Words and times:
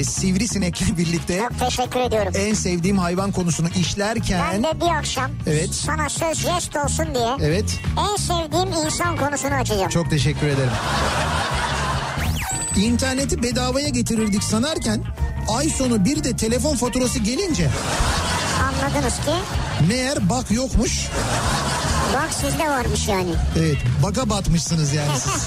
e, 0.00 0.04
Sivrisinek'le 0.04 0.96
birlikte 0.98 1.38
Çok 1.48 1.58
teşekkür 1.58 2.00
ediyorum. 2.00 2.32
en 2.36 2.54
sevdiğim 2.54 2.98
hayvan 2.98 3.32
konusunu 3.32 3.68
Ben 3.74 3.80
işlerken 3.80 4.62
de 4.62 4.80
bir 4.80 4.96
akşam 4.98 5.30
Evet. 5.46 5.74
sana 5.74 6.08
söz 6.08 6.38
jest 6.38 6.76
olsun 6.76 7.06
diye 7.14 7.36
evet 7.50 7.78
en 8.12 8.16
sevdiğim 8.16 8.84
insan 8.86 9.16
konusunu 9.16 9.54
açacağım. 9.54 9.88
çok 9.90 10.10
teşekkür 10.10 10.46
ederim. 10.46 10.70
İnterneti 12.76 13.42
bedavaya 13.42 13.88
getirirdik 13.88 14.44
sanarken 14.44 15.02
ay 15.58 15.68
sonu 15.68 16.04
bir 16.04 16.24
de 16.24 16.36
telefon 16.36 16.76
faturası 16.76 17.18
gelince 17.18 17.70
Anladınız 18.62 19.14
ki 19.16 19.32
meğer 19.88 20.30
bak 20.30 20.50
yokmuş. 20.50 21.08
bak 22.14 22.28
sizde 22.40 22.68
varmış 22.70 23.08
yani. 23.08 23.30
Evet 23.58 23.76
baka 24.02 24.30
batmışsınız 24.30 24.92
yani 24.92 25.18
siz. 25.18 25.46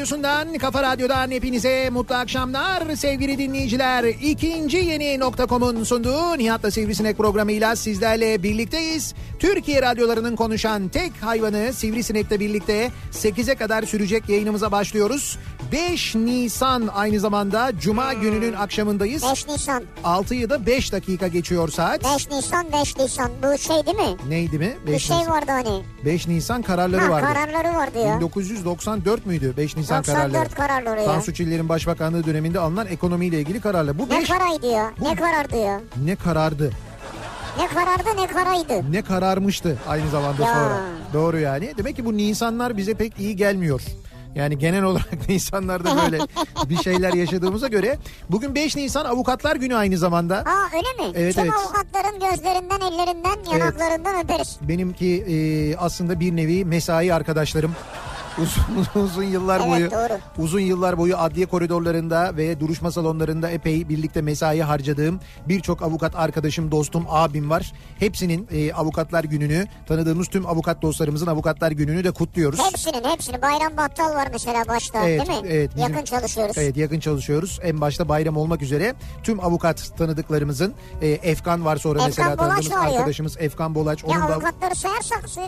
radyosundan, 0.00 0.58
kafa 0.58 0.82
radyodan 0.82 1.30
hepinize 1.30 1.90
mutlu 1.90 2.14
akşamlar 2.14 2.96
sevgili 2.96 3.38
dinleyiciler. 3.38 4.04
İkinci 4.04 4.76
yeni 4.76 5.20
nokta.com'un 5.20 5.84
sunduğu 5.84 6.38
Nihat'la 6.38 6.70
Sivrisinek 6.70 7.16
programıyla 7.16 7.76
sizlerle 7.76 8.42
birlikteyiz. 8.42 9.14
Türkiye 9.38 9.82
radyolarının 9.82 10.36
konuşan 10.36 10.88
tek 10.88 11.12
hayvanı 11.20 11.72
Sivrisinek'le 11.72 12.40
birlikte 12.40 12.90
8'e 13.12 13.54
kadar 13.54 13.82
sürecek 13.82 14.28
yayınımıza 14.28 14.72
başlıyoruz. 14.72 15.38
5 15.72 16.14
Nisan 16.14 16.88
aynı 16.94 17.20
zamanda 17.20 17.72
Cuma 17.80 18.12
gününün 18.12 18.52
akşamındayız. 18.52 19.22
5 19.30 19.48
Nisan. 19.48 19.82
6'yı 20.04 20.50
da 20.50 20.66
5 20.66 20.92
dakika 20.92 21.26
geçiyor 21.28 21.68
saat. 21.68 22.04
5 22.14 22.30
Nisan 22.30 22.66
5 22.72 22.96
Nisan 22.96 23.30
bu 23.42 23.58
şey 23.58 23.86
değil 23.86 23.96
mi? 23.96 24.16
Neydi 24.28 24.58
mi? 24.58 24.76
Bir 24.86 24.92
5 24.92 25.02
şey 25.02 25.16
Nisan. 25.18 25.32
vardı 25.32 25.50
hani. 25.50 25.82
5 26.04 26.26
Nisan 26.28 26.62
kararları 26.62 27.00
Ha, 27.00 27.10
vardı. 27.10 27.26
kararları 27.26 27.74
vardı 27.76 27.98
ya. 27.98 28.16
1994 28.16 29.26
müydü 29.26 29.54
5 29.56 29.76
Nisan 29.76 29.98
94 29.98 30.32
kararları? 30.32 30.54
kararları 30.54 31.00
ya. 31.00 31.06
Tansu 31.06 31.34
Çiller'in 31.34 31.68
başbakanlığı 31.68 32.24
döneminde 32.26 32.58
alınan 32.60 32.86
ekonomiyle 32.86 33.40
ilgili 33.40 33.60
kararlar. 33.60 33.98
Bu 33.98 34.06
Ne 34.08 34.10
5 34.10 34.28
karaydı 34.28 34.66
ya? 34.66 34.92
Ne 35.02 35.14
karardı 35.14 35.56
ya? 35.56 35.80
ne 36.04 36.16
karardı? 36.16 36.70
Ne 37.58 37.66
karardı 37.68 38.08
ne 38.22 38.26
karaydı? 38.26 38.92
Ne 38.92 39.02
kararmıştı 39.02 39.78
aynı 39.88 40.10
zamanda 40.10 40.42
Ya. 40.42 40.54
sonra. 40.54 40.80
Doğru 41.14 41.38
yani. 41.38 41.72
Demek 41.78 41.96
ki 41.96 42.04
bu 42.04 42.16
Nisanlar 42.16 42.76
bize 42.76 42.94
pek 42.94 43.18
iyi 43.18 43.36
gelmiyor. 43.36 43.82
Yani 44.34 44.58
genel 44.58 44.82
olarak 44.82 45.28
Nisanlarda 45.28 45.96
böyle 46.02 46.18
bir 46.68 46.76
şeyler 46.76 47.12
yaşadığımıza 47.12 47.68
göre 47.68 47.98
bugün 48.30 48.54
5 48.54 48.76
Nisan 48.76 49.04
Avukatlar 49.04 49.56
Günü 49.56 49.76
aynı 49.76 49.98
zamanda. 49.98 50.36
Aa 50.36 50.76
öyle 50.76 51.08
mi? 51.08 51.12
Evet, 51.14 51.34
Tüm 51.34 51.44
evet. 51.44 51.52
avukatların 51.54 52.20
gözlerinden, 52.30 52.80
ellerinden, 52.80 53.52
yanaklarından 53.52 54.24
öperiz. 54.24 54.58
Benimki 54.62 55.24
e, 55.28 55.76
aslında 55.76 56.20
bir 56.20 56.36
nevi 56.36 56.64
mesai 56.64 57.14
arkadaşlarım. 57.14 57.72
Uzun, 58.80 59.02
uzun 59.04 59.22
yıllar 59.22 59.60
Evet, 59.60 59.70
boyu 59.70 59.90
doğru. 59.90 60.18
uzun 60.38 60.60
yıllar 60.60 60.98
boyu 60.98 61.16
adliye 61.16 61.46
koridorlarında 61.46 62.36
ve 62.36 62.60
duruşma 62.60 62.90
salonlarında 62.90 63.50
epey 63.50 63.88
birlikte 63.88 64.22
mesai 64.22 64.60
harcadığım 64.62 65.20
birçok 65.48 65.82
avukat 65.82 66.16
arkadaşım, 66.16 66.70
dostum, 66.70 67.04
abim 67.08 67.50
var. 67.50 67.72
Hepsinin 67.98 68.48
e, 68.52 68.72
avukatlar 68.72 69.24
gününü, 69.24 69.66
tanıdığımız 69.88 70.28
tüm 70.28 70.46
avukat 70.46 70.82
dostlarımızın 70.82 71.26
avukatlar 71.26 71.70
gününü 71.72 72.04
de 72.04 72.10
kutluyoruz. 72.10 72.58
Hepsinin 72.70 73.04
hepsini. 73.04 73.42
Bayram 73.42 73.76
Battal 73.76 74.14
var 74.14 74.28
mesela 74.32 74.64
başta 74.68 75.08
Evet, 75.08 75.28
değil 75.28 75.42
mi? 75.42 75.48
evet, 75.50 75.70
bizim- 75.76 75.88
Yakın 75.90 76.04
çalışıyoruz. 76.04 76.58
Evet 76.58 76.76
yakın 76.76 77.00
çalışıyoruz. 77.00 77.58
En 77.62 77.80
başta 77.80 78.08
bayram 78.08 78.36
olmak 78.36 78.62
üzere 78.62 78.94
tüm 79.22 79.40
avukat 79.44 79.92
tanıdıklarımızın 79.98 80.74
e, 81.02 81.08
Efkan 81.08 81.64
var 81.64 81.76
sonra 81.76 81.98
Efkan 81.98 82.08
mesela 82.08 82.38
Bolaç 82.38 82.68
tanıdığımız 82.68 82.94
arkadaşımız 82.96 83.36
Efkan 83.40 83.74
Bolaç. 83.74 84.02
Ya 84.02 84.08
Onun 84.08 84.20
da 84.28 84.34
avukatları 84.34 84.74
sayarsak 84.74 85.24
e, 85.38 85.40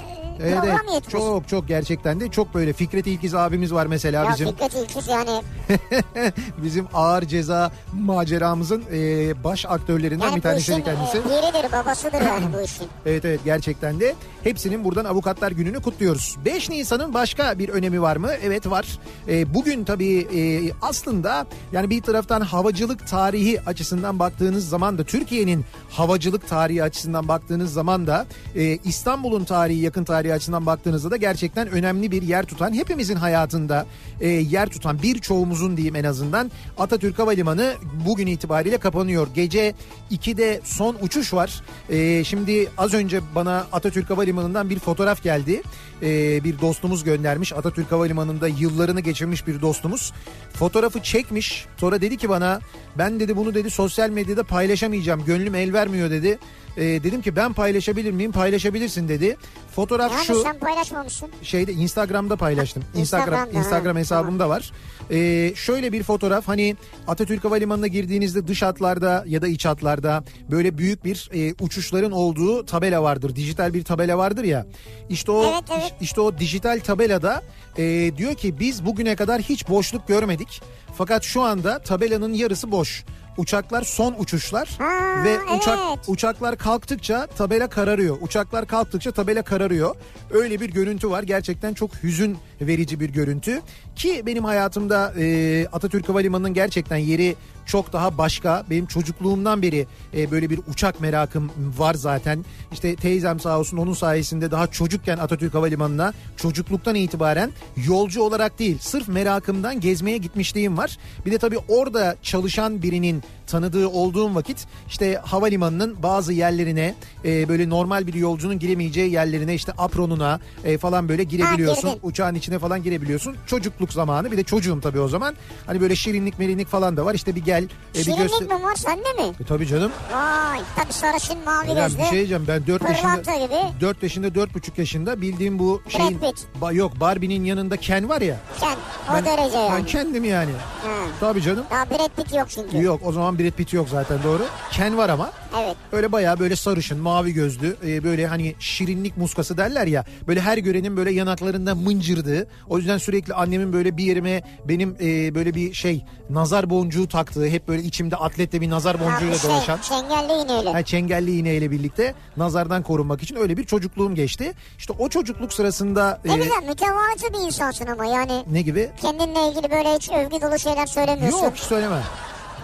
Evet, 0.42 0.54
program 0.60 0.76
evet. 0.84 0.94
yetmez. 0.94 1.12
çok 1.12 1.48
çok 1.48 1.68
gerçekten 1.68 2.20
de 2.20 2.30
çok 2.30 2.54
böyle 2.54 2.72
Fikret 2.82 3.06
İlkiz 3.06 3.34
abimiz 3.34 3.72
var 3.74 3.86
mesela 3.86 4.24
Ya 4.24 4.30
bizim 4.32 4.48
Fikret 4.48 4.74
İlkiz 4.74 5.08
yani. 5.08 5.42
bizim 6.62 6.86
ağır 6.94 7.22
ceza 7.22 7.72
maceramızın 7.92 8.82
e, 8.92 9.44
baş 9.44 9.66
aktörlerinden 9.66 10.26
Yani 10.26 10.36
bir 10.36 10.40
tanesi 10.40 10.84
kendisi. 10.84 11.18
e, 11.18 11.34
yeridir 11.34 11.72
babasıdır 11.72 12.20
yani 12.20 12.44
bu 12.56 12.60
işin. 12.60 12.86
Evet 13.06 13.24
evet 13.24 13.40
gerçekten 13.44 14.00
de 14.00 14.14
hepsinin 14.44 14.84
buradan 14.84 15.04
avukatlar 15.04 15.52
gününü 15.52 15.82
kutluyoruz. 15.82 16.36
5 16.44 16.70
Nisan'ın 16.70 17.14
başka 17.14 17.58
bir 17.58 17.68
önemi 17.68 18.02
var 18.02 18.16
mı? 18.16 18.30
Evet 18.44 18.70
var. 18.70 18.86
E, 19.28 19.54
bugün 19.54 19.84
tabii 19.84 20.18
e, 20.18 20.72
aslında 20.82 21.46
yani 21.72 21.90
bir 21.90 22.02
taraftan 22.02 22.40
havacılık 22.40 23.06
tarihi 23.08 23.60
açısından 23.60 24.18
baktığınız 24.18 24.68
zaman 24.68 24.98
da 24.98 25.04
Türkiye'nin 25.04 25.64
havacılık 25.90 26.48
tarihi 26.48 26.82
açısından 26.82 27.28
baktığınız 27.28 27.72
zaman 27.72 28.06
da 28.06 28.26
e, 28.56 28.76
İstanbul'un 28.76 29.44
tarihi 29.44 29.78
yakın 29.80 30.04
tarihi 30.04 30.34
açısından 30.34 30.66
baktığınızda 30.66 31.10
da 31.10 31.16
gerçekten 31.16 31.68
önemli 31.68 32.10
bir 32.10 32.22
yer 32.22 32.44
tutan 32.44 32.61
hepimizin 32.70 33.16
hayatında 33.16 33.86
e, 34.20 34.28
yer 34.28 34.68
tutan 34.68 35.02
birçoğumuzun 35.02 35.76
diyeyim 35.76 35.96
en 35.96 36.04
azından 36.04 36.50
Atatürk 36.78 37.18
Havalimanı 37.18 37.74
bugün 38.06 38.26
itibariyle 38.26 38.78
kapanıyor. 38.78 39.28
Gece 39.34 39.74
2'de 40.10 40.60
son 40.64 40.96
uçuş 41.00 41.34
var. 41.34 41.62
E, 41.90 42.24
şimdi 42.24 42.68
az 42.78 42.94
önce 42.94 43.20
bana 43.34 43.66
Atatürk 43.72 44.10
Havalimanı'ndan 44.10 44.70
bir 44.70 44.78
fotoğraf 44.78 45.22
geldi. 45.22 45.62
E, 46.02 46.44
bir 46.44 46.60
dostumuz 46.60 47.04
göndermiş. 47.04 47.52
Atatürk 47.52 47.92
Havalimanı'nda 47.92 48.48
yıllarını 48.48 49.00
geçirmiş 49.00 49.46
bir 49.46 49.60
dostumuz. 49.60 50.12
Fotoğrafı 50.52 51.02
çekmiş. 51.02 51.66
Sonra 51.76 52.00
dedi 52.00 52.16
ki 52.16 52.28
bana 52.28 52.60
ben 52.98 53.20
dedi 53.20 53.36
bunu 53.36 53.54
dedi 53.54 53.70
sosyal 53.70 54.10
medyada 54.10 54.42
paylaşamayacağım. 54.44 55.24
Gönlüm 55.24 55.54
el 55.54 55.72
vermiyor 55.72 56.10
dedi. 56.10 56.38
E, 56.76 56.82
dedim 56.82 57.22
ki 57.22 57.36
ben 57.36 57.52
paylaşabilir 57.52 58.10
miyim? 58.10 58.32
Paylaşabilirsin 58.32 59.08
dedi. 59.08 59.36
Fotoğraf 59.76 60.12
Yani 60.12 60.24
şu 60.24 60.42
sen 60.42 60.58
paylaşmamışsın. 60.58 61.28
şeyde 61.42 61.72
Instagram'da 61.72 62.36
paylaştım. 62.36 62.82
Instagram 62.94 63.28
Instagram'da, 63.34 63.58
Instagram 63.58 63.94
ha, 63.96 64.00
hesabımda 64.00 64.48
var. 64.48 64.72
Ee, 65.10 65.52
şöyle 65.56 65.92
bir 65.92 66.02
fotoğraf 66.02 66.48
hani 66.48 66.76
Atatürk 67.08 67.44
Havalimanı'na 67.44 67.86
girdiğinizde 67.86 68.48
dış 68.48 68.62
hatlarda 68.62 69.24
ya 69.26 69.42
da 69.42 69.48
iç 69.48 69.66
hatlarda 69.66 70.24
böyle 70.50 70.78
büyük 70.78 71.04
bir 71.04 71.30
e, 71.34 71.54
uçuşların 71.60 72.12
olduğu 72.12 72.66
tabela 72.66 73.02
vardır. 73.02 73.36
Dijital 73.36 73.74
bir 73.74 73.84
tabela 73.84 74.18
vardır 74.18 74.44
ya. 74.44 74.66
İşte 75.08 75.32
o 75.32 75.44
Evet, 75.44 75.64
evet. 75.70 75.91
İşte 76.00 76.20
o 76.20 76.38
dijital 76.38 76.80
tabelada 76.80 77.42
e, 77.78 78.16
diyor 78.16 78.34
ki 78.34 78.60
biz 78.60 78.86
bugüne 78.86 79.16
kadar 79.16 79.42
hiç 79.42 79.68
boşluk 79.68 80.08
görmedik. 80.08 80.62
Fakat 80.96 81.22
şu 81.22 81.42
anda 81.42 81.78
tabelanın 81.78 82.32
yarısı 82.32 82.70
boş. 82.70 83.04
Uçaklar 83.36 83.82
son 83.82 84.14
uçuşlar 84.18 84.68
Ha, 84.78 85.24
ve 85.24 85.38
uçak 85.56 85.78
evet. 85.88 85.98
uçaklar 86.06 86.58
kalktıkça 86.58 87.26
tabela 87.26 87.68
kararıyor. 87.68 88.16
Uçaklar 88.20 88.66
kalktıkça 88.66 89.12
tabela 89.12 89.42
kararıyor. 89.42 89.96
Öyle 90.30 90.60
bir 90.60 90.70
görüntü 90.70 91.10
var. 91.10 91.22
Gerçekten 91.22 91.74
çok 91.74 91.94
hüzün 92.02 92.38
verici 92.66 93.00
bir 93.00 93.10
görüntü. 93.10 93.60
Ki 93.96 94.22
benim 94.26 94.44
hayatımda 94.44 95.14
e, 95.18 95.66
Atatürk 95.72 96.08
Havalimanı'nın 96.08 96.54
gerçekten 96.54 96.96
yeri 96.96 97.36
çok 97.66 97.92
daha 97.92 98.18
başka. 98.18 98.64
Benim 98.70 98.86
çocukluğumdan 98.86 99.62
beri 99.62 99.86
e, 100.16 100.30
böyle 100.30 100.50
bir 100.50 100.60
uçak 100.68 101.00
merakım 101.00 101.50
var 101.78 101.94
zaten. 101.94 102.44
İşte 102.72 102.96
teyzem 102.96 103.40
sağ 103.40 103.58
olsun 103.58 103.76
onun 103.76 103.92
sayesinde 103.92 104.50
daha 104.50 104.66
çocukken 104.66 105.18
Atatürk 105.18 105.54
Havalimanı'na 105.54 106.12
çocukluktan 106.36 106.94
itibaren 106.94 107.50
yolcu 107.86 108.22
olarak 108.22 108.58
değil 108.58 108.78
sırf 108.80 109.08
merakımdan 109.08 109.80
gezmeye 109.80 110.16
gitmişliğim 110.16 110.78
var. 110.78 110.98
Bir 111.26 111.32
de 111.32 111.38
tabii 111.38 111.58
orada 111.68 112.16
çalışan 112.22 112.82
birinin 112.82 113.22
tanıdığı 113.46 113.88
olduğum 113.88 114.34
vakit 114.34 114.66
işte 114.88 115.20
havalimanının 115.24 116.02
bazı 116.02 116.32
yerlerine 116.32 116.94
e, 117.24 117.48
böyle 117.48 117.70
normal 117.70 118.06
bir 118.06 118.14
yolcunun 118.14 118.58
giremeyeceği 118.58 119.12
yerlerine 119.12 119.54
işte 119.54 119.72
apronuna 119.78 120.40
e, 120.64 120.78
falan 120.78 121.08
böyle 121.08 121.24
girebiliyorsun. 121.24 121.90
girdin. 121.90 122.00
Uçağın 122.02 122.34
içine 122.34 122.51
falan 122.58 122.82
girebiliyorsun. 122.82 123.36
Çocukluk 123.46 123.92
zamanı 123.92 124.32
bir 124.32 124.36
de 124.36 124.42
çocuğum 124.44 124.80
tabii 124.82 125.00
o 125.00 125.08
zaman. 125.08 125.34
Hani 125.66 125.80
böyle 125.80 125.96
şirinlik 125.96 126.38
merinlik 126.38 126.68
falan 126.68 126.96
da 126.96 127.04
var. 127.04 127.14
İşte 127.14 127.34
bir 127.34 127.44
gel 127.44 127.62
e, 127.64 127.68
bir 127.94 128.02
Şirinlik 128.04 128.18
göster. 128.18 128.48
mi 128.58 128.62
var 128.64 128.74
sende 128.74 129.02
mi? 129.22 129.34
E, 129.40 129.44
tabii 129.44 129.66
canım. 129.66 129.92
Vay 130.12 130.60
tabii 130.76 130.92
sarışın 130.92 131.38
mavi 131.44 131.74
gözlü. 131.74 131.98
bir 131.98 132.02
şey 132.02 132.12
diyeceğim 132.12 132.44
ben 132.48 132.66
4 132.66 132.82
Pırlanta 132.82 133.32
yaşında 133.32 133.46
gibi. 133.46 133.80
4 133.80 134.02
yaşında 134.02 134.28
4,5 134.28 134.70
yaşında 134.76 135.20
bildiğim 135.20 135.58
bu 135.58 135.82
şeyin. 135.88 136.18
Ba- 136.60 136.74
yok 136.74 137.00
Barbie'nin 137.00 137.44
yanında 137.44 137.76
Ken 137.76 138.08
var 138.08 138.20
ya. 138.20 138.36
Sen 138.60 138.76
o 139.10 139.14
Ben- 139.14 139.24
derece 139.24 139.58
yani. 139.58 139.72
Ben 139.78 139.86
kendim 139.86 140.24
yani. 140.24 140.50
Ha. 140.82 140.88
Tabii 141.20 141.42
canım. 141.42 141.64
Daha 141.70 141.90
Brad 141.90 142.08
Pitt 142.16 142.34
yok 142.34 142.46
çünkü. 142.50 142.82
Yok 142.82 143.00
o 143.04 143.12
zaman 143.12 143.38
Brad 143.38 143.50
Pitt 143.50 143.72
yok 143.72 143.88
zaten 143.88 144.18
doğru. 144.24 144.42
Ken 144.70 144.96
var 144.96 145.08
ama. 145.08 145.30
Evet. 145.64 145.76
Öyle 145.92 146.12
bayağı 146.12 146.38
böyle 146.38 146.56
sarışın, 146.56 146.98
mavi 147.00 147.32
gözlü, 147.32 147.76
e, 147.86 148.04
böyle 148.04 148.26
hani 148.26 148.54
şirinlik 148.58 149.16
muskası 149.16 149.56
derler 149.56 149.86
ya. 149.86 150.04
Böyle 150.28 150.40
her 150.40 150.58
görenin 150.58 150.96
böyle 150.96 151.12
yanaklarında 151.12 151.74
mıncırdığı. 151.74 152.41
O 152.68 152.78
yüzden 152.78 152.98
sürekli 152.98 153.34
annemin 153.34 153.72
böyle 153.72 153.96
bir 153.96 154.04
yerime 154.04 154.42
benim 154.64 154.96
e, 155.00 155.34
böyle 155.34 155.54
bir 155.54 155.72
şey 155.72 156.04
nazar 156.30 156.70
boncuğu 156.70 157.08
taktığı, 157.08 157.46
hep 157.46 157.68
böyle 157.68 157.82
içimde 157.82 158.16
atletle 158.16 158.60
bir 158.60 158.70
nazar 158.70 159.00
boncuğuyla 159.00 159.38
şey, 159.38 159.50
dolaşan. 159.50 159.78
çengelli 159.78 160.32
yine 160.32 160.58
öyle. 160.58 160.72
Ha, 160.72 160.82
çengelli 160.82 161.36
iğneyle 161.36 161.70
birlikte 161.70 162.14
nazardan 162.36 162.82
korunmak 162.82 163.22
için 163.22 163.36
öyle 163.36 163.56
bir 163.56 163.64
çocukluğum 163.64 164.14
geçti. 164.14 164.52
İşte 164.78 164.92
o 164.98 165.08
çocukluk 165.08 165.52
sırasında 165.52 166.20
Ne 166.24 166.32
e, 166.32 166.36
güzel 166.36 166.62
mütevazı 166.68 167.32
bir 167.32 167.46
insansın 167.46 167.86
ama 167.86 168.06
yani 168.06 168.44
ne 168.50 168.62
gibi? 168.62 168.90
kendinle 169.02 169.48
ilgili 169.48 169.70
böyle 169.70 169.94
hiç 169.94 170.10
övgü 170.10 170.40
dolu 170.42 170.58
şeyler 170.58 170.86
söylemiyorsun. 170.86 171.44
Yok 171.44 171.54
hiç 171.54 171.62
söylemem. 171.62 172.02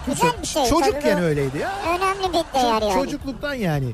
Güzel 0.07 0.31
bir 0.41 0.47
şey. 0.47 0.65
Çocukken 0.65 1.15
tabii 1.15 1.25
öyleydi 1.25 1.57
ya. 1.57 1.71
Önemli 1.87 2.29
bir 2.33 2.59
değer 2.59 2.81
yani. 2.81 2.93
Çocukluktan 2.93 3.53
yani. 3.53 3.85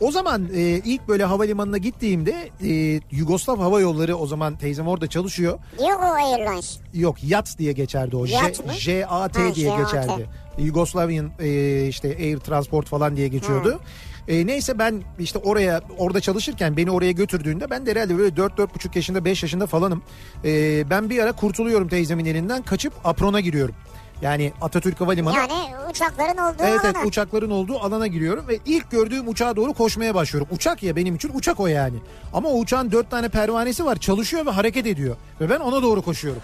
O 0.00 0.10
zaman 0.12 0.48
e, 0.54 0.60
ilk 0.60 1.08
böyle 1.08 1.24
havalimanına 1.24 1.78
gittiğimde 1.78 2.50
e, 2.64 3.00
Yugoslav 3.10 3.58
Hava 3.58 3.80
Yolları 3.80 4.16
o 4.16 4.26
zaman 4.26 4.56
teyzem 4.56 4.88
orada 4.88 5.06
çalışıyor. 5.06 5.58
Yogo 5.80 6.02
Airlines. 6.04 6.78
Yok 6.94 7.24
YAT 7.24 7.58
diye 7.58 7.72
geçerdi 7.72 8.16
o. 8.16 8.24
Yat 8.24 8.66
mı? 8.66 8.72
J- 8.72 9.00
JAT 9.00 9.36
Ha, 9.36 9.54
diye 9.54 9.68
JAT. 9.70 9.78
geçerdi. 9.92 10.26
Yugoslavian 10.58 11.30
e, 11.40 11.86
işte 11.86 12.08
Air 12.20 12.36
Transport 12.38 12.86
falan 12.86 13.16
diye 13.16 13.28
geçiyordu. 13.28 13.80
E, 14.28 14.46
neyse 14.46 14.78
ben 14.78 15.02
işte 15.18 15.38
oraya 15.38 15.80
orada 15.98 16.20
çalışırken 16.20 16.76
beni 16.76 16.90
oraya 16.90 17.12
götürdüğünde 17.12 17.70
ben 17.70 17.86
de 17.86 17.90
herhalde 17.90 18.18
böyle 18.18 18.34
4-4,5 18.36 18.68
yaşında 18.94 19.24
5 19.24 19.42
yaşında 19.42 19.66
falanım. 19.66 20.02
E, 20.44 20.84
ben 20.90 21.10
bir 21.10 21.18
ara 21.18 21.32
kurtuluyorum 21.32 21.88
teyzemin 21.88 22.24
elinden 22.24 22.62
kaçıp 22.62 22.92
aprona 23.04 23.40
giriyorum. 23.40 23.74
Yani 24.22 24.52
Atatürk 24.60 25.00
Havalimanı. 25.00 25.36
Yani 25.36 25.52
uçakların 25.90 26.36
olduğu 26.38 26.62
Evet 26.62 26.80
evet 26.84 26.96
alana. 26.96 27.06
uçakların 27.06 27.50
olduğu 27.50 27.78
alana 27.80 28.06
giriyorum 28.06 28.48
ve 28.48 28.58
ilk 28.66 28.90
gördüğüm 28.90 29.28
uçağa 29.28 29.56
doğru 29.56 29.72
koşmaya 29.74 30.14
başlıyorum. 30.14 30.48
Uçak 30.52 30.82
ya 30.82 30.96
benim 30.96 31.14
için 31.14 31.30
uçak 31.34 31.60
o 31.60 31.66
yani. 31.66 31.96
Ama 32.34 32.48
o 32.48 32.58
uçağın 32.58 32.92
dört 32.92 33.10
tane 33.10 33.28
pervanesi 33.28 33.84
var 33.84 33.96
çalışıyor 33.96 34.46
ve 34.46 34.50
hareket 34.50 34.86
ediyor. 34.86 35.16
Ve 35.40 35.50
ben 35.50 35.60
ona 35.60 35.82
doğru 35.82 36.02
koşuyorum. 36.02 36.42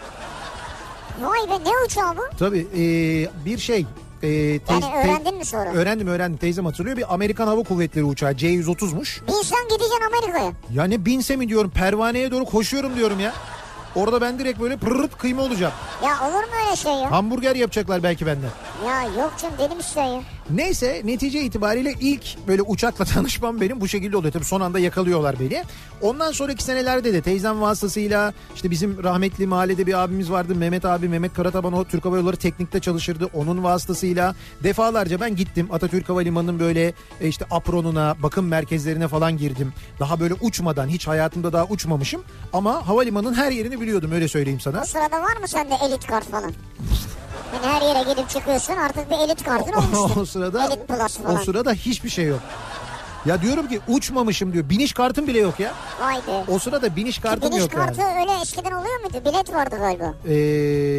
Vay 1.22 1.40
be 1.48 1.64
ne 1.64 1.70
uçağı 1.86 2.16
bu? 2.16 2.22
Tabii 2.38 2.66
ee, 2.76 3.44
bir 3.44 3.58
şey. 3.58 3.86
ee, 4.22 4.26
teyz- 4.28 4.82
Yani 4.82 4.94
öğrendin 5.04 5.36
mi 5.36 5.44
sonra? 5.44 5.72
Öğrendim 5.72 6.06
öğrendim 6.08 6.38
teyzem 6.38 6.64
hatırlıyor. 6.66 6.96
Bir 6.96 7.14
Amerikan 7.14 7.46
Hava 7.46 7.62
Kuvvetleri 7.62 8.04
uçağı 8.04 8.36
C-130'muş. 8.36 9.26
Binsen 9.28 9.64
gideceksin 9.68 10.00
Amerika'ya. 10.12 10.52
Ya 10.72 10.84
ne 10.84 11.04
binse 11.06 11.36
mi 11.36 11.48
diyorum 11.48 11.70
pervaneye 11.70 12.30
doğru 12.30 12.44
koşuyorum 12.44 12.96
diyorum 12.96 13.20
ya. 13.20 13.32
Orada 13.96 14.20
ben 14.20 14.38
direkt 14.38 14.60
böyle 14.60 14.76
pırırt 14.76 15.18
kıyma 15.18 15.42
olacağım. 15.42 15.72
Ya 16.04 16.28
olur 16.28 16.44
mu 16.44 16.50
öyle 16.66 16.76
şey 16.76 16.92
ya? 16.92 17.10
Hamburger 17.10 17.56
yapacaklar 17.56 18.02
belki 18.02 18.26
benden. 18.26 18.50
Ya 18.86 19.02
yok 19.02 19.32
canım 19.42 19.54
deli 19.58 19.74
misin 19.74 19.90
sen 19.94 20.04
ya? 20.04 20.20
Neyse 20.50 21.02
netice 21.04 21.42
itibariyle 21.42 21.94
ilk 22.00 22.22
böyle 22.48 22.62
uçakla 22.62 23.04
tanışmam 23.14 23.60
benim 23.60 23.80
bu 23.80 23.88
şekilde 23.88 24.16
oluyor. 24.16 24.32
Tabii 24.32 24.44
son 24.44 24.60
anda 24.60 24.78
yakalıyorlar 24.78 25.36
beni. 25.40 25.64
Ondan 26.02 26.32
sonraki 26.32 26.64
senelerde 26.64 27.12
de 27.12 27.20
teyzem 27.20 27.60
vasıtasıyla 27.60 28.32
işte 28.54 28.70
bizim 28.70 29.04
rahmetli 29.04 29.46
mahallede 29.46 29.86
bir 29.86 30.02
abimiz 30.02 30.30
vardı. 30.30 30.54
Mehmet 30.54 30.84
abi 30.84 31.08
Mehmet 31.08 31.34
Karataban 31.34 31.72
o 31.72 31.84
Türk 31.84 32.04
Hava 32.04 32.16
Yolları 32.16 32.36
teknikte 32.36 32.80
çalışırdı. 32.80 33.28
Onun 33.34 33.64
vasıtasıyla 33.64 34.34
defalarca 34.62 35.20
ben 35.20 35.36
gittim. 35.36 35.68
Atatürk 35.72 36.08
Havalimanı'nın 36.08 36.60
böyle 36.60 36.92
e, 37.20 37.28
işte 37.28 37.46
apronuna 37.50 38.16
bakım 38.22 38.48
merkezlerine 38.48 39.08
falan 39.08 39.36
girdim. 39.36 39.72
Daha 40.00 40.20
böyle 40.20 40.34
uçmadan 40.34 40.88
hiç 40.88 41.06
hayatımda 41.08 41.52
daha 41.52 41.64
uçmamışım. 41.64 42.22
Ama 42.52 42.88
havalimanının 42.88 43.34
her 43.34 43.52
yerini 43.52 43.80
biliyordum 43.80 44.12
öyle 44.12 44.28
söyleyeyim 44.28 44.60
sana. 44.60 44.80
O 44.82 44.84
sırada 44.84 45.22
var 45.22 45.36
mı 45.40 45.48
sende 45.48 45.74
elit 45.86 46.06
kart 46.06 46.30
falan? 46.30 46.52
Yani 47.54 47.66
her 47.66 47.82
yere 47.82 48.10
gidip 48.12 48.30
çıkıyorsun 48.30 48.76
artık 48.76 49.10
bir 49.10 49.16
elit 49.16 49.44
kartın 49.44 49.72
olmuştur. 49.72 50.16
o 50.20 50.24
sırada 50.26 50.64
Elit 50.66 50.88
Plus 50.88 51.16
falan. 51.18 51.36
o 51.36 51.44
sırada 51.44 51.72
hiçbir 51.72 52.08
şey 52.10 52.24
yok. 52.24 52.40
Ya 53.26 53.42
diyorum 53.42 53.68
ki 53.68 53.80
uçmamışım 53.88 54.52
diyor. 54.52 54.68
Biniş 54.70 54.92
kartım 54.92 55.26
bile 55.26 55.38
yok 55.38 55.60
ya. 55.60 55.72
Vay 56.00 56.16
be. 56.16 56.44
O 56.52 56.58
sırada 56.58 56.96
biniş 56.96 57.18
kartım 57.18 57.50
Biniş 57.50 57.60
yok 57.60 57.70
kartı 57.72 58.00
yani. 58.00 58.20
öyle 58.20 58.40
eskiden 58.42 58.70
oluyor 58.72 59.00
muydu? 59.00 59.16
Bilet 59.24 59.54
vardı 59.54 59.76
galiba. 59.78 60.14
Ee, 60.28 60.34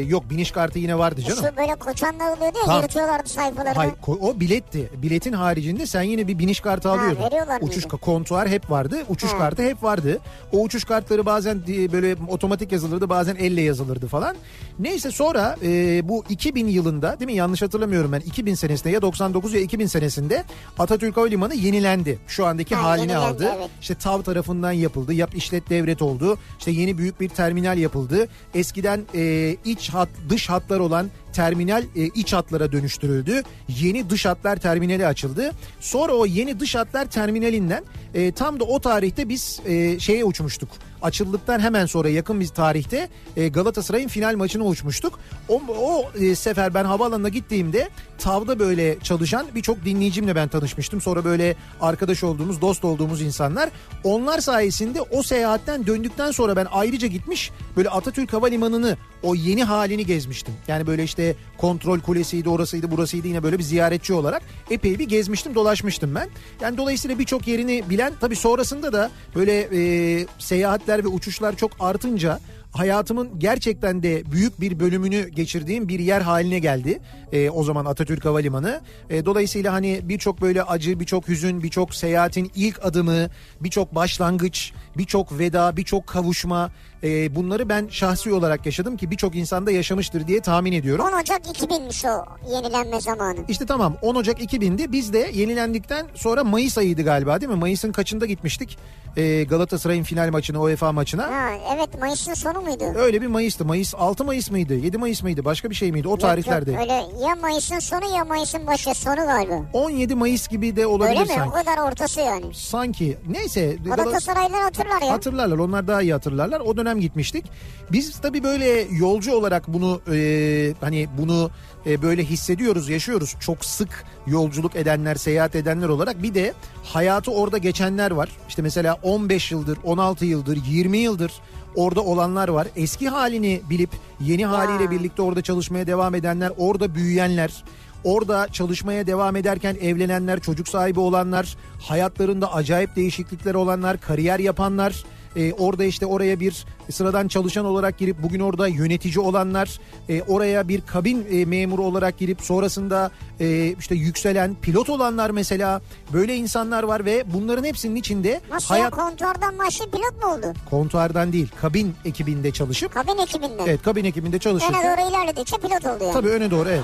yok 0.07 0.29
biniş 0.29 0.51
kartı 0.51 0.79
yine 0.79 0.97
vardı 0.97 1.21
canım. 1.21 1.45
Şu 1.49 1.57
böyle 1.57 1.75
koçanlar 1.75 2.25
oluyordu 2.37 2.57
ya 2.57 2.65
Tamam. 2.65 2.81
yırtıyorlardı 2.81 3.29
sayfalarını. 3.29 3.73
Hayır 3.73 3.93
o 4.07 4.39
biletti. 4.39 4.89
Biletin 4.97 5.33
haricinde 5.33 5.85
sen 5.85 6.01
yine 6.01 6.27
bir 6.27 6.39
biniş 6.39 6.59
kartı 6.59 6.89
alıyordun. 6.89 7.23
veriyorlar 7.23 7.61
Uçuş 7.61 7.85
mıydı? 7.85 7.97
kontuar 7.97 8.47
hep 8.49 8.71
vardı. 8.71 9.03
Uçuş 9.09 9.33
Ha. 9.33 9.37
kartı 9.37 9.63
hep 9.63 9.83
vardı. 9.83 10.19
O 10.51 10.57
uçuş 10.61 10.83
kartları 10.83 11.25
bazen 11.25 11.61
böyle 11.67 12.15
otomatik 12.27 12.71
yazılırdı 12.71 13.09
bazen 13.09 13.35
elle 13.35 13.61
yazılırdı 13.61 14.07
falan. 14.07 14.35
Neyse 14.79 15.11
sonra 15.11 15.55
e, 15.63 16.01
bu 16.09 16.23
2000 16.29 16.67
yılında 16.67 17.19
değil 17.19 17.31
mi 17.31 17.35
yanlış 17.37 17.61
hatırlamıyorum 17.61 18.11
ben 18.11 18.19
2000 18.19 18.53
senesinde 18.55 18.89
ya 18.89 19.01
99 19.01 19.53
ya 19.53 19.59
2000 19.61 19.85
senesinde 19.87 20.43
Atatürk 20.79 21.17
Havalimanı 21.17 21.55
yenilendi. 21.55 22.14
Şu 22.27 22.45
andaki 22.45 22.75
Ha, 22.75 22.83
halini 22.83 23.17
aldı. 23.17 23.51
evet. 23.57 23.69
İşte 23.81 23.95
TAV 23.95 24.21
tarafından 24.21 24.71
yapıldı. 24.71 25.13
Yap 25.13 25.35
işlet 25.35 25.69
devret 25.69 26.01
oldu. 26.01 26.37
İşte 26.59 26.71
yeni 26.71 26.97
büyük 26.97 27.19
bir 27.19 27.29
terminal 27.29 27.77
yapıldı. 27.77 28.27
Eskiden 28.53 29.01
e, 29.15 29.55
iç 29.65 29.89
hat 29.89 30.09
dış 30.29 30.49
hatlar 30.49 30.79
olan 30.79 31.09
terminal 31.35 31.83
e, 31.95 32.05
iç 32.05 32.33
hatlara 32.33 32.71
dönüştürüldü. 32.71 33.43
Yeni 33.67 34.09
dış 34.09 34.25
hatlar 34.25 34.55
terminali 34.55 35.07
açıldı. 35.07 35.51
Sonra 35.79 36.13
o 36.13 36.25
yeni 36.25 36.59
dış 36.59 36.75
hatlar 36.75 37.05
terminalinden 37.05 37.83
e, 38.13 38.31
tam 38.31 38.59
da 38.59 38.63
o 38.63 38.79
tarihte 38.79 39.29
biz 39.29 39.59
e, 39.65 39.99
şeye 39.99 40.25
uçmuştuk. 40.25 40.69
Açıldıktan 41.01 41.59
hemen 41.59 41.85
sonra 41.85 42.09
yakın 42.09 42.39
bir 42.39 42.47
tarihte 42.47 43.09
e, 43.37 43.47
Galatasaray'ın 43.47 44.07
final 44.07 44.35
maçına 44.35 44.63
uçmuştuk. 44.63 45.19
O, 45.49 45.61
o 45.79 46.11
e, 46.21 46.35
sefer 46.35 46.73
ben 46.73 46.85
havaalanına 46.85 47.29
gittiğimde 47.29 47.89
tavda 48.17 48.59
böyle 48.59 48.99
çalışan 48.99 49.45
birçok 49.55 49.85
dinleyicimle 49.85 50.35
ben 50.35 50.47
tanışmıştım. 50.47 51.01
Sonra 51.01 51.25
böyle 51.25 51.55
arkadaş 51.81 52.23
olduğumuz, 52.23 52.61
dost 52.61 52.85
olduğumuz 52.85 53.21
insanlar. 53.21 53.69
Onlar 54.03 54.39
sayesinde 54.39 55.01
o 55.01 55.23
seyahatten 55.23 55.87
döndükten 55.87 56.31
sonra 56.31 56.55
ben 56.55 56.67
ayrıca 56.71 57.07
gitmiş 57.07 57.51
böyle 57.77 57.89
Atatürk 57.89 58.33
Havalimanı'nı 58.33 58.97
o 59.23 59.35
yeni 59.35 59.63
halini 59.63 60.05
gezmiştim. 60.05 60.53
Yani 60.67 60.87
böyle 60.87 61.03
işte 61.03 61.24
kontrol 61.57 61.99
kulesiydi, 61.99 62.49
orasıydı, 62.49 62.91
burasıydı 62.91 63.27
yine 63.27 63.43
böyle 63.43 63.57
bir 63.57 63.63
ziyaretçi 63.63 64.13
olarak 64.13 64.41
epey 64.69 64.99
bir 64.99 65.07
gezmiştim, 65.07 65.55
dolaşmıştım 65.55 66.15
ben. 66.15 66.29
Yani 66.61 66.77
dolayısıyla 66.77 67.19
birçok 67.19 67.47
yerini 67.47 67.83
bilen 67.89 68.13
tabii 68.21 68.35
sonrasında 68.35 68.93
da 68.93 69.11
böyle 69.35 69.61
e, 69.61 70.25
seyahatler 70.39 71.03
ve 71.03 71.07
uçuşlar 71.07 71.55
çok 71.55 71.71
artınca 71.79 72.39
hayatımın 72.75 73.39
gerçekten 73.39 74.03
de 74.03 74.23
büyük 74.31 74.61
bir 74.61 74.79
bölümünü 74.79 75.29
geçirdiğim 75.29 75.87
bir 75.87 75.99
yer 75.99 76.21
haline 76.21 76.59
geldi. 76.59 76.99
E, 77.31 77.49
o 77.49 77.63
zaman 77.63 77.85
Atatürk 77.85 78.25
Havalimanı. 78.25 78.81
E, 79.09 79.25
dolayısıyla 79.25 79.73
hani 79.73 79.99
birçok 80.03 80.41
böyle 80.41 80.63
acı, 80.63 80.99
birçok 80.99 81.27
hüzün, 81.27 81.63
birçok 81.63 81.95
seyahatin 81.95 82.51
ilk 82.55 82.85
adımı, 82.85 83.29
birçok 83.61 83.95
başlangıç, 83.95 84.73
birçok 84.97 85.39
veda, 85.39 85.77
birçok 85.77 86.07
kavuşma 86.07 86.71
e, 87.05 87.35
bunları 87.35 87.69
ben 87.69 87.87
şahsi 87.91 88.33
olarak 88.33 88.65
yaşadım 88.65 88.97
ki 88.97 89.11
birçok 89.11 89.35
insanda 89.35 89.71
yaşamıştır 89.71 90.27
diye 90.27 90.41
tahmin 90.41 90.71
ediyorum. 90.71 91.05
10 91.13 91.19
Ocak 91.21 91.45
2000'miş 91.45 92.07
o 92.09 92.25
yenilenme 92.55 93.01
zamanı. 93.01 93.39
İşte 93.47 93.65
tamam 93.65 93.97
10 94.01 94.15
Ocak 94.15 94.41
2000'di 94.41 94.91
biz 94.91 95.13
de 95.13 95.31
yenilendikten 95.33 96.05
sonra 96.15 96.43
Mayıs 96.43 96.77
ayıydı 96.77 97.01
galiba 97.03 97.41
değil 97.41 97.51
mi? 97.51 97.57
Mayıs'ın 97.57 97.91
kaçında 97.91 98.25
gitmiştik 98.25 98.77
e, 99.17 99.43
Galatasaray'ın 99.43 100.03
final 100.03 100.29
maçına 100.31 100.61
UEFA 100.61 100.91
maçına. 100.91 101.23
Ha, 101.23 101.49
evet 101.75 101.89
Mayıs'ın 101.99 102.33
sonu 102.33 102.61
muydu? 102.61 102.83
Öyle 102.95 103.21
bir 103.21 103.27
Mayıs'tı. 103.27 103.65
Mayıs 103.65 103.93
6 103.97 104.25
Mayıs 104.25 104.51
mıydı? 104.51 104.73
7 104.75 104.97
Mayıs 104.97 105.23
mıydı? 105.23 105.45
Başka 105.45 105.69
bir 105.69 105.75
şey 105.75 105.91
miydi? 105.91 106.07
O 106.07 106.11
Yok, 106.11 106.19
tarihlerde. 106.19 106.71
yok, 106.71 106.81
öyle 106.81 106.93
ya 107.27 107.35
Mayıs'ın 107.41 107.79
sonu 107.79 108.17
ya 108.17 108.25
Mayıs'ın 108.25 108.67
başı 108.67 108.93
sonu 108.95 109.15
galiba. 109.15 109.61
17 109.73 110.15
Mayıs 110.15 110.47
gibi 110.47 110.75
de 110.75 110.87
olabilir 110.87 111.09
Öyle 111.19 111.19
mi? 111.19 111.27
sanki. 111.35 111.49
O 111.49 111.53
kadar 111.53 111.91
ortası 111.91 112.19
yani. 112.21 112.45
Sanki. 112.53 113.17
Neyse. 113.29 113.75
Gala- 113.85 113.95
Galatasaraylılar 113.95 114.61
hatırlar 114.61 115.01
ya. 115.01 115.11
Hatırlarlar. 115.11 115.57
Onlar 115.57 115.87
daha 115.87 116.01
iyi 116.01 116.13
hatırlarlar. 116.13 116.59
O 116.59 116.77
dönem 116.77 116.94
gitmiştik. 116.99 117.45
Biz 117.91 118.19
tabii 118.19 118.43
böyle 118.43 118.87
yolcu 118.91 119.33
olarak 119.33 119.67
bunu 119.67 120.01
e, 120.13 120.73
hani 120.81 121.07
bunu 121.17 121.51
e, 121.85 122.01
böyle 122.01 122.23
hissediyoruz, 122.23 122.89
yaşıyoruz. 122.89 123.35
Çok 123.39 123.65
sık 123.65 124.05
yolculuk 124.27 124.75
edenler, 124.75 125.15
seyahat 125.15 125.55
edenler 125.55 125.89
olarak 125.89 126.23
bir 126.23 126.33
de 126.33 126.53
hayatı 126.83 127.31
orada 127.31 127.57
geçenler 127.57 128.11
var. 128.11 128.29
İşte 128.49 128.61
mesela 128.61 128.99
15 129.03 129.51
yıldır, 129.51 129.77
16 129.83 130.25
yıldır, 130.25 130.59
20 130.67 130.97
yıldır 130.97 131.31
orada 131.75 132.01
olanlar 132.01 132.49
var. 132.49 132.67
Eski 132.75 133.09
halini 133.09 133.61
bilip 133.69 133.89
yeni 134.19 134.45
haliyle 134.45 134.91
birlikte 134.91 135.21
orada 135.21 135.41
çalışmaya 135.41 135.87
devam 135.87 136.15
edenler, 136.15 136.51
orada 136.57 136.95
büyüyenler, 136.95 137.63
orada 138.03 138.47
çalışmaya 138.47 139.07
devam 139.07 139.35
ederken 139.35 139.77
evlenenler, 139.81 140.39
çocuk 140.39 140.67
sahibi 140.67 140.99
olanlar, 140.99 141.57
hayatlarında 141.81 142.53
acayip 142.53 142.95
değişiklikler 142.95 143.53
olanlar, 143.53 144.01
kariyer 144.01 144.39
yapanlar, 144.39 145.03
e, 145.35 145.53
orada 145.53 145.83
işte 145.83 146.05
oraya 146.05 146.39
bir 146.39 146.65
sıradan 146.91 147.27
çalışan 147.27 147.65
olarak 147.65 147.97
girip 147.97 148.23
bugün 148.23 148.39
orada 148.39 148.67
yönetici 148.67 149.19
olanlar, 149.19 149.79
e, 150.09 150.21
oraya 150.21 150.67
bir 150.67 150.81
kabin 150.81 151.27
e, 151.31 151.45
memuru 151.45 151.83
olarak 151.83 152.17
girip 152.17 152.41
sonrasında 152.41 153.11
e, 153.39 153.75
işte 153.79 153.95
yükselen 153.95 154.55
pilot 154.61 154.89
olanlar 154.89 155.29
mesela 155.29 155.81
böyle 156.13 156.35
insanlar 156.35 156.83
var 156.83 157.05
ve 157.05 157.23
bunların 157.33 157.63
hepsinin 157.63 157.95
içinde 157.95 158.41
Nasıl 158.51 158.67
hayat 158.67 158.83
ya 158.83 158.89
kontuardan 159.03 159.59
başlayıp 159.59 159.93
pilot 159.93 160.23
mu 160.23 160.33
oldu? 160.33 160.53
kontuardan 160.69 161.33
değil 161.33 161.47
kabin 161.61 161.95
ekibinde 162.05 162.51
çalışıp 162.51 162.93
Kabin 162.93 163.17
ekibinden. 163.17 163.65
evet 163.67 163.83
kabin 163.83 164.05
ekibinde 164.05 164.39
çalışırken 164.39 164.83
Öne 164.83 164.97
doğru 164.97 165.09
ilerledikçe 165.09 165.57
pilot 165.57 165.85
oldu 165.85 166.03
yani. 166.03 166.13
tabii 166.13 166.29
öne 166.29 166.51
doğru 166.51 166.69
evet. 166.69 166.83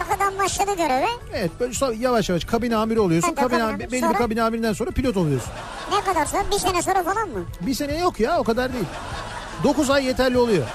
Arkadan 0.00 0.38
başladı 0.38 0.70
göreve. 0.76 1.06
Evet 1.34 1.50
böyle 1.60 1.96
yavaş 1.98 2.28
yavaş 2.28 2.44
kabin 2.44 2.70
amiri 2.70 3.00
oluyorsun. 3.00 3.28
Evet, 3.28 3.38
kabin 3.40 3.58
kabin 3.58 3.78
belli 3.92 4.00
Sonra? 4.00 4.12
bir 4.12 4.18
kabin 4.18 4.36
amirinden 4.36 4.72
sonra 4.72 4.90
pilot 4.90 5.16
oluyorsun. 5.16 5.50
Ne 5.92 6.00
kadar 6.12 6.26
sonra? 6.26 6.42
Bir 6.52 6.58
sene 6.58 6.82
sonra 6.82 7.02
falan 7.02 7.28
mı? 7.28 7.44
Bir 7.60 7.74
sene 7.74 7.98
yok 7.98 8.20
ya 8.20 8.38
o 8.38 8.44
kadar 8.44 8.72
değil. 8.72 8.84
9 9.64 9.90
ay 9.90 10.04
yeterli 10.04 10.38
oluyor. 10.38 10.66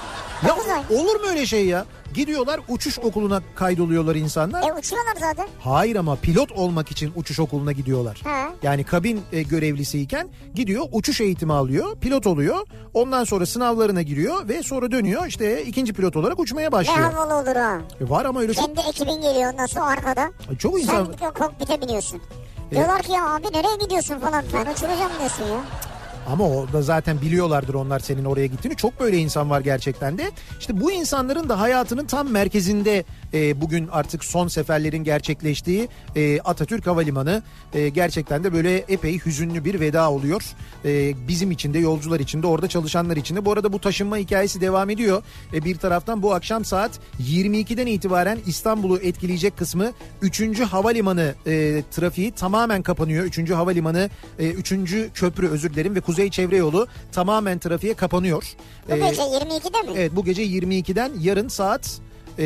Ya 0.42 0.48
Dokuz 0.48 0.68
ay. 0.68 0.98
olur 0.98 1.20
mu 1.20 1.26
öyle 1.30 1.46
şey 1.46 1.66
ya? 1.66 1.84
Gidiyorlar 2.14 2.60
uçuş 2.68 2.98
okuluna 2.98 3.42
kaydoluyorlar 3.54 4.14
insanlar. 4.14 4.62
E 4.68 4.72
uçuyorlar 4.72 5.14
zaten. 5.20 5.48
Hayır 5.60 5.96
ama 5.96 6.16
pilot 6.16 6.52
olmak 6.52 6.90
için 6.90 7.12
uçuş 7.16 7.40
okuluna 7.40 7.72
gidiyorlar. 7.72 8.20
He. 8.24 8.46
Yani 8.62 8.84
kabin 8.84 9.20
e, 9.32 9.42
görevlisiyken 9.42 10.28
gidiyor 10.54 10.84
uçuş 10.92 11.20
eğitimi 11.20 11.52
alıyor, 11.52 11.96
pilot 12.00 12.26
oluyor. 12.26 12.66
Ondan 12.94 13.24
sonra 13.24 13.46
sınavlarına 13.46 14.02
giriyor 14.02 14.48
ve 14.48 14.62
sonra 14.62 14.90
dönüyor 14.90 15.26
işte 15.26 15.64
ikinci 15.64 15.92
pilot 15.92 16.16
olarak 16.16 16.38
uçmaya 16.38 16.68
Ne 16.68 16.72
başlıyor. 16.72 17.12
havalı 17.12 17.34
olur 17.34 17.56
ha. 17.56 17.78
E, 18.00 18.10
var 18.10 18.24
ama 18.24 18.40
öyle 18.40 18.54
çok 18.54 18.64
Kendi 18.76 18.80
ekibin 18.88 19.20
geliyor 19.22 19.52
ondan 19.52 19.66
sonra 19.66 19.84
arkada. 19.86 20.30
çok 20.58 20.80
insan 20.80 21.08
Sen 21.20 21.26
o 21.28 21.32
kokpite 21.32 21.80
biniyorsun. 21.82 22.20
Diyorlar 22.70 23.02
ki 23.02 23.12
ya 23.12 23.26
abi 23.34 23.46
nereye 23.52 23.76
gidiyorsun 23.76 24.18
falan. 24.18 24.44
Ben 24.54 24.72
uçuracağım 24.72 25.12
diyorsun 25.18 25.44
ya. 25.44 25.60
Ama 26.26 26.44
o 26.44 26.72
da 26.72 26.82
zaten 26.82 27.20
biliyorlardır 27.20 27.74
onlar 27.74 27.98
senin 27.98 28.24
oraya 28.24 28.46
gittiğini. 28.46 28.76
Çok 28.76 29.00
böyle 29.00 29.16
insan 29.16 29.50
var 29.50 29.60
gerçekten 29.60 30.18
de. 30.18 30.30
İşte 30.60 30.80
bu 30.80 30.92
insanların 30.92 31.48
da 31.48 31.60
hayatının 31.60 32.06
tam 32.06 32.28
merkezinde 32.30 33.04
e, 33.34 33.60
bugün 33.60 33.88
artık 33.88 34.24
son 34.24 34.48
seferlerin 34.48 35.04
gerçekleştiği 35.04 35.88
e, 36.16 36.40
Atatürk 36.40 36.86
Havalimanı 36.86 37.42
e, 37.74 37.88
gerçekten 37.88 38.44
de 38.44 38.52
böyle 38.52 38.76
epey 38.76 39.18
hüzünlü 39.24 39.64
bir 39.64 39.80
veda 39.80 40.10
oluyor. 40.10 40.42
E, 40.84 41.14
bizim 41.28 41.50
için 41.50 41.74
de 41.74 41.78
yolcular 41.78 42.20
için 42.20 42.42
de 42.42 42.46
orada 42.46 42.68
çalışanlar 42.68 43.16
için 43.16 43.36
de. 43.36 43.44
Bu 43.44 43.52
arada 43.52 43.72
bu 43.72 43.78
taşınma 43.80 44.16
hikayesi 44.16 44.60
devam 44.60 44.90
ediyor. 44.90 45.22
E, 45.54 45.64
bir 45.64 45.76
taraftan 45.76 46.22
bu 46.22 46.34
akşam 46.34 46.64
saat 46.64 46.90
22'den 47.22 47.86
itibaren 47.86 48.38
İstanbul'u 48.46 48.98
etkileyecek 48.98 49.56
kısmı 49.56 49.92
3. 50.22 50.60
Havalimanı 50.60 51.34
e, 51.46 51.82
trafiği 51.90 52.32
tamamen 52.32 52.82
kapanıyor. 52.82 53.24
3. 53.24 53.50
Havalimanı, 53.50 54.10
e, 54.38 54.50
3. 54.50 54.72
köprü 55.14 55.48
özür 55.48 55.74
dilerim 55.74 55.94
ve 55.94 56.00
Kuzey 56.00 56.30
Çevre 56.30 56.56
Yolu 56.56 56.86
tamamen 57.12 57.58
trafiğe 57.58 57.94
kapanıyor. 57.94 58.54
Bu 58.88 58.92
E, 58.92 58.98
gece 58.98 59.22
22'de 59.22 59.82
mi? 59.82 59.94
Evet 59.96 60.16
bu 60.16 60.24
gece 60.24 60.42
22'den 60.44 61.12
yarın 61.20 61.48
saat 61.48 62.00
e, 62.38 62.44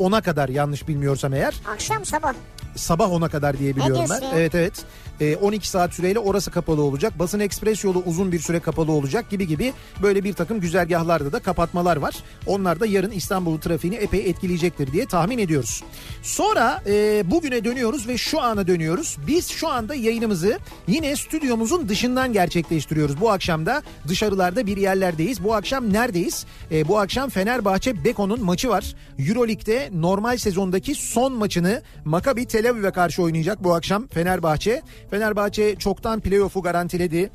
10'a 0.00 0.20
kadar 0.20 0.48
yanlış 0.48 0.88
bilmiyorsam 0.88 1.34
eğer 1.34 1.54
Akşam 1.74 2.04
sabah. 2.04 2.34
sabah 2.76 3.08
10'a 3.08 3.28
kadar 3.28 3.58
diye 3.58 3.76
biliyorum 3.76 4.04
ben. 4.10 4.20
ya? 4.20 4.30
Evet 4.34 4.54
evet. 4.54 4.84
E, 5.20 5.36
12 5.36 5.68
saat 5.68 5.94
süreyle 5.94 6.18
orası 6.18 6.50
kapalı 6.50 6.82
olacak. 6.82 7.18
Basın 7.18 7.40
ekspres 7.40 7.84
yolu 7.84 8.02
uzun 8.06 8.32
bir 8.32 8.38
süre 8.38 8.60
kapalı 8.60 8.92
olacak 8.92 9.30
gibi 9.30 9.46
gibi 9.46 9.72
böyle 10.02 10.24
bir 10.24 10.32
takım 10.32 10.60
güzergahlarda 10.60 11.32
da 11.32 11.38
kapatmalar 11.38 11.96
var. 11.96 12.14
Onlar 12.46 12.80
da 12.80 12.86
yarın 12.86 13.10
İstanbul 13.10 13.58
trafiğini 13.58 13.96
epey 13.96 14.30
etkileyecektir 14.30 14.92
diye 14.92 15.06
tahmin 15.06 15.38
ediyoruz. 15.38 15.84
Sonra 16.22 16.82
e, 16.86 17.22
bugüne 17.30 17.64
dönüyoruz 17.64 18.08
ve 18.08 18.18
şu 18.18 18.40
ana 18.40 18.66
dönüyoruz. 18.66 19.16
Biz 19.26 19.48
şu 19.48 19.68
anda 19.68 19.94
yayınımızı 19.94 20.58
yine 20.88 21.16
stüdyomuzun 21.16 21.88
dışından 21.88 22.32
gerçekleştiriyoruz. 22.32 23.20
Bu 23.20 23.30
akşam 23.30 23.66
da 23.66 23.82
dışarılarda 24.08 24.66
bir 24.66 24.76
yerlerdeyiz. 24.76 25.44
Bu 25.44 25.54
akşam 25.54 25.92
neredeyiz? 25.92 26.46
E, 26.70 26.88
bu 26.88 26.98
akşam 26.98 27.30
Fenerbahçe 27.30 28.04
Beko'nun 28.04 28.44
maçı 28.44 28.68
var. 28.68 28.94
Euroleague'de 29.18 29.90
normal 29.92 30.36
sezondaki 30.36 30.94
son 30.94 31.32
maçını 31.32 31.82
Maccabi 32.04 32.46
Tel 32.46 32.70
Aviv'e 32.70 32.90
karşı 32.90 33.22
oynayacak 33.22 33.64
bu 33.64 33.74
akşam 33.74 34.06
Fenerbahçe. 34.06 34.82
Fenerbahçe 35.10 35.76
çoktan 35.76 36.20
playoff'u 36.20 36.62
garantiledi. 36.62 37.30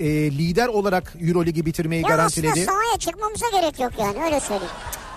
E, 0.00 0.06
lider 0.30 0.68
olarak 0.68 1.14
Euroligi 1.28 1.66
bitirmeyi 1.66 2.02
Ya 2.02 2.08
garantiledi. 2.08 2.50
aslında 2.52 2.66
sahaya 2.66 2.98
çıkmamıza 2.98 3.46
gerek 3.60 3.80
yok 3.80 3.92
yani 3.98 4.24
öyle 4.24 4.40
söyleyeyim. 4.40 4.72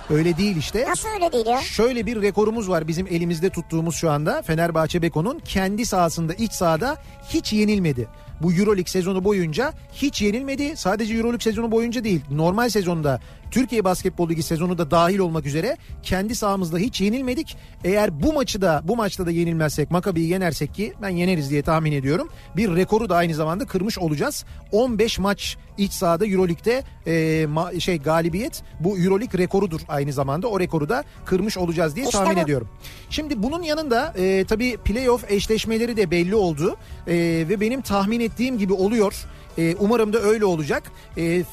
Öyle 0.09 0.37
değil 0.37 0.57
işte. 0.57 0.85
Nasıl 0.89 1.09
öyle 1.09 1.31
değil 1.31 1.45
ya? 1.45 1.61
Şöyle 1.61 2.05
bir 2.05 2.21
rekorumuz 2.21 2.69
var 2.69 2.87
bizim 2.87 3.07
elimizde 3.07 3.49
tuttuğumuz 3.49 3.95
şu 3.95 4.11
anda. 4.11 4.41
Fenerbahçe 4.41 5.01
Beko'nun 5.01 5.39
kendi 5.39 5.85
sahasında 5.85 6.33
iç 6.33 6.51
sahada 6.51 6.97
hiç 7.29 7.53
yenilmedi. 7.53 8.07
Bu 8.41 8.53
Euroleague 8.53 8.85
sezonu 8.89 9.23
boyunca 9.23 9.73
hiç 9.93 10.21
yenilmedi. 10.21 10.77
Sadece 10.77 11.13
Euroleague 11.13 11.39
sezonu 11.43 11.71
boyunca 11.71 12.03
değil. 12.03 12.21
Normal 12.31 12.69
sezonda 12.69 13.19
Türkiye 13.51 13.83
Basketbol 13.83 14.29
Ligi 14.29 14.43
sezonu 14.43 14.77
da 14.77 14.91
dahil 14.91 15.19
olmak 15.19 15.45
üzere 15.45 15.77
kendi 16.03 16.35
sahamızda 16.35 16.77
hiç 16.77 17.01
yenilmedik. 17.01 17.57
Eğer 17.83 18.21
bu 18.23 18.33
maçı 18.33 18.61
da 18.61 18.81
bu 18.83 18.95
maçta 18.95 19.25
da 19.25 19.31
yenilmezsek 19.31 19.91
Makabi'yi 19.91 20.29
yenersek 20.29 20.73
ki 20.75 20.93
ben 21.01 21.09
yeneriz 21.09 21.49
diye 21.49 21.61
tahmin 21.61 21.91
ediyorum. 21.91 22.29
Bir 22.57 22.75
rekoru 22.75 23.09
da 23.09 23.15
aynı 23.15 23.33
zamanda 23.33 23.65
kırmış 23.65 23.97
olacağız. 23.99 24.45
15 24.71 25.19
maç 25.19 25.57
iç 25.77 25.91
sahada 25.91 26.25
Euroleague'de 26.25 26.83
e, 27.05 27.11
ma- 27.45 27.81
şey 27.81 27.97
galibiyet 27.99 28.63
bu 28.79 28.97
Euroleague 28.97 29.39
rekorudur 29.43 29.81
aynı 29.87 30.13
zamanda. 30.13 30.47
O 30.47 30.59
rekoru 30.59 30.89
da 30.89 31.03
kırmış 31.25 31.57
olacağız 31.57 31.95
diye 31.95 32.05
İşte 32.05 32.17
tahmin 32.17 32.35
bu. 32.37 32.39
ediyorum. 32.41 32.69
Şimdi 33.09 33.43
bunun 33.43 33.63
yanında 33.63 34.13
e, 34.17 34.45
tabii 34.45 34.77
playoff 34.77 35.31
eşleşmeleri 35.31 35.97
de 35.97 36.11
belli 36.11 36.35
oldu. 36.35 36.75
E, 37.07 37.13
ve 37.49 37.61
benim 37.61 37.81
tahmin 37.81 38.19
ettiğim 38.19 38.57
gibi 38.57 38.73
oluyor. 38.73 39.25
E, 39.57 39.75
umarım 39.79 40.13
da 40.13 40.19
öyle 40.19 40.45
olacak. 40.45 40.83
E, 41.17 41.43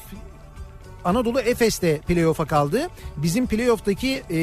Anadolu 1.05 1.39
Efes 1.39 1.81
de 1.81 1.97
playoff'a 2.07 2.45
kaldı. 2.45 2.89
Bizim 3.17 3.47
playoff'taki 3.47 4.23
e, 4.31 4.39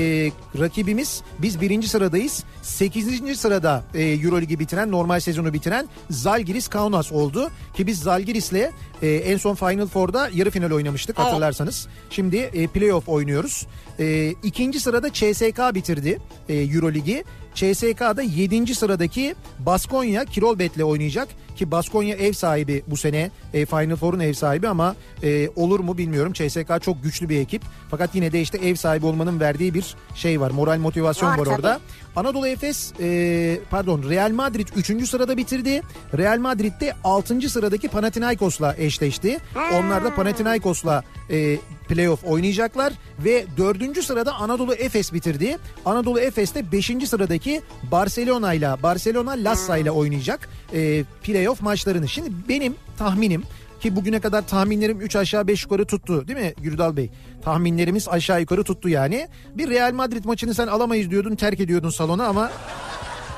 rakibimiz 0.59 1.23
biz 1.39 1.61
birinci 1.61 1.89
sıradayız. 1.89 2.45
Sekizinci 2.63 3.37
sırada 3.37 3.85
e, 3.95 4.03
Euroligi 4.03 4.59
bitiren 4.59 4.91
normal 4.91 5.21
sezonu 5.21 5.53
bitiren 5.53 5.89
Zalgiris 6.11 6.69
Kaunas 6.69 7.13
oldu. 7.13 7.51
Ki 7.75 7.87
biz 7.87 8.01
Zalgiris'le 8.01 8.71
e, 9.03 9.09
en 9.09 9.37
son 9.37 9.55
Final 9.55 9.87
Four'da 9.87 10.31
yarı 10.35 10.51
final 10.51 10.71
oynamıştık 10.71 11.17
Evet. 11.19 11.29
hatırlarsanız. 11.29 11.89
Şimdi 12.11 12.37
e, 12.37 12.67
playoff 12.67 13.09
oynuyoruz. 13.09 13.67
E, 13.99 14.31
ikinci 14.43 14.81
sırada 14.81 15.13
CSK 15.13 15.75
bitirdi 15.75 16.19
e, 16.49 16.55
Euroligi. 16.55 17.25
CSK'da 17.55 18.23
7. 18.23 18.75
sıradaki 18.75 19.35
Baskonya 19.59 20.25
Kirolbet'le 20.25 20.81
oynayacak 20.85 21.29
ki 21.57 21.71
Baskonya 21.71 22.17
ev 22.17 22.33
sahibi 22.33 22.83
bu 22.87 22.97
sene 22.97 23.31
e, 23.55 23.67
Final 23.67 23.97
Four'un 23.97 24.21
ev 24.21 24.33
sahibi 24.33 24.69
ama 24.69 24.97
e, 25.23 25.49
olur 25.57 25.81
mu 25.81 25.99
bilmiyorum. 25.99 26.33
CSK 26.33 26.83
çok 26.83 27.03
güçlü 27.03 27.29
bir 27.29 27.41
ekip 27.41 27.63
fakat 27.91 28.15
yine 28.15 28.33
de 28.33 28.41
işte 28.41 28.59
ev 28.59 28.75
sahibi 28.75 29.07
olmanın 29.07 29.41
verdiği 29.41 29.75
bir 29.75 29.95
şey 30.15 30.41
var 30.41 30.51
moral 30.51 30.79
motivasyon 30.79 31.31
Var 31.31 31.39
var, 31.39 31.45
tabii. 31.45 31.55
orada. 31.55 31.81
Anadolu 32.17 32.47
Efes 32.47 32.93
e, 33.01 33.61
pardon 33.71 34.03
Real 34.11 34.31
Madrid 34.31 34.69
3. 34.77 35.09
sırada 35.09 35.37
bitirdi. 35.37 35.83
Real 36.19 36.39
Madrid'de 36.39 36.95
6. 37.05 37.51
sıradaki 37.51 37.89
Panathinaikos'la 37.89 38.75
eşleşti. 38.79 39.39
Onlar 39.73 40.05
da 40.05 40.15
Panathinaikos'la 40.15 41.03
e, 41.31 41.59
playoff 41.89 42.25
oynayacaklar 42.25 42.93
ve 43.25 43.47
4. 43.57 44.05
sırada 44.05 44.35
Anadolu 44.35 44.75
Efes 44.75 45.13
bitirdi. 45.13 45.59
Anadolu 45.85 46.21
Efes 46.21 46.55
de 46.55 46.73
5. 46.73 46.91
sıradaki 47.09 47.63
Barcelona 47.83 48.55
ile 48.55 48.83
Barcelona 48.83 49.31
Lassa 49.31 49.77
ile 49.77 49.91
oynayacak 49.91 50.49
e, 50.75 51.05
playoff 51.23 51.63
maçlarını. 51.63 52.09
Şimdi 52.09 52.31
benim 52.49 52.75
tahminim 52.99 53.43
ki 53.87 53.97
bugüne 53.97 54.21
kadar 54.21 54.47
tahminlerim 54.47 55.01
3 55.01 55.17
aşağı 55.17 55.47
5 55.47 55.63
yukarı 55.63 55.85
tuttu 55.87 56.29
değil 56.29 56.39
mi 56.39 56.55
Gürdal 56.59 56.97
Bey? 56.97 57.11
Tahminlerimiz 57.45 58.09
aşağı 58.09 58.41
yukarı 58.41 58.65
tuttu 58.65 58.89
yani. 58.89 59.29
Bir 59.55 59.71
Real 59.71 59.93
Madrid 59.93 60.25
maçını 60.25 60.55
sen 60.55 60.67
alamayız 60.67 61.11
diyordun 61.11 61.37
terk 61.37 61.61
ediyordun 61.61 61.91
salonu 61.91 62.23
ama 62.23 62.51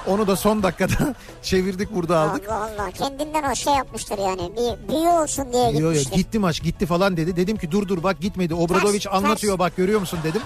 onu 0.06 0.26
da 0.26 0.36
son 0.36 0.62
dakikada 0.62 1.14
çevirdik 1.42 1.94
burada 1.94 2.18
aldık. 2.18 2.48
Allah 2.48 2.70
Allah 2.78 2.90
kendinden 2.90 3.50
o 3.52 3.54
şey 3.54 3.72
yapmıştır 3.74 4.18
yani. 4.18 4.50
Bir 4.56 4.88
büyü 4.88 5.08
olsun 5.08 5.52
diye 5.52 5.62
Yo, 5.64 5.70
yo, 5.80 5.92
gitmiştir. 5.92 6.16
gitti 6.16 6.38
maç 6.38 6.62
gitti 6.62 6.86
falan 6.86 7.16
dedi. 7.16 7.36
Dedim 7.36 7.56
ki 7.56 7.70
dur 7.70 7.88
dur 7.88 8.02
bak 8.02 8.20
gitmedi. 8.20 8.54
Obradoviç 8.54 9.06
anlatıyor 9.06 9.52
ters. 9.52 9.58
bak 9.58 9.76
görüyor 9.76 10.00
musun 10.00 10.18
dedim. 10.24 10.42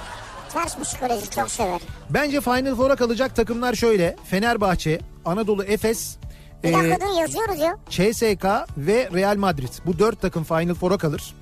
Ters 0.53 0.79
psikoloji 0.79 1.31
çok 1.31 1.51
sever. 1.51 1.81
Bence 2.11 2.41
Final 2.41 2.75
Four'a 2.75 2.97
kalacak 2.97 3.37
takımlar 3.37 3.75
şöyle. 3.75 4.17
Fenerbahçe, 4.25 5.01
Anadolu 5.25 5.65
Efes, 5.65 6.17
Bir 6.65 6.69
e, 6.69 6.73
dakika 6.73 7.01
dur 7.01 7.21
yazıyoruz 7.21 7.59
ya. 7.59 7.77
CSK 7.91 8.45
ve 8.77 9.09
Real 9.15 9.37
Madrid. 9.37 9.69
Bu 9.87 9.99
dört 9.99 10.21
takım 10.21 10.45
Final 10.45 10.75
Four'a 10.75 10.99
kalır. 10.99 11.35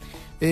E, 0.43 0.49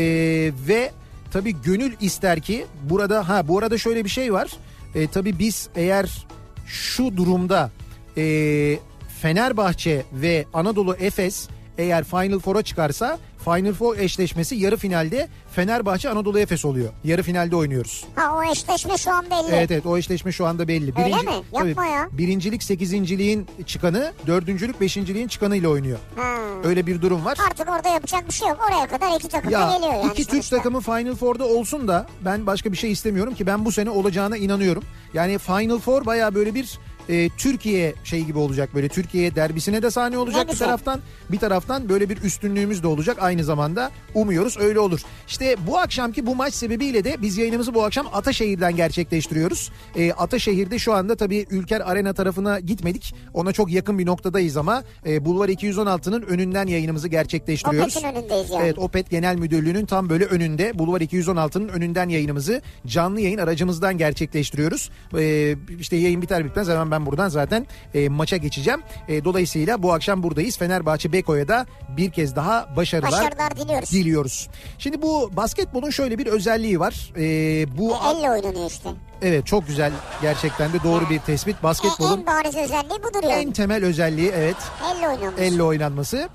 ve 0.68 0.90
tabii 1.30 1.62
gönül 1.62 1.92
ister 2.00 2.40
ki 2.40 2.66
burada 2.82 3.28
ha 3.28 3.48
bu 3.48 3.58
arada 3.58 3.78
şöyle 3.78 4.04
bir 4.04 4.10
şey 4.10 4.32
var. 4.32 4.50
E, 4.94 5.06
tabii 5.06 5.38
biz 5.38 5.68
eğer 5.74 6.26
şu 6.66 7.16
durumda 7.16 7.70
e, 8.16 8.78
Fenerbahçe 9.22 10.02
ve 10.12 10.44
Anadolu 10.54 10.94
Efes 10.94 11.48
eğer 11.78 12.04
Final 12.04 12.38
Four'a 12.38 12.62
çıkarsa 12.62 13.18
Final 13.44 13.72
Four 13.72 13.96
eşleşmesi 13.98 14.54
yarı 14.56 14.76
finalde 14.76 15.28
Fenerbahçe 15.52 16.10
Anadolu 16.10 16.38
Efes 16.40 16.64
oluyor. 16.64 16.88
Yarı 17.04 17.22
finalde 17.22 17.56
oynuyoruz. 17.56 18.04
Ha 18.14 18.36
o 18.38 18.52
eşleşme 18.52 18.98
şu 18.98 19.10
an 19.12 19.24
belli. 19.30 19.54
Evet 19.56 19.70
evet 19.70 19.86
o 19.86 19.98
eşleşme 19.98 20.32
şu 20.32 20.46
anda 20.46 20.68
belli. 20.68 20.92
Öyle 21.04 21.16
mi? 21.16 21.32
Yapma 21.52 21.86
ya. 21.86 22.08
Birincilik 22.12 22.62
sekizinciliğin 22.62 23.46
çıkanı 23.66 24.12
dördüncülük 24.26 24.80
beşinciliğin 24.80 25.28
çıkanı 25.28 25.56
ile 25.56 25.68
oynuyor. 25.68 25.98
Ha. 26.16 26.34
Öyle 26.64 26.86
bir 26.86 27.02
durum 27.02 27.24
var. 27.24 27.38
Artık 27.50 27.68
orada 27.68 27.88
yapacak 27.88 28.28
bir 28.28 28.32
şey 28.34 28.48
yok. 28.48 28.58
Oraya 28.68 28.86
kadar 28.86 29.16
iki 29.18 29.28
takım 29.28 29.52
da 29.52 29.58
Ya 29.60 29.76
geliyor 29.76 29.92
yani. 29.94 30.12
iki 30.12 30.24
Türk 30.24 30.50
takımı 30.50 30.80
Final 30.80 31.14
Four'da 31.14 31.44
olsun 31.46 31.88
da 31.88 32.06
ben 32.24 32.46
başka 32.46 32.72
bir 32.72 32.76
şey 32.76 32.92
istemiyorum 32.92 33.34
ki 33.34 33.46
ben 33.46 33.64
bu 33.64 33.72
sene 33.72 33.90
olacağına 33.90 34.36
inanıyorum. 34.36 34.84
Yani 35.14 35.38
Final 35.38 35.78
Four 35.78 36.06
baya 36.06 36.34
böyle 36.34 36.54
bir 36.54 36.78
e, 37.08 37.28
Türkiye 37.38 37.94
şey 38.04 38.24
gibi 38.24 38.38
olacak 38.38 38.74
böyle 38.74 38.88
Türkiye 38.88 39.34
derbisine 39.34 39.82
de 39.82 39.90
sahne 39.90 40.18
olacak 40.18 40.46
bir 40.46 40.52
güzel. 40.52 40.66
taraftan 40.66 41.00
bir 41.30 41.38
taraftan 41.38 41.88
böyle 41.88 42.08
bir 42.08 42.22
üstünlüğümüz 42.22 42.82
de 42.82 42.86
olacak 42.86 43.16
aynı 43.20 43.44
zamanda 43.44 43.90
umuyoruz 44.14 44.56
öyle 44.60 44.80
olur. 44.80 45.00
İşte 45.28 45.56
bu 45.66 45.78
akşamki 45.78 46.26
bu 46.26 46.34
maç 46.34 46.54
sebebiyle 46.54 47.04
de 47.04 47.16
biz 47.22 47.38
yayınımızı 47.38 47.74
bu 47.74 47.84
akşam 47.84 48.06
Ataşehir'den 48.12 48.76
gerçekleştiriyoruz. 48.76 49.72
E, 49.96 50.12
Ataşehir'de 50.12 50.78
şu 50.78 50.92
anda 50.92 51.16
tabii 51.16 51.46
Ülker 51.50 51.80
Arena 51.80 52.12
tarafına 52.12 52.60
gitmedik 52.60 53.14
ona 53.34 53.52
çok 53.52 53.70
yakın 53.72 53.98
bir 53.98 54.06
noktadayız 54.06 54.56
ama 54.56 54.82
e, 55.06 55.24
Bulvar 55.24 55.48
216'nın 55.48 56.22
önünden 56.22 56.66
yayınımızı 56.66 57.08
gerçekleştiriyoruz. 57.08 57.96
Opet'in 57.96 58.16
önündeyiz 58.16 58.50
yani. 58.50 58.62
Evet 58.64 58.78
Opet 58.78 59.10
Genel 59.10 59.36
Müdürlüğü'nün 59.36 59.86
tam 59.86 60.08
böyle 60.08 60.24
önünde 60.24 60.78
Bulvar 60.78 61.00
216'nın 61.00 61.68
önünden 61.68 62.08
yayınımızı 62.08 62.62
canlı 62.86 63.20
yayın 63.20 63.38
aracımızdan 63.38 63.98
gerçekleştiriyoruz. 63.98 64.90
Ee, 65.18 65.56
işte 65.80 65.96
yayın 65.96 66.22
biter 66.22 66.44
bitmez 66.44 66.68
hemen 66.68 66.90
ben 66.90 66.97
buradan 67.06 67.28
zaten 67.28 67.66
e, 67.94 68.08
maça 68.08 68.36
geçeceğim. 68.36 68.82
E, 69.08 69.24
dolayısıyla 69.24 69.82
bu 69.82 69.92
akşam 69.92 70.22
buradayız. 70.22 70.58
Fenerbahçe 70.58 71.12
Beko'ya 71.12 71.48
da 71.48 71.66
bir 71.88 72.10
kez 72.10 72.36
daha 72.36 72.76
başarılar, 72.76 73.12
Başarılar 73.12 73.56
diliyoruz. 73.56 73.92
diliyoruz. 73.92 74.48
Şimdi 74.78 75.02
bu 75.02 75.30
basketbolun 75.36 75.90
şöyle 75.90 76.18
bir 76.18 76.26
özelliği 76.26 76.80
var. 76.80 77.12
Ee, 77.16 77.78
bu 77.78 77.96
Elle 78.10 78.30
oynanıyor 78.30 78.70
işte. 78.70 78.88
evet 79.22 79.46
çok 79.46 79.66
güzel 79.66 79.92
gerçekten 80.22 80.72
de 80.72 80.82
doğru 80.84 81.10
bir 81.10 81.18
tespit. 81.18 81.56
E, 81.56 81.62
Basketbolun 81.62 82.18
en 82.18 82.26
bariz 82.26 82.56
özelliği 82.56 82.98
budur 83.02 83.22
yani. 83.22 83.32
en 83.32 83.52
temel 83.52 83.84
özelliği 83.84 84.30
evet 84.34 84.56
Elle 84.96 85.08
oynanmış. 85.08 85.42
elle 85.42 85.62
oynanması. 85.62 86.28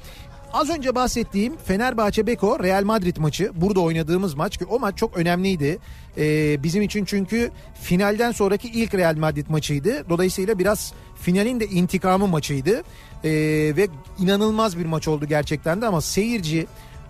Az 0.54 0.70
önce 0.70 0.96
bahsettiğim 0.96 1.58
Fenerbahçe 1.58 2.28
Beko 2.28 2.60
Real 2.64 2.84
Madrid 2.84 3.18
maçı 3.18 3.52
burada 3.56 3.80
oynadığımız 3.80 4.34
maç 4.34 4.58
ki 4.58 4.66
o 4.66 4.80
maç 4.80 4.98
çok 4.98 5.18
önemliydi. 5.18 5.80
Ee, 6.18 6.64
bizim 6.64 6.82
için 6.82 7.06
çünkü 7.06 7.52
finalden 7.82 8.32
sonraki 8.32 8.68
ilk 8.68 8.94
Real 8.94 9.16
Madrid 9.16 9.46
maçıydı. 9.50 10.10
Dolayısıyla 10.10 10.60
biraz 10.60 10.94
finalin 11.22 11.60
de 11.60 11.68
intikamı 11.68 12.28
maçıydı. 12.28 12.84
Ee, 13.24 13.32
ve 13.78 13.88
inanılmaz 14.20 14.78
bir 14.78 14.86
maç 14.86 15.08
oldu 15.08 15.26
gerçekten 15.26 15.82
de 15.82 15.86
ama 15.88 16.02
seyirci 16.02 16.68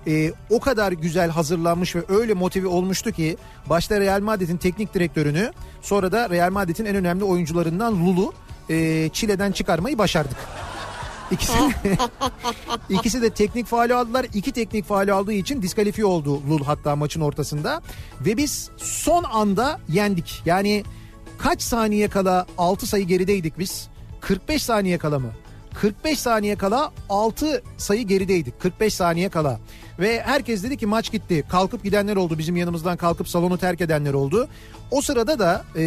e, 0.08 0.32
o 0.50 0.60
kadar 0.60 0.92
güzel 0.92 1.30
hazırlanmış 1.30 1.96
ve 1.96 2.04
öyle 2.10 2.34
motive 2.34 2.68
olmuştu 2.68 3.12
ki 3.12 3.38
başta 3.70 4.00
Real 4.00 4.22
Madrid'in 4.22 4.58
teknik 4.58 4.94
direktörünü 4.94 5.52
sonra 5.82 6.12
da 6.12 6.30
Real 6.30 6.52
Madrid'in 6.52 6.86
en 6.86 6.96
önemli 6.96 7.24
oyuncularından 7.24 8.06
Lulu 8.06 8.34
e, 8.70 9.10
çileden 9.14 9.52
çıkarmayı 9.52 9.98
başardık. 9.98 10.38
İkisi, 11.32 11.58
ikisi 12.90 13.22
de 13.22 13.30
teknik 13.30 13.66
faali 13.66 13.94
aldılar. 13.94 14.26
İki 14.34 14.52
teknik 14.52 14.86
faali 14.86 15.14
aldığı 15.14 15.34
için 15.34 15.62
diskalifiye 15.62 16.06
oldu 16.06 16.42
Lul 16.50 16.64
hatta 16.64 16.96
maçın 16.96 17.22
ortasında. 17.22 17.82
Ve 18.22 18.38
biz 18.38 18.70
son 18.78 19.24
anda 19.24 19.80
yendik. 19.90 20.42
Yani 20.46 20.84
kaç 21.38 21.62
saniye 21.62 22.08
kala 22.08 22.46
6 22.58 22.88
sayı 22.88 23.06
gerideydik 23.06 23.60
biz? 23.60 23.88
45 24.22 24.64
saniye 24.64 24.98
kala 24.98 25.20
mı? 25.20 25.32
45 25.74 26.20
saniye 26.20 26.56
kala 26.56 26.92
6 27.10 27.64
sayı 27.78 28.04
gerideydik. 28.08 28.60
45 28.60 28.94
saniye 28.94 29.30
kala. 29.30 29.60
Ve 30.00 30.22
herkes 30.22 30.64
dedi 30.64 30.78
ki 30.78 30.86
maç 30.86 31.12
gitti. 31.12 31.44
Kalkıp 31.50 31.84
gidenler 31.84 32.16
oldu. 32.16 32.38
Bizim 32.38 32.56
yanımızdan 32.58 32.98
kalkıp 32.98 33.30
salonu 33.30 33.58
terk 33.58 33.82
edenler 33.82 34.14
oldu. 34.14 34.48
O 34.92 35.02
sırada 35.02 35.40
da 35.40 35.66
e, 35.76 35.84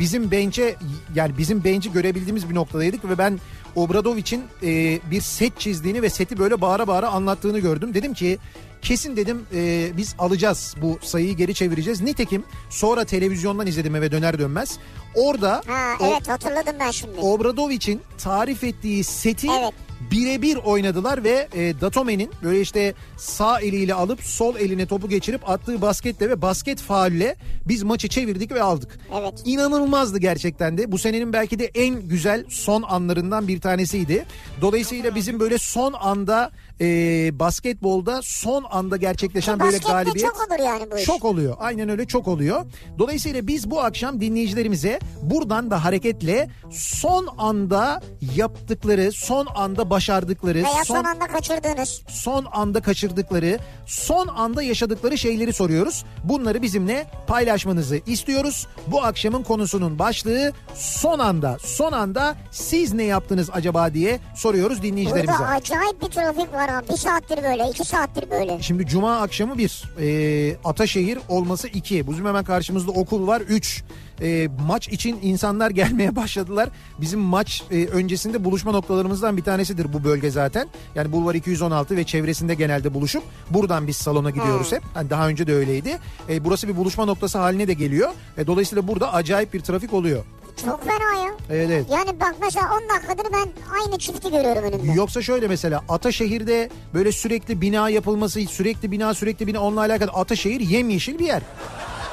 bizim 0.00 0.30
bench'e 0.30 0.74
yani 1.14 1.38
bizim 1.38 1.64
bench'i 1.64 1.92
görebildiğimiz 1.92 2.50
bir 2.50 2.54
noktadaydık 2.54 3.08
ve 3.08 3.18
ben 3.18 3.38
Obradovic'in 3.76 4.44
e, 4.62 5.00
bir 5.10 5.20
set 5.20 5.60
çizdiğini 5.60 6.02
ve 6.02 6.10
seti 6.10 6.38
böyle 6.38 6.60
bağıra 6.60 6.86
bağıra 6.86 7.08
anlattığını 7.08 7.58
gördüm. 7.58 7.94
Dedim 7.94 8.14
ki 8.14 8.38
kesin 8.82 9.16
dedim 9.16 9.46
e, 9.54 9.90
biz 9.96 10.14
alacağız 10.18 10.74
bu 10.82 10.98
sayıyı 11.02 11.36
geri 11.36 11.54
çevireceğiz. 11.54 12.00
Nitekim 12.00 12.44
sonra 12.70 13.04
televizyondan 13.04 13.66
izledim 13.66 13.96
eve 13.96 14.12
döner 14.12 14.38
dönmez. 14.38 14.78
Orada 15.14 15.62
Ha 15.66 15.92
o- 16.00 16.06
evet 16.06 16.28
hatırladım 16.28 16.74
ben 16.80 16.90
şimdi. 16.90 17.20
Obradovic'in 17.20 18.00
tarif 18.18 18.64
ettiği 18.64 19.04
seti 19.04 19.46
Evet. 19.60 19.72
Birebir 20.10 20.56
oynadılar 20.56 21.24
ve 21.24 21.48
e, 21.54 21.80
Datome'nin 21.80 22.30
böyle 22.42 22.60
işte 22.60 22.94
sağ 23.16 23.60
eliyle 23.60 23.94
alıp 23.94 24.22
sol 24.22 24.56
eline 24.56 24.86
topu 24.86 25.08
geçirip 25.08 25.50
attığı 25.50 25.82
basketle 25.82 26.30
ve 26.30 26.42
basket 26.42 26.80
faulle 26.80 27.36
biz 27.68 27.82
maçı 27.82 28.08
çevirdik 28.08 28.52
ve 28.52 28.62
aldık. 28.62 28.98
Evet. 29.20 29.42
İnanılmazdı 29.44 30.18
gerçekten 30.18 30.78
de. 30.78 30.92
Bu 30.92 30.98
senenin 30.98 31.32
belki 31.32 31.58
de 31.58 31.70
en 31.74 32.08
güzel 32.08 32.44
son 32.48 32.82
anlarından 32.82 33.48
bir 33.48 33.60
tanesiydi. 33.60 34.24
Dolayısıyla 34.60 35.14
bizim 35.14 35.40
böyle 35.40 35.58
son 35.58 35.92
anda 35.92 36.50
e, 36.80 37.38
basketbolda 37.38 38.20
son 38.22 38.64
anda 38.70 38.96
gerçekleşen 38.96 39.60
böyle 39.60 39.72
Baskette 39.76 39.92
galibiyet. 39.92 40.28
çok 40.28 40.36
olur 40.48 40.64
yani 40.64 40.90
bu 40.92 40.98
iş. 40.98 41.04
Çok 41.04 41.24
oluyor. 41.24 41.56
Aynen 41.60 41.88
öyle 41.88 42.06
çok 42.06 42.28
oluyor. 42.28 42.64
Dolayısıyla 42.98 43.46
biz 43.46 43.70
bu 43.70 43.80
akşam 43.80 44.20
dinleyicilerimize 44.20 44.98
buradan 45.22 45.70
da 45.70 45.84
hareketle 45.84 46.50
son 46.70 47.28
anda 47.38 48.00
yaptıkları, 48.36 49.12
son 49.12 49.46
anda 49.54 49.90
başardıkları, 49.90 50.58
Veya 50.58 50.84
son, 50.84 50.94
son 50.94 51.04
anda 51.04 51.26
kaçırdığınız. 51.26 52.02
son 52.08 52.46
anda 52.52 52.80
kaçırdıkları, 52.80 53.58
son 53.86 54.26
anda 54.26 54.62
yaşadıkları 54.62 55.18
şeyleri 55.18 55.52
soruyoruz. 55.52 56.04
Bunları 56.24 56.62
bizimle 56.62 57.06
paylaşmanızı 57.26 58.00
istiyoruz. 58.06 58.66
Bu 58.86 59.02
akşamın 59.04 59.42
konusunun 59.42 59.98
başlığı 59.98 60.52
son 60.74 61.18
anda, 61.18 61.56
son 61.60 61.92
anda 61.92 62.36
siz 62.50 62.92
ne 62.94 63.04
yaptınız 63.04 63.50
acaba 63.52 63.94
diye 63.94 64.18
soruyoruz 64.36 64.82
dinleyicilerimize. 64.82 65.38
Burada 65.38 65.50
acayip 65.52 66.02
bir 66.02 66.06
trafik 66.06 66.52
var 66.54 66.67
ha. 66.68 66.82
Bir 66.90 66.96
saattir 66.96 67.42
böyle, 67.42 67.70
iki 67.70 67.84
saattir 67.84 68.30
böyle. 68.30 68.62
Şimdi 68.62 68.86
cuma 68.86 69.20
akşamı 69.20 69.58
bir, 69.58 69.82
e, 70.00 70.56
Ataşehir 70.64 71.18
olması 71.28 71.68
iki. 71.68 72.10
Bizim 72.10 72.26
hemen 72.26 72.44
karşımızda 72.44 72.90
okul 72.90 73.26
var 73.26 73.40
üç. 73.40 73.82
E, 74.22 74.48
maç 74.66 74.88
için 74.88 75.18
insanlar 75.22 75.70
gelmeye 75.80 76.16
başladılar. 76.16 76.68
Bizim 77.00 77.20
maç 77.20 77.62
e, 77.70 77.86
öncesinde 77.86 78.44
buluşma 78.44 78.72
noktalarımızdan 78.72 79.36
bir 79.36 79.42
tanesidir 79.42 79.92
bu 79.92 80.04
bölge 80.04 80.30
zaten. 80.30 80.68
Yani 80.94 81.12
Bulvar 81.12 81.34
216 81.34 81.96
ve 81.96 82.04
çevresinde 82.04 82.54
genelde 82.54 82.94
buluşup 82.94 83.22
buradan 83.50 83.86
biz 83.86 83.96
salona 83.96 84.30
gidiyoruz 84.30 84.72
hep. 84.72 84.82
Yani 84.96 85.10
daha 85.10 85.28
önce 85.28 85.46
de 85.46 85.54
öyleydi. 85.54 85.98
E, 86.28 86.44
burası 86.44 86.68
bir 86.68 86.76
buluşma 86.76 87.04
noktası 87.04 87.38
haline 87.38 87.68
de 87.68 87.74
geliyor. 87.74 88.10
E, 88.38 88.46
dolayısıyla 88.46 88.88
burada 88.88 89.12
acayip 89.12 89.54
bir 89.54 89.60
trafik 89.60 89.92
oluyor. 89.92 90.24
Çok 90.64 90.84
fena 90.84 91.24
ya. 91.24 91.30
Evet 91.50 91.70
evet. 91.72 91.86
Yani 91.90 92.20
bak 92.20 92.34
mesela 92.40 92.66
10 92.90 92.96
dakikadır 92.96 93.32
ben 93.32 93.48
aynı 93.80 93.98
çifti 93.98 94.30
görüyorum 94.30 94.62
önümde. 94.62 94.92
Yoksa 94.92 95.22
şöyle 95.22 95.48
mesela 95.48 95.82
Ataşehir'de 95.88 96.70
böyle 96.94 97.12
sürekli 97.12 97.60
bina 97.60 97.88
yapılması, 97.90 98.40
sürekli 98.40 98.90
bina 98.90 99.14
sürekli 99.14 99.46
bina 99.46 99.60
onunla 99.60 99.80
alakalı 99.80 100.10
Ataşehir 100.10 100.60
yemyeşil 100.60 101.18
bir 101.18 101.26
yer. 101.26 101.42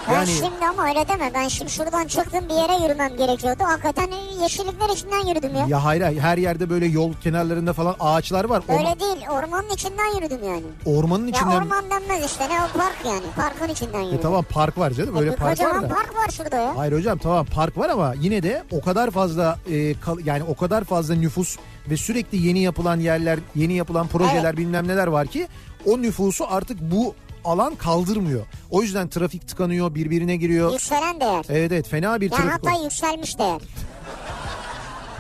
Ben 0.09 0.13
Yani 0.13 0.27
şimdi 0.27 0.65
ama 0.69 0.87
öyle 0.89 1.07
deme. 1.07 1.31
Ben 1.33 1.47
şimdi 1.47 1.71
şuradan 1.71 2.07
çıktım 2.07 2.45
bir 2.49 2.53
yere 2.53 2.83
yürümem 2.83 3.17
gerekiyordu. 3.17 3.63
Hakikaten 3.63 4.07
yeşillikler 4.41 4.89
içinden 4.89 5.27
yürüdüm 5.27 5.55
ya. 5.55 5.65
ya 5.69 5.83
hayır 5.83 6.19
her 6.19 6.37
yerde 6.37 6.69
böyle 6.69 6.85
yol 6.85 7.13
kenarlarında 7.13 7.73
falan 7.73 7.95
ağaçlar 7.99 8.45
var. 8.45 8.63
Orman- 8.67 8.77
Öyle 8.79 8.99
değil. 8.99 9.25
Ormanın 9.31 9.69
içinden 9.69 10.15
yürüdüm 10.15 10.43
yani. 10.43 10.63
ormanın 10.85 11.23
Ya 11.27 11.29
içinden. 11.29 11.55
orman 11.55 11.83
denmez 11.89 12.25
işte. 12.25 12.49
Ne 12.49 12.53
o 12.53 12.77
park 12.77 12.95
yani. 13.05 13.21
Parkın 13.35 13.69
içinden 13.69 13.99
yürüdüm. 14.01 14.19
E 14.19 14.21
tamam 14.21 14.45
park 14.49 14.77
var 14.77 14.91
canım 14.91 15.17
E, 15.17 15.19
öyle 15.19 15.31
bir 15.31 15.35
park 15.35 15.59
var 15.61 15.81
da. 15.83 15.87
park 15.87 16.15
var 16.15 16.29
şurada 16.31 16.55
ya. 16.57 16.77
Hayır 16.77 16.93
hocam 16.93 17.17
tamam 17.17 17.45
park 17.45 17.77
var 17.77 17.89
ama 17.89 18.13
yine 18.19 18.43
de 18.43 18.63
o 18.71 18.81
kadar 18.81 19.11
fazla 19.11 19.59
e, 19.71 19.93
kal- 19.99 20.19
yani 20.25 20.43
o 20.43 20.55
kadar 20.55 20.83
fazla 20.83 21.15
nüfus 21.15 21.57
ve 21.89 21.97
sürekli 21.97 22.47
yeni 22.47 22.59
yapılan 22.59 22.99
yerler, 22.99 23.39
yeni 23.55 23.73
yapılan 23.73 24.07
projeler 24.07 24.43
Evet. 24.43 24.57
bilmem 24.57 24.87
neler 24.87 25.07
var 25.07 25.27
ki 25.27 25.47
o 25.85 26.01
nüfusu 26.01 26.45
artık 26.49 26.77
bu 26.81 27.15
alan 27.45 27.75
kaldırmıyor. 27.75 28.45
O 28.71 28.81
yüzden 28.81 29.07
trafik 29.07 29.47
tıkanıyor, 29.47 29.95
birbirine 29.95 30.35
giriyor. 30.35 30.71
Yükselen 30.71 31.19
değer. 31.19 31.45
Evet 31.49 31.71
evet 31.71 31.87
fena 31.87 32.21
bir 32.21 32.31
Yani 32.31 32.41
trafik 32.41 32.65
var. 32.65 32.71
hatta 32.73 32.83
yükselmiş 32.83 33.39
değer. 33.39 33.61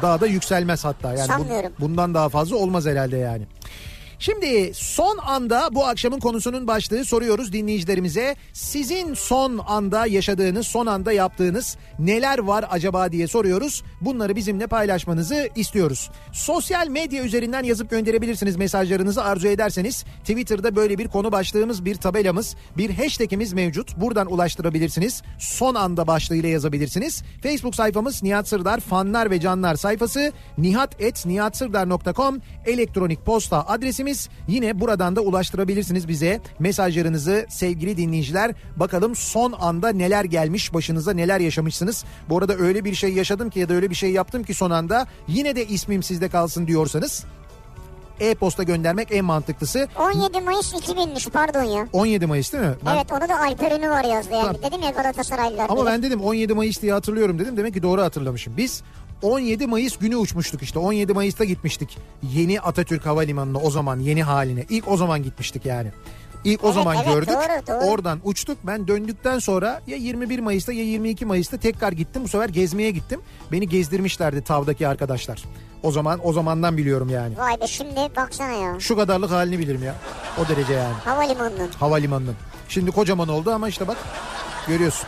Daha 0.01 0.21
da 0.21 0.27
yükselmez 0.27 0.85
hatta 0.85 1.09
yani. 1.13 1.27
Sanmıyorum. 1.27 1.71
bundan 1.79 2.13
daha 2.13 2.29
fazla 2.29 2.55
olmaz 2.55 2.85
herhalde 2.85 3.17
yani. 3.17 3.43
Şimdi 4.19 4.71
son 4.73 5.17
anda 5.17 5.69
bu 5.71 5.85
akşamın 5.85 6.19
konusunun 6.19 6.67
başlığı 6.67 7.05
soruyoruz 7.05 7.53
dinleyicilerimize. 7.53 8.35
Sizin 8.53 9.13
son 9.13 9.57
anda 9.67 10.05
yaşadığınız, 10.07 10.67
son 10.67 10.85
anda 10.85 11.11
yaptığınız 11.11 11.77
neler 11.99 12.39
var 12.39 12.65
acaba 12.69 13.11
diye 13.11 13.27
soruyoruz. 13.27 13.83
Bunları 14.01 14.35
bizimle 14.35 14.67
paylaşmanızı 14.67 15.49
istiyoruz. 15.55 16.11
Sosyal 16.33 16.87
medya 16.87 17.23
üzerinden 17.23 17.63
yazıp 17.63 17.89
gönderebilirsiniz 17.89 18.55
mesajlarınızı 18.55 19.23
arzu 19.23 19.47
ederseniz. 19.47 20.05
Twitter'da 20.19 20.75
böyle 20.75 20.97
bir 20.97 21.07
konu 21.07 21.31
başlığımız, 21.31 21.85
bir 21.85 21.95
tabelamız, 21.95 22.55
bir 22.77 22.89
hashtagimiz 22.89 23.53
mevcut. 23.53 23.97
Buradan 23.97 24.31
ulaştırabilirsiniz. 24.31 25.21
Son 25.39 25.75
anda 25.75 26.07
başlığıyla 26.07 26.49
yazabilirsiniz. 26.49 27.23
Facebook 27.43 27.75
sayfamız 27.75 28.23
Nihat 28.23 28.47
Sırdar 28.47 28.79
fanlar 28.79 29.31
ve 29.31 29.39
canlar 29.39 29.75
sayfası 29.75 30.31
nihat.nihatsırdar.com 30.57 32.41
elektronik 32.65 33.25
posta 33.25 33.67
adresimiz 33.67 34.04
adresimiz. 34.05 34.29
Yine 34.47 34.79
buradan 34.79 35.15
da 35.15 35.21
ulaştırabilirsiniz 35.21 36.07
bize 36.07 36.41
mesajlarınızı 36.59 37.45
sevgili 37.49 37.97
dinleyiciler. 37.97 38.55
Bakalım 38.77 39.15
son 39.15 39.53
anda 39.59 39.89
neler 39.89 40.25
gelmiş 40.25 40.73
başınıza 40.73 41.13
neler 41.13 41.39
yaşamışsınız. 41.39 42.05
Bu 42.29 42.37
arada 42.37 42.53
öyle 42.55 42.85
bir 42.85 42.95
şey 42.95 43.13
yaşadım 43.13 43.49
ki 43.49 43.59
ya 43.59 43.69
da 43.69 43.73
öyle 43.73 43.89
bir 43.89 43.95
şey 43.95 44.11
yaptım 44.11 44.43
ki 44.43 44.53
son 44.53 44.71
anda 44.71 45.07
yine 45.27 45.55
de 45.55 45.65
ismim 45.65 46.03
sizde 46.03 46.29
kalsın 46.29 46.67
diyorsanız 46.67 47.25
e-posta 48.19 48.63
göndermek 48.63 49.11
en 49.11 49.25
mantıklısı. 49.25 49.87
17 49.99 50.41
Mayıs 50.41 50.73
2000'miş 50.73 51.29
pardon 51.29 51.63
ya. 51.63 51.87
17 51.93 52.25
Mayıs 52.25 52.53
değil 52.53 52.63
mi? 52.63 52.75
Ben- 52.85 52.95
Evet 52.95 53.11
onu 53.11 53.29
da 53.29 53.39
Alper 53.39 53.71
Ünlü 53.71 53.89
var 53.89 54.03
yazdı 54.03 54.33
yani. 54.33 54.57
Dedim 54.63 54.81
ya 54.81 54.91
Galatasaraylılar. 54.91 55.69
Ama 55.69 55.75
diye. 55.81 55.85
ben 55.85 56.03
dedim 56.03 56.21
17 56.21 56.53
Mayıs 56.53 56.81
diye 56.81 56.93
hatırlıyorum 56.93 57.39
dedim. 57.39 57.57
Demek 57.57 57.73
ki 57.73 57.83
doğru 57.83 58.01
hatırlamışım. 58.01 58.57
Biz 58.57 58.83
17 59.21 59.67
Mayıs 59.67 59.97
günü 59.97 60.15
uçmuştuk 60.15 60.63
işte. 60.63 60.79
17 60.79 61.13
Mayıs'ta 61.13 61.43
gitmiştik. 61.43 61.97
Yeni 62.33 62.61
Atatürk 62.61 63.05
Havalimanı'na 63.05 63.57
o 63.59 63.71
zaman 63.71 63.99
yeni 63.99 64.23
haline. 64.23 64.65
İlk 64.69 64.87
o 64.87 64.97
zaman 64.97 65.23
gitmiştik 65.23 65.65
yani. 65.65 65.91
İlk 66.43 66.63
o 66.63 66.67
Evet, 66.67 66.75
zaman 66.75 66.95
evet, 66.95 67.05
gördük. 67.07 67.29
doğru, 67.29 67.67
doğru. 67.79 67.85
Oradan 67.91 68.19
uçtuk. 68.23 68.57
Ben 68.63 68.87
döndükten 68.87 69.39
sonra 69.39 69.81
ya 69.87 69.97
21 69.97 70.39
Mayıs'ta 70.39 70.73
ya 70.73 70.83
22 70.83 71.25
Mayıs'ta 71.25 71.57
tekrar 71.57 71.91
gittim. 71.91 72.23
Bu 72.23 72.27
sefer 72.27 72.49
gezmeye 72.49 72.91
gittim. 72.91 73.21
Beni 73.51 73.69
gezdirmişlerdi 73.69 74.41
tavdaki 74.43 74.87
arkadaşlar. 74.87 75.43
O 75.83 75.91
zaman 75.91 76.19
o 76.23 76.33
zamandan 76.33 76.77
biliyorum 76.77 77.09
yani. 77.09 77.37
Vay 77.37 77.61
be 77.61 77.67
şimdi 77.67 77.95
baksana 78.17 78.51
ya. 78.51 78.79
Şu 78.79 78.95
kadarlık 78.95 79.31
halini 79.31 79.59
bilirim 79.59 79.83
ya. 79.83 79.95
O 80.45 80.47
derece 80.49 80.73
yani. 80.73 80.93
Havalimanının. 81.05 81.69
Havalimanının. 81.79 82.35
Şimdi 82.69 82.91
kocaman 82.91 83.27
oldu 83.27 83.51
ama 83.51 83.69
işte 83.69 83.87
bak 83.87 83.97
görüyorsun. 84.67 85.07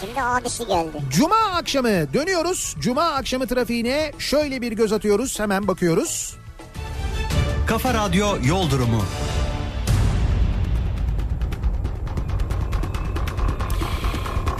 Şimdi 0.00 0.22
abisi 0.22 0.66
geldi. 0.66 1.02
Cuma 1.10 1.36
akşamı 1.36 1.88
dönüyoruz. 2.14 2.76
Cuma 2.80 3.02
akşamı 3.02 3.46
trafiğine 3.46 4.12
şöyle 4.18 4.60
bir 4.62 4.72
göz 4.72 4.92
atıyoruz. 4.92 5.40
Hemen 5.40 5.68
bakıyoruz. 5.68 6.36
Kafa 7.66 7.94
Radyo 7.94 8.26
Yol 8.44 8.70
Durumu. 8.70 9.02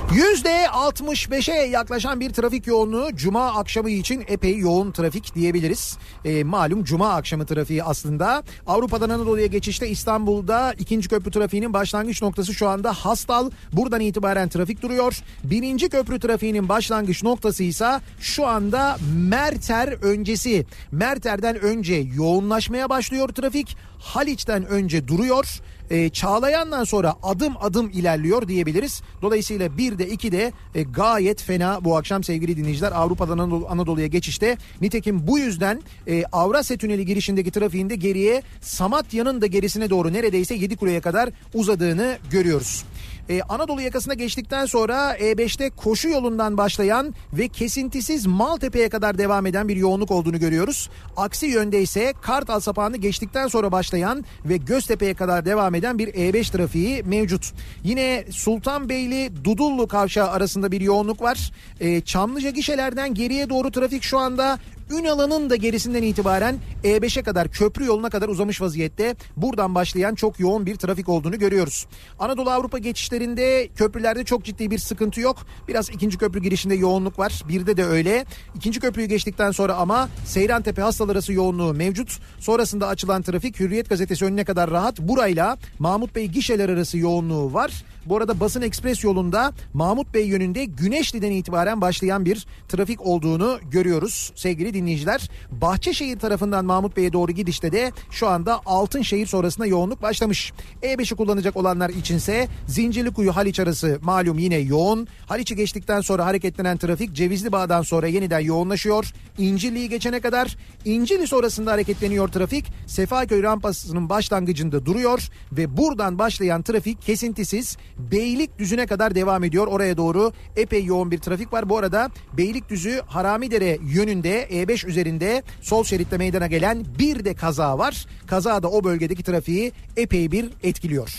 %65'e 0.09 1.55
yaklaşan 1.55 2.21
bir 2.21 2.31
trafik 2.31 2.67
yoğunluğu 2.67 3.09
Cuma 3.15 3.47
akşamı 3.47 3.91
için 3.91 4.25
epey 4.29 4.59
yoğun 4.59 4.93
trafik 4.93 5.35
diyebiliriz. 5.35 5.99
E, 6.25 6.45
malum 6.45 6.85
Cuma 6.85 7.15
akşamı 7.15 7.47
trafiği 7.47 7.85
aslında. 7.85 8.43
Avrupa'dan 8.67 9.11
Anadolu'ya 9.11 9.47
geçişte 9.47 9.89
İstanbul'da 9.89 10.75
ikinci 10.79 11.09
köprü 11.09 11.31
trafiğinin 11.31 11.73
başlangıç 11.73 12.23
noktası 12.23 12.55
şu 12.55 12.69
anda 12.69 12.93
Hastal. 12.93 13.51
Buradan 13.73 14.01
itibaren 14.01 14.49
trafik 14.49 14.83
duruyor. 14.83 15.19
Birinci 15.45 15.89
köprü 15.89 16.21
trafiğinin 16.21 16.69
başlangıç 16.69 17.23
noktası 17.23 17.63
ise 17.63 18.01
şu 18.21 18.47
anda 18.47 18.97
Merter 19.17 19.89
öncesi. 19.89 20.67
Merter'den 20.93 21.61
önce 21.61 21.95
yoğunlaşmaya 21.95 22.89
başlıyor 22.89 23.29
trafik. 23.29 23.77
Haliç'ten 23.99 24.67
önce 24.67 25.09
duruyor. 25.09 25.61
E, 25.91 26.09
Çağlayan'dan 26.09 26.85
sonra 26.85 27.15
adım 27.23 27.55
adım 27.61 27.91
ilerliyor 27.91 28.49
diyebiliriz. 28.49 29.03
Dolayısıyla 29.23 29.79
bir 29.79 29.99
de 29.99 30.09
iki 30.09 30.33
de 30.33 30.53
e, 30.75 30.83
gayet 30.83 31.43
fena 31.43 31.85
bu 31.85 31.97
akşam 31.97 32.25
sevgili 32.25 32.57
dinleyiciler 32.57 32.93
Avrupa'dan 32.93 33.39
Anadolu- 33.39 33.67
Anadolu'ya 33.69 34.07
geçişte. 34.07 34.57
Nitekim 34.81 35.27
bu 35.27 35.39
yüzden 35.39 35.83
e, 36.07 36.25
Avrasya 36.33 36.77
Tüneli 36.77 37.07
girişindeki 37.07 37.51
trafiğinde 37.51 37.95
geriye 37.97 38.43
Samatya'nın 38.61 39.41
da 39.41 39.47
gerisine 39.47 39.91
doğru 39.91 40.13
neredeyse 40.13 40.55
Yedikule'ye 40.55 41.01
kadar 41.01 41.31
uzadığını 41.55 42.19
görüyoruz. 42.31 42.85
Ee, 43.29 43.43
Anadolu 43.49 43.81
yakasına 43.81 44.15
geçtikten 44.15 44.67
sonra 44.67 45.17
E5'te 45.17 45.71
koşu 45.71 46.09
yolundan 46.09 46.57
başlayan 46.57 47.15
ve 47.33 47.49
kesintisiz 47.49 48.27
Maltepe'ye 48.27 48.89
kadar 48.89 49.19
devam 49.19 49.47
eden 49.47 49.69
bir 49.69 49.77
yoğunluk 49.77 50.11
olduğunu 50.11 50.39
görüyoruz. 50.39 50.91
Aksi 51.17 51.47
yönde 51.47 51.83
ise 51.83 52.15
Kartal 52.23 52.61
sapağını 52.61 52.97
geçtikten 52.97 53.49
sonra 53.49 53.73
başlayan 53.73 54.25
ve 54.45 54.57
Göztepe'ye 54.57 55.15
kadar 55.15 55.45
devam 55.45 55.75
eden 55.75 55.99
bir 55.99 56.09
E5 56.09 56.53
trafiği 56.53 57.03
mevcut. 57.03 57.53
Yine 57.85 58.25
Sultanbeyli 58.31 59.45
Dudullu 59.45 59.89
kavşağı 59.89 60.31
arasında 60.31 60.73
bir 60.73 60.81
yoğunluk 60.81 61.23
var. 61.23 61.53
Ee, 61.81 62.01
Çamlıca 62.01 62.51
gişelerden 62.51 63.15
geriye 63.15 63.51
doğru 63.51 63.71
trafik 63.71 64.03
şu 64.03 64.19
anda 64.19 64.59
Ünalan'ın 64.91 65.51
da 65.51 65.57
gerisinden 65.57 66.03
itibaren 66.03 66.57
E5'e 66.85 67.23
kadar 67.23 67.49
köprü 67.49 67.85
yoluna 67.85 68.11
kadar 68.11 68.29
uzamış 68.29 68.61
vaziyette. 68.61 69.17
Buradan 69.37 69.75
başlayan 69.75 70.15
çok 70.15 70.41
yoğun 70.41 70.67
bir 70.67 70.77
trafik 70.77 71.09
olduğunu 71.09 71.39
görüyoruz. 71.39 71.87
Anadolu 72.19 72.51
Avrupa 72.51 72.79
geçişlerinde 72.79 73.69
köprülerde 73.77 74.25
çok 74.25 74.45
ciddi 74.45 74.71
bir 74.71 74.79
sıkıntı 74.79 75.21
yok. 75.21 75.37
Biraz 75.69 75.91
ikinci 75.91 76.19
köprü 76.19 76.43
girişinde 76.43 76.75
yoğunluk 76.75 77.19
var. 77.19 77.43
Birde 77.49 77.77
de 77.77 77.85
öyle. 77.85 78.25
İkinci 78.55 78.81
köprüyü 78.81 79.09
geçtikten 79.09 79.51
sonra 79.51 79.75
ama 79.75 80.09
Seyrantepe 80.27 80.83
Hastal 80.83 81.09
arası 81.09 81.33
yoğunluğu 81.33 81.75
mevcut. 81.75 82.19
Sonrasında 82.39 82.87
açılan 82.87 83.23
trafik 83.23 83.61
Hürriyet 83.61 83.89
gazetesi 83.89 84.25
önüne 84.25 84.45
kadar 84.45 84.71
rahat. 84.71 85.01
Burayla 85.01 85.59
Mahmut 85.79 86.15
Bey 86.15 86.27
gişeler 86.27 86.69
arası 86.69 86.99
yoğunluğu 86.99 87.53
var. 87.53 87.85
Bu 88.09 88.17
arada 88.17 88.41
Basın 88.41 88.63
Ekspres 88.63 89.05
yolunda 89.05 89.53
Mahmut 89.75 90.15
Bey 90.15 90.27
yönünde 90.27 90.65
Güneşli'den 90.65 91.31
itibaren 91.31 91.81
başlayan 91.81 92.25
bir 92.25 92.47
trafik 92.69 93.07
olduğunu 93.07 93.59
görüyoruz 93.71 94.33
sevgili 94.35 94.75
dinleyiciler. 94.75 95.31
Bahçeşehir 95.51 96.19
tarafından 96.19 96.65
Mahmut 96.65 96.97
Bey'e 96.97 97.13
doğru 97.13 97.33
gidişte 97.33 97.73
de 97.73 97.93
şu 98.11 98.29
anda 98.29 98.61
Altınşehir 98.67 99.27
sonrasında 99.27 99.67
yoğunluk 99.67 100.03
başlamış. 100.03 100.53
E5'i 100.83 101.17
kullanacak 101.17 101.57
olanlar 101.57 101.91
içinse 101.91 102.49
Zincirlikuyu 102.67 103.37
Haliç 103.37 103.61
arası 103.61 103.99
malum 104.03 104.39
yine 104.39 104.57
yoğun. 104.57 105.09
Haliç'i 105.27 105.57
geçtikten 105.57 106.01
sonra 106.01 106.27
hareketlenen 106.27 106.77
trafik 106.77 107.13
Cevizli 107.13 107.53
Bağ'dan 107.53 107.83
sonra 107.83 108.07
yeniden 108.07 108.41
yoğunlaşıyor. 108.41 109.13
İncirli'yi 109.39 109.89
geçene 109.89 110.21
kadar 110.21 110.57
İncirli 110.85 111.27
sonrasında 111.27 111.73
hareketleniyor 111.73 112.29
trafik. 112.29 112.67
Sefaköy 112.87 113.43
rampasının 113.43 114.09
başlangıcında 114.09 114.87
duruyor 114.87 115.29
ve 115.53 115.77
buradan 115.77 116.19
başlayan 116.19 116.63
trafik 116.63 117.03
kesintisiz 117.03 117.77
Beylikdüzü'ne 117.99 118.87
kadar 118.87 119.15
devam 119.15 119.45
ediyor. 119.45 119.67
Oraya 119.67 119.97
doğru 119.97 120.33
epey 120.57 120.85
yoğun 120.85 121.11
bir 121.11 121.19
trafik 121.19 121.53
var. 121.53 121.69
Bu 121.69 121.79
arada 121.79 122.11
Beylikdüzü 122.37 123.01
Haramidere 123.07 123.79
yönünde 123.83 124.45
E5 124.45 124.87
üzerinde 124.87 125.43
sol 125.61 125.85
şeritte 125.85 126.17
meydana 126.17 126.47
gelen 126.47 126.85
bir 126.99 127.25
de 127.25 127.35
kaza 127.35 127.79
var. 127.79 128.07
Kaza 128.27 128.63
da 128.63 128.71
o 128.71 128.85
bölgedeki 128.85 129.23
trafiği 129.23 129.73
epey 129.97 130.33
bir 130.33 130.51
etkiliyor. 130.63 131.15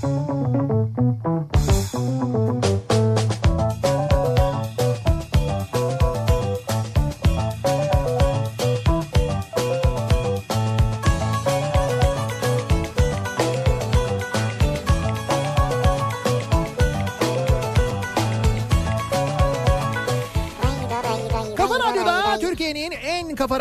Kafa 0.00 0.29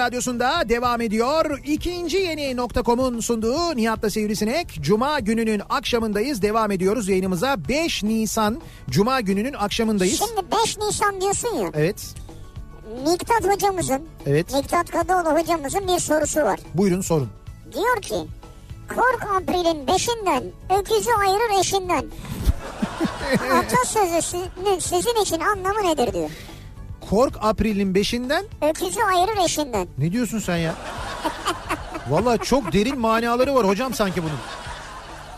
radyosunda 0.09 0.69
devam 0.69 1.01
ediyor. 1.01 1.59
İkinci 1.65 2.17
yeni 2.17 2.57
nokta.com'un 2.57 3.19
sunduğu 3.19 3.75
Nihat'la 3.75 4.09
Sivrisinek. 4.09 4.79
Cuma 4.81 5.19
gününün 5.19 5.61
akşamındayız. 5.69 6.41
Devam 6.41 6.71
ediyoruz 6.71 7.09
yayınımıza. 7.09 7.67
5 7.69 8.03
Nisan 8.03 8.61
Cuma 8.89 9.21
gününün 9.21 9.53
akşamındayız. 9.53 10.19
Şimdi 10.19 10.51
5 10.63 10.77
Nisan 10.77 11.21
diyorsun 11.21 11.55
ya. 11.55 11.69
Evet. 11.73 12.15
Miktat 13.07 13.53
hocamızın, 13.53 14.01
Evet. 14.25 14.53
Miktat 14.53 14.91
Kadıoğlu 14.91 15.39
hocamızın 15.39 15.87
bir 15.87 15.99
sorusu 15.99 16.39
var. 16.39 16.59
Buyurun 16.73 17.01
sorun. 17.01 17.29
Diyor 17.73 18.01
ki 18.01 18.15
kork 18.95 19.23
April'in 19.35 19.87
beşinden 19.87 20.43
öküzü 20.79 21.09
ayırır 21.27 21.59
eşinden. 21.59 22.05
Atasözünün 23.53 24.79
sizin 24.79 25.21
için 25.21 25.39
anlamı 25.39 25.83
nedir 25.83 26.13
diyor. 26.13 26.29
Kork 27.09 27.33
April'in 27.41 27.93
5'inden 27.93 28.43
Öküzü 28.69 28.99
ayırır 29.15 29.45
eşinden. 29.45 29.87
ne 29.97 30.11
diyorsun 30.11 30.39
sen 30.39 30.57
ya? 30.57 30.75
Valla 32.09 32.37
çok 32.37 32.73
derin 32.73 32.99
manaları 32.99 33.55
var 33.55 33.67
hocam 33.67 33.93
sanki 33.93 34.23
bunun. 34.23 34.37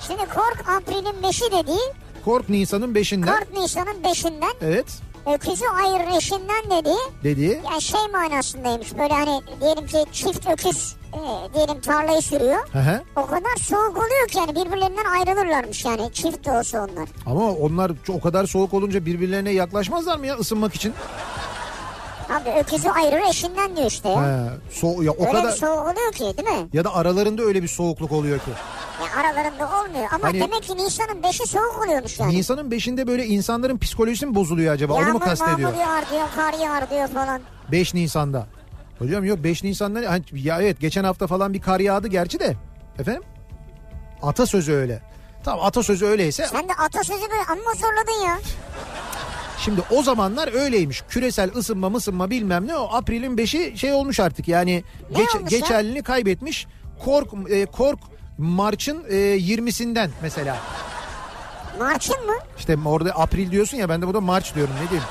Şimdi 0.07 0.19
kork 0.35 0.69
April'in 0.69 1.23
beşi 1.23 1.43
dediği 1.51 1.93
Kork 2.25 2.49
Nisan'ın 2.49 2.93
5'inden. 2.93 3.25
kork 3.39 3.57
Nisan'ın 3.57 4.03
beşinden 4.03 4.51
Evet. 4.61 4.85
öküzü 5.33 5.65
ayırır 5.83 6.17
eşinden 6.17 6.63
dediği 6.81 6.97
Dedi. 7.23 7.61
yani 7.71 7.81
şey 7.81 7.99
manasındaymış. 8.13 8.97
Böyle 8.97 9.13
hani 9.13 9.41
diyelim 9.61 9.87
ki 9.87 9.97
çift 10.11 10.47
öküz 10.49 10.95
e, 11.13 11.53
diyelim 11.53 11.81
tarlayı 11.81 12.21
sürüyor. 12.21 12.67
Hı. 12.73 13.01
O 13.15 13.25
kadar 13.25 13.55
soğuk 13.61 13.97
oluyor 13.97 14.27
ki 14.27 14.37
yani 14.37 14.51
birbirlerinden 14.55 15.05
ayrılırlarmış 15.19 15.85
yani 15.85 16.13
çift 16.13 16.45
de 16.45 16.51
olsa 16.51 16.77
onlar. 16.91 17.09
Ama 17.25 17.51
onlar 17.51 17.91
o 18.09 18.21
kadar 18.21 18.45
soğuk 18.45 18.73
olunca 18.73 19.05
birbirlerine 19.05 19.51
yaklaşmazlar 19.51 20.17
mı 20.19 20.27
ya 20.27 20.35
ısınmak 20.35 20.75
için? 20.75 20.93
Abi 22.31 22.49
öküzü 22.49 22.89
ayırır 22.89 23.29
eşinden 23.29 23.75
diyor 23.75 23.87
işte 23.87 24.09
ya. 24.09 24.21
He, 24.23 24.71
so 24.71 25.01
ya 25.01 25.11
o 25.11 25.21
Öyle 25.25 25.31
kadar 25.31 25.51
bir 25.53 25.57
soğuk 25.57 25.79
oluyor 25.87 26.11
ki 26.11 26.19
değil 26.37 26.57
mi? 26.59 26.67
ya 26.73 26.83
da 26.83 26.95
aralarında 26.95 27.41
öyle 27.43 27.63
bir 27.63 27.67
soğukluk 27.67 28.11
oluyor 28.11 28.39
ki. 28.39 28.51
Ya 29.01 29.21
aralarında 29.21 29.65
olmuyor 29.79 30.05
ama 30.15 30.23
Hani- 30.27 30.39
demek 30.39 30.63
ki 30.63 30.77
Nisan'ın 30.77 31.21
5'i 31.21 31.47
soğuk 31.47 31.83
oluyormuş 31.85 32.19
yani. 32.19 32.33
Nisan'ın 32.37 32.71
5'inde 32.71 33.07
böyle 33.07 33.25
insanların 33.25 33.77
psikolojisi 33.77 34.25
mi 34.25 34.35
bozuluyor 34.35 34.73
acaba? 34.73 34.93
Onu 34.93 35.01
mu 35.01 35.07
Yağmur 35.07 35.19
kastediyor? 35.19 35.69
mağmur 35.73 35.79
yağar 35.85 36.09
diyor, 36.11 36.27
kar 36.35 36.53
yağar 36.53 36.89
diyor 36.89 37.07
falan. 37.07 37.41
5 37.71 37.93
Nisan'da. 37.93 38.47
Hocam 38.99 39.23
yok 39.23 39.43
5 39.43 39.63
Nisan'da 39.63 40.11
hani, 40.11 40.23
ya 40.33 40.61
evet 40.61 40.79
geçen 40.79 41.03
hafta 41.03 41.27
falan 41.27 41.53
bir 41.53 41.61
kar 41.61 41.79
yağdı 41.79 42.07
gerçi 42.07 42.39
de. 42.39 42.55
Efendim? 42.99 43.23
Atasözü 44.21 44.73
öyle. 44.73 45.01
Tamam 45.43 45.65
atasözü 45.65 46.05
öyleyse 46.05 46.47
Sen 46.47 46.69
de 46.69 46.73
atasözü 46.73 47.21
böyle 47.21 47.43
amma 47.49 47.73
zorladın 47.73 48.25
ya. 48.25 48.39
Şimdi 49.61 49.81
o 49.91 50.03
zamanlar 50.03 50.53
öyleymiş. 50.53 51.03
Küresel 51.09 51.51
ısınma 51.55 51.89
mısınma 51.89 52.29
bilmem 52.29 52.67
ne 52.67 52.75
o 52.77 52.95
April'in 52.95 53.37
5'i 53.37 53.77
şey 53.77 53.93
olmuş 53.93 54.19
artık 54.19 54.47
yani 54.47 54.83
Ne 55.11 55.17
geç, 55.17 55.35
olmuş 55.35 55.51
ya? 55.51 55.59
geçerliliğini 55.59 56.03
kaybetmiş. 56.03 56.67
Kork 57.05 57.27
e, 57.49 57.65
Kork 57.65 57.99
Març'ın 58.37 59.03
e, 59.09 59.15
20'sinden 59.15 60.09
mesela. 60.21 60.57
Marçın 61.79 62.25
mı? 62.25 62.33
İşte 62.57 62.77
orada 62.85 63.11
April 63.11 63.51
diyorsun 63.51 63.77
ya 63.77 63.89
ben 63.89 64.01
de 64.01 64.07
burada 64.07 64.21
Març 64.21 64.55
diyorum 64.55 64.73
ne 64.83 64.89
diyeyim. 64.89 65.07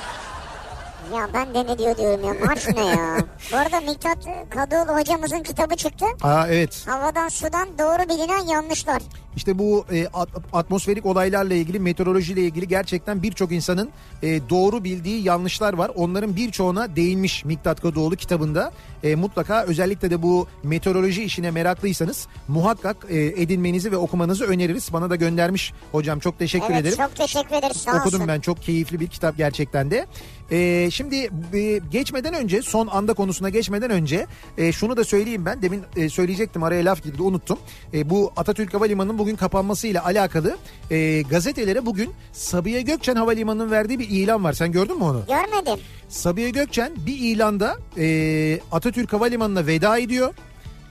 Ya 1.15 1.29
ben 1.35 1.55
de 1.55 1.73
ne 1.73 1.79
diyor 1.79 1.97
diyorum 1.97 2.25
ya. 2.25 2.47
Març 2.47 2.69
ne 2.69 2.87
ya? 2.87 3.17
Bu 3.53 3.57
arada 3.57 3.81
Miktat 3.81 4.19
Kadıoğlu 4.51 4.99
hocamızın 5.01 5.43
kitabı 5.43 5.77
çıktı. 5.77 6.07
Aa 6.23 6.47
evet. 6.49 6.87
Havadan 6.89 7.29
sudan 7.29 7.69
doğru 7.79 8.09
bilinen 8.09 8.47
yanlışlar. 8.47 9.03
İşte 9.37 9.59
bu 9.59 9.85
e, 9.93 10.07
at- 10.07 10.29
atmosferik 10.53 11.07
olaylarla 11.07 11.55
ilgili, 11.55 11.81
meteorolojiyle 11.81 12.41
ilgili 12.43 12.69
gerçekten 12.69 13.23
birçok 13.23 13.53
insanın 13.53 13.89
e, 14.23 14.41
doğru 14.51 14.85
bildiği 14.85 15.23
yanlışlar 15.23 15.73
var. 15.75 15.91
Onların 15.95 16.37
birçoğuna 16.37 16.97
değinmiş 16.97 17.45
Miktat 17.45 17.81
Kadıoğlu 17.81 18.17
kitabında. 18.17 18.73
E, 19.03 19.15
mutlaka 19.15 19.63
özellikle 19.65 20.11
de 20.11 20.23
bu 20.23 20.47
meteoroloji 20.63 21.23
işine 21.23 21.51
meraklıysanız 21.51 22.27
muhakkak 22.49 22.97
e, 23.09 23.19
edinmenizi 23.21 23.93
ve 23.93 23.97
okumanızı 23.97 24.45
öneririz. 24.45 24.93
Bana 24.93 25.11
da 25.11 25.17
göndermiş 25.17 25.73
hocam 25.93 26.19
çok 26.19 26.39
teşekkür 26.39 26.67
evet 26.71 26.81
ederim. 26.81 26.97
çok 26.97 27.17
teşekkür 27.17 27.55
ederiz 27.57 27.77
sağ 27.77 27.91
Okudum 28.01 28.21
olsun. 28.21 28.29
ben 28.29 28.41
çok 28.41 28.63
keyifli 28.63 29.01
bir 29.01 29.07
kitap 29.07 29.37
gerçekten 29.37 29.91
de. 29.91 30.07
Ee, 30.53 30.89
şimdi 30.93 31.31
e, 31.55 31.81
geçmeden 31.91 32.35
önce 32.35 32.63
son 32.63 32.87
anda 32.87 33.13
konusuna 33.15 33.49
geçmeden 33.49 33.91
önce 33.91 34.27
e, 34.59 34.73
şunu 34.73 34.97
da 34.97 35.05
söyleyeyim 35.05 35.45
ben 35.47 35.63
demin 35.63 35.83
e, 35.97 36.09
söyleyecektim 36.09 36.63
araya 36.63 36.85
laf 36.85 37.03
girdi 37.03 37.23
unuttum. 37.23 37.59
E, 37.95 38.11
bu 38.11 38.33
Atatürk 38.37 38.75
Havalimanı'nın 38.75 39.19
bugün 39.19 39.30
kapanmasıyla 39.37 40.05
alakalı 40.05 40.57
e, 40.91 41.23
gazetelere 41.23 41.87
bugün 41.87 42.11
Sabiha 42.33 42.81
Gökçen 42.81 43.17
Havalimanı'nın 43.17 43.71
verdiği 43.71 43.99
bir 43.99 44.09
ilan 44.09 44.45
var. 44.45 44.53
Sen 44.53 44.73
gördün 44.73 44.99
mü 44.99 45.05
onu? 45.05 45.23
Görmedim. 45.29 45.85
Sabiha 46.09 46.49
Gökçen 46.49 46.93
bir 47.07 47.19
ilanda 47.19 47.77
e, 47.99 48.61
Atatürk 48.73 49.13
Havalimanı'na 49.13 49.67
veda 49.67 49.99
ediyor. 49.99 50.35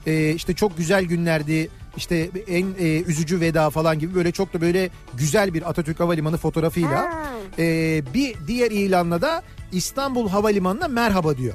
E, 0.06 0.30
işte 0.30 0.54
çok 0.54 0.76
güzel 0.76 1.04
günlerdi. 1.04 1.68
İşte 1.96 2.30
en 2.48 2.66
e, 2.78 3.00
üzücü 3.00 3.40
veda 3.40 3.70
falan 3.70 3.98
gibi 3.98 4.14
böyle 4.14 4.32
çok 4.32 4.54
da 4.54 4.60
böyle 4.60 4.90
güzel 5.14 5.54
bir 5.54 5.70
Atatürk 5.70 6.00
Havalimanı 6.00 6.36
fotoğrafıyla. 6.36 6.90
Ha. 6.90 7.30
E, 7.58 8.02
bir 8.14 8.34
diğer 8.46 8.70
ilanla 8.70 9.22
da 9.22 9.42
İstanbul 9.72 10.28
Havalimanı'na 10.28 10.88
merhaba 10.88 11.36
diyor. 11.36 11.54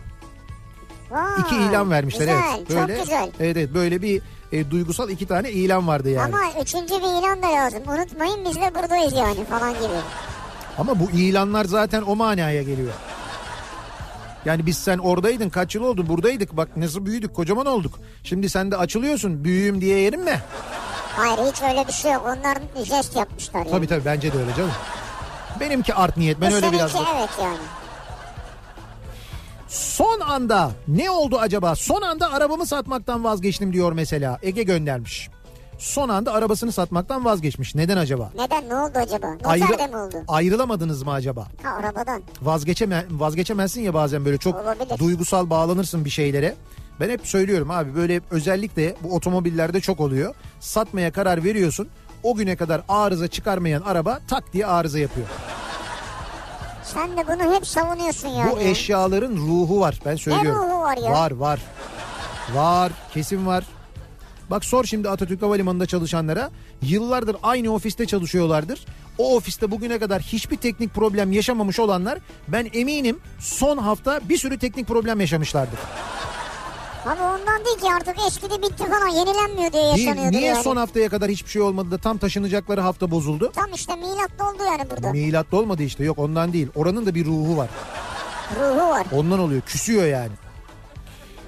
Vay, 1.11 1.41
İki 1.41 1.55
ilan 1.55 1.91
vermişler 1.91 2.25
güzel, 2.25 2.41
evet. 2.57 2.69
Böyle, 2.69 2.95
Çok 2.95 3.03
güzel. 3.03 3.31
Evet 3.39 3.57
evet 3.57 3.73
böyle 3.73 4.01
bir 4.01 4.21
e, 4.55 4.71
duygusal 4.71 5.09
iki 5.09 5.25
tane 5.27 5.51
ilan 5.51 5.87
vardı 5.87 6.09
yani. 6.09 6.35
Ama 6.35 6.61
üçüncü 6.61 6.93
bir 6.93 6.99
ilan 7.19 7.41
da 7.41 7.47
lazım. 7.47 7.83
Unutmayın 7.87 8.45
biz 8.45 8.55
de 8.55 8.75
buradayız 8.75 9.13
yani 9.13 9.45
falan 9.45 9.73
gibi. 9.73 9.99
Ama 10.77 10.99
bu 10.99 11.09
ilanlar 11.11 11.65
zaten 11.65 12.01
o 12.01 12.15
manaya 12.15 12.63
geliyor. 12.63 12.93
Yani 14.45 14.65
biz 14.65 14.77
sen 14.77 14.97
oradaydın 14.97 15.49
kaç 15.49 15.75
yıl 15.75 15.83
oldu 15.83 16.07
buradaydık 16.07 16.57
bak 16.57 16.77
nasıl 16.77 17.05
büyüdük 17.05 17.33
kocaman 17.35 17.65
olduk. 17.65 17.99
Şimdi 18.23 18.49
sen 18.49 18.71
de 18.71 18.77
açılıyorsun 18.77 19.43
büyüğüm 19.43 19.81
diye 19.81 19.97
yerim 19.99 20.23
mi? 20.23 20.41
Hayır 21.15 21.51
hiç 21.51 21.61
öyle 21.61 21.87
bir 21.87 21.93
şey 21.93 22.11
yok. 22.11 22.23
Onlar 22.25 22.57
jest 22.85 23.15
yapmışlar 23.15 23.59
yani. 23.59 23.71
Tabii 23.71 23.87
tabii 23.87 24.05
bence 24.05 24.33
de 24.33 24.37
öyle 24.37 24.55
canım. 24.57 24.71
Benimki 25.59 25.93
art 25.93 26.17
niyet 26.17 26.41
ben 26.41 26.51
Bu 26.51 26.55
öyle 26.55 26.71
biraz. 26.71 26.91
evet 26.95 27.29
yani. 27.41 27.57
Son 29.67 30.19
anda 30.19 30.71
ne 30.87 31.09
oldu 31.09 31.37
acaba? 31.39 31.75
Son 31.75 32.01
anda 32.01 32.31
arabamı 32.33 32.65
satmaktan 32.65 33.23
vazgeçtim 33.23 33.73
diyor 33.73 33.91
mesela. 33.91 34.39
Ege 34.41 34.63
göndermiş. 34.63 35.29
Son 35.79 36.09
anda 36.09 36.33
arabasını 36.33 36.71
satmaktan 36.71 37.25
vazgeçmiş. 37.25 37.75
Neden 37.75 37.97
acaba? 37.97 38.31
Neden 38.35 38.69
ne 38.69 38.75
oldu 38.75 38.91
acaba? 38.95 39.27
Ayrı- 39.43 39.63
Noterde 39.63 39.87
mi 39.87 39.97
oldu? 39.97 40.15
Ayrılamadınız 40.27 41.03
mı 41.03 41.11
acaba? 41.11 41.47
Ha 41.63 41.69
arabadan. 41.79 42.21
Vazgeçeme 42.41 43.05
vazgeçemezsin 43.11 43.81
ya 43.81 43.93
bazen 43.93 44.25
böyle 44.25 44.37
çok 44.37 44.55
Olabilir. 44.55 44.97
duygusal 44.99 45.49
bağlanırsın 45.49 46.05
bir 46.05 46.09
şeylere. 46.09 46.55
Ben 46.99 47.09
hep 47.09 47.27
söylüyorum 47.27 47.71
abi 47.71 47.95
böyle 47.95 48.21
özellikle 48.31 48.95
bu 49.03 49.15
otomobillerde 49.15 49.81
çok 49.81 49.99
oluyor. 49.99 50.35
Satmaya 50.59 51.11
karar 51.11 51.43
veriyorsun. 51.43 51.87
O 52.23 52.35
güne 52.35 52.55
kadar 52.55 52.81
arıza 52.89 53.27
çıkarmayan 53.27 53.81
araba 53.81 54.19
tak 54.27 54.53
diye 54.53 54.65
arıza 54.65 54.99
yapıyor. 54.99 55.27
Sen 56.85 57.17
de 57.17 57.27
bunu 57.27 57.55
hep 57.55 57.67
savunuyorsun 57.67 58.27
yani. 58.27 58.51
Bu 58.51 58.59
eşyaların 58.59 59.35
ruhu 59.37 59.79
var 59.79 59.99
ben 60.05 60.15
söylüyorum. 60.15 60.61
ruhu 60.61 60.79
var 60.79 60.97
ya? 60.97 61.11
Var 61.11 61.31
var. 61.31 61.59
Var 62.53 62.91
kesin 63.13 63.45
var. 63.45 63.63
Bak 64.49 64.65
sor 64.65 64.83
şimdi 64.83 65.09
Atatürk 65.09 65.41
Havalimanı'nda 65.41 65.85
çalışanlara. 65.85 66.49
Yıllardır 66.81 67.35
aynı 67.43 67.73
ofiste 67.73 68.05
çalışıyorlardır. 68.05 68.85
O 69.17 69.35
ofiste 69.35 69.71
bugüne 69.71 69.99
kadar 69.99 70.21
hiçbir 70.21 70.57
teknik 70.57 70.93
problem 70.93 71.31
yaşamamış 71.31 71.79
olanlar 71.79 72.19
ben 72.47 72.67
eminim 72.73 73.19
son 73.39 73.77
hafta 73.77 74.19
bir 74.29 74.37
sürü 74.37 74.59
teknik 74.59 74.87
problem 74.87 75.19
yaşamışlardır. 75.19 75.79
Ama 77.05 77.33
ondan 77.35 77.65
değil 77.65 77.77
ki 77.77 77.87
artık 77.97 78.15
eskidi 78.27 78.61
bitti 78.61 78.83
falan 78.83 79.07
yenilenmiyor 79.07 79.73
diye 79.73 79.83
Niye, 79.83 80.05
yaşanıyordu 80.05 80.37
niye 80.37 80.47
yani. 80.47 80.63
son 80.63 80.75
haftaya 80.75 81.09
kadar 81.09 81.29
hiçbir 81.29 81.49
şey 81.49 81.61
olmadı 81.61 81.91
da 81.91 81.97
tam 81.97 82.17
taşınacakları 82.17 82.81
hafta 82.81 83.11
bozuldu? 83.11 83.51
Tam 83.55 83.73
işte 83.73 83.95
milatta 83.95 84.49
oldu 84.49 84.63
yani 84.65 84.89
burada. 84.91 85.11
Milatta 85.11 85.57
olmadı 85.57 85.83
işte 85.83 86.03
yok 86.03 86.19
ondan 86.19 86.53
değil. 86.53 86.67
Oranın 86.75 87.05
da 87.05 87.15
bir 87.15 87.25
ruhu 87.25 87.57
var. 87.57 87.69
Ruhu 88.59 88.89
var. 88.89 89.07
Ondan 89.11 89.39
oluyor. 89.39 89.61
Küsüyor 89.61 90.05
yani. 90.05 90.31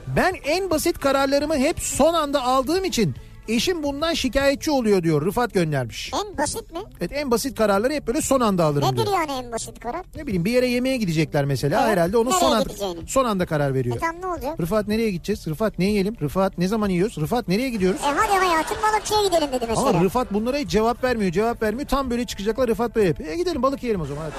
Ben 0.08 0.34
en 0.44 0.70
basit 0.70 1.00
kararlarımı 1.00 1.56
hep 1.58 1.80
son 1.80 2.14
anda 2.14 2.42
aldığım 2.44 2.86
için 2.86 3.16
eşim 3.48 3.84
bundan 3.84 4.14
şikayetçi 4.14 4.72
oluyor 4.72 5.04
diyor. 5.04 5.26
Rıfat 5.26 5.54
göndermiş. 5.54 6.12
En 6.14 6.38
basit 6.38 6.74
mi? 6.74 6.80
Evet 7.02 7.12
en 7.14 7.32
basit 7.32 7.58
kararları 7.58 7.94
hep 7.94 8.08
böyle 8.08 8.22
son 8.22 8.40
anda 8.40 8.64
alırım 8.66 8.88
Nedir 8.88 9.06
diyor. 9.06 9.18
yani 9.18 9.32
en 9.32 9.52
basit 9.52 9.80
karar? 9.80 10.02
Ne 10.16 10.28
bileyim 10.28 10.46
bir 10.46 10.52
yere 10.52 10.68
yemeğe 10.68 10.98
gidecekler 10.98 11.46
mesela 11.46 11.82
Evet, 11.82 11.92
herhalde 11.92 12.18
onu 12.18 12.30
nereye 12.30 12.40
son 12.40 12.52
anda 12.52 12.64
gideceğini? 12.64 13.08
son 13.08 13.26
anda 13.26 13.46
karar 13.46 13.74
veriyor. 13.74 13.96
E 13.96 14.00
tam 14.00 14.22
ne 14.22 14.28
olacak? 14.28 14.60
Rıfat 14.60 14.88
nereye 14.88 15.12
gideceğiz? 15.12 15.48
Rıfat 15.48 15.80
ne 15.80 15.86
yiyelim? 15.86 16.16
Rıfat 16.22 16.58
ne 16.58 16.68
zaman 16.68 16.90
yiyoruz? 16.90 17.18
Rıfat 17.18 17.48
nereye 17.48 17.70
gidiyoruz? 17.70 18.02
E 18.02 18.08
hadi 18.18 18.46
hayatım 18.46 18.78
balıkçıya 18.94 19.24
gidelim 19.28 19.48
dedi 19.54 19.66
mesela. 19.70 19.90
Ama 19.90 20.04
Rıfat 20.04 20.34
bunlara 20.34 20.58
hiç 20.58 20.70
cevap 20.70 21.04
vermiyor, 21.04 21.32
cevap 21.32 21.64
vermiyor. 21.64 21.88
Tam 21.90 22.10
böyle 22.10 22.26
çıkacaklar 22.26 22.68
Rıfat 22.68 22.96
böyle 22.96 23.08
yapıyor. 23.08 23.30
E 23.30 23.36
gidelim 23.36 23.64
balık 23.64 23.84
yiyelim 23.84 24.02
o 24.02 24.06
zaman 24.06 24.22
hadi. 24.22 24.34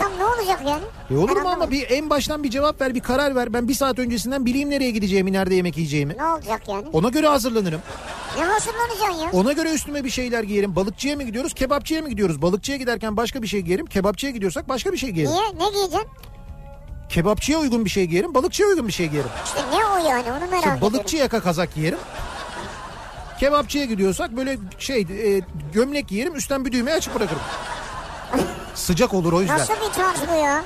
Tam 0.00 0.12
ne 0.18 0.24
olacak 0.24 0.60
yani? 0.66 0.82
E 1.10 1.16
olur 1.16 1.36
mu 1.42 1.48
ama 1.48 1.70
bir 1.70 1.90
en 1.90 2.10
baştan 2.10 2.42
bir 2.42 2.50
cevap 2.50 2.80
ver, 2.80 2.94
bir 2.94 3.00
karar 3.00 3.34
ver. 3.34 3.52
Ben 3.52 3.68
bir 3.68 3.74
saat 3.74 3.98
öncesinden 3.98 4.46
bileyim 4.46 4.70
nereye 4.70 4.90
gideceğimi, 4.90 5.32
nerede 5.32 5.54
yemek 5.54 5.76
yiyeceğimi. 5.76 6.16
Ne 6.18 6.24
olacak 6.24 6.62
yani? 6.68 6.88
Ona 6.92 7.08
göre 7.08 7.28
hazırlanırım. 7.28 7.80
Ne 8.38 8.44
hazırlanacaksın 8.44 9.24
ya? 9.24 9.30
Ona 9.32 9.52
göre 9.52 9.72
üstüme 9.72 10.04
bir 10.04 10.10
şeyler 10.10 10.42
giyerim. 10.42 10.76
Balıkçıya 10.76 11.16
mı 11.16 11.22
gidiyoruz, 11.22 11.54
kebapçıya 11.54 12.02
mı 12.02 12.08
gidiyoruz? 12.08 12.42
Balıkçıya 12.42 12.78
giderken 12.78 13.16
başka 13.16 13.42
bir 13.42 13.46
şey 13.46 13.60
giyerim. 13.60 13.86
Kebapçıya 13.86 14.32
gidiyorsak 14.32 14.68
başka 14.68 14.92
bir 14.92 14.98
şey 14.98 15.10
giyerim. 15.10 15.32
Niye? 15.32 15.66
Ne 15.66 15.70
giyeceksin? 15.72 16.08
Kebapçıya 17.08 17.58
uygun 17.58 17.84
bir 17.84 17.90
şey 17.90 18.04
giyerim, 18.06 18.34
balıkçıya 18.34 18.68
uygun 18.68 18.88
bir 18.88 18.92
şey 18.92 19.08
giyerim. 19.08 19.30
İşte 19.44 19.60
ne 19.72 19.86
o 19.86 20.08
yani 20.08 20.24
onu 20.32 20.38
merak 20.40 20.54
İşte 20.56 20.58
ediyorum. 20.58 20.80
balıkçı 20.80 21.16
yaka 21.16 21.40
kazak 21.40 21.74
giyerim. 21.74 21.98
Kebapçıya 23.40 23.84
gidiyorsak 23.84 24.36
böyle 24.36 24.58
şey 24.78 25.00
e, 25.00 25.40
gömlek 25.72 26.08
giyerim, 26.08 26.36
üstten 26.36 26.64
bir 26.64 26.72
düğmeyi 26.72 26.96
açık 26.96 27.14
bırakırım. 27.14 27.42
Sıcak 28.74 29.14
olur 29.14 29.32
o 29.32 29.40
yüzden. 29.40 29.58
Nasıl 29.58 29.74
bir 29.74 29.94
tarz 29.94 30.28
bu 30.28 30.34
ya? 30.34 30.64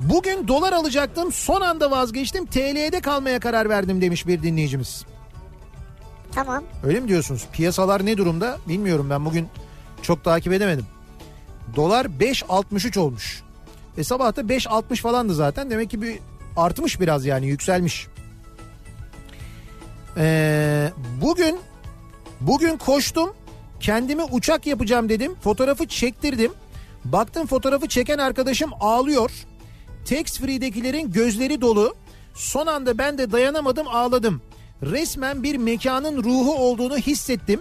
Bugün 0.00 0.48
dolar 0.48 0.72
alacaktım 0.72 1.32
son 1.32 1.60
anda 1.60 1.90
vazgeçtim 1.90 2.46
TL'de 2.46 3.00
kalmaya 3.00 3.40
karar 3.40 3.68
verdim 3.68 4.00
demiş 4.00 4.26
bir 4.26 4.42
dinleyicimiz. 4.42 5.04
Tamam. 6.32 6.64
Öyle 6.84 7.00
mi 7.00 7.08
diyorsunuz? 7.08 7.46
Piyasalar 7.52 8.06
ne 8.06 8.16
durumda 8.16 8.58
bilmiyorum 8.68 9.10
ben 9.10 9.24
bugün 9.24 9.48
çok 10.02 10.24
takip 10.24 10.52
edemedim. 10.52 10.86
Dolar 11.76 12.04
5.63 12.04 12.98
olmuş. 12.98 13.42
E 13.98 14.04
sabah 14.04 14.36
da 14.36 14.40
5.60 14.40 14.96
falandı 14.96 15.34
zaten 15.34 15.70
demek 15.70 15.90
ki 15.90 16.02
bir 16.02 16.18
artmış 16.56 17.00
biraz 17.00 17.26
yani 17.26 17.46
yükselmiş. 17.46 18.06
Ee, 20.16 20.90
bugün 21.22 21.58
bugün 22.40 22.76
koştum 22.76 23.34
kendime 23.80 24.24
uçak 24.24 24.66
yapacağım 24.66 25.08
dedim 25.08 25.34
fotoğrafı 25.40 25.86
çektirdim. 25.86 26.52
Baktım 27.04 27.46
fotoğrafı 27.46 27.88
çeken 27.88 28.18
arkadaşım 28.18 28.70
ağlıyor. 28.80 29.30
Tax 30.08 30.24
Free'dekilerin 30.38 31.12
gözleri 31.12 31.60
dolu. 31.60 31.94
Son 32.34 32.66
anda 32.66 32.98
ben 32.98 33.18
de 33.18 33.32
dayanamadım 33.32 33.88
ağladım. 33.88 34.42
Resmen 34.82 35.42
bir 35.42 35.56
mekanın 35.56 36.22
ruhu 36.24 36.54
olduğunu 36.54 36.96
hissettim. 36.96 37.60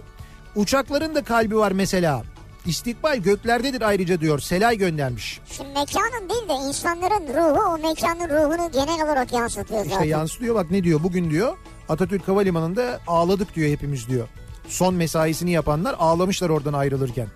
Uçakların 0.55 1.15
da 1.15 1.23
kalbi 1.23 1.57
var 1.57 1.71
mesela. 1.71 2.23
İstikbal 2.65 3.17
göklerdedir 3.17 3.81
ayrıca 3.81 4.21
diyor. 4.21 4.39
Selay 4.39 4.77
göndermiş. 4.77 5.39
Şimdi 5.51 5.69
mekanın 5.69 6.29
değil 6.29 6.49
de 6.49 6.53
insanların 6.67 7.27
ruhu 7.27 7.73
o 7.73 7.77
mekanın 7.77 8.29
ruhunu 8.29 8.71
genel 8.71 9.05
olarak 9.05 9.33
yansıtıyor 9.33 9.79
zaten. 9.83 9.91
İşte 9.95 10.07
yansıtıyor 10.07 10.55
bak 10.55 10.71
ne 10.71 10.83
diyor 10.83 11.03
bugün 11.03 11.29
diyor. 11.29 11.57
Atatürk 11.89 12.27
Havalimanı'nda 12.27 12.99
ağladık 13.07 13.55
diyor 13.55 13.69
hepimiz 13.69 14.07
diyor. 14.07 14.27
Son 14.69 14.93
mesaisini 14.93 15.51
yapanlar 15.51 15.95
ağlamışlar 15.99 16.49
oradan 16.49 16.73
ayrılırken. 16.73 17.27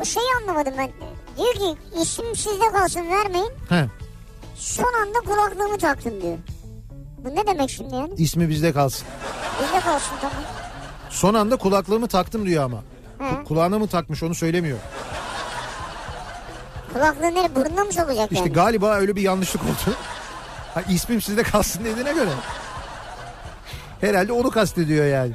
Bu 0.00 0.04
şeyi 0.04 0.26
anlamadım 0.42 0.74
ben. 0.78 0.90
Diyor 1.36 1.54
ki 1.54 1.80
isim 2.02 2.36
sizde 2.36 2.72
kalsın 2.72 3.10
vermeyin. 3.10 3.50
He, 3.68 3.86
Son 4.56 4.92
anda 5.02 5.18
kulaklığımı 5.20 5.78
taktım 5.78 6.22
diyor. 6.22 6.38
Bu 7.24 7.34
ne 7.34 7.46
demek 7.46 7.70
şimdi 7.70 7.94
yani? 7.94 8.14
ismi 8.16 8.48
bizde 8.48 8.72
kalsın. 8.72 9.06
Bizde 9.62 9.80
kalsın 9.80 10.14
tamam. 10.20 10.36
Son 11.10 11.34
anda 11.34 11.56
kulaklığımı 11.56 12.08
taktım 12.08 12.46
diyor 12.46 12.64
ama. 12.64 12.82
He. 13.18 13.44
Kulağına 13.44 13.78
mı 13.78 13.88
takmış 13.88 14.22
onu 14.22 14.34
söylemiyor. 14.34 14.78
Kulaklığı 16.92 17.22
nereye 17.34 17.54
burnuna 17.54 17.84
mı 17.84 17.92
sokacak 17.92 18.32
İşte 18.32 18.44
yani? 18.44 18.52
galiba 18.52 18.94
öyle 18.94 19.16
bir 19.16 19.22
yanlışlık 19.22 19.62
oldu. 19.62 19.96
Ha, 20.74 20.82
ismim 20.90 21.20
sizde 21.22 21.42
kalsın 21.42 21.84
dediğine 21.84 22.12
göre. 22.12 22.30
Herhalde 24.00 24.32
onu 24.32 24.50
kastediyor 24.50 25.06
yani. 25.06 25.32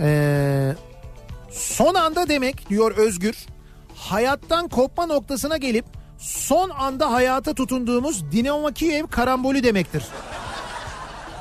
Ee, 0.00 0.72
son 1.50 1.94
anda 1.94 2.28
demek 2.28 2.68
diyor 2.68 2.96
Özgür. 2.96 3.36
Hayattan 3.96 4.68
kopma 4.68 5.06
noktasına 5.06 5.56
gelip 5.56 5.84
son 6.18 6.70
anda 6.70 7.12
hayata 7.12 7.54
tutunduğumuz 7.54 8.32
Dinamo 8.32 8.68
Kiev 8.68 9.06
karambolü 9.06 9.62
demektir. 9.62 10.04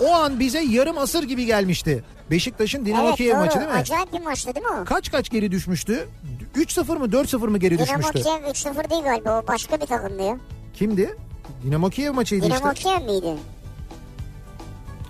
O 0.01 0.13
an 0.13 0.39
bize 0.39 0.59
yarım 0.61 0.97
asır 0.97 1.23
gibi 1.23 1.45
gelmişti. 1.45 2.03
Beşiktaş'ın 2.31 2.85
Dinamo 2.85 3.07
evet 3.07 3.17
Kiev 3.17 3.31
doğru. 3.31 3.39
maçı 3.39 3.59
değil 3.59 3.71
mi? 3.71 3.77
Acayip 3.77 4.13
bir 4.13 4.19
maçtı 4.21 4.55
değil 4.55 4.65
mi 4.65 4.71
o? 4.81 4.85
Kaç 4.85 5.11
kaç 5.11 5.29
geri 5.29 5.51
düşmüştü? 5.51 6.07
3-0 6.55 6.97
mı 6.99 7.05
4-0 7.05 7.47
mı 7.47 7.57
geri 7.57 7.79
Dinamo 7.79 7.97
düşmüştü? 7.99 8.23
Kiev 8.23 8.73
3-0 8.73 8.89
değil 8.89 9.03
galiba 9.03 9.41
o 9.43 9.47
başka 9.47 9.81
bir 9.81 9.85
takımdı 9.85 10.23
ya. 10.23 10.37
Kimdi? 10.73 11.17
Dinamo 11.63 11.89
Kiev 11.89 12.13
maçıydı 12.13 12.45
Dinamo 12.45 12.73
işte. 12.73 12.89
Kiev 12.89 13.05
miydi? 13.05 13.35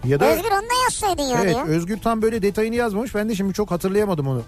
Ya 0.03 0.19
da 0.19 0.25
Özgür 0.25 0.51
onu 0.51 0.61
da 0.61 0.83
yazsaydın 0.83 1.23
yani 1.23 1.41
evet 1.43 1.55
ya. 1.55 1.63
Özgür 1.65 1.97
tam 1.99 2.21
böyle 2.21 2.41
detayını 2.41 2.75
yazmamış. 2.75 3.15
Ben 3.15 3.29
de 3.29 3.35
şimdi 3.35 3.53
çok 3.53 3.71
hatırlayamadım 3.71 4.27
onu. 4.27 4.41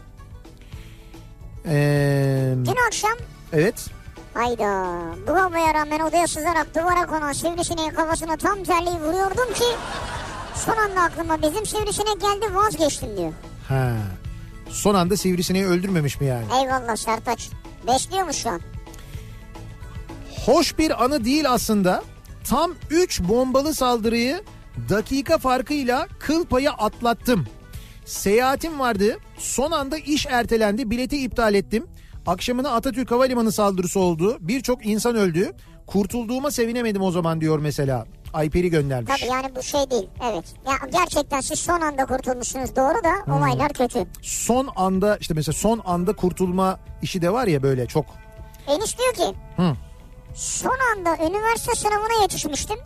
Ee, 1.66 2.54
Dün 2.66 2.88
akşam 2.88 3.12
evet. 3.54 3.86
hayda 4.34 4.86
bu 5.28 5.32
havaya 5.32 5.74
rağmen 5.74 6.00
odaya 6.00 6.28
sızarak 6.28 6.76
duvara 6.76 7.06
konan 7.06 7.34
sivrisineği 7.34 7.90
kafasına 7.90 8.38
tam 8.38 8.64
terliği 8.64 8.96
vuruyordum 8.96 9.54
ki 9.54 9.64
son 10.56 10.78
anda 10.78 11.02
aklıma 11.02 11.42
bizim 11.42 11.66
sivrisinek 11.66 12.22
geldi 12.22 12.56
vazgeçtim 12.56 13.18
diyor. 13.18 13.34
Ha. 13.68 13.94
Son 14.70 14.96
anda 14.96 15.18
sivrisineği 15.18 15.66
öldürmemiş 15.66 16.22
mi 16.22 16.28
yani? 16.28 16.46
Eyvallah 16.62 16.96
Sertaç. 16.96 17.50
Besliyormuş 17.88 18.36
şu 18.36 18.50
an. 18.50 18.62
Hoş 20.46 20.78
bir 20.78 21.04
anı 21.04 21.26
değil 21.26 21.52
aslında. 21.52 22.04
Tam 22.50 22.72
3 22.90 23.22
bombalı 23.22 23.74
saldırıyı 23.74 24.42
dakika 24.90 25.38
farkıyla 25.38 26.08
kıl 26.20 26.46
payı 26.46 26.72
atlattım. 26.72 27.46
Seyahatim 28.06 28.80
vardı. 28.80 29.18
Son 29.38 29.72
anda 29.72 29.98
iş 29.98 30.26
ertelendi. 30.26 30.90
Bileti 30.92 31.18
iptal 31.24 31.54
ettim. 31.54 31.88
Akşamına 32.28 32.70
Atatürk 32.72 33.12
Havalimanı 33.12 33.52
saldırısı 33.52 34.00
oldu. 34.00 34.38
Birçok 34.40 34.86
insan 34.86 35.16
öldü. 35.16 35.52
Kurtulduğuma 35.88 36.52
sevinemedim 36.52 37.02
o 37.02 37.12
zaman 37.12 37.42
diyor 37.42 37.60
mesela. 37.60 38.06
Ayperi 38.34 38.70
göndermiş. 38.70 39.12
Tabii 39.20 39.32
yani 39.32 39.56
bu 39.56 39.64
şey 39.64 39.92
değil. 39.92 40.08
Evet. 40.32 40.46
Ya 40.68 40.74
gerçekten 41.00 41.42
siz 41.42 41.60
son 41.60 41.82
anda 41.82 42.06
kurtulmuşsunuz 42.06 42.76
doğru 42.76 43.04
da 43.04 43.26
Hmm. 43.26 43.34
olaylar 43.34 43.74
kötü. 43.74 44.06
Son 44.22 44.70
anda 44.76 45.18
işte 45.18 45.34
mesela 45.34 45.54
son 45.56 45.82
anda 45.86 46.14
kurtulma 46.16 46.80
işi 47.02 47.22
de 47.22 47.34
var 47.34 47.48
ya 47.48 47.64
böyle 47.64 47.86
çok. 47.88 48.06
Enis 48.68 48.98
diyor 48.98 49.14
ki 49.14 49.38
Hı. 49.58 49.74
son 50.36 50.78
anda 50.98 51.16
üniversite 51.28 51.76
sınavına 51.76 52.22
yetişmiştim. 52.22 52.78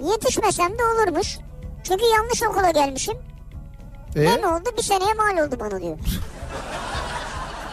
Yetişmesem 0.00 0.78
de 0.78 0.82
olurmuş. 0.84 1.38
Çünkü 1.84 2.04
yanlış 2.04 2.42
okula 2.42 2.70
gelmişim. 2.70 3.16
E, 4.16 4.24
Ne 4.24 4.46
oldu? 4.46 4.68
Bir 4.78 4.82
seneye 4.82 5.14
mal 5.14 5.46
oldu 5.46 5.56
bana 5.60 5.80
diyor. 5.82 5.98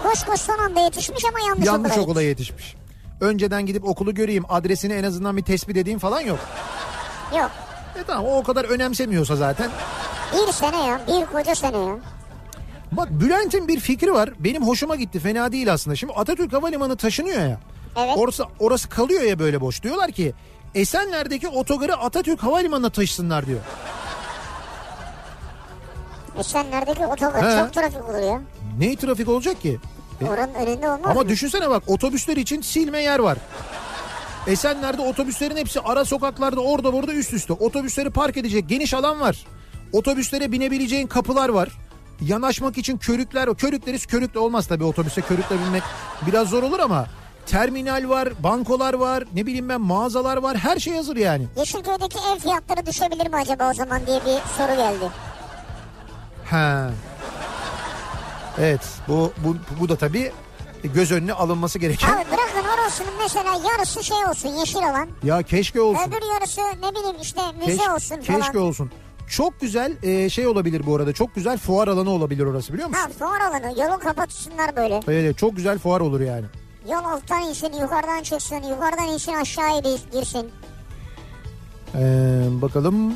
koş 0.04 0.24
koş 0.24 0.42
son 0.42 0.58
anda 0.58 0.80
yetişmiş 0.80 1.26
ama 1.26 1.40
yanlış, 1.48 1.66
yanlış 1.66 1.92
okula, 1.92 2.04
okula 2.04 2.22
yetişmiş. 2.22 2.76
Önceden 3.22 3.66
gidip 3.66 3.86
okulu 3.86 4.14
göreyim 4.16 4.44
adresini 4.50 4.94
en 4.94 5.04
azından 5.04 5.38
bir 5.38 5.42
tespit 5.44 5.78
edeyim 5.78 6.00
falan 6.00 6.22
yok. 6.22 6.40
Yok. 7.40 7.52
E 8.00 8.04
tamam 8.08 8.26
o 8.26 8.38
o 8.38 8.44
kadar 8.44 8.66
önemsemiyorsa 8.66 9.36
zaten. 9.36 9.70
Bir 10.34 10.54
sene 10.54 10.86
ya. 10.86 11.02
Bir 11.08 11.26
koca 11.26 11.56
sene 11.56 11.78
ya. 11.78 11.96
Bak 12.92 13.08
Bülent'in 13.12 13.68
bir 13.68 13.80
fikri 13.80 14.14
var. 14.14 14.30
Benim 14.40 14.68
hoşuma 14.68 14.96
gitti. 14.96 15.20
Fena 15.20 15.52
değil 15.52 15.74
aslında. 15.74 15.96
Şimdi 15.96 16.14
Atatürk 16.14 16.54
Havalimanı 16.54 16.98
taşınıyor 16.98 17.42
ya. 17.42 17.60
Evet. 17.98 18.14
Orası, 18.18 18.44
orası 18.60 18.90
kalıyor 18.90 19.22
ya 19.22 19.40
böyle 19.40 19.62
boş. 19.62 19.84
Diyorlar 19.84 20.12
ki 20.12 20.34
Esenler'deki 20.78 21.48
otogarı 21.48 21.96
Atatürk 21.98 22.44
Havalimanı'na 22.44 22.90
taşısınlar 22.90 23.46
diyor. 23.46 23.60
Esenler'deki 26.40 27.06
otogar 27.06 27.52
He. 27.52 27.60
çok 27.60 27.74
trafik 27.74 28.10
olur 28.10 28.20
ya. 28.20 28.42
Ne 28.80 28.96
trafik 28.96 29.30
olacak 29.30 29.62
ki? 29.62 29.80
E, 30.22 30.26
Oranın 30.26 30.54
önünde 30.54 30.88
olmaz 30.90 31.12
Ama 31.12 31.22
mı? 31.24 31.30
düşünsene 31.30 31.70
bak 31.70 31.84
otobüsler 31.88 32.38
için 32.38 32.62
silme 32.62 33.02
yer 33.04 33.20
var. 33.20 33.38
Esenler'de 34.48 35.02
otobüslerin 35.02 35.58
hepsi 35.58 35.80
ara 35.82 36.06
sokaklarda 36.06 36.60
orada 36.62 36.94
burada 36.94 37.14
üst 37.14 37.34
üste. 37.34 37.54
Otobüsleri 37.54 38.10
park 38.10 38.38
edecek 38.38 38.70
geniş 38.70 38.94
alan 38.94 39.20
var. 39.20 39.46
Otobüslere 39.94 40.52
binebileceğin 40.52 41.08
kapılar 41.08 41.50
var. 41.50 41.70
Yanaşmak 42.22 42.78
için 42.78 42.98
körükler, 42.98 43.56
körükleriz 43.56 44.06
körükle 44.06 44.40
olmaz 44.40 44.68
tabii 44.68 44.84
otobüse 44.84 45.22
körükle 45.22 45.56
binmek 45.60 45.84
biraz 46.28 46.50
zor 46.50 46.64
olur 46.64 46.80
ama 46.80 47.06
terminal 47.48 48.10
var, 48.10 48.30
bankolar 48.44 48.94
var, 48.94 49.24
ne 49.36 49.46
bileyim 49.46 49.70
ben 49.70 49.82
mağazalar 49.82 50.38
var, 50.38 50.58
her 50.58 50.80
şey 50.80 50.96
hazır 50.96 51.16
yani. 51.16 51.48
Yeşilköy'deki 51.58 52.18
ev 52.34 52.40
fiyatları 52.40 52.86
düşebilir 52.86 53.28
mi 53.28 53.36
acaba 53.36 53.70
o 53.70 53.74
zaman 53.74 54.08
diye 54.08 54.20
bir 54.20 54.40
soru 54.58 54.76
geldi. 54.76 55.12
Ha. 56.46 56.90
Evet, 58.60 58.82
bu 59.08 59.34
bu 59.46 59.56
bu 59.80 59.90
da 59.90 59.96
tabii 59.96 60.32
göz 60.84 61.12
önüne 61.12 61.34
alınması 61.34 61.80
gereken. 61.80 62.08
Abi 62.08 62.26
bırakın 62.26 62.70
orasının 62.78 63.14
mesela 63.20 63.54
yarısı 63.72 64.04
şey 64.04 64.26
olsun 64.30 64.50
yeşil 64.50 64.90
alan. 64.90 65.08
Ya 65.24 65.42
keşke 65.42 65.82
olsun. 65.82 66.04
Öbür 66.08 66.34
yarısı 66.34 66.62
ne 66.62 66.96
bileyim 66.96 67.16
işte 67.22 67.42
müze 67.60 67.78
Keş- 67.78 67.96
olsun 67.96 68.22
falan. 68.22 68.42
Keşke 68.42 68.60
olsun. 68.60 68.92
Çok 69.30 69.62
güzel 69.62 69.94
e, 70.04 70.30
şey 70.30 70.48
olabilir 70.48 70.86
bu 70.86 70.96
arada. 70.96 71.14
Çok 71.14 71.36
güzel 71.36 71.58
fuar 71.58 71.88
alanı 71.88 72.10
olabilir 72.10 72.46
orası 72.46 72.74
biliyor 72.74 72.90
musun? 72.90 73.02
Ha 73.02 73.10
fuar 73.20 73.42
alanı 73.42 73.80
yolu 73.80 74.00
kapatsınlar 74.00 74.76
böyle. 74.76 75.00
Evet, 75.08 75.38
çok 75.38 75.56
güzel 75.56 75.80
fuar 75.80 76.00
olur 76.02 76.22
yani. 76.22 76.46
Yol 76.92 77.04
alttan 77.04 77.44
insin 77.44 77.74
yukarıdan 77.82 78.24
çıksın 78.24 78.56
yukarıdan 78.56 79.08
insin 79.08 79.34
aşağıya 79.34 79.80
girsin. 80.14 80.52
Ee, 81.96 82.46
bakalım. 82.62 83.14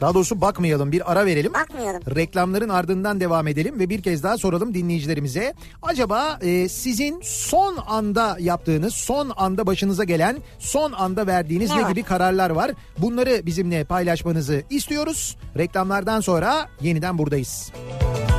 Daha 0.00 0.14
doğrusu 0.14 0.40
bakmayalım 0.40 0.92
bir 0.92 1.12
ara 1.12 1.26
verelim. 1.26 1.54
Bakmayalım. 1.54 2.02
Reklamların 2.16 2.68
ardından 2.68 3.20
devam 3.20 3.48
edelim 3.48 3.78
ve 3.78 3.88
bir 3.88 4.02
kez 4.02 4.22
daha 4.22 4.38
soralım 4.38 4.74
dinleyicilerimize. 4.74 5.54
Acaba 5.82 6.38
e, 6.42 6.68
sizin 6.68 7.20
son 7.24 7.76
anda 7.86 8.36
yaptığınız, 8.40 8.94
son 8.94 9.32
anda 9.36 9.66
başınıza 9.66 10.04
gelen, 10.04 10.36
son 10.58 10.92
anda 10.92 11.26
verdiğiniz 11.26 11.70
Ne 11.70 11.76
ne, 11.76 11.82
var? 11.82 11.90
gibi 11.90 12.02
kararlar 12.02 12.50
var? 12.50 12.70
Bunları 12.98 13.46
bizimle 13.46 13.84
paylaşmanızı 13.84 14.62
istiyoruz. 14.70 15.36
Reklamlardan 15.58 16.20
sonra 16.20 16.68
yeniden 16.80 17.18
buradayız. 17.18 17.72
Kafa 18.00 18.33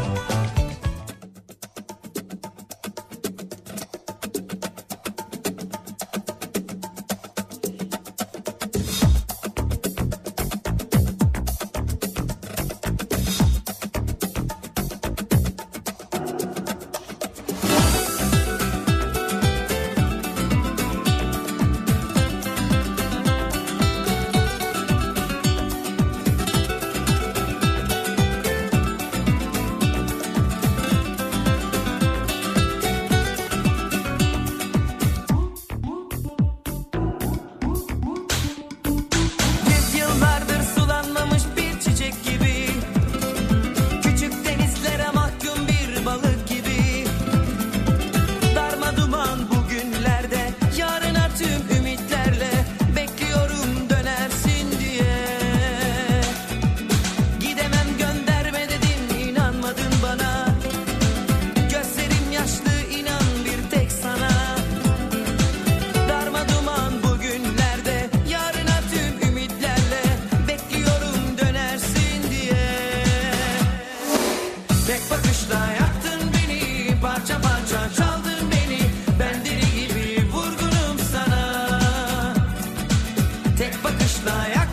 Krishna 84.15 84.64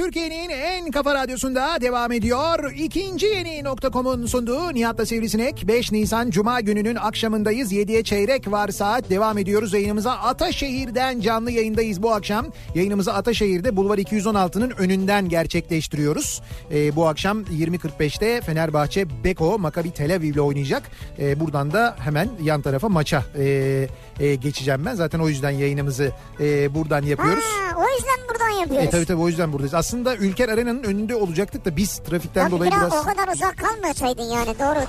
Türkiye'nin 0.00 0.48
en 0.48 0.90
kafa 0.90 1.14
radyosunda 1.14 1.80
devam 1.80 2.12
ediyor. 2.12 2.72
İkinci 2.74 3.26
yeni 3.26 3.64
nokta.com'un 3.64 4.26
sunduğu 4.26 4.74
Nihat'la 4.74 5.06
Sivrisinek 5.06 5.68
5 5.68 5.92
Nisan 5.92 6.30
Cuma 6.30 6.60
gününün 6.60 6.96
akşamındayız. 6.96 7.72
7'ye 7.72 8.04
çeyrek 8.04 8.50
var 8.50 8.68
saat 8.68 9.10
devam 9.10 9.38
ediyoruz. 9.38 9.72
Yayınımıza 9.72 10.12
Ataşehir'den 10.12 11.20
canlı 11.20 11.50
yayındayız 11.50 12.02
bu 12.02 12.12
akşam. 12.12 12.46
Yayınımızı 12.74 13.14
Ataşehir'de 13.14 13.76
Bulvar 13.76 13.98
216'nın 13.98 14.70
önünden 14.70 15.28
gerçekleştiriyoruz. 15.28 16.42
Ee, 16.72 16.96
bu 16.96 17.06
akşam 17.06 17.42
20.45'te 17.42 18.40
Fenerbahçe 18.40 19.24
Beko 19.24 19.58
Maccabi 19.58 19.90
Tel 19.90 20.14
Aviv'le 20.14 20.40
oynayacak. 20.40 20.82
Ee, 21.18 21.40
buradan 21.40 21.72
da 21.72 21.96
hemen 21.98 22.28
yan 22.42 22.62
tarafa 22.62 22.88
maça 22.88 23.24
e, 23.38 23.86
e, 24.20 24.34
geçeceğim 24.34 24.84
ben. 24.86 24.94
Zaten 24.94 25.18
o 25.18 25.28
yüzden 25.28 25.50
yayınımızı 25.50 26.12
e, 26.40 26.74
buradan 26.74 27.02
yapıyoruz. 27.02 27.44
Ha, 27.44 27.76
o 27.76 27.88
yüzden 27.88 28.28
buradan 28.28 28.60
yapıyoruz. 28.60 28.88
E 28.88 28.90
tabii 28.90 29.06
tabii 29.06 29.20
o 29.20 29.28
yüzden 29.28 29.52
buradayız. 29.52 29.74
Aslında 29.74 30.16
Ülker 30.16 30.48
Arena'nın 30.48 30.82
önünde 30.82 31.14
olacaktık 31.14 31.64
da 31.64 31.76
biz 31.76 31.98
trafikten 31.98 32.42
Tabii 32.42 32.50
dolayı 32.50 32.70
biraz, 32.70 32.92
biraz... 32.92 33.04
o 33.04 33.08
kadar 33.08 33.28
uzak 33.34 33.56
kalmasaydın 33.58 34.22
yani 34.22 34.58
doğru. 34.58 34.80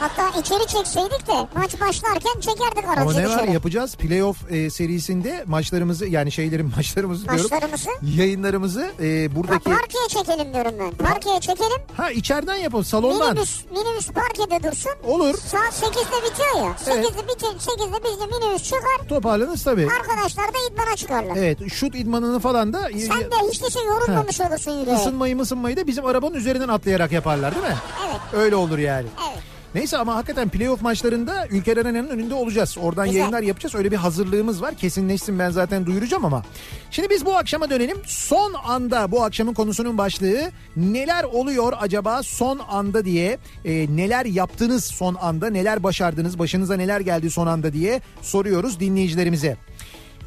Hatta 0.00 0.40
içeri 0.40 0.66
çekseydik 0.66 1.26
de 1.26 1.48
maç 1.54 1.80
başlarken 1.80 2.40
çekerdik 2.40 2.84
aracı 2.88 3.00
Ama 3.00 3.12
ne 3.12 3.28
var 3.28 3.36
dışarı. 3.38 3.50
yapacağız 3.50 3.96
playoff 3.96 4.52
e, 4.52 4.70
serisinde 4.70 5.44
maçlarımızı 5.46 6.06
yani 6.06 6.32
şeylerin 6.32 6.72
maçlarımızı 6.76 7.24
diyorum. 7.28 7.42
Maçlarımızı? 7.52 7.90
Yayınlarımızı 8.02 8.80
e, 9.00 9.28
Ha, 9.30 9.36
buradaki... 9.36 9.64
parkeye 9.64 10.08
çekelim 10.08 10.54
diyorum 10.54 10.72
ben. 10.80 11.06
Parkeye 11.06 11.40
çekelim. 11.40 11.82
Ha 11.96 12.10
içeriden 12.10 12.54
yapalım 12.54 12.84
salondan. 12.84 13.28
Minibüs, 13.34 13.64
minibüs 13.70 14.08
parkede 14.10 14.70
dursun. 14.70 14.92
Olur. 15.04 15.34
Saat 15.34 15.72
8'de 15.82 16.30
bitiyor 16.30 16.56
ya. 16.56 16.76
8'de 16.94 17.28
bitir, 17.28 17.46
8'de 17.46 18.04
biz 18.04 18.20
de 18.20 18.26
minibüs 18.26 18.62
çıkar. 18.64 19.08
Toparlanırız 19.08 19.64
tabii. 19.64 19.88
Arkadaşlar 20.00 20.44
da 20.46 20.58
idmana 20.72 20.96
çıkarlar. 20.96 21.36
Evet 21.36 21.58
şut 21.72 21.94
idmanını 21.94 22.40
falan 22.40 22.72
da 22.72 22.82
Sen 22.82 23.20
de 23.20 23.36
hiç 23.52 23.62
de 23.62 23.70
şey 23.70 23.84
yorulmamış 23.84 24.40
olursun 24.40 24.72
yürüyerek. 24.72 25.00
ısınmayı 25.00 25.36
mısınmayı 25.36 25.76
da 25.76 25.86
bizim 25.86 26.06
arabanın 26.06 26.34
üzerinden 26.34 26.68
atlayarak 26.68 27.12
yaparlar 27.12 27.54
değil 27.54 27.66
mi? 27.66 27.76
Evet. 28.08 28.20
Öyle 28.32 28.56
olur 28.56 28.78
yani. 28.78 29.06
Evet. 29.30 29.42
Neyse 29.74 29.96
ama 29.98 30.14
hakikaten 30.14 30.48
playoff 30.48 30.82
maçlarında 30.82 31.46
Ülker 31.50 31.76
Arena'nın 31.76 32.08
önünde 32.08 32.34
olacağız. 32.34 32.76
Oradan 32.82 33.06
Güzel. 33.06 33.18
yayınlar 33.18 33.42
yapacağız. 33.42 33.74
Öyle 33.74 33.90
bir 33.90 33.96
hazırlığımız 33.96 34.62
var. 34.62 34.74
Kesinleşsin 34.74 35.38
ben 35.38 35.50
zaten 35.50 35.86
duyuracağım 35.86 36.24
ama. 36.24 36.42
Şimdi 36.90 37.10
biz 37.10 37.26
bu 37.26 37.36
akşama 37.36 37.70
dönelim. 37.70 37.96
Son 38.06 38.54
anda 38.54 39.10
bu 39.12 39.24
akşamın 39.24 39.54
konusunun 39.54 39.98
başlığı 39.98 40.50
neler 40.76 41.24
oluyor 41.24 41.72
acaba 41.80 42.22
son 42.22 42.58
anda 42.68 43.04
diye 43.04 43.38
e, 43.64 43.96
neler 43.96 44.24
yaptınız 44.26 44.84
son 44.84 45.14
anda 45.14 45.50
neler 45.50 45.82
başardınız 45.82 46.38
başınıza 46.38 46.76
neler 46.76 47.00
geldi 47.00 47.30
son 47.30 47.46
anda 47.46 47.72
diye 47.72 48.00
soruyoruz 48.22 48.80
dinleyicilerimize. 48.80 49.56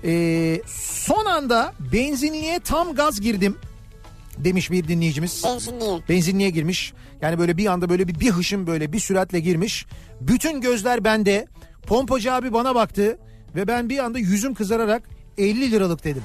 E, 0.04 0.62
son 1.06 1.26
anda 1.26 1.74
benzinliğe 1.94 2.60
tam 2.60 2.96
gaz 2.96 3.22
girdim 3.22 3.58
demiş 4.44 4.72
bir 4.72 4.88
dinleyicimiz. 4.88 5.44
Benzinliğe. 5.46 6.00
Benzinliğe 6.10 6.50
girmiş. 6.50 6.94
Yani 7.22 7.40
böyle 7.40 7.58
bir 7.58 7.66
anda 7.66 7.90
böyle 7.90 8.08
bir, 8.08 8.20
bir 8.20 8.32
hışım 8.32 8.68
böyle 8.68 8.94
bir 8.94 9.00
süratle 9.00 9.40
girmiş. 9.40 9.86
Bütün 10.22 10.62
gözler 10.62 11.04
bende. 11.04 11.48
Pompacı 11.88 12.34
abi 12.34 12.54
bana 12.54 12.76
baktı 12.76 13.18
ve 13.56 13.68
ben 13.68 13.90
bir 13.90 14.00
anda 14.00 14.20
yüzüm 14.20 14.54
kızararak 14.54 15.04
50 15.38 15.72
liralık 15.72 16.04
dedim. 16.04 16.24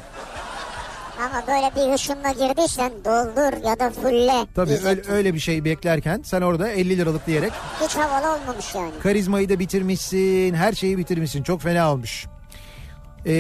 Ama 1.20 1.44
böyle 1.46 1.70
bir 1.88 1.92
hışımla 1.92 2.30
girdiysen 2.32 2.92
doldur 3.04 3.66
ya 3.68 3.78
da 3.78 3.90
fulle. 3.90 4.46
Tabii 4.54 4.78
öyle, 4.84 5.02
öyle 5.08 5.34
bir 5.34 5.38
şey 5.38 5.64
beklerken 5.64 6.20
sen 6.24 6.42
orada 6.42 6.68
50 6.68 6.98
liralık 6.98 7.26
diyerek 7.26 7.52
Hiç 7.82 7.94
havalı 7.94 8.40
olmamış 8.42 8.74
yani. 8.74 8.90
karizmayı 9.02 9.48
da 9.48 9.58
bitirmişsin, 9.58 10.54
her 10.54 10.72
şeyi 10.72 10.98
bitirmişsin. 10.98 11.42
Çok 11.42 11.62
fena 11.62 11.92
olmuş. 11.92 12.26
Ee, 13.26 13.32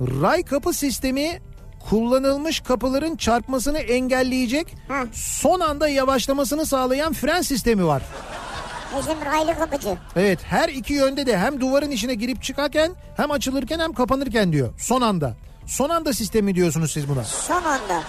ray 0.00 0.42
kapı 0.42 0.72
sistemi 0.72 1.40
kullanılmış 1.90 2.60
kapıların 2.60 3.16
çarpmasını 3.16 3.78
engelleyecek 3.78 4.74
Ha. 4.88 5.04
son 5.12 5.60
anda 5.60 5.88
yavaşlamasını 5.88 6.66
sağlayan 6.66 7.12
fren 7.12 7.42
sistemi 7.42 7.86
var. 7.86 8.02
Bizim 8.98 9.24
raylı 9.24 9.54
kapıcı. 9.58 9.96
Evet 10.16 10.38
her 10.44 10.68
iki 10.68 10.92
yönde 10.94 11.26
de 11.26 11.38
hem 11.38 11.60
duvarın 11.60 11.90
içine 11.90 12.14
girip 12.14 12.42
çıkarken 12.42 12.92
hem 13.16 13.30
açılırken 13.30 13.78
hem 13.78 13.92
kapanırken 13.92 14.52
diyor. 14.52 14.68
Son 14.78 15.00
anda. 15.00 15.34
Son 15.66 15.90
anda 15.90 16.12
sistemi 16.12 16.54
diyorsunuz 16.54 16.92
siz 16.92 17.08
buna. 17.08 17.24
Son 17.24 17.62
anda. 17.62 18.02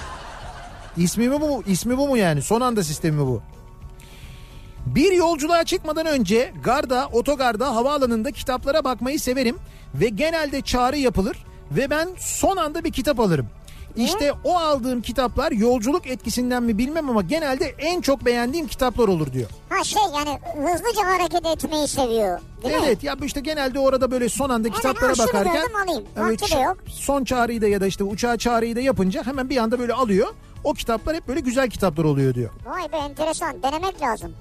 İsmi 0.97 1.30
mi 1.30 1.41
bu? 1.41 1.63
İsmi 1.67 1.97
bu 1.97 2.07
mu 2.07 2.17
yani? 2.17 2.41
Son 2.41 2.61
anda 2.61 2.84
sistemi 2.84 3.19
bu. 3.19 3.41
Bir 4.86 5.11
yolculuğa 5.11 5.63
çıkmadan 5.63 6.05
önce 6.05 6.53
garda, 6.63 7.07
otogarda, 7.11 7.76
havaalanında 7.76 8.32
kitaplara 8.32 8.84
bakmayı 8.84 9.19
severim 9.19 9.57
ve 9.95 10.09
genelde 10.09 10.61
çağrı 10.61 10.97
yapılır 10.97 11.38
ve 11.71 11.89
ben 11.89 12.09
son 12.17 12.57
anda 12.57 12.84
bir 12.84 12.91
kitap 12.91 13.19
alırım. 13.19 13.47
İşte 13.97 14.33
o 14.43 14.57
aldığım 14.57 15.01
kitaplar 15.01 15.51
yolculuk 15.51 16.07
etkisinden 16.07 16.63
mi 16.63 16.77
bilmem 16.77 17.09
ama 17.09 17.21
genelde 17.21 17.65
en 17.65 18.01
çok 18.01 18.25
beğendiğim 18.25 18.67
kitaplar 18.67 19.07
olur 19.07 19.33
diyor. 19.33 19.49
Ha 19.69 19.83
şey 19.83 20.01
yani 20.15 20.39
hızlıca 20.53 21.05
hareket 21.05 21.45
etmeyi 21.45 21.87
seviyor. 21.87 22.39
Değil 22.63 22.75
mi? 22.75 22.81
Evet 22.85 23.03
ya 23.03 23.15
işte 23.25 23.39
genelde 23.39 23.79
orada 23.79 24.11
böyle 24.11 24.29
son 24.29 24.49
anda 24.49 24.67
Hemen 24.67 24.77
kitaplara 24.77 25.09
ha, 25.09 25.15
şunu 25.15 25.27
bakarken 25.27 25.53
gördüm, 25.53 25.75
alayım. 25.75 26.03
Vakti 26.17 26.55
de 26.55 26.59
yok. 26.59 26.77
son 26.87 27.23
çağrıyı 27.23 27.61
da 27.61 27.67
ya 27.67 27.81
da 27.81 27.87
işte 27.87 28.03
uçağa 28.03 28.37
çağrıyı 28.37 28.75
da 28.75 28.81
yapınca 28.81 29.23
hemen 29.25 29.49
bir 29.49 29.57
anda 29.57 29.79
böyle 29.79 29.93
alıyor. 29.93 30.27
O 30.63 30.73
kitaplar 30.73 31.15
hep 31.15 31.27
böyle 31.27 31.39
güzel 31.39 31.69
kitaplar 31.69 32.03
oluyor 32.03 32.33
diyor. 32.33 32.49
Vay 32.65 32.91
be 32.91 32.97
enteresan. 32.97 33.63
Denemek 33.63 34.01
lazım. 34.01 34.31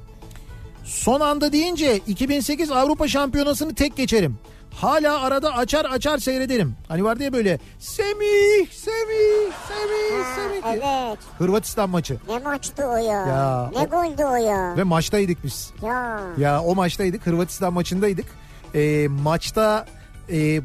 Son 0.85 1.21
anda 1.21 1.53
deyince 1.53 1.97
2008 2.07 2.71
Avrupa 2.71 3.09
Şampiyonası'nı 3.09 3.75
tek 3.75 3.97
geçerim. 3.97 4.39
Hala 4.81 5.21
arada 5.21 5.57
açar 5.57 5.85
açar 5.85 6.19
seyrederim. 6.19 6.75
Hani 6.89 7.05
vardı 7.05 7.23
ya 7.23 7.33
böyle 7.33 7.59
Semih, 7.79 8.71
Semih, 8.71 9.53
Semih, 9.69 10.25
Semih 10.37 10.63
diye. 10.73 10.83
evet. 11.09 11.19
Hırvatistan 11.39 11.91
maçı. 11.91 12.17
Ne 12.29 12.39
maçtı 12.39 12.85
o 12.87 12.97
ya. 12.97 13.27
Ya, 13.27 13.71
ne 13.75 13.79
o- 13.79 13.87
goldü 13.91 14.25
o 14.25 14.37
ya. 14.37 14.77
Ve 14.77 14.83
maçtaydık 14.83 15.45
biz. 15.45 15.71
Ya. 15.83 16.21
Ya 16.39 16.63
o 16.63 16.75
maçtaydık. 16.75 17.27
Hırvatistan 17.27 17.73
maçındaydık. 17.73 18.27
Ee, 18.75 19.09
maçta 19.09 19.87
e, 20.31 20.61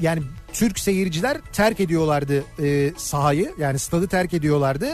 yani 0.00 0.22
Türk 0.52 0.78
seyirciler 0.78 1.38
terk 1.52 1.80
ediyorlardı 1.80 2.44
e, 2.62 2.92
sahayı. 2.96 3.52
Yani 3.58 3.78
stadı 3.78 4.08
terk 4.08 4.34
ediyorlardı. 4.34 4.88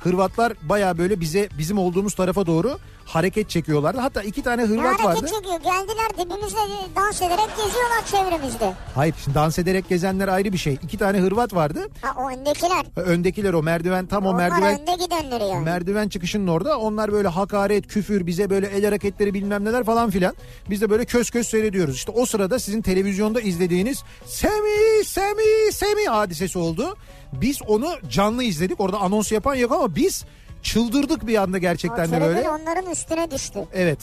Hırvatlar 0.00 0.52
baya 0.62 0.98
böyle 0.98 1.20
bize 1.20 1.48
bizim 1.58 1.78
olduğumuz 1.78 2.14
tarafa 2.14 2.46
doğru 2.46 2.78
hareket 3.14 3.50
çekiyorlardı. 3.50 4.00
Hatta 4.00 4.22
iki 4.22 4.42
tane 4.42 4.62
Ne 4.62 4.66
Hırvat 4.66 4.84
hareket 4.86 5.04
vardı. 5.04 5.20
çekiyor. 5.20 5.60
Geldiler 5.60 6.10
dibimizde 6.18 6.58
dans 6.96 7.22
ederek 7.22 7.48
geziyorlar 7.56 8.04
çevremizde. 8.10 8.72
Hayır 8.94 9.14
şimdi 9.24 9.34
dans 9.34 9.58
ederek 9.58 9.88
gezenler 9.88 10.28
ayrı 10.28 10.52
bir 10.52 10.58
şey. 10.58 10.78
İki 10.82 10.98
tane 10.98 11.18
Hırvat 11.20 11.54
vardı. 11.54 11.88
Ha 12.02 12.14
o 12.22 12.30
öndekiler. 12.30 12.86
Öndekiler 12.96 13.52
o 13.52 13.62
merdiven 13.62 14.06
tam 14.06 14.26
o 14.26 14.28
Onlar 14.28 14.48
merdiven 14.50 14.80
önde 14.80 15.04
gidenleri 15.04 15.44
yani. 15.44 15.64
merdiven 15.64 16.08
çıkışının 16.08 16.46
orada. 16.46 16.78
Onlar 16.78 17.12
böyle 17.12 17.28
hakaret, 17.28 17.86
küfür, 17.86 18.26
bize 18.26 18.50
böyle 18.50 18.66
el 18.66 18.84
hareketleri 18.84 19.34
bilmem 19.34 19.64
neler 19.64 19.84
falan 19.84 20.10
filan. 20.10 20.34
Biz 20.70 20.80
de 20.80 20.90
böyle 20.90 21.04
köz 21.04 21.30
köz 21.30 21.46
seyrediyoruz. 21.46 21.94
İşte 21.96 22.12
o 22.12 22.26
sırada 22.26 22.58
sizin 22.58 22.82
televizyonda 22.82 23.40
izlediğiniz 23.40 24.02
Semi, 24.26 25.04
Semi, 25.04 25.72
Semi 25.72 26.04
hadisesi 26.08 26.58
oldu. 26.58 26.96
Biz 27.32 27.62
onu 27.66 27.88
canlı 28.10 28.44
izledik. 28.44 28.80
Orada 28.80 28.98
anons 28.98 29.32
yapan 29.32 29.54
yok 29.54 29.72
ama 29.72 29.94
biz 29.96 30.24
çıldırdık 30.62 31.26
bir 31.26 31.36
anda 31.42 31.56
o 31.56 31.60
gerçekten 31.60 32.04
de 32.06 32.10
tribün 32.10 32.26
böyle. 32.26 32.48
onların 32.50 32.90
üstüne 32.90 33.30
düştü. 33.30 33.64
Evet. 33.74 33.98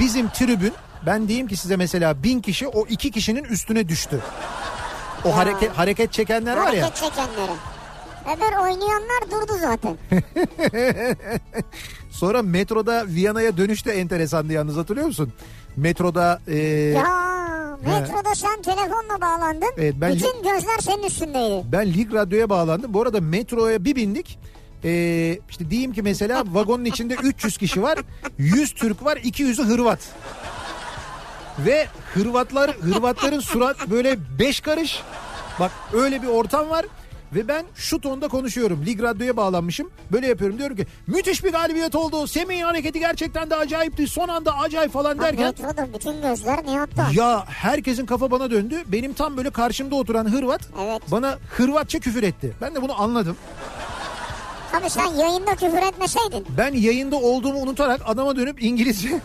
Bizim 0.00 0.28
tribün 0.28 0.72
ben 1.06 1.28
diyeyim 1.28 1.46
ki 1.48 1.56
size 1.56 1.76
mesela 1.76 2.22
bin 2.22 2.40
kişi 2.40 2.68
o 2.68 2.86
iki 2.86 3.10
kişinin 3.10 3.44
üstüne 3.44 3.88
düştü. 3.88 4.20
O 5.24 5.36
hareket 5.36 5.70
hareket 5.72 6.12
çekenler 6.12 6.56
var 6.56 6.72
ya. 6.72 6.82
Hareket 6.82 6.96
çekenleri. 6.96 7.52
Öbür 8.36 8.56
oynayanlar 8.56 9.22
durdu 9.30 9.52
zaten. 9.60 9.96
Sonra 12.10 12.42
metroda 12.42 13.06
Viyana'ya 13.06 13.56
dönüş 13.56 13.86
de 13.86 13.92
enteresandı 13.92 14.52
yalnız 14.52 14.76
hatırlıyor 14.76 15.06
musun? 15.06 15.32
Metroda 15.76 16.40
e, 16.46 16.56
ya 16.58 17.78
metroda 17.86 18.34
sen 18.34 18.62
telefonla 18.62 19.20
bağlandın. 19.20 19.68
Evet, 19.78 19.94
ben- 20.00 20.12
Bütün 20.14 20.42
gözler 20.42 20.78
senin 20.80 21.02
üstündeydi. 21.02 21.64
ben 21.72 21.86
Lig 21.94 22.14
Radyo'ya 22.14 22.50
bağlandım. 22.50 22.94
Bu 22.94 23.02
arada 23.02 23.20
metroya 23.20 23.84
bir 23.84 23.96
bindik. 23.96 24.38
E, 24.84 25.38
işte 25.50 25.70
diyeyim 25.70 25.92
ki 25.92 26.02
mesela 26.02 26.44
vagonun 26.46 26.84
içinde 26.84 27.14
300 27.14 27.56
kişi 27.56 27.82
var. 27.82 27.98
100 28.38 28.74
Türk 28.74 29.04
var 29.04 29.16
200'ü 29.16 29.64
Hırvat. 29.64 29.98
Ve 31.58 31.86
Hırvatlar 32.14 32.70
Hırvatların 32.70 33.40
surat 33.40 33.90
böyle 33.90 34.16
beş 34.38 34.60
karış. 34.60 35.02
Bak 35.60 35.70
öyle 35.92 36.22
bir 36.22 36.26
ortam 36.26 36.70
var. 36.70 36.86
Ve 37.34 37.48
ben 37.48 37.64
şu 37.74 38.00
tonda 38.00 38.28
konuşuyorum. 38.28 38.86
Lig 38.86 39.02
Radyo'ya 39.02 39.36
bağlanmışım. 39.36 39.90
Böyle 40.12 40.26
yapıyorum. 40.26 40.58
Diyorum 40.58 40.76
ki 40.76 40.86
müthiş 41.06 41.44
bir 41.44 41.52
galibiyet 41.52 41.94
oldu. 41.94 42.26
Semih'in 42.26 42.62
hareketi 42.62 42.98
gerçekten 42.98 43.50
de 43.50 43.56
acayipti. 43.56 44.06
Son 44.06 44.28
anda 44.28 44.58
acayip 44.58 44.92
falan 44.92 45.18
derken. 45.18 45.44
Metroda 45.44 45.88
bütün 45.94 46.22
gözler 46.22 46.66
Nihat'ta. 46.66 47.08
Ya 47.12 47.44
herkesin 47.46 48.06
kafa 48.06 48.30
bana 48.30 48.50
döndü. 48.50 48.82
Benim 48.86 49.12
tam 49.12 49.36
böyle 49.36 49.50
karşımda 49.50 49.94
oturan 49.94 50.32
Hırvat 50.32 50.60
Evet. 50.82 51.02
bana 51.10 51.38
Hırvatça 51.56 51.98
küfür 51.98 52.22
etti. 52.22 52.52
Ben 52.60 52.74
de 52.74 52.82
bunu 52.82 53.02
anladım. 53.02 53.36
Tabii 54.74 54.90
sen 54.90 55.06
yayında 55.06 55.50
küfür 55.56 55.82
etmeseydin. 55.82 56.46
Ben 56.58 56.72
yayında 56.74 57.16
olduğumu 57.16 57.58
unutarak 57.58 58.00
adama 58.06 58.36
dönüp 58.36 58.62
İngilizce 58.62 59.20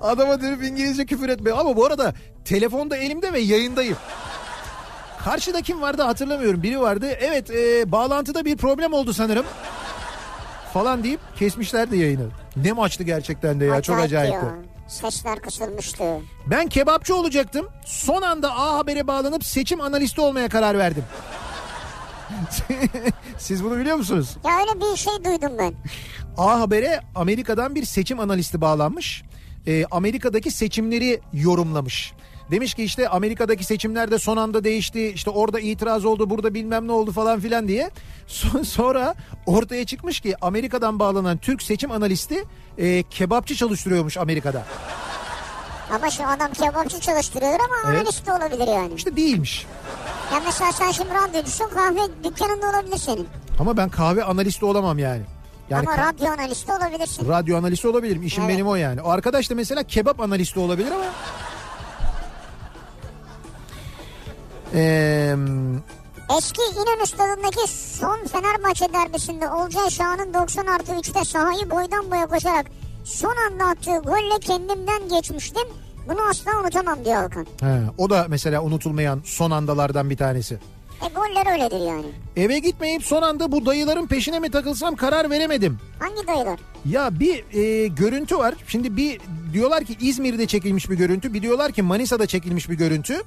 Adama 0.00 0.40
dönüp 0.40 0.62
İngilizce 0.64 1.06
küfür 1.06 1.28
etme. 1.28 1.52
Ama 1.52 1.76
bu 1.76 1.86
arada 1.86 2.14
telefonda 2.44 2.96
elimde 2.96 3.32
ve 3.32 3.40
yayındayım. 3.40 3.96
Karşıda 5.24 5.62
kim 5.62 5.82
vardı 5.82 6.02
hatırlamıyorum. 6.02 6.62
Biri 6.62 6.80
vardı. 6.80 7.06
Evet 7.20 7.50
e, 7.50 7.92
bağlantıda 7.92 8.44
bir 8.44 8.56
problem 8.56 8.92
oldu 8.92 9.12
sanırım. 9.12 9.46
Falan 10.72 11.04
deyip 11.04 11.20
kesmişlerdi 11.38 11.96
yayını. 11.96 12.26
Ne 12.56 12.72
maçtı 12.72 13.02
gerçekten 13.02 13.60
de 13.60 13.64
ya 13.64 13.82
çok 13.82 13.98
acayipti. 13.98 14.44
ya. 14.44 14.54
Sesler 14.88 15.40
kısılmıştı. 15.40 16.04
Ben 16.46 16.68
kebapçı 16.68 17.14
olacaktım. 17.16 17.68
Son 17.86 18.22
anda 18.22 18.50
A 18.54 18.78
Haber'e 18.78 19.06
bağlanıp 19.06 19.44
seçim 19.44 19.80
analisti 19.80 20.20
olmaya 20.20 20.48
karar 20.48 20.78
verdim. 20.78 21.04
Siz 23.38 23.64
bunu 23.64 23.78
biliyor 23.78 23.96
musunuz? 23.96 24.36
Ya 24.44 24.50
öyle 24.60 24.80
bir 24.92 24.96
şey 24.96 25.12
duydum 25.24 25.52
ben. 25.58 25.74
A 26.36 26.60
Haber'e 26.60 27.00
Amerika'dan 27.14 27.74
bir 27.74 27.84
seçim 27.84 28.20
analisti 28.20 28.60
bağlanmış. 28.60 29.22
Ee, 29.66 29.84
Amerika'daki 29.90 30.50
seçimleri 30.50 31.20
yorumlamış. 31.32 32.12
Demiş 32.50 32.74
ki 32.74 32.82
işte 32.84 33.08
Amerika'daki 33.08 33.64
seçimler 33.64 34.10
de 34.10 34.18
son 34.18 34.36
anda 34.36 34.64
değişti. 34.64 35.08
İşte 35.14 35.30
orada 35.30 35.60
itiraz 35.60 36.04
oldu, 36.04 36.30
burada 36.30 36.54
bilmem 36.54 36.88
ne 36.88 36.92
oldu 36.92 37.12
falan 37.12 37.40
filan 37.40 37.68
diye. 37.68 37.90
Son- 38.26 38.62
Sonra 38.62 39.14
ortaya 39.46 39.84
çıkmış 39.86 40.20
ki 40.20 40.34
Amerika'dan 40.40 40.98
bağlanan 40.98 41.36
Türk 41.38 41.62
seçim 41.62 41.90
analisti 41.90 42.44
e, 42.78 43.02
kebapçı 43.02 43.54
çalıştırıyormuş 43.54 44.16
Amerika'da. 44.16 44.64
Ama 45.94 46.10
şu 46.10 46.26
adam 46.26 46.52
kebapçı 46.52 47.00
çalıştırıyordur 47.00 47.60
ama 47.64 47.74
Evet. 47.90 48.00
analist 48.00 48.26
de 48.26 48.32
olabilir 48.32 48.68
yani. 48.74 48.94
İşte 48.94 49.16
değilmiş. 49.16 49.66
Ya 50.32 50.40
mesela 50.46 50.72
sen 50.72 50.90
şimdi 50.90 51.10
radyocusun 51.14 51.68
kahve 51.68 52.00
dükkanında 52.24 52.66
olabilir 52.70 52.98
senin. 52.98 53.28
Ama 53.58 53.76
ben 53.76 53.88
kahve 53.88 54.24
analisti 54.24 54.64
olamam 54.64 54.98
yani. 54.98 55.22
Yani 55.70 55.88
ama 55.88 55.98
radyo 56.08 56.26
analisti 56.32 56.72
olabilirsin. 56.72 57.28
radyo 57.28 57.58
analisti 57.58 57.88
olabilirim. 57.88 58.22
İşim 58.22 58.44
Evet. 58.44 58.54
benim 58.54 58.66
o 58.68 58.74
yani. 58.74 59.02
O 59.02 59.10
arkadaş 59.10 59.50
da 59.50 59.54
mesela 59.54 59.82
kebap 59.82 60.20
analisti 60.20 60.60
olabilir 60.60 60.90
ama. 60.92 61.04
Eee 64.74 65.36
Eski 66.38 66.60
İnönü 66.74 67.06
stadındaki 67.06 67.68
son 67.72 68.26
Fenerbahçe 68.32 68.92
derbisinde 68.92 69.48
Olcay 69.50 69.90
Şahan'ın 69.90 70.34
90 70.34 70.66
artı 70.66 70.92
3'te 70.92 71.24
sahayı 71.24 71.70
boydan 71.70 72.10
boya 72.10 72.26
koşarak 72.26 72.66
son 73.04 73.34
anda 73.50 73.64
attığı 73.64 73.98
golle 73.98 74.38
kendimden 74.40 75.08
geçmiştim. 75.08 75.62
Bunu 76.08 76.20
asla 76.30 76.60
unutamam 76.60 77.04
diyor 77.04 77.16
Hakan. 77.16 77.46
He, 77.60 77.80
o 77.98 78.10
da 78.10 78.26
mesela 78.28 78.62
unutulmayan 78.62 79.20
son 79.24 79.50
andalardan 79.50 80.10
bir 80.10 80.16
tanesi. 80.16 80.54
E 81.02 81.08
goller 81.14 81.52
öyledir 81.52 81.86
yani. 81.86 82.06
Eve 82.36 82.58
gitmeyip 82.58 83.04
son 83.04 83.22
anda 83.22 83.52
bu 83.52 83.66
dayıların 83.66 84.06
peşine 84.06 84.38
mi 84.40 84.50
takılsam 84.50 84.96
karar 84.96 85.30
veremedim. 85.30 85.78
Hangi 85.98 86.26
dayılar? 86.26 86.60
Ya 86.90 87.20
bir 87.20 87.44
e, 87.58 87.86
görüntü 87.86 88.38
var. 88.38 88.54
Şimdi 88.66 88.96
bir 88.96 89.20
diyorlar 89.52 89.84
ki 89.84 89.96
İzmir'de 90.00 90.46
çekilmiş 90.46 90.90
bir 90.90 90.96
görüntü. 90.96 91.34
Bir 91.34 91.42
diyorlar 91.42 91.72
ki 91.72 91.82
Manisa'da 91.82 92.26
çekilmiş 92.26 92.70
bir 92.70 92.74
görüntü. 92.74 93.22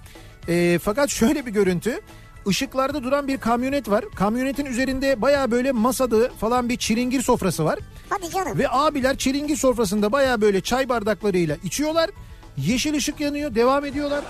E, 0.48 0.80
fakat 0.84 1.10
şöyle 1.10 1.46
bir 1.46 1.52
görüntü. 1.52 2.00
Işıklarda 2.48 3.04
duran 3.04 3.28
bir 3.28 3.38
kamyonet 3.38 3.90
var. 3.90 4.06
Kamyonetin 4.16 4.66
üzerinde 4.66 5.22
baya 5.22 5.52
böyle 5.52 5.72
masada 5.72 6.30
falan 6.30 6.70
bir 6.70 6.78
çilingir 6.78 7.22
sofrası 7.22 7.66
var. 7.66 7.80
Hadi 8.10 8.30
canım. 8.30 8.58
Ve 8.58 8.70
abiler 8.70 9.18
çilingir 9.18 9.56
sofrasında 9.56 10.12
baya 10.12 10.42
böyle 10.42 10.62
çay 10.62 10.90
bardaklarıyla 10.90 11.58
içiyorlar. 11.64 12.10
Yeşil 12.58 12.94
ışık 12.96 13.20
yanıyor 13.20 13.56
devam 13.56 13.86
ediyorlar. 13.86 14.24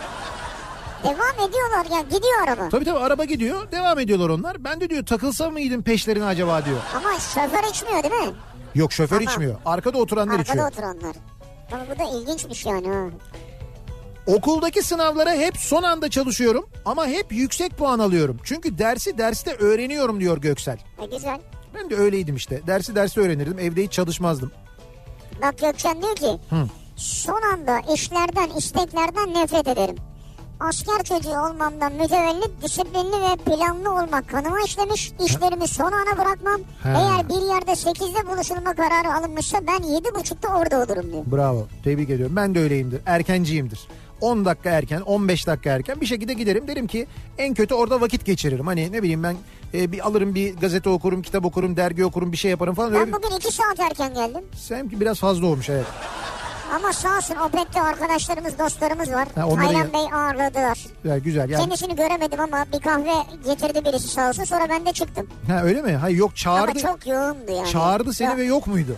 Devam 1.03 1.49
ediyorlar 1.49 1.85
ya 1.97 2.01
gidiyor 2.01 2.47
araba. 2.47 2.69
Tabii 2.69 2.85
tabii 2.85 2.99
araba 2.99 3.25
gidiyor 3.25 3.71
devam 3.71 3.99
ediyorlar 3.99 4.29
onlar. 4.29 4.63
Ben 4.63 4.81
de 4.81 4.89
diyor 4.89 5.05
takılsa 5.05 5.49
mıydım 5.49 5.83
peşlerine 5.83 6.25
acaba 6.25 6.65
diyor. 6.65 6.77
Ama 6.97 7.19
şoför 7.19 7.69
içmiyor 7.69 8.03
değil 8.03 8.13
mi? 8.13 8.33
Yok 8.75 8.93
şoför 8.93 9.17
Tamam. 9.17 9.31
içmiyor. 9.33 9.55
Arkada 9.65 9.97
oturanlar 9.97 10.33
Arkada 10.39 10.51
içiyor. 10.51 10.67
oturanlar. 10.71 11.15
Ama 11.71 11.83
bu 11.95 11.99
da 11.99 12.19
ilginçmiş 12.19 12.65
yani 12.65 12.87
ha. 12.87 13.05
Okuldaki 14.27 14.83
sınavlara 14.83 15.33
hep 15.33 15.57
son 15.57 15.83
anda 15.83 16.09
çalışıyorum 16.09 16.65
ama 16.85 17.07
hep 17.07 17.31
yüksek 17.31 17.77
puan 17.77 17.99
alıyorum. 17.99 18.37
Çünkü 18.43 18.77
dersi 18.77 19.17
derste 19.17 19.53
öğreniyorum 19.55 20.19
diyor 20.19 20.37
Göksel. 20.37 20.77
E 21.01 21.05
güzel. 21.15 21.39
Ben 21.75 21.89
de 21.89 21.95
öyleydim 21.95 22.35
işte. 22.35 22.61
Dersi 22.67 22.95
derste 22.95 23.21
öğrenirdim. 23.21 23.59
Evde 23.59 23.83
hiç 23.83 23.91
çalışmazdım. 23.91 24.51
Bak 25.41 25.57
Gökçen 25.57 26.01
diyor 26.01 26.15
ki 26.15 26.39
son 26.95 27.41
anda 27.53 27.93
işlerden 27.93 28.49
isteklerden 28.57 29.33
nefret 29.33 29.67
ederim. 29.67 29.95
Asker 30.59 31.03
çocuğu 31.03 31.29
olmamdan 31.29 31.93
mütevellit 31.93 32.61
disiplinli 32.63 33.21
ve 33.21 33.35
planlı 33.45 33.91
olmak 33.91 34.29
kanıma 34.29 34.61
işlemiş. 34.65 35.11
İşlerimi 35.25 35.67
son 35.67 35.91
ana 35.91 36.17
bırakmam. 36.17 36.61
Ha. 36.83 36.89
Eğer 36.89 37.29
bir 37.29 37.47
yerde 37.47 37.71
8'de 37.71 38.27
buluşulma 38.27 38.73
kararı 38.75 39.13
alınmışsa 39.13 39.57
ben 39.67 39.79
7.30'da 39.79 40.57
orada 40.57 40.77
olurum 40.77 41.11
diyor. 41.11 41.23
Bravo. 41.31 41.67
Tebrik 41.83 42.09
ediyorum. 42.09 42.35
Ben 42.35 42.55
de 42.55 42.59
öyleyimdir. 42.59 43.01
Erkenciyimdir. 43.05 43.79
10 44.23 44.45
dakika 44.45 44.69
erken, 44.69 45.01
15 45.01 45.47
dakika 45.47 45.69
erken 45.69 46.01
bir 46.01 46.05
şekilde 46.05 46.33
giderim. 46.33 46.67
Derim 46.67 46.87
ki 46.87 47.07
en 47.37 47.53
kötü 47.53 47.73
orada 47.73 48.01
vakit 48.01 48.25
geçiririm. 48.25 48.67
Hani 48.67 48.91
ne 48.91 49.03
bileyim 49.03 49.23
ben 49.23 49.35
e, 49.73 49.91
bir 49.91 50.07
alırım 50.07 50.35
bir 50.35 50.55
gazete 50.55 50.89
okurum, 50.89 51.21
kitap 51.21 51.45
okurum, 51.45 51.77
dergi 51.77 52.05
okurum, 52.05 52.31
bir 52.31 52.37
şey 52.37 52.51
yaparım 52.51 52.75
falan. 52.75 52.93
Öyle 52.93 52.99
Ben 52.99 53.07
bir... 53.07 53.13
bugün 53.13 53.35
2 53.35 53.51
saat 53.51 53.79
erken 53.79 54.13
geldim. 54.13 54.43
Seninki 54.55 54.99
biraz 54.99 55.19
fazla 55.19 55.47
olmuş 55.47 55.69
evet. 55.69 55.85
Ama 56.75 56.93
sağ 56.93 57.17
olsun 57.17 57.35
Opet'te 57.35 57.81
arkadaşlarımız 57.81 58.59
dostlarımız 58.59 59.11
var. 59.11 59.27
Ha, 59.35 59.49
Taylan 59.55 59.73
ya- 59.73 59.93
Bey 59.93 60.13
ağırladılar. 60.13 60.79
Ya, 61.03 61.17
güzel. 61.17 61.49
Yani... 61.49 61.63
Kendisini 61.63 61.95
göremedim 61.95 62.39
ama 62.39 62.65
bir 62.73 62.79
kahve 62.79 63.13
getirdi 63.45 63.85
birisi 63.85 64.07
sağ 64.07 64.29
olsun 64.29 64.43
sonra 64.43 64.69
ben 64.69 64.85
de 64.85 64.93
çıktım. 64.93 65.27
Ha, 65.47 65.61
öyle 65.63 65.81
mi? 65.81 65.95
Hayır 65.95 66.17
yok 66.17 66.35
çağırdı. 66.35 66.71
Ama 66.71 66.79
çok 66.79 67.07
yoğundu 67.07 67.51
yani. 67.51 67.69
Çağırdı 67.69 68.13
seni 68.13 68.27
Yok, 68.27 68.37
ve 68.37 68.43
yok 68.43 68.67
muydu? 68.67 68.95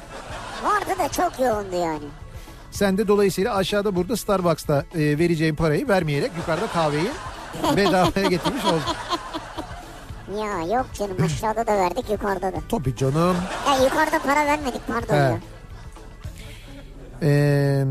Vardı 0.63 0.99
da 0.99 1.09
çok 1.09 1.39
yoğundu 1.39 1.75
yani. 1.75 2.05
Sen 2.75 2.97
de 2.97 3.07
dolayısıyla 3.07 3.55
aşağıda 3.55 3.95
burada 3.95 4.17
Starbucks'ta 4.17 4.85
e, 4.95 4.99
vereceğin 5.19 5.55
parayı 5.55 5.87
vermeyerek 5.87 6.31
yukarıda 6.37 6.67
kahveyi 6.67 7.07
bedavaya 7.77 8.27
getirmiş 8.29 8.65
oldun. 8.65 8.95
Ya 10.39 10.75
yok 10.77 10.85
canım 10.93 11.17
aşağıda 11.25 11.67
da 11.67 11.77
verdik 11.77 12.09
yukarıda 12.09 12.53
da. 12.53 12.57
Tabii 12.69 12.95
canım. 12.95 13.37
Ya 13.67 13.83
yukarıda 13.83 14.19
para 14.19 14.45
vermedik 14.45 14.87
pardon 14.87 15.13
He. 15.13 15.17
ya. 15.17 15.39
Ee, 17.21 17.85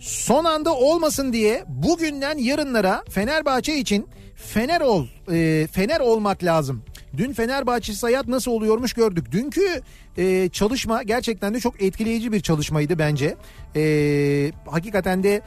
son 0.00 0.44
anda 0.44 0.74
olmasın 0.74 1.32
diye 1.32 1.64
bugünden 1.68 2.38
yarınlara 2.38 3.04
Fenerbahçe 3.10 3.76
için 3.76 4.08
Fener 4.36 4.80
ol, 4.80 5.06
e, 5.32 5.66
Fener 5.72 6.00
olmak 6.00 6.44
lazım. 6.44 6.82
Dün 7.16 7.32
Fenerbahçe 7.32 7.92
hayat 8.02 8.28
nasıl 8.28 8.50
oluyormuş 8.50 8.92
gördük. 8.92 9.32
Dünkü 9.32 9.82
e, 10.18 10.48
çalışma 10.48 11.02
gerçekten 11.02 11.54
de 11.54 11.60
çok 11.60 11.82
etkileyici 11.82 12.32
bir 12.32 12.40
çalışmaydı 12.40 12.98
bence. 12.98 13.36
E, 13.76 14.52
hakikaten 14.66 15.22
de 15.22 15.42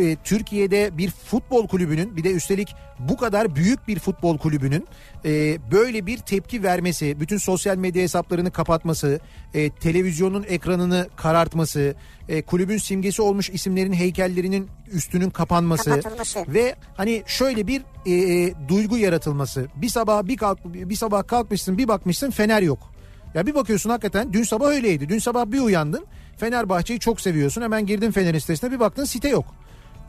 e, 0.00 0.16
Türkiye'de 0.24 0.98
bir 0.98 1.10
futbol 1.10 1.68
kulübünün 1.68 2.16
bir 2.16 2.24
de 2.24 2.32
üstelik 2.32 2.74
bu 2.98 3.16
kadar 3.16 3.56
büyük 3.56 3.88
bir 3.88 3.98
futbol 3.98 4.38
kulübünün 4.38 4.86
e, 5.24 5.58
böyle 5.72 6.06
bir 6.06 6.18
tepki 6.18 6.62
vermesi, 6.62 7.20
bütün 7.20 7.38
sosyal 7.38 7.76
medya 7.76 8.02
hesaplarını 8.02 8.50
kapatması, 8.50 9.20
e, 9.54 9.70
televizyonun 9.70 10.44
ekranını 10.48 11.08
karartması, 11.16 11.94
e, 12.28 12.42
kulübün 12.42 12.78
simgesi 12.78 13.22
olmuş 13.22 13.50
isimlerin 13.50 13.92
heykellerinin 13.92 14.68
üstünün 14.92 15.30
kapanması 15.30 16.00
ve 16.48 16.74
hani 16.96 17.22
şöyle 17.26 17.66
bir 17.66 17.82
e, 18.06 18.12
e, 18.12 18.54
duygu 18.68 18.98
yaratılması. 18.98 19.66
Bir 19.76 19.88
sabah 19.88 20.26
bir 20.26 20.36
kalk 20.36 20.64
bir 20.64 20.96
sabah 20.96 21.26
kalkmışsın, 21.26 21.78
bir 21.78 21.88
bakmışsın 21.88 22.30
Fener 22.30 22.62
yok. 22.62 22.96
Ya 23.34 23.46
bir 23.46 23.54
bakıyorsun 23.54 23.90
hakikaten 23.90 24.32
dün 24.32 24.42
sabah 24.42 24.68
öyleydi. 24.68 25.08
Dün 25.08 25.18
sabah 25.18 25.46
bir 25.46 25.60
uyandın. 25.60 26.06
Fenerbahçe'yi 26.36 27.00
çok 27.00 27.20
seviyorsun. 27.20 27.62
Hemen 27.62 27.86
girdin 27.86 28.10
Fener'in 28.10 28.38
sitesine 28.38 28.70
bir 28.70 28.80
baktın 28.80 29.04
site 29.04 29.28
yok. 29.28 29.44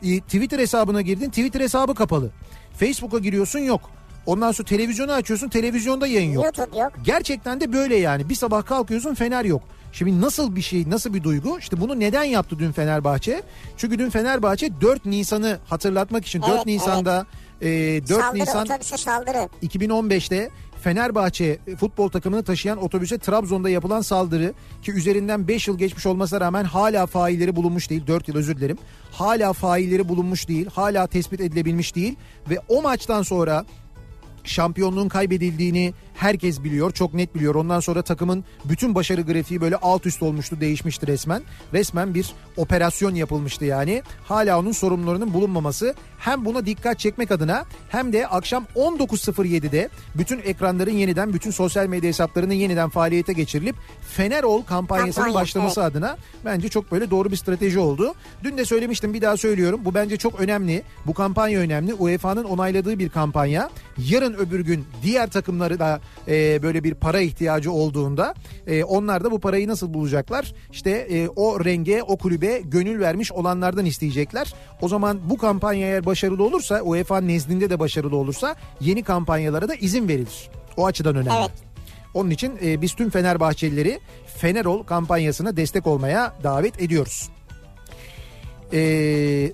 Twitter 0.00 0.58
hesabına 0.58 1.02
girdin. 1.02 1.28
Twitter 1.30 1.60
hesabı 1.60 1.94
kapalı. 1.94 2.30
Facebook'a 2.78 3.18
giriyorsun 3.18 3.58
yok. 3.58 3.90
Ondan 4.26 4.52
sonra 4.52 4.68
televizyonu 4.68 5.12
açıyorsun. 5.12 5.48
Televizyonda 5.48 6.06
yayın 6.06 6.32
yok. 6.32 6.44
YouTube 6.44 6.78
yok. 6.78 6.92
Gerçekten 7.04 7.60
de 7.60 7.72
böyle 7.72 7.96
yani. 7.96 8.28
Bir 8.28 8.34
sabah 8.34 8.64
kalkıyorsun 8.66 9.14
Fener 9.14 9.44
yok. 9.44 9.62
Şimdi 9.92 10.20
nasıl 10.20 10.56
bir 10.56 10.62
şey, 10.62 10.90
nasıl 10.90 11.14
bir 11.14 11.22
duygu? 11.22 11.58
İşte 11.58 11.80
bunu 11.80 12.00
neden 12.00 12.24
yaptı 12.24 12.58
dün 12.58 12.72
Fenerbahçe? 12.72 13.42
Çünkü 13.76 13.98
dün 13.98 14.10
Fenerbahçe 14.10 14.80
4 14.80 15.06
Nisan'ı 15.06 15.58
hatırlatmak 15.68 16.26
için 16.26 16.42
4 16.42 16.50
Evet, 16.50 16.66
Nisan'da 16.66 17.26
e, 17.60 17.66
4 18.08 18.08
saldırı 18.08 18.40
Nisan 18.40 18.64
otobüse 18.64 18.96
saldırı. 18.96 19.48
2015'te 19.62 20.50
Fenerbahçe 20.82 21.58
futbol 21.80 22.08
takımını 22.08 22.42
taşıyan 22.42 22.82
otobüse 22.82 23.18
Trabzon'da 23.18 23.70
yapılan 23.70 24.00
saldırı 24.00 24.54
ki 24.82 24.92
üzerinden 24.92 25.48
5 25.48 25.68
yıl 25.68 25.78
geçmiş 25.78 26.06
olmasına 26.06 26.40
rağmen 26.40 26.64
hala 26.64 27.06
failleri 27.06 27.56
bulunmuş 27.56 27.90
değil. 27.90 28.06
4 28.06 28.28
yıl 28.28 28.36
özür 28.36 28.56
dilerim. 28.56 28.78
Hala 29.12 29.52
failleri 29.52 30.08
bulunmuş 30.08 30.48
değil. 30.48 30.66
Hala 30.72 31.06
tespit 31.06 31.40
edilebilmiş 31.40 31.94
değil 31.96 32.16
ve 32.50 32.58
o 32.68 32.82
maçtan 32.82 33.22
sonra 33.22 33.64
şampiyonluğun 34.44 35.08
kaybedildiğini 35.08 35.94
herkes 36.18 36.64
biliyor 36.64 36.90
çok 36.90 37.14
net 37.14 37.34
biliyor. 37.34 37.54
Ondan 37.54 37.80
sonra 37.80 38.02
takımın 38.02 38.44
bütün 38.64 38.94
başarı 38.94 39.22
grafiği 39.22 39.60
böyle 39.60 39.76
alt 39.76 40.06
üst 40.06 40.22
olmuştu 40.22 40.60
değişmişti 40.60 41.06
resmen. 41.06 41.42
Resmen 41.72 42.14
bir 42.14 42.32
operasyon 42.56 43.14
yapılmıştı 43.14 43.64
yani. 43.64 44.02
Hala 44.24 44.58
onun 44.58 44.72
sorumlularının 44.72 45.34
bulunmaması 45.34 45.94
hem 46.18 46.44
buna 46.44 46.66
dikkat 46.66 46.98
çekmek 46.98 47.30
adına 47.30 47.64
hem 47.88 48.12
de 48.12 48.26
akşam 48.26 48.66
19.07'de 48.76 49.88
bütün 50.14 50.38
ekranların 50.38 50.90
yeniden 50.90 51.32
bütün 51.32 51.50
sosyal 51.50 51.86
medya 51.86 52.08
hesaplarının 52.08 52.54
yeniden 52.54 52.88
faaliyete 52.88 53.32
geçirilip 53.32 53.76
Fener 54.00 54.42
Ol 54.42 54.62
kampanyasının 54.62 55.24
Kampanya, 55.24 55.42
başlaması 55.42 55.84
adına 55.84 56.16
bence 56.44 56.68
çok 56.68 56.92
böyle 56.92 57.10
doğru 57.10 57.30
bir 57.30 57.36
strateji 57.36 57.78
oldu. 57.78 58.14
Dün 58.44 58.58
de 58.58 58.64
söylemiştim 58.64 59.14
bir 59.14 59.22
daha 59.22 59.36
söylüyorum. 59.36 59.80
Bu 59.84 59.94
bence 59.94 60.16
çok 60.16 60.40
önemli. 60.40 60.82
Bu 61.06 61.14
kampanya 61.14 61.60
önemli. 61.60 61.94
UEFA'nın 61.94 62.44
onayladığı 62.44 62.98
bir 62.98 63.08
kampanya. 63.08 63.70
Yarın 63.98 64.34
öbür 64.34 64.60
gün 64.60 64.84
diğer 65.02 65.30
takımları 65.30 65.78
da 65.78 66.00
e, 66.28 66.62
böyle 66.62 66.84
bir 66.84 66.94
para 66.94 67.20
ihtiyacı 67.20 67.72
olduğunda 67.72 68.34
e, 68.66 68.84
onlar 68.84 69.24
da 69.24 69.30
bu 69.30 69.40
parayı 69.40 69.68
nasıl 69.68 69.94
bulacaklar? 69.94 70.54
İşte 70.72 70.90
e, 70.90 71.28
o 71.28 71.64
renge, 71.64 72.02
o 72.02 72.16
kulübe 72.16 72.60
gönül 72.64 73.00
vermiş 73.00 73.32
olanlardan 73.32 73.84
isteyecekler. 73.84 74.54
O 74.82 74.88
zaman 74.88 75.20
bu 75.30 75.38
kampanya 75.38 75.86
eğer 75.86 76.06
başarılı 76.06 76.44
olursa, 76.44 76.82
UEFA 76.82 77.20
nezdinde 77.20 77.70
de 77.70 77.78
başarılı 77.78 78.16
olursa 78.16 78.56
yeni 78.80 79.02
kampanyalara 79.02 79.68
da 79.68 79.74
izin 79.74 80.08
verilir. 80.08 80.50
O 80.76 80.86
açıdan 80.86 81.16
önemli. 81.16 81.38
Evet. 81.38 81.50
Onun 82.14 82.30
için 82.30 82.58
e, 82.64 82.82
biz 82.82 82.94
tüm 82.94 83.10
Fenerbahçelileri 83.10 84.00
Fenerol 84.36 84.82
kampanyasına 84.82 85.56
destek 85.56 85.86
olmaya 85.86 86.34
davet 86.42 86.82
ediyoruz. 86.82 87.28
Ee, 88.72 89.52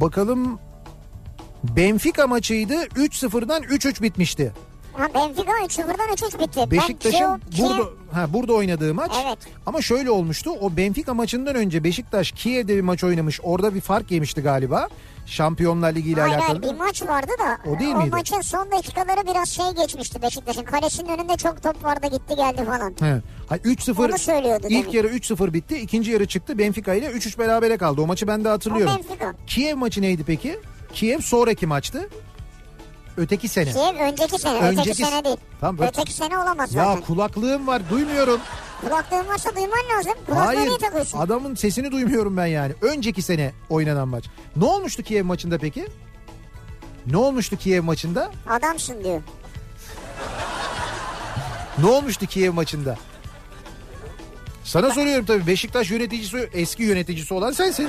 bakalım 0.00 0.58
Benfica 1.64 2.26
maçıydı 2.26 2.74
3-0'dan 2.74 3.62
3-3 3.62 4.02
bitmişti. 4.02 4.52
Ha 4.92 5.08
Benfica 5.14 5.42
3-0'dan 5.52 6.08
3-3 6.08 6.38
bitti. 6.38 6.70
Beşiktaş'ın 6.70 7.18
Kiev- 7.18 7.68
burada 7.68 7.82
ha 8.12 8.32
burada 8.32 8.52
oynadığı 8.52 8.94
maç. 8.94 9.12
Evet. 9.26 9.38
Ama 9.66 9.82
şöyle 9.82 10.10
olmuştu. 10.10 10.50
O 10.60 10.76
Benfica 10.76 11.14
maçından 11.14 11.54
önce 11.54 11.84
Beşiktaş 11.84 12.32
Kiev'de 12.32 12.76
bir 12.76 12.80
maç 12.80 13.04
oynamış. 13.04 13.40
Orada 13.42 13.74
bir 13.74 13.80
fark 13.80 14.10
yemişti 14.10 14.40
galiba. 14.42 14.88
Şampiyonlar 15.26 15.94
Ligi 15.94 16.10
ile 16.10 16.20
Hayır 16.20 16.34
alakalı. 16.34 16.58
hayır 16.60 16.74
bir 16.74 16.78
maç 16.78 17.02
vardı 17.02 17.32
da 17.38 17.70
O 17.70 17.78
değil 17.78 17.94
miydi? 17.94 18.10
maçın 18.10 18.40
son 18.40 18.70
dakikaları 18.72 19.26
biraz 19.26 19.48
şey 19.48 19.64
geçmişti 19.76 20.22
Beşiktaş'ın. 20.22 20.62
Kalesinin 20.64 21.08
önünde 21.18 21.36
çok 21.36 21.62
top 21.62 21.84
vardı 21.84 22.06
gitti 22.06 22.36
geldi 22.36 22.64
falan. 22.64 22.94
He. 23.00 23.20
Hayır, 23.48 23.62
3-0 23.64 24.08
Onu 24.10 24.18
söylüyordu 24.18 24.66
ilk 24.70 24.84
demin. 24.84 24.96
yarı 24.96 25.08
3-0 25.08 25.52
bitti. 25.52 25.78
ikinci 25.78 26.10
yarı 26.10 26.26
çıktı. 26.26 26.58
Benfica 26.58 26.94
ile 26.94 27.06
3-3 27.06 27.38
berabere 27.38 27.76
kaldı. 27.76 28.00
O 28.00 28.06
maçı 28.06 28.26
ben 28.26 28.44
de 28.44 28.48
hatırlıyorum. 28.48 28.94
O 28.94 28.98
Benfica. 28.98 29.34
Kiev 29.46 29.76
maçı 29.76 30.02
neydi 30.02 30.24
peki? 30.26 30.58
Kiev 30.98 31.20
sonraki 31.20 31.66
maçtı. 31.66 32.08
Öteki 33.16 33.48
sene. 33.48 33.72
Kiev 33.72 33.94
önceki 33.96 34.38
sene. 34.38 34.58
Önceki- 34.58 34.80
Öteki 34.90 34.94
sene 35.04 35.24
değil. 35.24 35.36
Tamam, 35.60 35.78
bak- 35.78 35.88
öteki 35.88 36.12
sene 36.12 36.38
olamaz 36.38 36.74
Ya 36.74 36.84
zaten. 36.84 37.02
kulaklığım 37.02 37.66
var 37.66 37.82
duymuyorum. 37.90 38.40
Kulaklığın 38.80 39.28
varsa 39.28 39.56
duyman 39.56 39.78
lazım. 39.98 40.12
Kulaklığı 40.26 40.44
Hayır 40.44 40.60
niye 40.68 40.78
takıyorsun? 40.78 41.18
adamın 41.18 41.54
sesini 41.54 41.92
duymuyorum 41.92 42.36
ben 42.36 42.46
yani. 42.46 42.72
Önceki 42.82 43.22
sene 43.22 43.52
oynanan 43.70 44.08
maç. 44.08 44.24
Ne 44.56 44.64
olmuştu 44.64 45.02
Kiev 45.02 45.24
maçında 45.24 45.58
peki? 45.58 45.88
Ne 47.06 47.16
olmuştu 47.16 47.56
Kiev 47.56 47.82
maçında? 47.82 48.30
Adamsın 48.48 49.04
diyor. 49.04 49.22
Ne 51.78 51.86
olmuştu 51.86 52.26
Kiev 52.26 52.52
maçında? 52.52 52.96
Sana 54.64 54.90
soruyorum 54.90 55.24
tabii 55.26 55.46
Beşiktaş 55.46 55.90
yöneticisi 55.90 56.48
eski 56.52 56.82
yöneticisi 56.82 57.34
olan 57.34 57.52
sensin. 57.52 57.88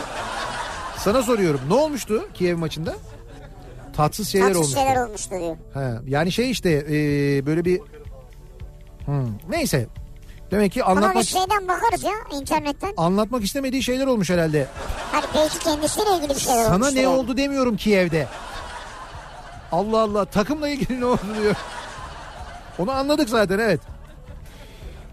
Sana 1.04 1.24
soruyorum 1.24 1.62
ne 1.70 1.74
olmuştu 1.74 2.28
Kiev 2.34 2.58
maçında? 2.58 2.96
Tatsız 3.96 4.30
şeyler 4.30 4.48
Tatsız 4.48 4.62
olmuştu. 4.62 4.80
şeyler 4.80 5.06
olmuştu 5.06 5.30
diyor. 5.32 5.56
He, 5.74 6.00
yani 6.12 6.32
şey 6.32 6.52
işte 6.52 6.70
e, 6.70 6.92
böyle 7.46 7.66
bir 7.66 7.82
Hmm, 9.06 9.28
neyse. 9.50 9.88
Demek 10.52 10.72
ki 10.72 10.84
anlatmak 10.84 11.16
bir 11.16 11.24
şeyden 11.24 11.68
bakarız 11.68 12.04
ya 12.04 12.12
internetten. 12.42 12.94
anlatmak 12.98 13.44
istemediği 13.44 13.84
şeyler 13.84 14.08
olmuş 14.08 14.30
herhalde. 14.30 14.68
Hani 15.12 15.26
belki 15.36 15.60
kendisiyle 15.60 16.10
ilgili 16.18 16.30
bir 16.36 16.40
şeyler 16.40 16.64
Sana 16.64 16.76
olmuştur 16.76 16.96
ne 16.96 17.02
yani. 17.02 17.16
oldu 17.16 17.38
demiyorum 17.38 17.78
Kiev'de. 17.78 18.28
Allah 19.72 20.00
Allah 20.02 20.26
takımla 20.26 20.70
ilgili 20.70 21.02
ne 21.02 21.06
oldu 21.06 21.22
diyor. 21.42 21.56
Onu 22.80 22.92
anladık 22.92 23.30
zaten 23.30 23.60
evet. 23.60 23.80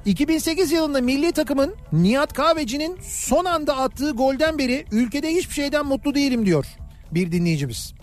2008 0.07 0.73
yılında 0.73 1.01
milli 1.01 1.33
takımın 1.33 1.75
Nihat 1.93 2.33
Kahveci'nin 2.33 2.99
son 3.03 3.45
anda 3.45 3.77
attığı 3.77 4.11
golden 4.11 4.59
beri 4.59 4.85
ülkede 4.93 5.29
hiçbir 5.35 5.55
şeyden 5.55 5.87
mutlu 5.87 6.15
değilim 6.15 6.47
diyor 6.47 6.67
bir 7.13 7.33
dinleyicimiz. 7.33 7.95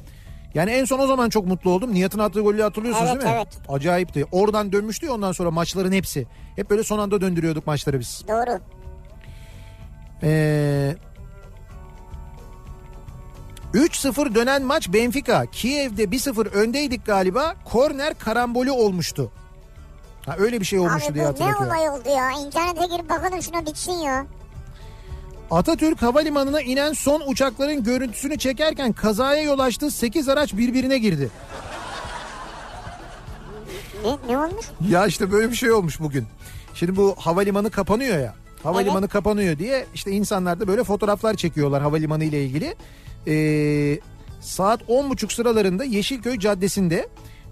Yani 0.54 0.72
en 0.72 0.86
son 0.86 1.00
o 1.00 1.08
zaman 1.08 1.30
çok 1.30 1.48
mutlu 1.48 1.72
oldum. 1.72 1.94
Nihat'ın 1.94 2.20
attığı 2.20 2.42
golü 2.42 2.62
hatırlıyorsunuz 2.62 3.10
Evet, 3.12 3.22
değil 3.22 3.34
mi? 3.36 3.42
evet. 3.46 3.70
Acayipti. 3.70 4.26
Oradan 4.32 4.72
dönmüştü 4.72 5.06
ya 5.06 5.14
ondan 5.14 5.32
sonra 5.32 5.52
maçların 5.52 5.92
hepsi. 5.92 6.28
Hep 6.56 6.70
böyle 6.70 6.84
son 6.84 7.00
anda 7.00 7.22
döndürüyorduk 7.22 7.68
maçları 7.68 8.00
biz. 8.00 8.24
Doğru. 8.28 8.60
Ee, 10.24 10.96
3-0 13.74 14.36
dönen 14.36 14.64
maç 14.64 14.94
Benfica. 14.94 15.46
Kiev'de 15.46 16.04
1-0 16.04 16.50
öndeydik 16.50 17.06
galiba. 17.06 17.56
Korner 17.66 18.14
karambolü 18.20 18.72
olmuştu. 18.72 19.32
Ha 20.26 20.36
öyle 20.38 20.60
bir 20.60 20.66
şey 20.66 20.80
olmuştu 20.80 21.08
Abi 21.08 21.14
diye 21.14 21.24
bu 21.24 21.28
ne 21.28 21.32
hatırlatıyorum. 21.32 21.68
olay 21.76 21.90
oldu 21.90 22.10
ya? 22.10 22.32
İnternete 22.46 22.86
girip 22.96 23.10
bakalım 23.10 23.42
şuna 23.42 23.66
bitsin 23.66 23.92
ya. 23.92 24.26
Atatürk 25.52 26.02
Havalimanı'na 26.02 26.62
inen 26.62 26.94
son 26.94 27.22
uçakların 27.28 27.84
görüntüsünü 27.84 28.38
çekerken 28.38 28.94
kazaya 28.94 29.44
yol 29.44 29.60
açtı. 29.60 29.92
8 29.92 30.30
araç 30.30 30.54
birbirine 30.54 30.98
girdi. 30.98 31.30
Ne, 34.06 34.34
ne 34.34 34.38
olmuş? 34.38 34.66
Ya 34.90 35.06
işte 35.06 35.32
böyle 35.32 35.52
bir 35.52 35.56
şey 35.56 35.72
olmuş 35.72 36.00
bugün. 36.00 36.28
Şimdi 36.74 36.96
bu 36.96 37.16
havalimanı 37.20 37.72
kapanıyor 37.72 38.18
ya. 38.20 38.34
Havalimanı 38.64 39.08
kapanıyor 39.08 39.58
diye 39.60 39.86
işte 39.94 40.12
insanlar 40.12 40.60
da 40.60 40.68
böyle 40.68 40.84
fotoğraflar 40.84 41.34
çekiyorlar 41.34 41.82
havalimanı 41.82 42.24
ile 42.24 42.46
ilgili. 42.46 42.76
Ee, 43.28 44.00
saat 44.42 44.82
10.30 44.82 45.34
sıralarında 45.36 45.84
Yeşilköy 45.84 46.40
Caddesi'nde 46.40 47.08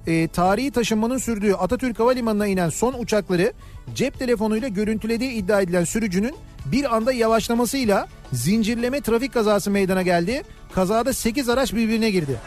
e, 0.07 0.27
tarihi 0.27 0.71
taşınmanın 0.71 1.17
sürdüğü 1.17 1.53
Atatürk 1.53 1.99
Havalimanı'na 1.99 2.47
inen 2.47 2.69
son 2.69 2.93
uçakları 2.97 3.53
cep 3.95 4.19
telefonuyla 4.19 4.67
görüntülediği 4.67 5.31
iddia 5.31 5.61
edilen 5.61 5.83
sürücünün 5.83 6.35
bir 6.65 6.95
anda 6.95 7.13
yavaşlamasıyla 7.13 8.07
zincirleme 8.33 9.01
trafik 9.01 9.33
kazası 9.33 9.71
meydana 9.71 10.01
geldi. 10.01 10.43
Kazada 10.75 11.13
8 11.13 11.49
araç 11.49 11.73
birbirine 11.73 12.09
girdi. 12.11 12.39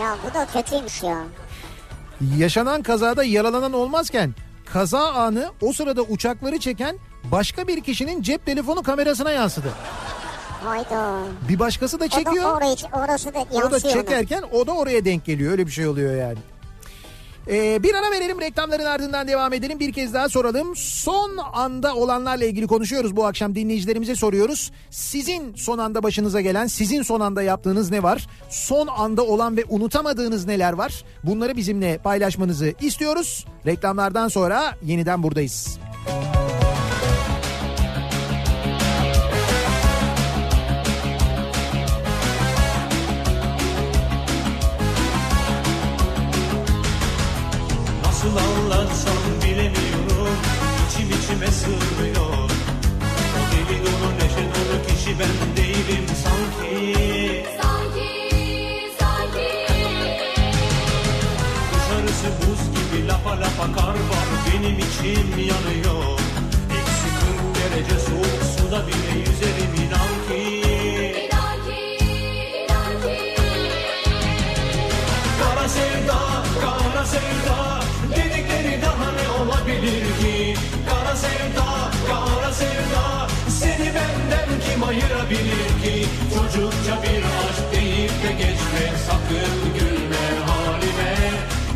Ya 0.00 0.16
bu 0.30 0.34
da 0.34 0.46
kötüymüş 0.52 1.02
ya. 1.02 1.18
Yaşanan 2.38 2.82
kazada 2.82 3.24
yaralanan 3.24 3.72
olmazken 3.72 4.34
kaza 4.72 5.12
anı 5.12 5.50
o 5.62 5.72
sırada 5.72 6.02
uçakları 6.02 6.58
çeken 6.58 6.98
başka 7.24 7.68
bir 7.68 7.80
kişinin 7.80 8.22
cep 8.22 8.46
telefonu 8.46 8.82
kamerasına 8.82 9.30
yansıdı. 9.30 9.68
Hayda. 10.64 11.18
Bir 11.48 11.58
başkası 11.58 12.00
da 12.00 12.04
O 12.04 12.06
da 12.06 12.10
çekiyor. 12.10 12.56
orayı, 12.56 12.76
orası 12.92 13.34
da 13.34 13.38
O 13.52 13.60
da 13.60 13.66
ona. 13.66 13.80
çekerken 13.80 14.42
o 14.52 14.66
da 14.66 14.72
oraya 14.72 15.04
denk 15.04 15.24
geliyor. 15.24 15.52
Öyle 15.52 15.66
bir 15.66 15.72
şey 15.72 15.86
oluyor 15.86 16.16
yani. 16.16 16.38
Ee, 17.48 17.82
bir 17.82 17.94
ara 17.94 18.10
verelim 18.10 18.40
reklamların 18.40 18.84
ardından 18.84 19.28
devam 19.28 19.52
edelim. 19.52 19.80
Bir 19.80 19.92
kez 19.92 20.14
daha 20.14 20.28
soralım. 20.28 20.76
Son 20.76 21.38
anda 21.52 21.94
olanlarla 21.94 22.44
ilgili 22.44 22.66
konuşuyoruz 22.66 23.16
bu 23.16 23.26
akşam 23.26 23.54
dinleyicilerimize 23.54 24.16
soruyoruz. 24.16 24.72
Sizin 24.90 25.54
son 25.54 25.78
anda 25.78 26.02
başınıza 26.02 26.40
gelen, 26.40 26.66
sizin 26.66 27.02
son 27.02 27.20
anda 27.20 27.42
yaptığınız 27.42 27.90
ne 27.90 28.02
var? 28.02 28.26
Son 28.50 28.86
anda 28.86 29.22
olan 29.22 29.56
ve 29.56 29.64
unutamadığınız 29.68 30.46
neler 30.46 30.72
var? 30.72 31.04
Bunları 31.24 31.56
bizimle 31.56 31.98
paylaşmanızı 31.98 32.74
istiyoruz. 32.80 33.46
Reklamlardan 33.66 34.28
sonra 34.28 34.76
yeniden 34.84 35.22
buradayız. 35.22 35.78
Nasıl 36.06 36.41
İçime 51.42 51.54
sığmıyor. 51.54 52.50
O 53.34 53.40
deli 53.52 53.78
dolu 53.84 54.10
neşe 54.18 54.44
dolu 54.54 54.86
kişi 54.86 55.18
ben 55.18 55.56
değilim 55.56 56.06
sanki. 56.24 57.44
Dışarısı 61.74 62.28
buz 62.40 62.60
gibi 62.70 63.08
lapa 63.08 63.30
lapa 63.30 63.72
kar 63.74 63.88
var. 63.88 64.28
Benim 64.46 64.78
içim 64.78 65.30
yanıyor. 65.38 66.18
Eksi 66.70 67.08
40 67.20 67.72
derece 67.72 67.98
soğuk 68.00 68.42
suda 68.58 68.86
bile 68.86 69.11
ayırabilir 85.32 85.82
ki 85.82 86.08
Çocukça 86.34 87.02
bir 87.02 87.22
aşk 87.22 87.72
deyip 87.72 88.10
de 88.10 88.32
geçme. 88.32 88.84
Sakın 89.06 89.74
gülme 89.78 90.26
halime. 90.46 91.16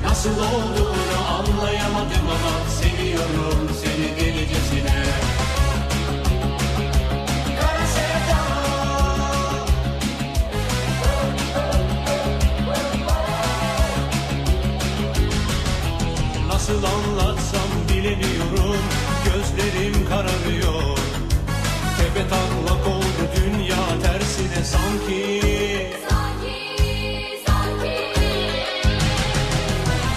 Nasıl 0.04 0.30
olduğunu 0.30 1.18
anlayamadım 1.28 2.26
ama 2.28 2.70
seviyorum 2.70 3.70
seni 3.82 4.20
delicesine. 4.20 5.04
Nasıl 16.48 16.82
anlatsam 16.84 17.70
bilemiyorum. 17.88 18.76
Gözlerim 19.24 20.08
kararıyor. 20.08 20.98
Tepe 21.98 22.28
tersine 24.66 24.76
sanki 24.78 25.82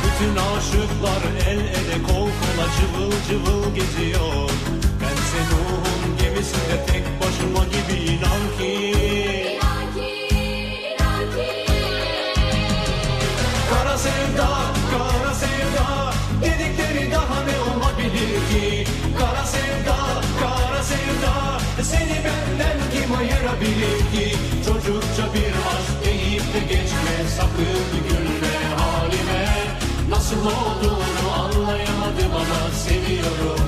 Bütün 0.03 0.35
aşıklar 0.35 1.47
el 1.49 1.59
ele 1.59 2.03
kol 2.07 2.13
kola 2.13 2.67
cıvıl 2.79 3.11
cıvıl 3.29 3.75
geziyor. 3.75 4.49
Bense 5.01 5.41
Nuh'un 5.49 6.17
gemisinde 6.21 6.85
tek 6.87 7.03
başıma 7.21 7.65
gibi 7.65 8.11
inan 8.11 8.57
ki. 8.57 8.95
Kara 13.69 13.97
sevda, 13.97 14.49
kara 14.91 15.33
sevda 15.35 16.13
Dedikleri 16.41 17.11
daha 17.11 17.43
ne 17.43 17.59
olabilir 17.71 18.39
ki? 18.51 18.85
Kara 19.19 19.45
sevda, 19.45 19.97
kara 20.41 20.83
sevda 20.83 21.58
Seni 21.83 22.17
benden 22.25 22.77
kim 22.93 23.15
ayırabilir 23.17 23.99
ki? 24.11 24.35
Çocukça 24.65 25.33
bir 25.33 25.53
aşk 25.71 26.05
deyip 26.05 26.53
de 26.53 26.59
geçme 26.59 27.15
Sakın 27.37 28.09
gülme 28.09 28.75
halime. 28.77 29.47
Nasıl 30.09 30.39
olduğunu 30.45 31.31
anlayamadım 31.33 32.31
ama 32.35 32.71
Seviyorum 32.73 33.58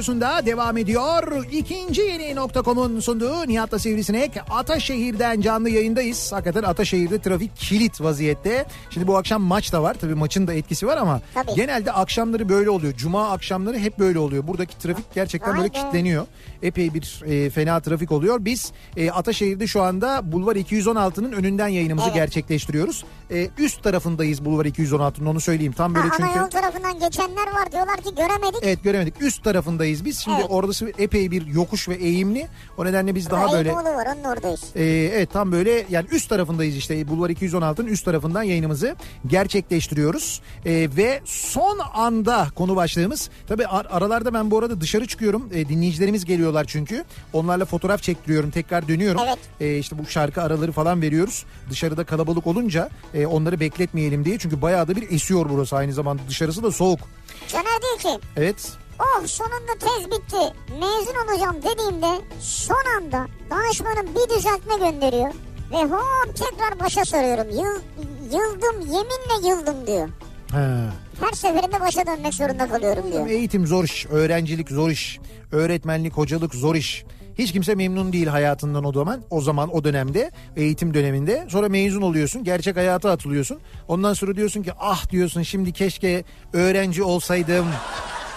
radyosunda 0.00 0.46
devam 0.46 0.76
ediyor. 0.76 1.44
İkinci 1.52 2.00
yeni 2.00 2.34
nokta.com'un 2.34 3.00
sunduğu 3.00 3.48
Nihat'la 3.48 3.78
Sivrisinek. 3.78 4.30
Ataşehir'den 4.50 5.40
canlı 5.40 5.70
yayındayız. 5.70 6.32
Hakikaten 6.32 6.62
Ataşehir'de 6.62 7.20
trafik 7.20 7.56
kilit 7.56 8.00
vaziyette. 8.00 8.66
Şimdi 8.90 9.06
bu 9.06 9.16
akşam 9.16 9.42
maç 9.42 9.72
da 9.72 9.82
var. 9.82 9.96
Tabii 10.00 10.14
maçın 10.14 10.46
da 10.46 10.54
etkisi 10.54 10.86
var 10.86 10.96
ama 10.96 11.20
Tabii. 11.34 11.54
genelde 11.54 11.92
akşamları 11.92 12.48
böyle 12.48 12.70
oluyor. 12.70 12.92
Cuma 12.96 13.30
akşamları 13.30 13.78
hep 13.78 13.98
böyle 13.98 14.18
oluyor. 14.18 14.46
Buradaki 14.46 14.78
trafik 14.78 15.14
gerçekten 15.14 15.50
Vay 15.50 15.58
böyle 15.58 15.68
be. 15.68 15.78
kilitleniyor. 15.78 16.26
Epey 16.62 16.94
bir 16.94 17.22
e, 17.26 17.50
fena 17.50 17.80
trafik 17.80 18.12
oluyor. 18.12 18.44
Biz 18.44 18.72
e, 18.96 19.10
Ataşehir'de 19.10 19.66
şu 19.66 19.82
anda 19.82 20.32
Bulvar 20.32 20.56
216'nın 20.56 21.32
önünden 21.32 21.68
yayınımızı 21.68 22.06
Evet. 22.06 22.14
gerçekleştiriyoruz. 22.16 23.04
E, 23.30 23.48
üst 23.58 23.82
tarafındayız 23.82 24.44
Bulvar 24.44 24.66
216'nın 24.66 25.26
onu 25.26 25.40
söyleyeyim. 25.40 25.72
Tam 25.72 25.94
böyle 25.94 26.08
Ha, 26.08 26.14
ana 26.20 26.26
çünkü... 26.26 26.38
yol 26.38 26.50
tarafından 26.50 26.98
geçenler 27.00 27.46
var 27.54 27.72
diyorlar 27.72 27.96
ki 27.96 28.14
göremedik. 28.14 28.60
Evet 28.62 28.84
göremedik. 28.84 29.22
Üst 29.22 29.44
tarafındayız 29.44 29.85
biz. 30.04 30.18
Şimdi 30.18 30.36
Evet. 30.40 30.46
orası 30.50 30.92
epey 30.98 31.30
bir 31.30 31.46
yokuş 31.46 31.88
ve 31.88 31.94
eğimli. 31.94 32.46
O 32.78 32.84
nedenle 32.84 33.14
biz 33.14 33.30
daha 33.30 33.52
böyle 33.52 33.68
Eyüboğlu 33.68 33.84
var 33.84 34.06
onun 34.16 34.24
oradayız. 34.24 34.60
e, 34.76 34.84
evet 35.14 35.32
tam 35.32 35.52
böyle 35.52 35.86
yani 35.90 36.06
üst 36.12 36.28
tarafındayız 36.28 36.76
işte 36.76 37.08
Bulvar 37.08 37.30
216'nın 37.30 37.86
üst 37.86 38.04
tarafından 38.04 38.42
yayınımızı 38.42 38.96
gerçekleştiriyoruz. 39.26 40.40
E, 40.66 40.88
ve 40.96 41.20
son 41.24 41.78
anda 41.94 42.46
konu 42.54 42.76
başlığımız 42.76 43.30
tabi 43.48 43.66
aralarda 43.66 44.34
ben 44.34 44.50
bu 44.50 44.58
arada 44.58 44.80
dışarı 44.80 45.06
çıkıyorum. 45.06 45.48
E, 45.54 45.68
dinleyicilerimiz 45.68 46.24
geliyorlar 46.24 46.64
çünkü. 46.64 47.04
Onlarla 47.32 47.64
fotoğraf 47.64 48.02
çektiriyorum. 48.02 48.50
Tekrar 48.50 48.88
dönüyorum. 48.88 49.20
Evet. 49.26 49.38
E, 49.60 49.78
işte 49.78 49.98
bu 49.98 50.06
şarkı 50.06 50.42
araları 50.42 50.72
falan 50.72 51.02
veriyoruz. 51.02 51.44
Dışarıda 51.70 52.04
kalabalık 52.04 52.46
olunca 52.46 52.90
e, 53.14 53.26
onları 53.26 53.60
bekletmeyelim 53.60 54.24
diye. 54.24 54.38
Çünkü 54.38 54.62
bayağı 54.62 54.88
da 54.88 54.96
bir 54.96 55.10
esiyor 55.10 55.46
burası 55.50 55.76
aynı 55.76 55.92
zamanda. 55.92 56.22
Dışarısı 56.28 56.62
da 56.62 56.70
soğuk. 56.70 57.00
Caner 57.48 57.64
diyor 57.82 57.98
ki 58.14 58.24
Evet. 58.36 58.72
Oh 58.98 59.26
sonunda 59.26 59.72
tez 59.80 60.10
bitti 60.10 60.56
mezun 60.70 61.28
olacağım 61.28 61.56
dediğimde 61.62 62.20
son 62.40 62.84
anda 62.96 63.26
danışmanım 63.50 64.06
bir 64.14 64.36
düzeltme 64.36 64.90
gönderiyor. 64.90 65.34
Ve 65.72 65.76
hop 65.76 66.36
tekrar 66.36 66.80
başa 66.80 67.04
soruyorum. 67.04 67.50
Yıl, 67.50 67.80
yıldım 68.24 68.80
yeminle 68.80 69.48
yıldım 69.48 69.86
diyor. 69.86 70.08
Ha. 70.52 70.92
Her 71.20 71.32
seferinde 71.32 71.80
başa 71.80 72.06
dönmek 72.06 72.34
zorunda 72.34 72.68
kalıyorum 72.68 73.12
diyor. 73.12 73.26
Eğitim 73.26 73.66
zor 73.66 73.84
iş, 73.84 74.06
öğrencilik 74.06 74.68
zor 74.70 74.90
iş, 74.90 75.18
öğretmenlik, 75.52 76.12
hocalık 76.12 76.54
zor 76.54 76.74
iş. 76.74 77.04
Hiç 77.38 77.52
kimse 77.52 77.74
memnun 77.74 78.12
değil 78.12 78.26
hayatından 78.26 78.84
o 78.84 78.92
zaman. 78.92 79.22
O 79.30 79.40
zaman 79.40 79.74
o 79.74 79.84
dönemde 79.84 80.30
eğitim 80.56 80.94
döneminde. 80.94 81.46
Sonra 81.48 81.68
mezun 81.68 82.02
oluyorsun. 82.02 82.44
Gerçek 82.44 82.76
hayata 82.76 83.10
atılıyorsun. 83.10 83.58
Ondan 83.88 84.12
sonra 84.12 84.36
diyorsun 84.36 84.62
ki 84.62 84.72
ah 84.80 85.10
diyorsun 85.10 85.42
şimdi 85.42 85.72
keşke 85.72 86.24
öğrenci 86.52 87.02
olsaydım. 87.02 87.66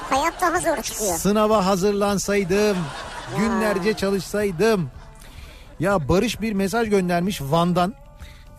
Hayat 0.09 0.41
daha 0.41 0.59
zor 0.59 0.83
çıkıyor. 0.83 1.15
Sınava 1.17 1.65
hazırlansaydım. 1.65 2.77
Günlerce 3.37 3.93
çalışsaydım. 3.93 4.91
Ya 5.79 6.09
Barış 6.09 6.41
bir 6.41 6.53
mesaj 6.53 6.89
göndermiş 6.89 7.41
Van'dan. 7.41 7.93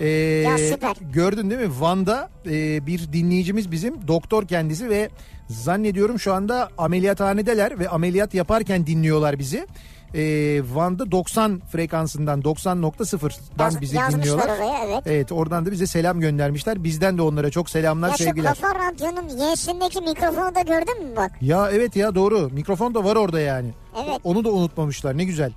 Ee, 0.01 0.07
Ya 0.09 0.59
süper. 0.59 0.97
Gördün 1.01 1.51
değil 1.51 1.61
mi? 1.61 1.81
Van'da 1.81 2.31
e, 2.47 2.87
bir 2.87 3.13
dinleyicimiz 3.13 3.71
bizim 3.71 4.09
doktor 4.09 4.49
kendisi 4.49 4.91
ve 4.91 5.11
zannediyorum 5.49 6.19
şu 6.21 6.33
anda 6.35 6.69
ameliyathanedeler 6.79 7.79
ve 7.79 7.89
ameliyat 7.89 8.35
yaparken 8.35 8.87
dinliyorlar 8.87 9.39
bizi. 9.39 9.67
Ee, 10.15 10.63
Van'da 10.75 11.11
90 11.11 11.61
frekansından 11.73 12.41
90.0'dan 12.41 13.65
Yaz- 13.65 13.81
bizi 13.81 13.97
dinliyorlar. 14.13 14.45
oraya, 14.57 14.85
evet. 14.87 15.03
Evet 15.07 15.33
oradan 15.33 15.67
da 15.67 15.71
bize 15.71 15.87
selam 15.87 16.21
göndermişler. 16.21 16.85
Bizden 16.85 17.19
de 17.19 17.23
onlara 17.23 17.51
çok 17.51 17.71
selamlar 17.71 18.09
Ya 18.11 18.17
şu 18.17 18.25
sevgiler. 18.25 18.55
Kafa 18.55 18.75
Radyo'nun 18.75 19.29
Y'sindeki 19.29 20.01
mikrofonu 20.01 20.55
da 20.55 20.61
gördün 20.61 21.05
mü 21.07 21.17
bak? 21.17 21.33
Ya 21.41 21.71
evet 21.73 21.97
ya 21.97 22.15
doğru. 22.15 22.51
Mikrofon 22.53 22.95
da 22.95 23.05
var 23.05 23.17
orada 23.17 23.41
yani. 23.41 23.71
Evet. 24.05 24.21
Onu 24.25 24.45
da 24.45 24.51
unutmamışlar 24.51 25.19
ne 25.19 25.25
güzel. 25.25 25.53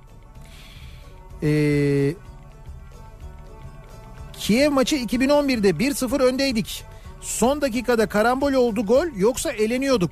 Ee, 1.42 2.14
Kiev 4.32 4.70
maçı 4.72 4.96
2011'de 4.96 5.70
1-0 5.70 6.22
öndeydik. 6.22 6.84
Son 7.20 7.60
dakikada 7.60 8.06
karambol 8.08 8.52
oldu 8.52 8.86
gol 8.86 9.06
yoksa 9.16 9.50
eleniyorduk. 9.52 10.10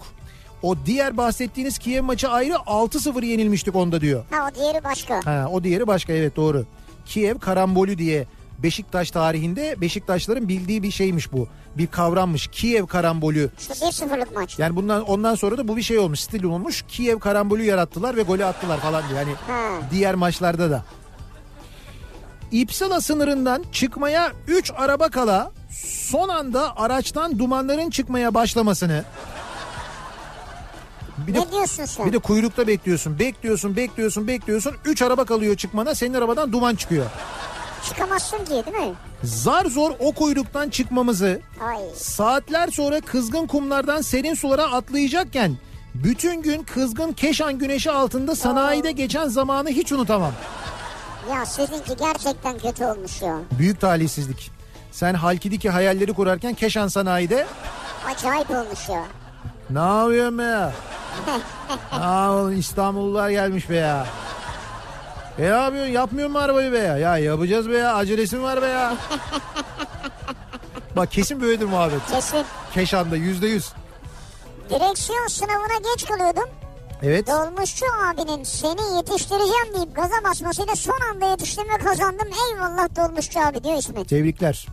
O 0.63 0.75
diğer 0.87 1.17
bahsettiğiniz 1.17 1.79
Kiev 1.79 2.03
maçı 2.03 2.29
ayrı 2.29 2.53
6-0 2.53 3.25
yenilmiştik 3.27 3.77
onda 3.77 4.01
diyor. 4.01 4.25
Ha 4.31 4.49
o 4.51 4.55
diğeri 4.55 4.85
başka. 4.85 5.21
Ha, 5.27 5.49
o 5.53 5.65
diğeri 5.65 5.87
başka 5.87 6.13
evet 6.13 6.37
doğru. 6.37 6.65
Kiev 7.07 7.39
karambolü 7.39 7.99
diye 7.99 8.27
Beşiktaş 8.63 9.11
tarihinde 9.11 9.77
Beşiktaşların 9.81 10.49
bildiği 10.49 10.83
bir 10.83 10.91
şeymiş 10.91 11.33
bu. 11.33 11.49
Bir 11.79 11.87
kavrammış. 11.87 12.47
Kiev 12.47 12.87
karambolü. 12.87 13.51
İşte 13.61 13.75
1-0'lık 13.75 14.35
maç. 14.37 14.59
Yani 14.59 14.77
bundan 14.77 15.03
ondan 15.03 15.35
sonra 15.35 15.59
da 15.59 15.69
bu 15.69 15.77
bir 15.77 15.83
şey 15.83 15.99
olmuş. 15.99 16.21
Stil 16.21 16.45
olmuş. 16.45 16.85
Kiev 16.89 17.19
karambolü 17.19 17.63
yarattılar 17.65 18.17
ve 18.17 18.23
golü 18.23 18.45
attılar 18.45 18.81
falan 18.81 19.03
diye. 19.09 19.19
Yani 19.19 19.33
Ha. 19.47 19.69
diğer 19.91 20.15
maçlarda 20.15 20.71
da. 20.71 20.85
İpsala 22.53 23.01
sınırından 23.01 23.65
çıkmaya 23.73 24.33
3 24.49 24.73
araba 24.77 25.09
kala 25.09 25.51
son 25.87 26.29
anda 26.29 26.77
araçtan 26.77 27.39
dumanların 27.39 27.91
çıkmaya 27.91 28.35
başlamasını 28.35 29.05
bir 31.27 31.35
de 31.35 31.41
Ne 31.41 31.51
diyorsun 31.53 31.85
sen? 31.85 32.07
bir 32.07 32.13
de 32.13 32.19
kuyrukta 32.19 32.67
bekliyorsun. 32.67 33.19
Bekliyorsun, 33.19 33.77
bekliyorsun, 33.77 34.27
bekliyorsun. 34.29 34.75
3 34.85 35.03
araba 35.03 35.25
kalıyor 35.25 35.57
çıkmana. 35.57 35.95
Senin 35.95 36.15
arabadan 36.15 36.53
duman 36.53 36.75
çıkıyor. 36.75 37.07
Çıkamazsın 37.89 38.39
ki 38.45 38.51
değil 38.51 38.77
mi? 38.89 38.95
Zar 39.25 39.65
zor 39.67 39.91
o 39.99 40.13
kuyruktan 40.13 40.69
çıkmamızı 40.69 41.41
Ay. 41.69 41.79
saatler 41.97 42.69
sonra 42.69 43.01
kızgın 43.01 43.47
kumlardan 43.47 44.01
serin 44.01 44.35
sulara 44.35 44.65
atlayacakken 44.73 45.57
bütün 45.95 46.43
gün 46.43 46.63
kızgın 46.63 47.13
Keşan 47.13 47.59
güneşi 47.59 47.91
altında 47.91 48.37
sanayide 48.37 48.93
geçen 48.93 49.29
zamanı 49.29 49.69
hiç 49.69 49.93
unutamam. 49.93 50.33
Ya 51.31 51.47
sizinki 51.47 51.97
gerçekten 51.99 52.59
kötü 52.59 52.85
olmuş 52.85 53.23
ya. 53.23 53.37
Büyük 53.59 53.81
talihsizlik. 53.81 54.51
Sen 54.93 55.15
Halki'deki 55.15 55.71
hayalleri 55.71 56.13
kurarken 56.13 56.55
Keşan 56.55 56.89
sanayide 56.89 57.47
Acayip 58.07 58.51
olmuş 58.51 58.89
ya. 58.89 59.05
Ne 59.73 59.79
yapıyorsun 59.79 60.39
be 60.39 60.43
ya? 60.43 60.73
Aa, 61.93 62.53
İstanbullular 62.53 63.31
gelmiş 63.31 63.71
be 63.71 63.77
ya. 63.77 64.07
E 65.39 65.43
ne 65.43 65.47
yapıyorsun 65.47 65.93
yapmıyor 65.93 66.29
mu 66.29 66.39
arabayı 66.39 66.73
be 66.73 66.79
ya? 66.79 66.97
Ya 66.99 67.19
yapacağız 67.19 67.69
be 67.71 67.79
ya 67.79 67.95
acelesi 67.95 68.37
mi 68.37 68.43
var 68.43 68.63
be 68.63 68.67
ya? 68.67 68.97
Bak 70.97 71.13
kesin 71.13 71.41
böyledir 71.43 71.65
muhabbet. 71.67 72.01
Kesin. 72.11 72.45
Keşan'da 72.75 73.17
yüzde 73.17 73.47
yüz. 73.47 73.73
Direksiyon 74.71 75.27
sınavına 75.27 75.79
geç 75.93 76.07
kalıyordum. 76.09 76.49
Evet. 77.03 77.27
Dolmuşçu 77.29 77.87
abinin 78.05 78.45
seni 78.45 78.97
yetiştireceğim 78.97 79.75
deyip 79.77 79.97
gaza 79.97 80.15
basmasıyla 80.31 80.77
son 80.77 80.99
anda 81.15 81.27
yetiştim 81.27 81.65
ve 81.69 81.79
kazandım. 81.85 82.29
Eyvallah 82.51 82.89
dolmuşçu 82.97 83.41
abi 83.41 83.65
diyor 83.65 83.79
İsmet. 83.79 84.09
Tebrikler. 84.09 84.67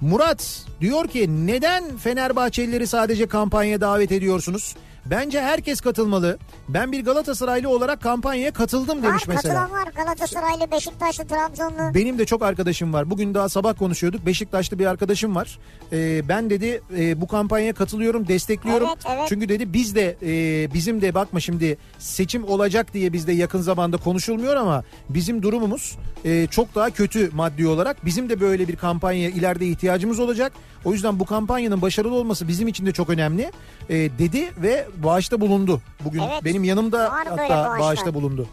Murat 0.00 0.64
diyor 0.80 1.08
ki 1.08 1.46
neden 1.46 1.96
Fenerbahçelileri 1.96 2.86
sadece 2.86 3.26
kampanya 3.26 3.80
davet 3.80 4.12
ediyorsunuz? 4.12 4.74
Bence 5.10 5.40
herkes 5.40 5.80
katılmalı. 5.80 6.38
Ben 6.68 6.92
bir 6.92 7.04
Galatasaraylı 7.04 7.68
olarak 7.68 8.02
kampanyaya 8.02 8.52
katıldım 8.52 9.02
Var 9.02 9.08
demiş 9.08 9.28
mesela. 9.28 9.54
katılan 9.54 9.80
var 9.80 9.92
Galatasaraylı, 9.96 10.70
Beşiktaşlı, 10.70 11.26
Trabzonlu. 11.26 11.94
Benim 11.94 12.18
de 12.18 12.26
çok 12.26 12.42
arkadaşım 12.42 12.92
var. 12.92 13.10
Bugün 13.10 13.34
daha 13.34 13.48
sabah 13.48 13.78
konuşuyorduk. 13.78 14.26
Beşiktaşlı 14.26 14.78
bir 14.78 14.86
arkadaşım 14.86 15.36
var. 15.36 15.58
Ee, 15.92 16.28
ben 16.28 16.50
dedi 16.50 16.82
e, 16.98 17.20
bu 17.20 17.26
kampanyaya 17.26 17.72
katılıyorum, 17.72 18.28
destekliyorum. 18.28 18.88
Evet, 18.88 19.04
evet. 19.16 19.24
Çünkü 19.28 19.48
dedi 19.48 19.72
biz 19.72 19.94
de 19.94 20.16
e, 20.22 20.74
bizim 20.74 21.02
de 21.02 21.14
bakma 21.14 21.40
şimdi 21.40 21.78
seçim 21.98 22.44
olacak 22.44 22.94
diye 22.94 23.12
bizde 23.12 23.32
yakın 23.32 23.60
zamanda 23.60 23.96
konuşulmuyor 23.96 24.56
ama 24.56 24.84
bizim 25.08 25.42
durumumuz 25.42 25.98
e, 26.24 26.46
çok 26.46 26.74
daha 26.74 26.90
kötü 26.90 27.30
maddi 27.34 27.66
olarak. 27.66 28.04
Bizim 28.04 28.28
de 28.28 28.40
böyle 28.40 28.68
bir 28.68 28.76
kampanyaya 28.76 29.30
ileride 29.30 29.66
ihtiyacımız 29.66 30.20
olacak. 30.20 30.52
O 30.84 30.92
yüzden 30.92 31.20
bu 31.20 31.24
kampanyanın 31.24 31.82
başarılı 31.82 32.14
olması 32.14 32.48
bizim 32.48 32.68
için 32.68 32.86
de 32.86 32.92
çok 32.92 33.10
önemli 33.10 33.52
e, 33.88 33.96
dedi 33.96 34.50
ve 34.62 34.86
bağışta 35.02 35.40
bulundu. 35.40 35.80
Bugün 36.04 36.20
Evet. 36.20 36.44
benim 36.44 36.64
yanımda 36.64 37.12
hatta 37.12 37.76
bağışta 37.80 38.14
bulundu. 38.14 38.46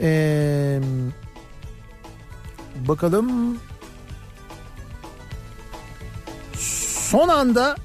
Ee, 0.00 0.80
bakalım. 2.88 3.58
Son 7.10 7.28
anda 7.28 7.76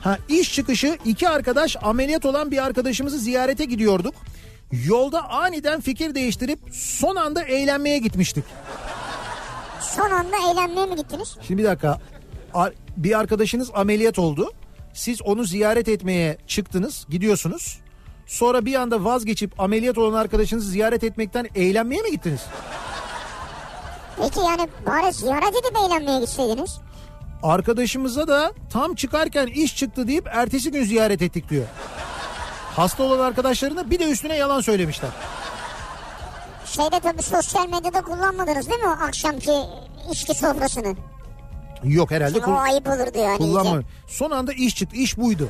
ha 0.00 0.18
iş 0.28 0.54
çıkışı 0.54 0.98
iki 1.04 1.28
arkadaş 1.28 1.76
ameliyat 1.82 2.24
olan 2.26 2.50
bir 2.50 2.64
arkadaşımızı 2.64 3.18
ziyarete 3.18 3.64
gidiyorduk. 3.64 4.14
Yolda 4.84 5.30
aniden 5.30 5.80
fikir 5.80 6.14
değiştirip 6.14 6.58
son 6.72 7.16
anda 7.16 7.42
eğlenmeye 7.42 7.98
gitmiştik. 7.98 8.44
Son 9.80 10.10
anda 10.10 10.36
eğlenmeye 10.50 10.86
mi 10.86 10.96
gittiniz? 10.96 11.36
Şimdi 11.46 11.62
bir 11.62 11.68
dakika. 11.68 12.00
Bir 12.96 13.18
arkadaşınız 13.18 13.70
ameliyat 13.74 14.18
oldu. 14.18 14.52
Siz 14.94 15.22
onu 15.22 15.44
ziyaret 15.44 15.88
etmeye 15.88 16.38
çıktınız, 16.46 17.06
gidiyorsunuz. 17.10 17.78
Sonra 18.26 18.64
bir 18.64 18.74
anda 18.74 19.04
vazgeçip 19.04 19.60
ameliyat 19.60 19.98
olan 19.98 20.18
arkadaşınızı 20.18 20.70
ziyaret 20.70 21.04
etmekten 21.04 21.48
eğlenmeye 21.54 22.02
mi 22.02 22.10
gittiniz? 22.10 22.40
Peki 24.22 24.40
yani 24.40 24.68
bari 24.86 25.12
ziyaret 25.12 25.54
edip 25.56 25.76
eğlenmeye 25.76 26.20
gitseydiniz. 26.20 26.78
Arkadaşımıza 27.42 28.28
da 28.28 28.52
tam 28.72 28.94
çıkarken 28.94 29.46
iş 29.46 29.76
çıktı 29.76 30.08
deyip 30.08 30.26
ertesi 30.30 30.70
gün 30.70 30.84
ziyaret 30.84 31.22
ettik 31.22 31.48
diyor. 31.50 31.64
Hasta 32.76 33.02
olan 33.02 33.18
arkadaşlarına 33.18 33.90
bir 33.90 33.98
de 33.98 34.10
üstüne 34.10 34.36
yalan 34.36 34.60
söylemişler. 34.60 35.10
Şeyde 36.66 37.00
tabii 37.00 37.22
sosyal 37.22 37.68
medyada 37.68 38.02
kullanmadınız 38.02 38.68
değil 38.70 38.80
mi 38.80 38.88
o 38.88 39.04
akşamki 39.04 39.52
içki 40.12 40.34
sofrasını? 40.34 40.94
Yok 41.84 42.10
herhalde 42.10 42.32
Şimdi 42.32 42.50
o 42.50 42.56
ayıp 42.56 42.88
olurdu 42.88 43.18
yani 43.18 43.38
kullanma. 43.38 43.82
Son 44.06 44.30
anda 44.30 44.52
iş 44.52 44.76
çıktı. 44.76 44.96
İş 44.96 45.18
buydu. 45.18 45.48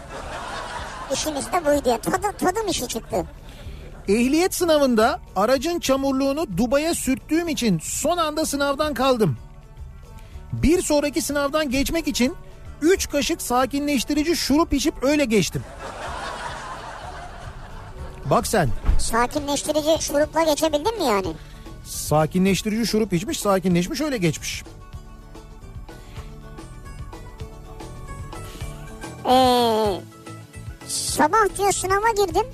İşimiz 1.12 1.46
de 1.52 1.64
buydu 1.66 1.88
ya. 1.88 2.00
Tadı, 2.00 2.36
tadım 2.38 2.68
işi 2.68 2.88
çıktı. 2.88 3.24
Ehliyet 4.08 4.54
sınavında 4.54 5.20
aracın 5.36 5.80
çamurluğunu 5.80 6.46
Dubai'ye 6.56 6.94
sürttüğüm 6.94 7.48
için 7.48 7.78
son 7.82 8.16
anda 8.16 8.46
sınavdan 8.46 8.94
kaldım. 8.94 9.36
Bir 10.52 10.82
sonraki 10.82 11.22
sınavdan 11.22 11.70
geçmek 11.70 12.08
için 12.08 12.34
3 12.82 13.08
kaşık 13.10 13.42
sakinleştirici 13.42 14.36
şurup 14.36 14.72
içip 14.72 14.94
öyle 15.02 15.24
geçtim. 15.24 15.62
Bak 18.24 18.46
sen 18.46 18.68
Sakinleştirici 18.98 20.02
şurupla 20.04 20.42
geçebildin 20.42 20.98
mi 20.98 21.04
yani? 21.04 21.32
sakinleştirici 21.84 22.86
şurup 22.86 23.12
içmiş 23.12 23.40
sakinleşmiş 23.40 24.00
öyle 24.00 24.18
geçmiş. 24.18 24.64
Ee, 29.30 30.00
sabah 30.88 31.56
diyor 31.58 31.72
sınava 31.72 32.10
girdim. 32.16 32.46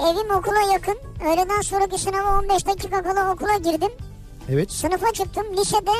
Evim 0.00 0.30
okula 0.36 0.72
yakın. 0.72 0.98
Öğleden 1.26 1.60
sonraki 1.60 1.98
sınava 1.98 2.38
15 2.38 2.66
dakika 2.66 3.02
kala 3.02 3.32
okula 3.32 3.56
girdim. 3.56 3.90
Evet 4.50 4.72
Sınıfa 4.72 5.12
çıktım. 5.12 5.46
Lisede 5.56 5.90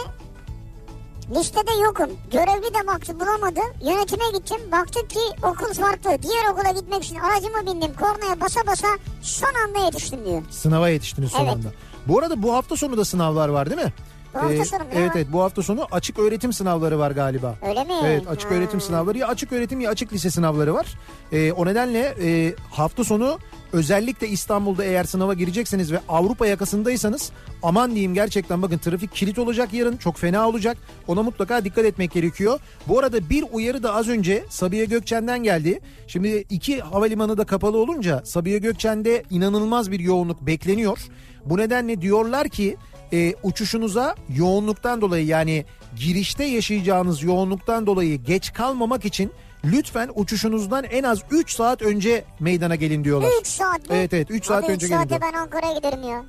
listede 1.35 1.73
yokum. 1.83 2.11
Görevli 2.31 2.75
de 2.75 2.87
baktı 2.87 3.21
bulamadı. 3.21 3.61
Yönetime 3.83 4.25
gittim. 4.39 4.61
Baktık 4.73 5.11
ki 5.11 5.19
okul 5.43 5.75
farklı. 5.75 6.23
Diğer 6.23 6.49
okula 6.53 6.71
gitmek 6.71 7.05
için 7.05 7.17
aracıma 7.17 7.61
bindim. 7.67 7.93
Kornaya 8.01 8.41
basa 8.41 8.61
basa 8.67 8.89
son 9.23 9.55
anda 9.69 9.79
yetiştim 9.85 10.25
diyor. 10.25 10.43
sınava 10.51 10.89
yetiştiniz 10.89 11.31
son 11.31 11.45
Evet. 11.45 11.53
anda. 11.55 11.69
Bu 12.09 12.19
arada 12.19 12.43
bu 12.43 12.55
hafta 12.55 12.77
sonu 12.77 12.97
da 12.97 13.05
sınavlar 13.05 13.49
var 13.49 13.71
değil 13.71 13.83
mi? 13.83 13.93
Bu 14.35 14.39
hafta 14.39 14.65
sonu 14.65 14.81
mu? 14.85 14.89
Ne 14.95 14.99
Evet 15.01 15.11
evet 15.15 15.27
bu 15.33 15.43
hafta 15.43 15.63
sonu 15.63 15.87
açık 15.91 16.19
öğretim 16.19 16.53
sınavları 16.53 16.99
var 16.99 17.11
galiba. 17.11 17.55
Öyle 17.69 17.85
mi? 17.85 17.93
Evet 18.05 18.29
açık 18.29 18.51
Ha. 18.51 18.55
öğretim 18.55 18.81
sınavları 18.81 19.19
ya 19.19 19.29
açık 19.29 19.53
öğretim 19.53 19.81
ya 19.81 19.91
açık 19.91 20.13
lise 20.13 20.31
sınavları 20.31 20.75
var. 20.75 20.87
Ee, 21.33 21.53
o 21.53 21.67
nedenle 21.67 22.15
e, 22.23 22.55
hafta 22.71 23.05
sonu 23.05 23.39
özellikle 23.73 24.29
İstanbul'da 24.29 24.85
eğer 24.85 25.05
sınava 25.05 25.35
girecekseniz 25.35 25.93
ve 25.93 26.01
Avrupa 26.09 26.47
yakasındaysanız 26.47 27.33
aman 27.63 27.91
diyeyim 27.91 28.15
gerçekten 28.15 28.63
bakın 28.63 28.79
trafik 28.79 29.15
kilit 29.15 29.39
olacak 29.39 29.73
yarın 29.73 29.97
çok 29.97 30.17
fena 30.17 30.49
olacak. 30.49 30.77
Ona 31.09 31.23
mutlaka 31.23 31.65
dikkat 31.65 31.85
etmek 31.85 32.13
gerekiyor. 32.13 32.61
Bu 32.89 32.99
arada 32.99 33.31
bir 33.31 33.45
uyarı 33.53 33.83
da 33.83 33.95
az 33.95 34.09
önce 34.09 34.45
Sabiha 34.49 34.85
Gökçen'den 34.85 35.43
geldi. 35.43 35.81
Şimdi 36.07 36.45
iki 36.51 36.81
havalimanı 36.81 37.39
da 37.39 37.45
kapalı 37.45 37.79
olunca 37.79 38.23
Sabiha 38.25 38.59
Gökçen'de 38.59 39.23
inanılmaz 39.31 39.91
bir 39.91 40.01
yoğunluk 40.01 40.41
bekleniyor. 40.47 40.99
Bu 41.45 41.59
nedenle 41.59 42.01
diyorlar 42.01 42.49
ki 42.49 42.77
e, 43.13 43.35
uçuşunuza 43.43 44.15
yoğunluktan 44.37 45.01
dolayı 45.01 45.27
yani 45.27 45.65
girişte 45.97 46.45
yaşayacağınız 46.45 47.23
yoğunluktan 47.23 47.87
dolayı 47.87 48.17
geç 48.23 48.53
kalmamak 48.53 49.05
için 49.05 49.33
lütfen 49.65 50.11
uçuşunuzdan 50.15 50.85
en 50.85 51.03
az 51.03 51.19
3 51.31 51.53
saat 51.53 51.83
önce 51.83 52.25
meydana 52.41 52.75
gelin 52.75 53.05
diyorlar. 53.05 53.29
3 53.41 53.47
saat 53.47 53.91
mi? 53.91 53.97
Evet 53.97 54.15
evet 54.15 54.31
3 54.31 54.45
saat 54.45 54.65
Abi 54.65 54.73
önce 54.73 54.87
gelin 54.87 54.99
saate 54.99 55.09
diyor. 55.09 55.21
ben 55.21 55.33
Ankara'ya 55.39 55.75
giderim 55.75 56.03
ya. 56.03 56.25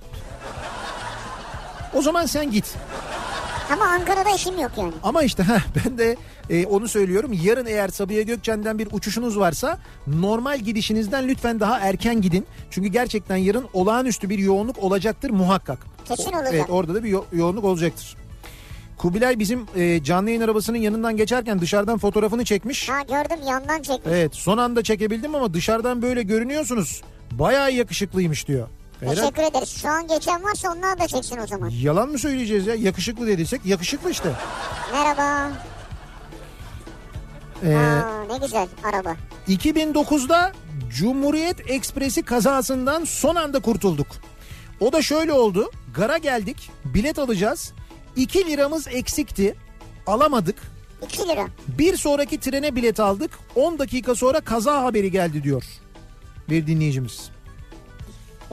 O 1.93 2.01
zaman 2.01 2.25
sen 2.25 2.51
git. 2.51 2.75
Ama 3.73 3.85
Ankara'da 3.85 4.29
işim 4.35 4.59
yok 4.59 4.71
yani. 4.77 4.91
Ama 5.03 5.23
işte 5.23 5.43
heh, 5.43 5.61
ben 5.85 5.97
de 5.97 6.15
e, 6.49 6.65
onu 6.65 6.87
söylüyorum. 6.87 7.31
Yarın 7.43 7.65
eğer 7.65 7.87
Sabiha 7.87 8.21
Gökçen'den 8.21 8.79
bir 8.79 8.87
uçuşunuz 8.91 9.39
varsa 9.39 9.77
normal 10.07 10.59
gidişinizden 10.59 11.27
lütfen 11.27 11.59
daha 11.59 11.79
erken 11.79 12.21
gidin. 12.21 12.45
Çünkü 12.71 12.87
gerçekten 12.89 13.35
yarın 13.37 13.65
olağanüstü 13.73 14.29
bir 14.29 14.37
yoğunluk 14.39 14.79
olacaktır 14.79 15.29
muhakkak. 15.29 15.79
Kesin 16.05 16.31
olacak. 16.33 16.53
Evet 16.53 16.69
orada 16.69 16.93
da 16.93 17.03
bir 17.03 17.09
yo- 17.09 17.25
yoğunluk 17.33 17.63
olacaktır. 17.63 18.17
Kubilay 18.97 19.39
bizim 19.39 19.65
e, 19.75 20.03
canlı 20.03 20.29
yayın 20.29 20.41
arabasının 20.41 20.77
yanından 20.77 21.17
geçerken 21.17 21.61
dışarıdan 21.61 21.97
fotoğrafını 21.97 22.45
çekmiş. 22.45 22.89
Ha 22.89 23.01
gördüm 23.01 23.45
yandan 23.47 23.81
çekmiş. 23.81 24.13
Evet 24.13 24.35
son 24.35 24.57
anda 24.57 24.83
çekebildim 24.83 25.35
ama 25.35 25.53
dışarıdan 25.53 26.01
böyle 26.01 26.23
görünüyorsunuz. 26.23 27.01
Bayağı 27.31 27.71
yakışıklıymış 27.71 28.47
diyor. 28.47 28.67
Herhalde- 29.03 29.21
Teşekkür 29.21 29.43
ederiz. 29.51 29.77
Şu 29.81 29.89
an 29.89 30.07
geçen 30.07 30.43
varsa 30.43 30.71
onlar 30.73 30.99
da 30.99 31.07
çeksin 31.07 31.37
o 31.37 31.47
zaman. 31.47 31.69
Yalan 31.69 32.09
mı 32.09 32.19
söyleyeceğiz 32.19 32.67
ya? 32.67 32.75
Yakışıklı 32.75 33.27
dediysek 33.27 33.65
yakışıklı 33.65 34.11
işte. 34.11 34.31
Merhaba. 34.93 35.51
Ee, 37.65 37.75
Aa, 37.75 38.23
ne 38.31 38.37
güzel 38.37 38.67
araba. 38.83 39.15
2009'da 39.47 40.51
Cumhuriyet 40.97 41.69
Ekspresi 41.71 42.23
kazasından 42.23 43.03
son 43.05 43.35
anda 43.35 43.59
kurtulduk. 43.59 44.07
O 44.79 44.93
da 44.93 45.01
şöyle 45.01 45.33
oldu. 45.33 45.71
Gara 45.95 46.17
geldik. 46.17 46.71
Bilet 46.85 47.19
alacağız. 47.19 47.73
2 48.15 48.45
liramız 48.47 48.87
eksikti. 48.87 49.55
Alamadık. 50.07 50.55
2 51.07 51.27
lira. 51.27 51.47
Bir 51.67 51.97
sonraki 51.97 52.39
trene 52.39 52.75
bilet 52.75 52.99
aldık. 52.99 53.31
10 53.55 53.79
dakika 53.79 54.15
sonra 54.15 54.41
kaza 54.41 54.83
haberi 54.83 55.11
geldi 55.11 55.43
diyor. 55.43 55.63
Bir 56.49 56.67
dinleyicimiz. 56.67 57.29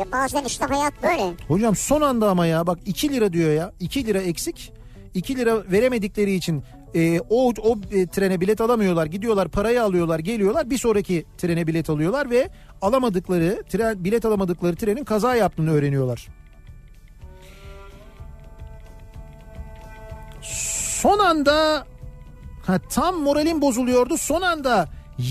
Ya 0.00 0.12
bazen 0.12 0.44
işte 0.44 0.64
hayat 0.64 1.02
böyle. 1.02 1.34
Hocam 1.48 1.76
son 1.76 2.00
anda 2.00 2.30
ama 2.30 2.46
ya 2.46 2.66
bak 2.66 2.78
2 2.86 3.12
lira 3.12 3.32
diyor 3.32 3.52
ya. 3.52 3.72
2 3.80 4.06
lira 4.06 4.18
eksik. 4.18 4.72
2 5.14 5.36
lira 5.36 5.72
veremedikleri 5.72 6.32
için 6.32 6.62
e, 6.94 7.20
o, 7.20 7.52
o 7.62 7.78
e, 7.92 8.06
trene 8.06 8.40
bilet 8.40 8.60
alamıyorlar. 8.60 9.06
Gidiyorlar 9.06 9.48
parayı 9.48 9.82
alıyorlar 9.82 10.18
geliyorlar. 10.18 10.70
Bir 10.70 10.78
sonraki 10.78 11.24
trene 11.38 11.66
bilet 11.66 11.90
alıyorlar 11.90 12.30
ve 12.30 12.50
alamadıkları 12.82 13.62
tren, 13.68 14.04
bilet 14.04 14.24
alamadıkları 14.24 14.76
trenin 14.76 15.04
kaza 15.04 15.34
yaptığını 15.36 15.72
öğreniyorlar. 15.72 16.28
Son 21.02 21.18
anda 21.18 21.86
ha, 22.66 22.78
tam 22.78 23.22
moralim 23.22 23.60
bozuluyordu. 23.60 24.16
Son 24.16 24.42
anda 24.42 24.88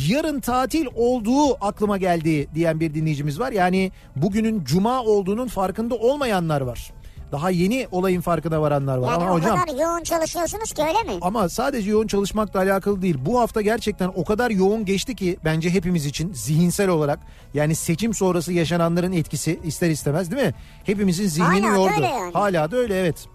yarın 0.10 0.40
tatil 0.40 0.86
olduğu 0.96 1.66
aklıma 1.66 1.98
geldi 1.98 2.48
diyen 2.56 2.80
bir 2.80 2.94
dinleyicimiz 2.94 3.40
var. 3.40 3.52
Yani 3.52 3.92
bugünün 4.16 4.64
cuma 4.64 5.04
olduğunun 5.04 5.48
farkında 5.48 5.96
olmayanlar 5.96 6.62
var. 6.62 6.92
Daha 7.32 7.50
yeni 7.50 7.88
olayın 7.92 8.22
farkına 8.22 8.62
varanlar 8.62 8.98
var. 8.98 9.12
Yani 9.12 9.24
Ama 9.24 9.32
o 9.32 9.36
hocam 9.38 9.60
kadar 9.66 9.78
yoğun 9.80 10.04
çalışıyorsunuz 10.04 10.74
ki 10.74 10.82
öyle 10.82 11.04
mi? 11.14 11.20
ama 11.22 11.50
sadece 11.50 11.90
yoğun 11.92 12.08
çalışmakla 12.08 12.60
alakalı 12.60 13.02
değil. 13.02 13.18
Bu 13.26 13.40
hafta 13.40 13.62
gerçekten 13.62 14.12
o 14.16 14.24
kadar 14.24 14.52
yoğun 14.52 14.86
geçti 14.86 15.16
ki 15.16 15.38
bence 15.46 15.70
hepimiz 15.70 16.06
için 16.06 16.34
zihinsel 16.34 16.90
olarak 16.90 17.20
yani 17.54 17.76
seçim 17.76 18.14
sonrası 18.14 18.54
yaşananların 18.54 19.12
etkisi 19.12 19.60
ister 19.64 19.90
istemez 19.90 20.32
değil 20.32 20.44
mi? 20.44 20.54
Hepimizin 20.84 21.28
zihnini 21.28 21.68
Hala 21.68 21.74
da 21.74 21.78
yordu. 21.80 21.94
öyle 21.96 22.08
yani. 22.08 22.34
Hala 22.34 22.72
da 22.72 22.78
öyle 22.78 23.00
evet. 23.00 23.26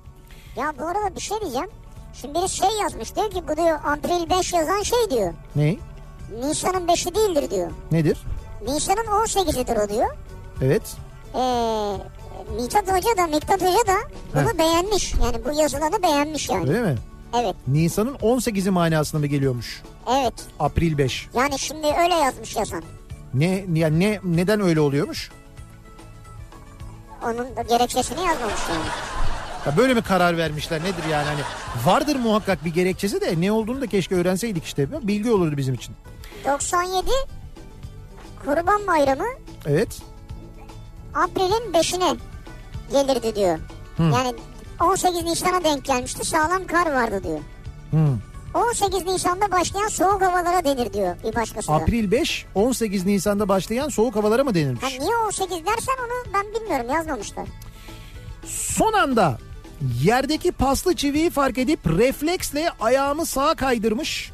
Ya 0.57 0.73
bu 0.79 0.87
arada 0.87 1.17
bir 1.17 1.21
şey 1.21 1.41
diyeceğim. 1.41 1.69
Şimdi 2.15 2.35
biri 2.39 2.49
şey 2.49 2.69
yazmış 2.83 3.17
diyor 3.17 3.31
ki 3.31 3.43
bu 3.49 3.57
diyor 3.57 3.79
April 3.85 4.31
5 4.39 4.53
yazan 4.53 4.83
şey 4.83 5.11
diyor. 5.11 5.33
Ne? 5.57 5.77
Nisan'ın 6.45 6.87
5'i 6.87 7.15
değildir 7.15 7.51
diyor. 7.51 7.71
Nedir? 7.93 8.19
Nisan'ın 8.69 9.05
18'idir 9.25 9.85
o 9.85 9.89
diyor. 9.89 10.17
Evet. 10.63 10.83
Ee, 11.35 11.97
Mithat 12.63 12.83
Hoca 12.93 13.17
da 13.17 13.27
Miktat 13.27 13.61
Hoca 13.63 13.87
da 13.87 13.97
bunu 14.35 14.49
Heh. 14.55 14.59
beğenmiş. 14.59 15.15
Yani 15.15 15.45
bu 15.45 15.61
yazılanı 15.61 16.03
beğenmiş 16.03 16.49
yani. 16.49 16.71
Öyle 16.71 16.81
mi? 16.81 16.95
Evet. 17.37 17.55
Nisan'ın 17.69 18.15
18'i 18.15 18.71
manasına 18.71 19.21
mı 19.21 19.27
geliyormuş? 19.27 19.83
Evet. 20.21 20.35
April 20.61 20.99
5. 20.99 21.29
Yani 21.35 21.59
şimdi 21.59 21.87
öyle 21.87 22.15
yazmış 22.15 22.57
yazan. 22.57 22.83
Ne 23.35 23.65
yani 23.75 24.01
ne 24.01 24.21
neden 24.25 24.61
öyle 24.61 24.81
oluyormuş? 24.81 25.31
Onun 27.25 27.47
gerekçesini 27.69 28.19
yazmamış 28.21 28.61
yani. 28.69 28.85
Ya 29.67 29.77
böyle 29.77 29.95
mi 29.95 30.03
karar 30.03 30.37
vermişler 30.37 30.81
nedir 30.81 31.05
yani 31.11 31.27
hani 31.27 31.41
vardır 31.87 32.17
muhakkak 32.17 32.65
bir 32.65 32.75
gerekçesi 32.75 33.21
de 33.21 33.35
ne 33.41 33.53
olduğunu 33.53 33.81
da 33.81 33.87
keşke 33.87 34.15
öğrenseydik 34.15 34.65
işte 34.65 34.89
bilgi 35.09 35.31
olurdu 35.33 35.57
bizim 35.57 35.75
için. 35.75 35.95
97 36.45 37.07
Kurban 38.45 38.87
Bayramı 38.87 39.25
Evet. 39.67 39.99
April'in 41.15 41.73
5'ine 41.73 42.17
gelirdi 42.93 43.37
diyor. 43.37 43.59
Yani 43.99 44.35
18 44.81 45.23
Nisan'a 45.23 45.65
denk 45.65 45.85
gelmişti 45.85 46.25
sağlam 46.25 46.67
kar 46.67 46.93
vardı 46.93 47.21
diyor. 47.25 47.41
Hmm. 47.91 48.19
18 48.55 49.07
Nisan'da 49.07 49.51
başlayan 49.51 49.89
soğuk 49.89 50.23
havalara 50.23 50.65
denir 50.65 50.93
diyor 50.93 51.17
bir 51.25 51.35
başkası 51.35 51.69
da. 51.69 51.73
April 51.75 52.11
5 52.11 52.47
18 52.55 53.07
Nisan'da 53.07 53.49
başlayan 53.49 53.89
soğuk 53.89 54.17
havalara 54.17 54.45
mı 54.45 54.51
Ha, 54.51 54.55
denilmiş? 54.55 54.99
niye 55.01 55.17
18 55.17 55.51
dersen 55.51 55.95
onu 56.05 56.33
ben 56.35 56.61
bilmiyorum 56.61 56.91
yazmamışlar. 56.95 57.47
Son 58.47 58.93
anda 58.93 59.39
yerdeki 60.03 60.53
paslı 60.53 60.97
çiviyi 60.97 61.31
fark 61.31 61.59
edip 61.59 61.87
refleksle 61.87 62.71
ayağımı 62.81 63.27
sağa 63.27 63.55
kaydırmış 63.55 64.33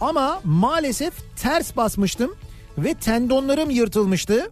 ama 0.00 0.40
maalesef 0.44 1.14
ters 1.36 1.76
basmıştım 1.76 2.36
ve 2.78 2.94
tendonlarım 2.94 3.70
yırtılmıştı. 3.70 4.50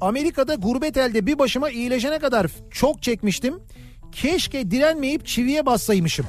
Amerika'da 0.00 0.54
gurbet 0.54 0.96
elde 0.96 1.26
bir 1.26 1.38
başıma 1.38 1.70
iyileşene 1.70 2.18
kadar 2.18 2.46
çok 2.70 3.02
çekmiştim. 3.02 3.60
Keşke 4.12 4.70
direnmeyip 4.70 5.26
çiviye 5.26 5.66
bassaymışım. 5.66 6.26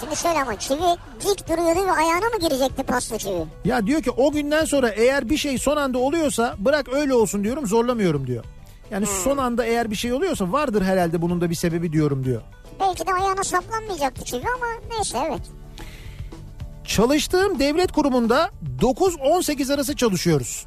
Şimdi 0.00 0.16
şöyle 0.16 0.42
ama 0.42 0.58
çivi 0.58 0.78
dik 1.20 1.48
duruyordu 1.48 1.86
ve 1.86 1.92
ayağına 1.92 2.24
mı 2.34 2.40
girecekti 2.40 2.82
paslı 2.82 3.18
çivi? 3.18 3.44
Ya 3.64 3.86
diyor 3.86 4.02
ki 4.02 4.10
o 4.10 4.32
günden 4.32 4.64
sonra 4.64 4.88
eğer 4.88 5.30
bir 5.30 5.36
şey 5.36 5.58
son 5.58 5.76
anda 5.76 5.98
oluyorsa 5.98 6.54
bırak 6.58 6.88
öyle 6.92 7.14
olsun 7.14 7.44
diyorum 7.44 7.66
zorlamıyorum 7.66 8.26
diyor. 8.26 8.44
Yani 8.90 9.06
son 9.06 9.36
anda 9.38 9.64
eğer 9.64 9.90
bir 9.90 9.96
şey 9.96 10.12
oluyorsa 10.12 10.52
vardır 10.52 10.82
herhalde 10.82 11.22
bunun 11.22 11.40
da 11.40 11.50
bir 11.50 11.54
sebebi 11.54 11.92
diyorum 11.92 12.24
diyor. 12.24 12.42
Belki 12.80 13.06
de 13.06 13.12
ayağına 13.12 13.44
saplanmayacaktı 13.44 14.24
çivi 14.24 14.44
ama 14.56 14.66
neyse 14.96 15.18
evet. 15.28 15.40
Çalıştığım 16.84 17.58
devlet 17.58 17.92
kurumunda 17.92 18.50
9-18 18.80 19.74
arası 19.74 19.96
çalışıyoruz. 19.96 20.66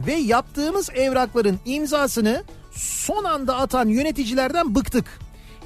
Ve 0.00 0.14
yaptığımız 0.14 0.90
evrakların 0.90 1.60
imzasını 1.64 2.44
son 2.72 3.24
anda 3.24 3.56
atan 3.56 3.88
yöneticilerden 3.88 4.74
bıktık. 4.74 5.18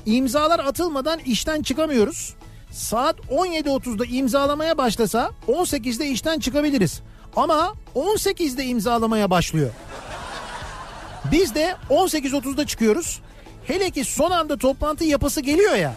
İmzalar 0.07 0.59
atılmadan 0.59 1.19
işten 1.19 1.63
çıkamıyoruz. 1.63 2.35
Saat 2.71 3.17
17.30'da 3.21 4.05
imzalamaya 4.05 4.79
başlasa 4.79 5.31
18'de 5.49 6.07
işten 6.07 6.39
çıkabiliriz. 6.39 7.03
Ama 7.37 7.75
18'de 7.95 8.65
imzalamaya 8.65 9.31
başlıyor. 9.31 9.71
Biz 11.33 11.55
de 11.55 11.77
18.30'da 11.91 12.67
çıkıyoruz. 12.67 13.21
Hele 13.67 13.91
ki 13.91 14.05
son 14.05 14.31
anda 14.31 14.57
toplantı 14.57 15.05
yapası 15.05 15.41
geliyor 15.41 15.75
ya. 15.75 15.95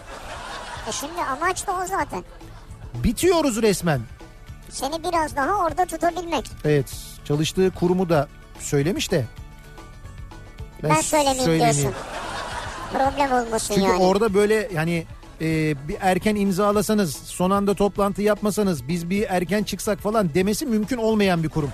E 0.90 0.92
şimdi 0.92 1.22
amaç 1.22 1.68
da 1.68 1.72
o 1.72 1.88
zaten. 1.88 2.24
Bitiyoruz 3.04 3.62
resmen. 3.62 4.02
Seni 4.70 5.04
biraz 5.04 5.36
daha 5.36 5.66
orada 5.66 5.86
tutabilmek. 5.86 6.46
Evet 6.66 6.94
çalıştığı 7.26 7.72
kurumu 7.72 8.10
da 8.10 8.28
söylemiş 8.60 9.12
de. 9.12 9.26
Ben, 10.84 11.02
söylemeyeyim 11.02 11.60
diyorsun. 11.60 11.92
Problem 12.94 13.32
olmasın 13.32 13.74
Çünkü 13.76 13.90
yani. 13.90 14.04
orada 14.04 14.34
böyle 14.34 14.70
yani 14.74 15.06
e, 15.42 15.76
bir 15.88 15.98
erken 16.02 16.36
imzalasanız 16.36 17.16
son 17.16 17.52
anda 17.52 17.74
toplantı 17.74 18.22
yapmasanız 18.22 18.88
biz 18.88 19.10
bir 19.10 19.26
erken 19.30 19.64
çıksak 19.64 20.00
falan 20.00 20.34
demesi 20.34 20.66
mümkün 20.66 20.98
olmayan 20.98 21.44
bir 21.44 21.50
kurum. 21.50 21.72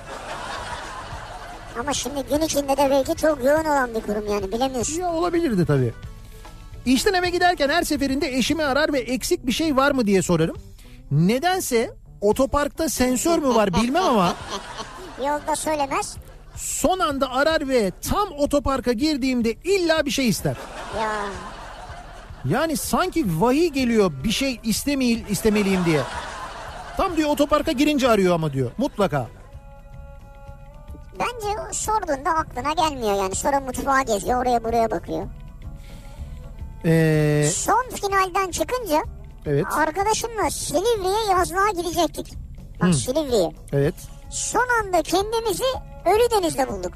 Ama 1.79 1.93
şimdi 1.93 2.23
gün 2.29 2.41
içinde 2.41 2.77
de 2.77 2.87
belki 2.89 3.15
çok 3.15 3.43
yoğun 3.43 3.65
olan 3.65 3.89
bir 3.95 4.01
kurum 4.01 4.31
yani 4.31 4.51
bilemiyorsun. 4.51 5.01
Ya 5.01 5.11
olabilirdi 5.11 5.65
tabii. 5.65 5.93
İşten 6.85 7.13
eve 7.13 7.29
giderken 7.29 7.69
her 7.69 7.83
seferinde 7.83 8.27
eşimi 8.27 8.63
arar 8.63 8.93
ve 8.93 8.99
eksik 8.99 9.45
bir 9.45 9.51
şey 9.51 9.75
var 9.77 9.91
mı 9.91 10.07
diye 10.07 10.21
sorarım. 10.21 10.57
Nedense 11.11 11.91
otoparkta 12.21 12.89
sensör 12.89 13.39
mü 13.39 13.55
var 13.55 13.73
bilmem 13.73 14.03
ama 14.03 14.33
Yolda 15.27 15.55
söylemez. 15.55 16.17
son 16.55 16.99
anda 16.99 17.31
arar 17.31 17.67
ve 17.69 17.91
tam 18.09 18.31
otoparka 18.31 18.91
girdiğimde 18.91 19.51
illa 19.53 20.05
bir 20.05 20.11
şey 20.11 20.27
ister. 20.29 20.55
Ya 20.99 21.11
Yani 22.49 22.77
sanki 22.77 23.25
vahiy 23.41 23.67
geliyor 23.69 24.11
bir 24.23 24.31
şey 24.31 24.59
istemeyil, 24.63 25.23
istemeliyim 25.29 25.85
diye. 25.85 26.01
Tam 26.97 27.17
diyor 27.17 27.29
otoparka 27.29 27.71
girince 27.71 28.09
arıyor 28.09 28.35
ama 28.35 28.53
diyor 28.53 28.71
mutlaka. 28.77 29.27
bence 31.19 31.73
sorduğunda 31.73 32.29
aklına 32.29 32.73
gelmiyor 32.73 33.15
yani. 33.23 33.35
Sonra 33.35 33.59
mutfağa 33.59 34.01
geziyor 34.01 34.41
oraya 34.41 34.63
buraya 34.63 34.91
bakıyor. 34.91 35.27
Ee, 36.85 37.49
Son 37.53 37.85
finalden 38.01 38.51
çıkınca 38.51 39.03
evet 39.45 39.65
arkadaşımla 39.71 40.49
Silivri'ye 40.49 41.31
yazlığa 41.31 41.69
gidecektik. 41.69 42.33
Bak 42.81 42.95
Silivri'ye. 42.95 43.51
evet. 43.73 43.95
Son 44.31 44.67
anda 44.83 45.01
kendimizi 45.01 45.63
Ölüdeniz'de 46.05 46.67
bulduk. 46.69 46.91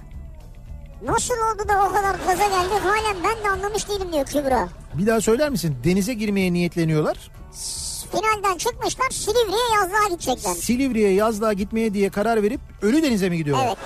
Nasıl 1.03 1.33
oldu 1.33 1.67
da 1.69 1.85
o 1.85 1.93
kadar 1.93 2.15
gaza 2.27 2.47
geldik 2.47 2.81
halen 2.83 3.15
ben 3.23 3.43
de 3.43 3.49
anlamış 3.49 3.89
değilim 3.89 4.11
diyor 4.13 4.25
Kübra. 4.25 4.69
Bir 4.93 5.07
daha 5.07 5.21
söyler 5.21 5.49
misin? 5.49 5.77
Denize 5.83 6.13
girmeye 6.13 6.53
niyetleniyorlar. 6.53 7.17
finalden 8.11 8.57
çıkmışlar 8.57 9.09
Silivri'ye 9.09 9.75
yazlığa 9.75 10.09
gidecekler. 10.09 10.53
Silivri'ye 10.53 11.13
yazlığa 11.13 11.53
gitmeye 11.53 11.93
diye 11.93 12.09
karar 12.09 12.43
verip 12.43 12.61
Ölüdeniz'e 12.81 13.29
mi 13.29 13.37
gidiyorlar? 13.37 13.65
Evet. 13.67 13.77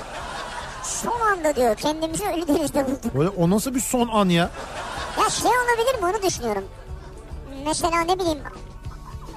Son 0.84 1.20
anda 1.22 1.55
diyor 1.55 1.76
kendimizi 1.76 2.24
Ölüdeniz'de 2.26 2.86
bulduk. 2.88 3.16
Böyle, 3.16 3.30
o 3.30 3.49
nasıl 3.49 3.76
bir 3.76 3.80
son 3.80 4.07
an 4.07 4.30
ya? 4.30 4.49
Ya 5.24 5.30
şey 5.30 5.51
olabilir 5.51 6.01
mi 6.01 6.05
onu 6.16 6.24
düşünüyorum. 6.28 6.64
Mesela 7.66 8.01
ne 8.01 8.20
bileyim 8.20 8.39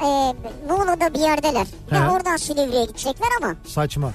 e, 0.02 0.34
Muğla'da 0.68 1.14
bir 1.14 1.18
yerdeler. 1.20 1.66
He. 1.90 2.00
Ve 2.02 2.10
oradan 2.10 2.36
Silivri'ye 2.36 2.84
gidecekler 2.84 3.28
ama 3.42 3.54
Saçma. 3.66 4.12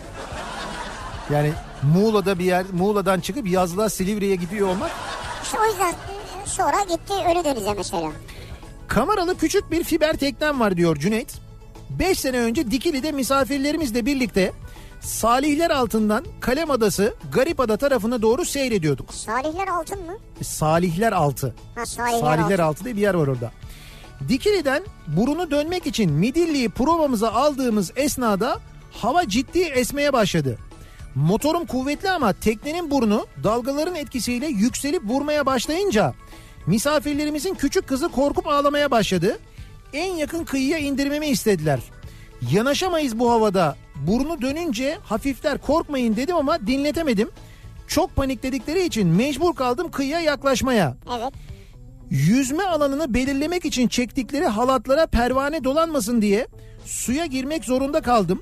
Yani 1.30 1.51
Muğla'da 1.95 2.39
bir 2.39 2.45
yer, 2.45 2.66
Muğla'dan 2.74 3.20
çıkıp 3.20 3.47
yazlığa 3.47 3.89
Silivri'ye 3.89 4.36
gidiyor 4.36 4.68
olmak 4.68 4.91
işte 5.43 5.58
o 5.60 5.66
yüzden 5.66 5.91
e, 5.91 5.95
sonra 6.45 6.84
gitti 6.89 7.14
Ölüdeniz'e 7.32 7.74
mesela. 7.74 8.12
Kameralı 8.88 9.38
küçük 9.38 9.72
bir 9.72 9.84
fiber 9.84 10.14
teknem 10.18 10.60
var 10.60 10.78
diyor 10.78 10.95
Cüneyt. 10.95 11.34
5 11.89 12.20
sene 12.20 12.39
önce 12.39 12.72
Dikili'de 12.72 13.12
misafirlerimizle 13.12 14.05
birlikte 14.05 14.51
Salihler 15.01 15.70
altından 15.70 16.26
Kalem 16.39 16.72
Adası 16.72 17.14
Garipada 17.34 17.78
tarafına 17.78 18.22
doğru 18.22 18.45
seyrediyorduk. 18.45 19.14
Salihler 19.14 19.68
altın 19.68 20.05
mı? 20.05 20.18
Salihler 20.43 21.12
altı. 21.12 21.55
Ha 21.76 21.86
Salihler, 21.86 22.20
Salihler 22.20 22.60
altın. 22.60 22.64
altı 22.64 22.84
diye 22.84 22.95
bir 22.95 23.01
yer 23.01 23.14
var 23.14 23.28
orada. 23.28 23.51
Dikili'den 24.30 24.84
burunu 25.07 25.51
dönmek 25.51 25.88
için 25.88 26.11
Midilli'yi 26.11 26.70
provamıza 26.70 27.32
aldığımız 27.32 27.91
esnada 27.95 28.59
hava 28.91 29.28
ciddi 29.28 29.59
esmeye 29.59 30.13
başladı. 30.13 30.57
Motorum 31.15 31.65
kuvvetli 31.65 32.09
ama 32.09 32.34
teknenin 32.34 32.91
burnu 32.91 33.26
dalgaların 33.43 33.95
etkisiyle 33.95 34.47
yükselip 34.47 35.03
vurmaya 35.03 35.45
başlayınca 35.45 36.13
misafirlerimizin 36.68 37.53
küçük 37.55 37.88
kızı 37.88 38.09
korkup 38.09 38.47
ağlamaya 38.47 38.91
başladı. 38.91 39.39
En 39.93 40.13
yakın 40.13 40.45
kıyıya 40.45 40.78
indirmemi 40.78 41.28
istediler. 41.28 41.80
Yanaşamayız 42.51 43.20
bu 43.20 43.32
havada. 43.32 43.76
Burnu 43.95 44.41
dönünce 44.41 44.97
hafifler 45.03 45.57
korkmayın 45.57 46.15
dedim 46.15 46.36
ama 46.36 46.68
dinletemedim. 46.68 47.30
Çok 47.88 48.15
panikledikleri 48.15 48.86
için 48.86 49.07
mecbur 49.07 49.55
kaldım 49.55 49.91
kıyıya 49.91 50.20
yaklaşmaya. 50.20 50.97
Evet. 51.18 51.34
Yüzme 52.10 52.64
alanını 52.64 53.14
belirlemek 53.14 53.66
için 53.66 53.88
çektikleri 53.88 54.45
halatlara 54.45 55.08
pervane 55.08 55.64
dolanmasın 55.64 56.22
diye 56.22 56.47
suya 56.86 57.26
girmek 57.26 57.66
zorunda 57.66 58.01
kaldım. 58.01 58.41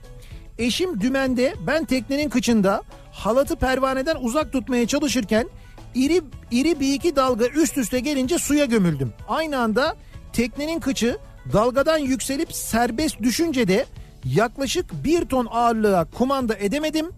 Eşim 0.57 1.01
dümende 1.01 1.53
ben 1.67 1.85
teknenin 1.85 2.29
kıçında 2.29 2.81
halatı 3.11 3.55
pervaneden 3.55 4.15
uzak 4.15 4.51
tutmaya 4.51 4.87
çalışırken 4.87 5.49
iri 5.95 6.21
iri 6.51 6.79
bir 6.79 6.93
iki 6.93 7.15
dalga 7.15 7.47
üst 7.47 7.77
üste 7.77 7.99
gelince 7.99 8.37
suya 8.37 8.65
gömüldüm. 8.65 9.13
Aynı 9.27 9.59
anda 9.59 9.95
teknenin 10.33 10.79
kıçı 10.79 11.17
dalgadan 11.53 11.97
yükselip 11.97 12.53
serbest 12.53 13.21
düşünce 13.21 13.67
de 13.67 13.85
yaklaşık 14.25 15.03
bir 15.03 15.25
ton 15.25 15.47
ağırlığa 15.51 16.05
kumanda 16.05 16.55
edemedim. 16.55 17.11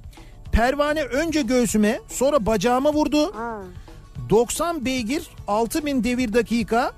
Pervane 0.52 1.04
önce 1.04 1.42
göğsüme 1.42 2.00
sonra 2.08 2.46
bacağıma 2.46 2.93
vurdu. 2.93 3.26
Aa. 3.26 3.62
90 4.30 4.86
beygir 4.86 5.28
6000 5.48 6.04
devir 6.04 6.34
dakika 6.34 6.92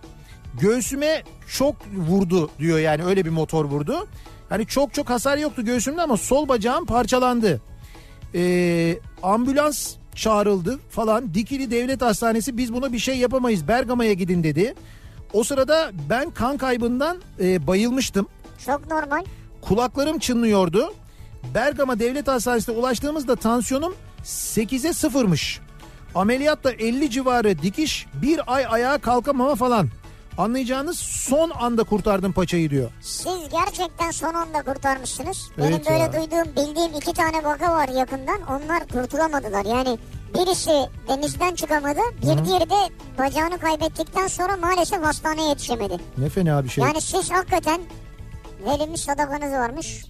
göğsüme 0.62 1.24
çok 1.58 1.76
vurdu 1.96 2.50
diyor 2.60 2.80
yani 2.80 3.04
öyle 3.04 3.26
bir 3.26 3.30
motor 3.30 3.66
vurdu. 3.66 4.08
Hani 4.50 4.66
çok 4.66 4.94
çok 4.94 5.10
hasar 5.10 5.38
yoktu 5.38 5.66
göğsümde 5.66 6.02
ama 6.02 6.18
sol 6.18 6.48
bacağım 6.48 6.86
parçalandı. 6.86 7.62
Ee, 8.36 9.00
ambulans 9.24 9.96
çağrıldı 10.16 10.80
falan. 10.90 11.34
Dikili 11.34 11.72
Devlet 11.72 12.02
Hastanesi 12.02 12.58
biz 12.58 12.74
buna 12.74 12.94
bir 12.94 13.00
şey 13.00 13.18
yapamayız 13.18 13.68
Bergama'ya 13.68 14.14
gidin 14.14 14.44
dedi. 14.44 14.76
O 15.34 15.44
sırada 15.44 15.92
ben 16.10 16.32
kan 16.32 16.58
kaybından 16.58 17.18
e, 17.40 17.68
bayılmıştım. 17.68 18.28
Çok 18.66 18.92
normal. 18.92 19.24
Kulaklarım 19.62 20.20
çınlıyordu. 20.20 20.94
Bergama 21.54 22.00
Devlet 22.00 22.28
Hastanesi'ne 22.28 22.76
ulaştığımızda 22.76 23.36
tansiyonum 23.36 23.96
8'e 24.24 24.94
sıfırmış. 24.94 25.60
Ameliyatta 26.16 26.72
50 26.72 27.10
civarı 27.10 27.62
dikiş 27.62 28.06
bir 28.22 28.54
ay 28.54 28.66
ayağa 28.70 28.98
kalkamama 28.98 29.56
falan. 29.56 29.88
Anlayacağınız 30.38 31.00
son 31.00 31.50
anda 31.50 31.84
kurtardım 31.84 32.34
paçayı 32.34 32.70
diyor. 32.70 32.92
Siz 33.02 33.50
gerçekten 33.52 34.12
son 34.12 34.34
anda 34.34 34.64
kurtarmışsınız. 34.64 35.50
Benim 35.58 35.70
Evet 35.74 35.86
böyle 35.90 36.00
ya. 36.00 36.14
duyduğum 36.14 36.56
bildiğim 36.56 36.94
iki 36.98 37.14
tane 37.14 37.44
vaka 37.44 37.72
var 37.72 37.90
yakından. 37.90 38.40
Onlar 38.50 38.88
kurtulamadılar. 38.88 39.66
Yani 39.66 39.98
birisi 40.34 40.90
denizden 41.08 41.56
çıkamadı. 41.56 42.00
Bir 42.22 42.46
diğeri 42.46 42.70
de 42.70 42.76
bacağını 43.18 43.58
kaybettikten 43.60 44.28
sonra 44.28 44.58
maalesef 44.58 45.04
hastaneye 45.04 45.50
yetişemedi. 45.50 45.98
Ne 46.18 46.30
fena 46.30 46.64
bir 46.64 46.70
şey. 46.70 46.84
Yani 46.84 47.02
siz 47.02 47.32
hakikaten 47.32 47.82
verilmiş 48.66 49.02
sadakanız 49.02 49.52
varmış. 49.54 50.06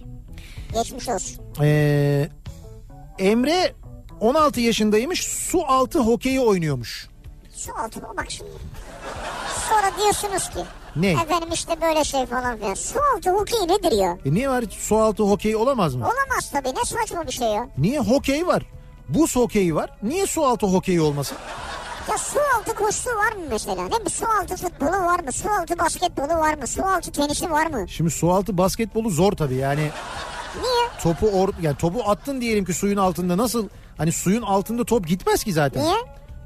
Geçmiş 0.74 1.08
olsun. 1.08 1.44
Ee, 1.62 2.28
Emre 3.18 3.72
16 4.20 4.60
yaşındaymış 4.60 5.24
su 5.24 5.62
altı 5.66 5.98
hokeyi 5.98 6.40
oynuyormuş. 6.40 7.08
Su 7.54 7.72
altı 7.84 8.02
bak 8.16 8.26
şimdi. 8.28 8.50
Sonra 9.68 9.90
diyorsunuz 10.02 10.48
ki 10.48 10.64
Ne? 10.96 11.10
efendim 11.12 11.48
işte 11.52 11.80
böyle 11.80 12.04
şey 12.04 12.26
falan 12.26 12.56
filan. 12.58 12.74
Su 12.74 12.98
altı 13.16 13.30
hokey 13.30 13.60
nedir 13.68 13.92
ya? 13.92 14.18
E 14.24 14.34
niye 14.34 14.48
var 14.50 14.64
su 14.78 14.96
altı 14.96 15.22
hokeyi 15.22 15.56
olamaz 15.56 15.94
mı? 15.94 16.04
Olamaz 16.04 16.50
tabii 16.52 16.68
ne 16.68 16.84
saçma 16.84 17.26
bir 17.26 17.32
şey 17.32 17.48
ya. 17.48 17.68
Niye 17.78 17.98
hokey 18.00 18.46
var? 18.46 18.62
Buz 19.08 19.36
hokeyi 19.36 19.74
var. 19.74 19.90
Niye 20.02 20.26
su 20.26 20.44
altı 20.44 20.66
hokeyi 20.66 21.00
olmasın? 21.00 21.36
Ya 22.10 22.18
su 22.18 22.38
altı 22.58 22.74
koşusu 22.74 23.10
var 23.10 23.32
mı 23.32 23.42
mesela? 23.50 23.82
Ne 23.82 24.04
bir 24.04 24.10
su 24.10 24.26
altı 24.42 24.56
futbolu 24.56 24.90
var 25.04 25.20
mı? 25.20 25.32
Su 25.32 25.48
altı 25.50 25.78
basketbolu 25.78 26.28
var 26.38 26.54
mı? 26.54 26.66
Su 26.66 26.82
altı 26.84 27.12
tenisi 27.12 27.50
var 27.50 27.66
mı? 27.66 27.88
Şimdi 27.88 28.10
su 28.10 28.30
altı 28.32 28.58
basketbolu 28.58 29.10
zor 29.10 29.32
tabii 29.32 29.54
yani. 29.56 29.90
Niye? 30.62 30.88
topu 31.02 31.26
or 31.28 31.48
yani 31.62 31.76
topu 31.76 32.02
attın 32.10 32.40
diyelim 32.40 32.64
ki 32.64 32.74
suyun 32.74 32.96
altında 32.96 33.36
nasıl 33.36 33.68
hani 33.98 34.12
suyun 34.12 34.42
altında 34.42 34.84
top 34.84 35.06
gitmez 35.06 35.44
ki 35.44 35.52
zaten. 35.52 35.82
Niye? 35.82 35.94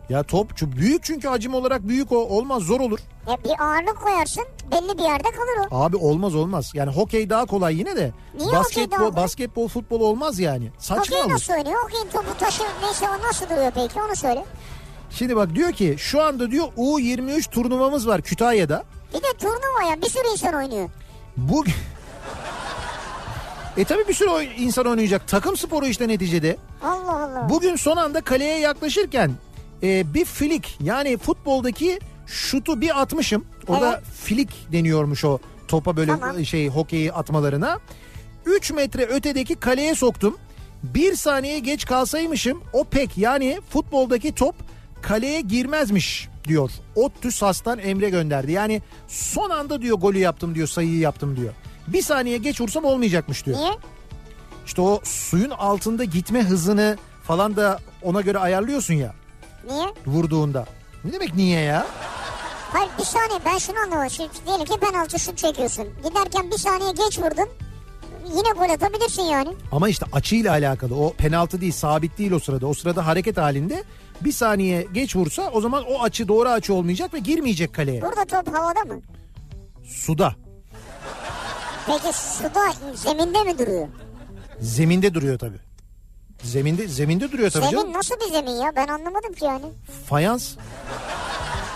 Ya 0.08 0.22
top 0.22 0.50
çu- 0.52 0.76
büyük 0.76 1.04
çünkü 1.04 1.28
hacim 1.28 1.54
olarak 1.54 1.88
büyük 1.88 2.12
o 2.12 2.16
olmaz 2.16 2.62
zor 2.62 2.80
olur. 2.80 2.98
Ya 3.28 3.36
bir 3.44 3.64
ağırlık 3.64 3.96
koyarsın 4.02 4.44
belli 4.72 4.98
bir 4.98 5.02
yerde 5.02 5.30
kalır 5.30 5.68
o. 5.70 5.76
Abi 5.76 5.96
olmaz 5.96 6.34
olmaz. 6.34 6.70
Yani 6.74 6.90
hokey 6.92 7.30
daha 7.30 7.46
kolay 7.46 7.78
yine 7.78 7.96
de. 7.96 8.12
Niye 8.38 8.52
basketbol 8.52 9.16
basketbol 9.16 9.68
futbol 9.68 10.00
olmaz 10.00 10.38
yani. 10.38 10.70
Saçma 10.78 11.00
Hokey 11.04 11.20
olur. 11.22 11.30
nasıl 11.30 11.52
oynuyor? 11.52 11.82
Hokeyin 11.84 12.08
topu 12.08 12.38
taşı 12.38 12.62
neyse 12.82 13.06
o 13.10 13.28
nasıl 13.28 13.46
duruyor 13.50 13.72
peki 13.74 14.00
onu 14.02 14.16
söyle. 14.16 14.44
Şimdi 15.10 15.36
bak 15.36 15.54
diyor 15.54 15.72
ki 15.72 15.94
şu 15.98 16.22
anda 16.22 16.50
diyor 16.50 16.66
U23 16.76 17.50
turnuvamız 17.50 18.08
var 18.08 18.22
Kütahya'da. 18.22 18.84
Bir 19.14 19.18
de 19.22 19.32
turnuva 19.38 19.90
ya 19.90 20.02
bir 20.02 20.08
sürü 20.08 20.28
insan 20.32 20.54
oynuyor. 20.54 20.88
Bu 21.36 21.64
E 23.76 23.84
tabi 23.84 24.08
bir 24.08 24.14
sürü 24.14 24.44
insan 24.58 24.86
oynayacak. 24.86 25.28
Takım 25.28 25.56
sporu 25.56 25.86
işte 25.86 26.08
neticede. 26.08 26.56
Allah 26.82 27.22
Allah. 27.22 27.48
Bugün 27.50 27.76
son 27.76 27.96
anda 27.96 28.20
kaleye 28.20 28.58
yaklaşırken 28.58 29.30
e, 29.82 30.14
bir 30.14 30.24
flik 30.24 30.76
yani 30.82 31.16
futboldaki 31.18 31.98
şutu 32.26 32.80
bir 32.80 33.00
atmışım. 33.02 33.44
Orada 33.68 33.92
Evet. 33.94 34.04
flik 34.04 34.72
deniyormuş 34.72 35.24
o 35.24 35.38
topa 35.68 35.96
böyle 35.96 36.10
Tamam. 36.20 36.44
şey 36.44 36.68
hokeyi 36.68 37.12
atmalarına. 37.12 37.78
3 38.46 38.72
metre 38.72 39.02
ötedeki 39.06 39.54
kaleye 39.54 39.94
soktum. 39.94 40.38
Bir 40.82 41.14
saniye 41.16 41.58
geç 41.58 41.86
kalsaymışım 41.86 42.62
o 42.72 42.84
pek 42.84 43.18
yani 43.18 43.60
futboldaki 43.70 44.34
top 44.34 44.54
kaleye 45.02 45.40
girmezmiş 45.40 46.28
diyor. 46.48 46.70
Ottü 46.96 47.32
Sas'tan 47.32 47.78
Emre 47.78 48.10
gönderdi. 48.10 48.52
Yani 48.52 48.82
son 49.08 49.50
anda 49.50 49.82
diyor 49.82 49.98
golü 49.98 50.18
yaptım 50.18 50.54
diyor 50.54 50.68
sayıyı 50.68 50.98
yaptım 50.98 51.36
diyor. 51.36 51.52
Bir 51.88 52.02
saniye 52.02 52.38
geç 52.38 52.60
vursam 52.60 52.84
olmayacakmış 52.84 53.46
diyor. 53.46 53.58
Niye? 53.58 53.72
İşte 54.66 54.82
o 54.82 55.00
suyun 55.04 55.50
altında 55.50 56.04
gitme 56.04 56.42
hızını 56.42 56.96
falan 57.22 57.56
da 57.56 57.78
ona 58.02 58.20
göre 58.20 58.38
ayarlıyorsun 58.38 58.94
ya 58.94 59.14
Niye? 59.68 59.86
vurduğunda. 60.06 60.66
Ne 61.04 61.12
demek 61.12 61.34
niye 61.34 61.60
ya? 61.60 61.86
Hayır 62.72 62.90
bir 62.98 63.04
saniye 63.04 63.38
ben 63.46 63.58
şunu 63.58 63.78
anlamadım. 63.78 64.10
Şimdi 64.10 64.30
diyelim 64.46 64.64
ki 64.64 64.80
penaltı 64.80 65.18
şut 65.18 65.38
çekiyorsun. 65.38 65.88
Giderken 66.08 66.50
bir 66.50 66.56
saniye 66.58 66.90
geç 66.90 67.18
vurdun. 67.18 67.48
Yine 68.28 68.48
gol 68.66 68.74
atabilirsin 68.74 69.22
yani. 69.22 69.48
Ama 69.72 69.88
işte 69.88 70.06
açıyla 70.12 70.52
alakalı. 70.52 70.94
O 70.96 71.12
penaltı 71.12 71.60
değil, 71.60 71.72
sabit 71.72 72.18
değil 72.18 72.32
o 72.32 72.38
sırada. 72.38 72.66
O 72.66 72.74
sırada 72.74 73.06
hareket 73.06 73.36
halinde 73.36 73.84
bir 74.20 74.32
saniye 74.32 74.86
geç 74.94 75.16
vursa 75.16 75.50
o 75.52 75.60
zaman 75.60 75.84
o 75.88 76.02
açı 76.02 76.28
doğru 76.28 76.48
açı 76.48 76.74
olmayacak 76.74 77.14
ve 77.14 77.18
girmeyecek 77.18 77.74
kaleye. 77.74 78.02
Burada 78.02 78.24
top 78.24 78.54
havada 78.54 78.80
mı? 78.94 79.00
Suda. 79.84 80.34
Peki 81.86 82.12
suda 82.12 82.72
zeminde 82.94 83.42
mi 83.44 83.58
duruyor? 83.58 83.88
Zeminde 84.60 85.14
duruyor 85.14 85.38
tabii. 85.38 85.58
Zeminde 86.42 86.88
zeminde 86.88 87.32
duruyor 87.32 87.50
tabii 87.50 87.64
Zemin 87.64 87.76
canım. 87.78 87.92
nasıl 87.92 88.14
bir 88.20 88.32
zemin 88.32 88.52
ya? 88.52 88.72
Ben 88.76 88.88
anlamadım 88.88 89.32
ki 89.34 89.44
yani. 89.44 89.64
Fayans. 90.08 90.56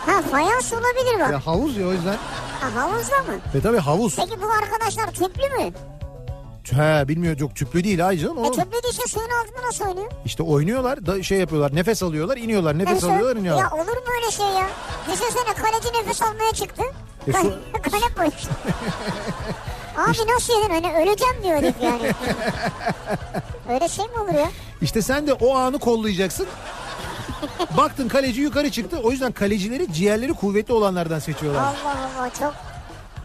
Ha 0.06 0.22
fayans 0.30 0.72
olabilir 0.72 1.20
bak. 1.20 1.30
Ya 1.32 1.46
havuz 1.46 1.76
ya 1.76 1.86
o 1.86 1.92
yüzden. 1.92 2.16
Ha, 2.60 2.74
havuzda 2.74 3.16
mı? 3.18 3.38
Ve 3.54 3.60
tabii 3.60 3.78
havuz. 3.78 4.16
Peki 4.16 4.42
bu 4.42 4.46
arkadaşlar 4.50 5.06
tüplü 5.06 5.42
mü? 5.64 5.72
He 6.70 7.08
bilmiyor 7.08 7.38
yok 7.38 7.56
tüplü 7.56 7.84
değil 7.84 8.08
ay 8.08 8.18
canım. 8.18 8.44
E 8.44 8.50
tüplü 8.50 8.82
değilse 8.82 9.02
suyun 9.08 9.28
altında 9.30 9.66
nasıl 9.66 9.84
oynuyor? 9.84 10.10
işte 10.24 10.42
oynuyorlar 10.42 11.06
da 11.06 11.22
şey 11.22 11.38
yapıyorlar 11.38 11.74
nefes 11.74 12.02
alıyorlar 12.02 12.36
iniyorlar 12.36 12.78
nefes 12.78 13.04
al- 13.04 13.08
alıyorlar 13.10 13.36
iniyorlar. 13.36 13.62
Ya 13.64 13.70
olur 13.70 13.96
mu 13.96 14.02
öyle 14.16 14.30
şey 14.30 14.46
ya? 14.46 14.66
Düşünsene 15.06 15.54
kaleci 15.54 15.88
nefes 16.02 16.22
almaya 16.22 16.52
çıktı. 16.52 16.82
E, 17.26 17.32
su- 17.32 17.58
kale 17.82 18.30
boyu 19.98 20.10
işte. 20.12 20.24
Abi 20.24 20.32
nasıl 20.32 20.52
yedin 20.52 20.74
hani 20.74 20.94
öleceğim 21.02 21.34
diyor 21.42 21.56
herif 21.56 21.74
yani. 21.82 22.12
Öyle 23.68 23.88
şey 23.88 24.04
mi 24.04 24.18
olur 24.20 24.34
ya? 24.34 24.50
İşte 24.82 25.02
sen 25.02 25.26
de 25.26 25.32
o 25.32 25.56
anı 25.56 25.78
kollayacaksın. 25.78 26.46
Baktın 27.76 28.08
kaleci 28.08 28.40
yukarı 28.40 28.70
çıktı. 28.70 29.00
O 29.02 29.10
yüzden 29.10 29.32
kalecileri 29.32 29.92
ciğerleri 29.92 30.32
kuvvetli 30.32 30.74
olanlardan 30.74 31.18
seçiyorlar. 31.18 31.60
Allah 31.60 31.96
Allah 32.18 32.30
çok. 32.38 32.54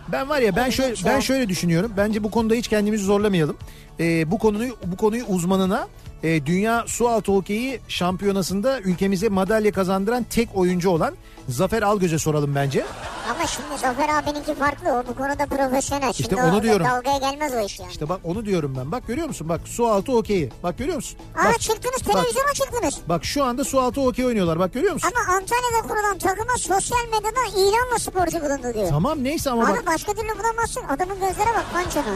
Ben 0.07 0.29
var 0.29 0.39
ya 0.39 0.55
ben 0.55 0.61
İlginç 0.61 0.75
şöyle 0.75 0.95
ben 1.05 1.19
şöyle 1.19 1.49
düşünüyorum. 1.49 1.93
Bence 1.97 2.23
bu 2.23 2.31
konuda 2.31 2.53
hiç 2.53 2.67
kendimizi 2.67 3.03
zorlamayalım. 3.03 3.57
Ee, 3.99 4.31
bu 4.31 4.37
konuyu 4.37 4.77
bu 4.85 4.97
konuyu 4.97 5.25
uzmanına 5.25 5.87
e, 6.23 6.45
Dünya 6.45 6.83
Sualtı 6.87 7.31
Hokeyi 7.31 7.79
Şampiyonası'nda 7.87 8.79
ülkemize 8.79 9.29
madalya 9.29 9.71
kazandıran 9.71 10.23
tek 10.29 10.49
oyuncu 10.55 10.89
olan 10.89 11.13
Zafer 11.49 11.81
Algöz'e 11.81 12.19
soralım 12.19 12.55
bence. 12.55 12.85
Ama 13.31 13.47
şimdi 13.47 13.67
Zafer 13.81 14.09
abininki 14.09 14.55
farklı 14.55 14.89
o 14.91 15.03
bu 15.07 15.15
konuda 15.15 15.45
profesyonel. 15.45 16.13
Şimdi 16.13 16.21
İşte 16.33 16.35
onu 16.43 16.57
o 16.57 16.63
diyorum. 16.63 16.85
Dalgaya 16.85 17.17
gelmez 17.17 17.53
o 17.53 17.59
iş 17.65 17.79
yani. 17.79 17.91
İşte 17.91 18.09
bak 18.09 18.19
onu 18.23 18.45
diyorum 18.45 18.75
ben. 18.79 18.91
Bak 18.91 19.07
görüyor 19.07 19.27
musun? 19.27 19.49
Bak 19.49 19.61
sualtı 19.65 20.11
hokeyi. 20.11 20.49
Bak 20.63 20.77
görüyor 20.77 20.95
musun? 20.95 21.19
Aa 21.35 21.45
bak, 21.45 21.59
çıktınız 21.59 22.07
bak, 22.07 22.13
televizyona 22.13 22.53
çıktınız. 22.53 22.95
bak 23.09 23.25
şu 23.25 23.43
anda 23.43 23.63
sualtı 23.63 24.01
hokey 24.01 24.25
oynuyorlar. 24.25 24.59
Bak 24.59 24.73
görüyor 24.73 24.93
musun? 24.93 25.09
Ama 25.15 25.33
Antalya'da 25.35 25.87
kurulan 25.87 26.17
takıma 26.17 26.57
sosyal 26.57 27.05
medyada 27.05 27.45
ilanla 27.57 27.99
sporcu 27.99 28.41
bulundu 28.41 28.73
diyor. 28.73 28.89
Tamam 28.89 29.23
neyse 29.23 29.49
ama 29.49 29.63
Abi 29.63 29.77
bak. 29.77 29.87
başka 29.87 30.13
türlü 30.13 30.39
bulamazsın. 30.39 30.83
Adamın 30.89 31.15
gözlere 31.15 31.49
bak 31.55 31.65
pançona. 31.73 32.15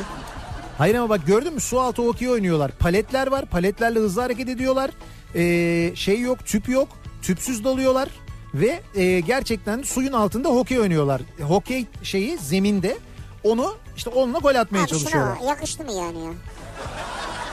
Hayır 0.77 0.95
ama 0.95 1.09
bak 1.09 1.21
gördün 1.27 1.53
mü 1.53 1.59
su 1.59 1.79
altı 1.79 2.01
hokey 2.01 2.29
oynuyorlar. 2.29 2.71
Paletler 2.71 3.27
var. 3.27 3.45
Paletlerle 3.45 3.99
hızlı 3.99 4.21
hareket 4.21 4.49
ediyorlar. 4.49 4.91
Ee, 5.35 5.91
şey 5.95 6.19
yok 6.19 6.45
tüp 6.45 6.69
yok. 6.69 6.87
Tüpsüz 7.21 7.63
dalıyorlar. 7.63 8.09
Ve 8.53 8.80
e, 8.95 9.19
gerçekten 9.19 9.82
suyun 9.82 10.14
altında 10.14 10.49
hokey 10.49 10.80
oynuyorlar. 10.80 11.22
Hokey 11.41 11.86
şeyi 12.03 12.38
zeminde. 12.38 12.98
Onu 13.44 13.76
işte 13.98 14.10
onunla 14.10 14.38
gol 14.40 14.56
atmaya 14.56 14.82
Abi 14.82 14.88
çalışıyorlar. 14.88 15.36
şuna 15.38 15.49
yakıştı 15.49 15.84
mı 15.84 15.91
yani 15.91 16.26
ya? 16.26 16.32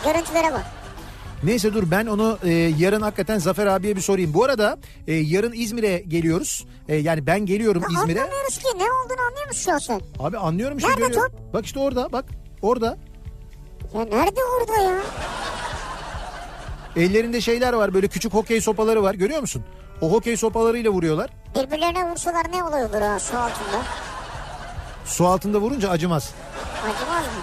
Görüntülere 0.05 0.53
bak. 0.53 0.65
Neyse 1.43 1.75
dur 1.75 1.91
ben 1.91 2.07
onu 2.07 2.39
e, 2.45 2.51
yarın 2.53 3.01
hakikaten 3.01 3.39
Zafer 3.39 3.67
abiye 3.67 3.97
bir 3.97 4.01
sorayım. 4.01 4.35
Bu 4.35 4.45
arada 4.45 4.79
e, 5.07 5.15
yarın 5.15 5.53
İzmir'e 5.53 5.99
geliyoruz. 5.99 6.67
E, 6.89 6.97
yani 6.97 7.27
ben 7.27 7.47
geliyorum 7.47 7.83
Ya 7.83 7.89
İzmir'e. 8.01 8.21
Anlamıyoruz 8.23 8.59
ki 8.59 8.65
ne 8.79 8.83
olduğunu 8.83 9.27
anlıyor 9.29 9.47
musun 9.49 9.63
şu 9.65 9.73
an 9.73 9.79
sen? 9.79 10.01
Abi 10.19 10.39
anlıyorum 10.39 10.79
işte 10.79 10.91
Nerede 10.91 11.07
görüyorum. 11.07 11.33
Bak 11.53 11.67
işte 11.67 11.79
orada 11.79 12.13
bak 12.13 12.25
orada. 12.63 12.97
Ya 13.95 14.05
nerede 14.05 14.41
orada 14.61 14.83
ya? 14.83 15.03
Ellerinde 16.97 17.41
şeyler 17.41 17.73
var 17.73 17.95
böyle 17.95 18.09
küçük 18.09 18.35
hokey 18.35 18.61
sopaları 18.61 19.03
var 19.03 19.15
görüyor 19.15 19.41
musun? 19.41 19.65
O 20.01 20.13
hokey 20.13 20.37
sopalarıyla 20.37 20.91
vuruyorlar. 20.91 21.31
Birbirlerine 21.55 22.11
vursalar 22.11 22.53
ne 22.53 22.65
olay 22.65 22.85
olur 22.85 23.01
ha 23.01 23.19
su 23.21 23.39
altında? 23.39 23.83
Su 25.05 25.27
altında 25.27 25.59
vurunca 25.59 25.91
acımaz. 25.91 26.35
Acımaz 26.83 27.25
mı? 27.25 27.43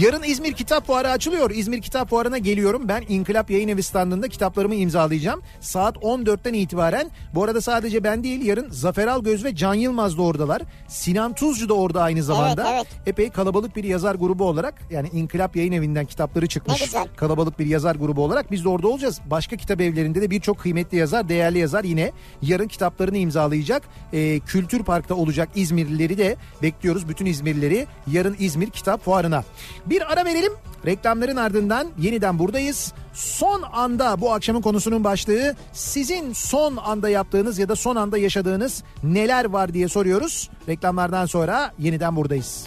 Yarın 0.00 0.22
İzmir 0.22 0.52
Kitap 0.52 0.86
Fuarı 0.86 1.10
açılıyor. 1.10 1.50
İzmir 1.50 1.82
Kitap 1.82 2.10
Fuarı'na 2.10 2.38
geliyorum. 2.38 2.88
Ben 2.88 3.04
İnkılap 3.08 3.50
Yayın 3.50 3.68
Evi 3.68 3.82
standında 3.82 4.28
kitaplarımı 4.28 4.74
imzalayacağım. 4.74 5.42
Saat 5.60 5.96
14'ten 5.96 6.52
itibaren. 6.54 7.10
Bu 7.34 7.44
arada 7.44 7.60
sadece 7.60 8.04
ben 8.04 8.24
değil 8.24 8.46
yarın 8.46 8.70
Zafer 8.70 9.06
Algöz 9.06 9.44
ve 9.44 9.54
Can 9.54 9.74
Yılmaz 9.74 10.18
da 10.18 10.22
oradalar. 10.22 10.62
Sinan 10.88 11.34
Tuzcu 11.34 11.68
da 11.68 11.74
orada 11.74 12.02
aynı 12.02 12.22
zamanda. 12.22 12.72
evet. 12.74 12.86
Epey 13.06 13.30
kalabalık 13.30 13.76
bir 13.76 13.84
yazar 13.84 14.14
grubu 14.14 14.44
olarak 14.44 14.74
yani 14.90 15.08
İnkılap 15.12 15.56
Yayın 15.56 15.72
Evi'nden 15.72 16.04
kitapları 16.06 16.46
çıkmış. 16.46 16.80
Kalabalık 17.16 17.58
bir 17.58 17.66
yazar 17.66 17.94
grubu 17.96 18.24
olarak 18.24 18.50
biz 18.50 18.64
de 18.64 18.68
orada 18.68 18.88
olacağız. 18.88 19.20
Başka 19.30 19.56
kitap 19.56 19.80
evlerinde 19.80 20.22
de 20.22 20.30
birçok 20.30 20.58
kıymetli 20.58 20.98
yazar, 20.98 21.28
değerli 21.28 21.58
yazar 21.58 21.84
yine 21.84 22.12
yarın 22.42 22.68
kitaplarını 22.68 23.16
imzalayacak. 23.18 23.82
Ee, 24.12 24.40
Kültür 24.40 24.82
Park'ta 24.82 25.14
olacak 25.14 25.48
İzmirlileri 25.54 26.18
de 26.18 26.36
bekliyoruz. 26.62 27.08
Bütün 27.08 27.26
İzmirlileri 27.26 27.86
yarın 28.12 28.36
İzmir 28.38 28.70
Kitap 28.70 29.04
Fuarı'na. 29.04 29.44
Bir 29.86 30.12
ara 30.12 30.24
verelim. 30.24 30.52
Reklamların 30.86 31.36
ardından 31.36 31.86
yeniden 31.98 32.38
buradayız. 32.38 32.92
Son 33.14 33.62
anda 33.62 34.20
bu 34.20 34.32
akşamın 34.32 34.60
konusunun 34.62 35.04
başlığı 35.04 35.56
sizin 35.72 36.32
son 36.32 36.76
anda 36.76 37.08
yaptığınız 37.08 37.58
ya 37.58 37.68
da 37.68 37.76
son 37.76 37.96
anda 37.96 38.18
yaşadığınız 38.18 38.82
neler 39.02 39.44
var 39.44 39.74
diye 39.74 39.88
soruyoruz. 39.88 40.50
Reklamlardan 40.68 41.26
sonra 41.26 41.72
yeniden 41.78 42.16
buradayız. 42.16 42.66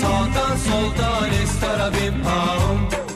Sağdan 0.00 0.56
soldan 0.56 1.30
estarabim 1.42 2.14
Ağım, 2.26 2.60
ağım, 2.70 3.07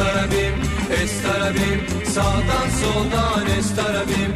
Estarabim, 0.00 0.54
estarabim 1.02 1.80
Sağdan 2.14 2.68
soldan 2.80 3.46
estarabim 3.58 4.32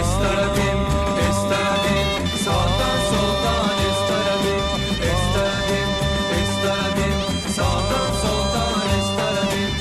Estarabim, 0.00 0.80
estarabim 1.28 2.08
Sağdan 2.44 2.98
soldan 3.10 3.76
estarabim 3.88 4.64
Estarabim, 5.12 5.90
estarabim 6.40 7.16
Sağdan 7.56 8.10
soldan 8.22 8.84
estarabim 8.98 9.72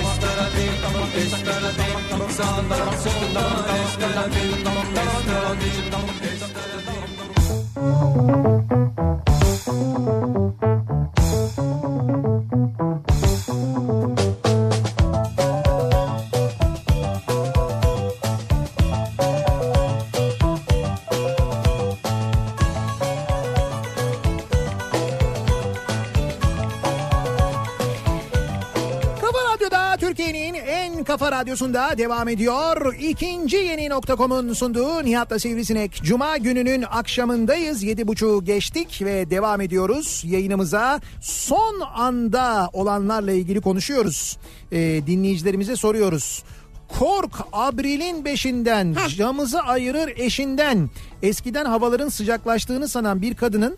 Estarabim, 0.00 0.74
estarabim 1.22 1.98
Sağdan 2.30 2.90
soldan 3.04 3.64
estarabim 3.82 4.52
Estarabim, 5.04 5.82
estarabim. 6.32 6.64
Kafa 7.74 8.63
radyosunda 31.54 31.98
devam 31.98 32.28
ediyor. 32.28 32.94
İkinci 33.00 33.56
yeni 33.56 33.88
nokta.com'un 33.88 34.52
sunduğu 34.52 35.04
Nihat'la 35.04 35.38
Sivrisinek. 35.38 36.00
Cuma 36.02 36.36
gününün 36.36 36.84
akşamındayız. 36.90 37.82
Yedi 37.82 38.08
buçuğu 38.08 38.44
geçtik 38.44 39.02
ve 39.02 39.30
devam 39.30 39.60
ediyoruz. 39.60 40.22
Yayınımıza 40.26 41.00
son 41.20 41.80
anda 41.94 42.70
olanlarla 42.72 43.32
ilgili 43.32 43.60
konuşuyoruz. 43.60 44.36
Ee, 44.72 45.00
dinleyicilerimize 45.06 45.76
soruyoruz. 45.76 46.44
Kork 46.98 47.32
Abril'in 47.52 48.24
beşinden 48.24 48.96
camızı 49.16 49.60
ayırır 49.60 50.12
eşinden. 50.16 50.90
Eskiden 51.22 51.64
havaların 51.64 52.08
sıcaklaştığını 52.08 52.88
sanan 52.88 53.22
bir 53.22 53.34
kadının 53.34 53.76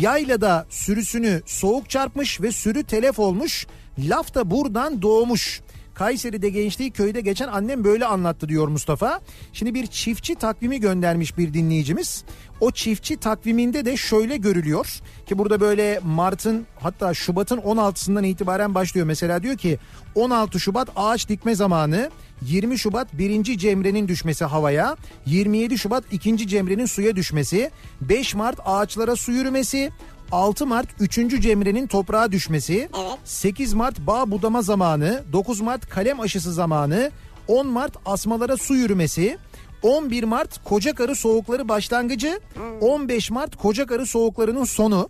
yaylada 0.00 0.66
sürüsünü 0.70 1.42
soğuk 1.46 1.90
çarpmış 1.90 2.40
ve 2.40 2.52
sürü 2.52 2.84
telef 2.84 3.18
olmuş. 3.18 3.66
Laf 3.98 4.34
da 4.34 4.50
buradan 4.50 5.02
doğmuş. 5.02 5.60
Kayseri'de 5.98 6.48
gençliği 6.48 6.90
köyde 6.90 7.20
geçen 7.20 7.48
annem 7.48 7.84
böyle 7.84 8.06
anlattı 8.06 8.48
diyor 8.48 8.68
Mustafa. 8.68 9.20
Şimdi 9.52 9.74
bir 9.74 9.86
çiftçi 9.86 10.34
takvimi 10.34 10.80
göndermiş 10.80 11.38
bir 11.38 11.54
dinleyicimiz. 11.54 12.24
O 12.60 12.70
çiftçi 12.70 13.16
takviminde 13.16 13.84
de 13.84 13.96
şöyle 13.96 14.36
görülüyor 14.36 15.00
ki 15.26 15.38
burada 15.38 15.60
böyle 15.60 16.00
Mart'ın 16.04 16.66
hatta 16.80 17.14
Şubat'ın 17.14 17.58
16'sından 17.58 18.26
itibaren 18.26 18.74
başlıyor. 18.74 19.06
Mesela 19.06 19.42
diyor 19.42 19.56
ki 19.56 19.78
16 20.14 20.60
Şubat 20.60 20.88
ağaç 20.96 21.28
dikme 21.28 21.54
zamanı, 21.54 22.10
20 22.42 22.78
Şubat 22.78 23.18
1. 23.18 23.58
Cemre'nin 23.58 24.08
düşmesi 24.08 24.44
havaya, 24.44 24.96
27 25.26 25.78
Şubat 25.78 26.04
2. 26.12 26.48
Cemre'nin 26.48 26.86
suya 26.86 27.16
düşmesi, 27.16 27.70
5 28.00 28.34
Mart 28.34 28.58
ağaçlara 28.64 29.16
su 29.16 29.32
yürümesi, 29.32 29.90
6 30.32 30.66
Mart 30.66 30.88
3. 31.00 31.14
Cemre'nin 31.42 31.86
toprağa 31.86 32.32
düşmesi, 32.32 32.88
Evet. 32.98 33.18
8 33.24 33.74
Mart 33.74 33.98
bağ 34.00 34.30
budama 34.30 34.62
zamanı, 34.62 35.24
9 35.32 35.60
Mart 35.60 35.88
kalem 35.88 36.20
aşısı 36.20 36.52
zamanı, 36.52 37.10
10 37.48 37.66
Mart 37.66 37.96
asmalara 38.06 38.56
su 38.56 38.74
yürümesi, 38.74 39.38
11 39.82 40.24
Mart 40.24 40.64
koca 40.64 40.94
karı 40.94 41.14
soğukları 41.14 41.68
başlangıcı, 41.68 42.40
15 42.80 43.30
Mart 43.30 43.56
koca 43.56 43.86
karı 43.86 44.06
soğuklarının 44.06 44.64
sonu, 44.64 45.08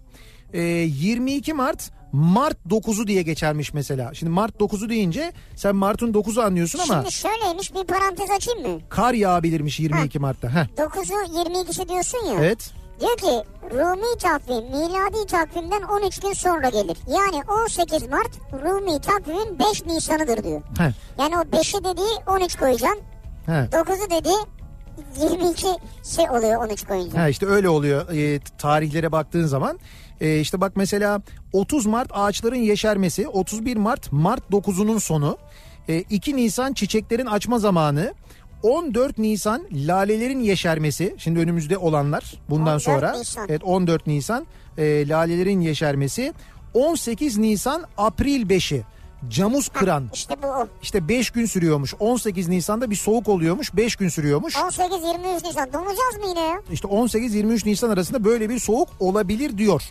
Ee, 0.53 0.61
22 0.61 1.53
Mart 1.53 1.91
Mart 2.13 2.57
9'u 2.69 3.07
diye 3.07 3.23
geçermiş 3.23 3.75
mesela. 3.75 4.15
Şimdi 4.15 4.31
Mart 4.33 4.55
9'u 4.61 4.89
deyince 4.89 5.33
sen 5.57 5.77
Mart'ın 5.77 6.13
9'u 6.13 6.43
anlıyorsun 6.43 6.79
ama 6.79 6.95
Şimdi 6.95 7.13
şöyleymiş 7.13 7.75
bir 7.75 7.85
parantez 7.85 8.31
açayım 8.31 8.69
mı? 8.73 8.81
kar 8.89 9.15
yağabilirmiş 9.15 9.81
22 9.81 10.19
Mart'ta. 10.19 10.49
Heh. 10.49 10.67
9'u 10.77 11.39
22'si 11.39 11.89
diyorsun 11.89 12.19
ya. 12.27 12.35
Evet. 12.39 12.71
Diyor 13.01 13.17
ki 13.17 13.49
Rumi 13.71 14.19
takvim 14.19 14.65
miladi 14.65 15.27
takvimden 15.27 15.83
13 15.83 16.21
gün 16.21 16.33
sonra 16.33 16.69
gelir. 16.69 16.97
Yani 17.09 17.43
18 17.65 18.09
Mart 18.09 18.31
Rumi 18.53 19.01
takvimin 19.01 19.59
5 19.59 19.87
Nisan'ıdır 19.87 20.45
diyor. 20.45 20.63
Heh. 20.79 20.93
Yani 21.19 21.39
o 21.39 21.41
5'i 21.41 21.85
dediği 21.85 22.25
13 22.27 22.57
koyacaksın. 22.57 23.01
Heh. 23.47 23.53
9'u 23.53 24.11
dediği 24.11 24.39
22 25.23 25.67
şey 26.17 26.31
oluyor 26.31 26.65
13 26.65 26.87
koyunca. 26.87 27.23
Ha 27.23 27.29
işte 27.29 27.47
öyle 27.47 27.69
oluyor 27.69 28.09
e, 28.11 28.41
tarihlere 28.59 29.13
baktığın 29.13 29.47
zaman. 29.47 29.79
E, 30.21 30.41
işte 30.41 30.61
bak 30.61 30.73
mesela 30.77 31.23
30 31.53 31.87
Mart 31.87 32.11
ağaçların 32.13 32.57
yeşermesi, 32.57 33.29
31 33.29 33.77
Mart 33.77 34.13
Mart 34.13 34.51
9'unun 34.51 35.01
sonu, 35.01 35.39
e, 35.89 35.99
2 35.99 36.37
Nisan 36.37 36.73
çiçeklerin 36.73 37.27
açma 37.27 37.59
zamanı, 37.59 38.15
14 38.63 39.19
Nisan 39.19 39.63
lalelerin 39.73 40.41
yeşermesi. 40.41 41.15
Şimdi 41.19 41.41
önümüzde 41.41 41.79
olanlar 41.79 42.35
bundan 42.51 42.67
14 42.67 42.83
sonra. 42.83 43.19
Nisan. 43.19 43.47
Evet 43.49 43.65
14 43.65 44.07
Nisan 44.07 44.47
e, 44.79 45.09
lalelerin 45.09 45.61
yeşermesi. 45.61 46.33
18 46.75 47.39
Nisan 47.39 47.85
April 47.99 48.51
5'i 48.51 48.83
camuz 49.29 49.69
kıran. 49.69 50.05
İşte 50.15 50.35
bu 50.43 50.47
o. 50.47 50.69
İşte 50.83 51.09
5 51.09 51.31
gün 51.31 51.47
sürüyormuş. 51.47 51.95
18 51.99 52.49
Nisan'da 52.49 52.91
bir 52.91 52.97
soğuk 52.97 53.29
oluyormuş. 53.29 53.77
5 53.77 53.97
gün 53.97 54.09
sürüyormuş. 54.09 54.55
18-23 54.55 55.49
Nisan 55.49 55.73
donacağız 55.73 56.17
mı 56.19 56.29
yine 56.29 56.41
ya? 56.41 56.63
İşte 56.73 56.89
18-23 56.89 57.69
Nisan 57.69 57.91
arasında 57.91 58.25
böyle 58.25 58.49
bir 58.49 58.59
soğuk 58.59 58.89
olabilir 59.01 59.59
diyor. 59.59 59.83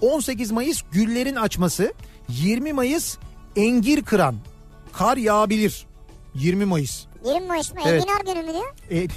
18 0.00 0.50
Mayıs 0.50 0.82
güllerin 0.92 1.36
açması, 1.36 1.92
20 2.28 2.72
Mayıs 2.72 3.16
engir 3.56 4.04
kıran, 4.04 4.34
kar 4.92 5.16
yağabilir. 5.16 5.86
20 6.34 6.64
Mayıs. 6.64 7.07
20 7.24 7.46
Mayıs 7.46 7.74
mı? 7.74 7.80
Evet. 7.86 8.02
Enginar 8.02 8.34
günü 8.34 8.46
mü 8.46 8.52
diyor? 8.52 8.74
E, 9.02 9.08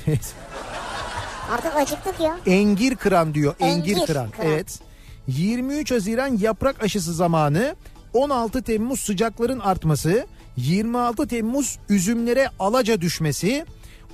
Artık 1.51 1.75
acıktık 1.75 2.19
ya. 2.19 2.37
engir 2.45 2.95
kıran 2.95 3.33
diyor. 3.33 3.55
Engir, 3.59 3.91
Engir 3.95 4.05
kıran. 4.05 4.29
kıran. 4.31 4.47
Evet. 4.47 4.79
23 5.27 5.91
Haziran 5.91 6.37
yaprak 6.37 6.83
aşısı 6.83 7.13
zamanı. 7.13 7.75
16 8.13 8.61
Temmuz 8.61 8.99
sıcakların 8.99 9.59
artması. 9.59 10.25
26 10.57 11.27
Temmuz 11.27 11.79
üzümlere 11.89 12.49
alaca 12.59 13.01
düşmesi. 13.01 13.65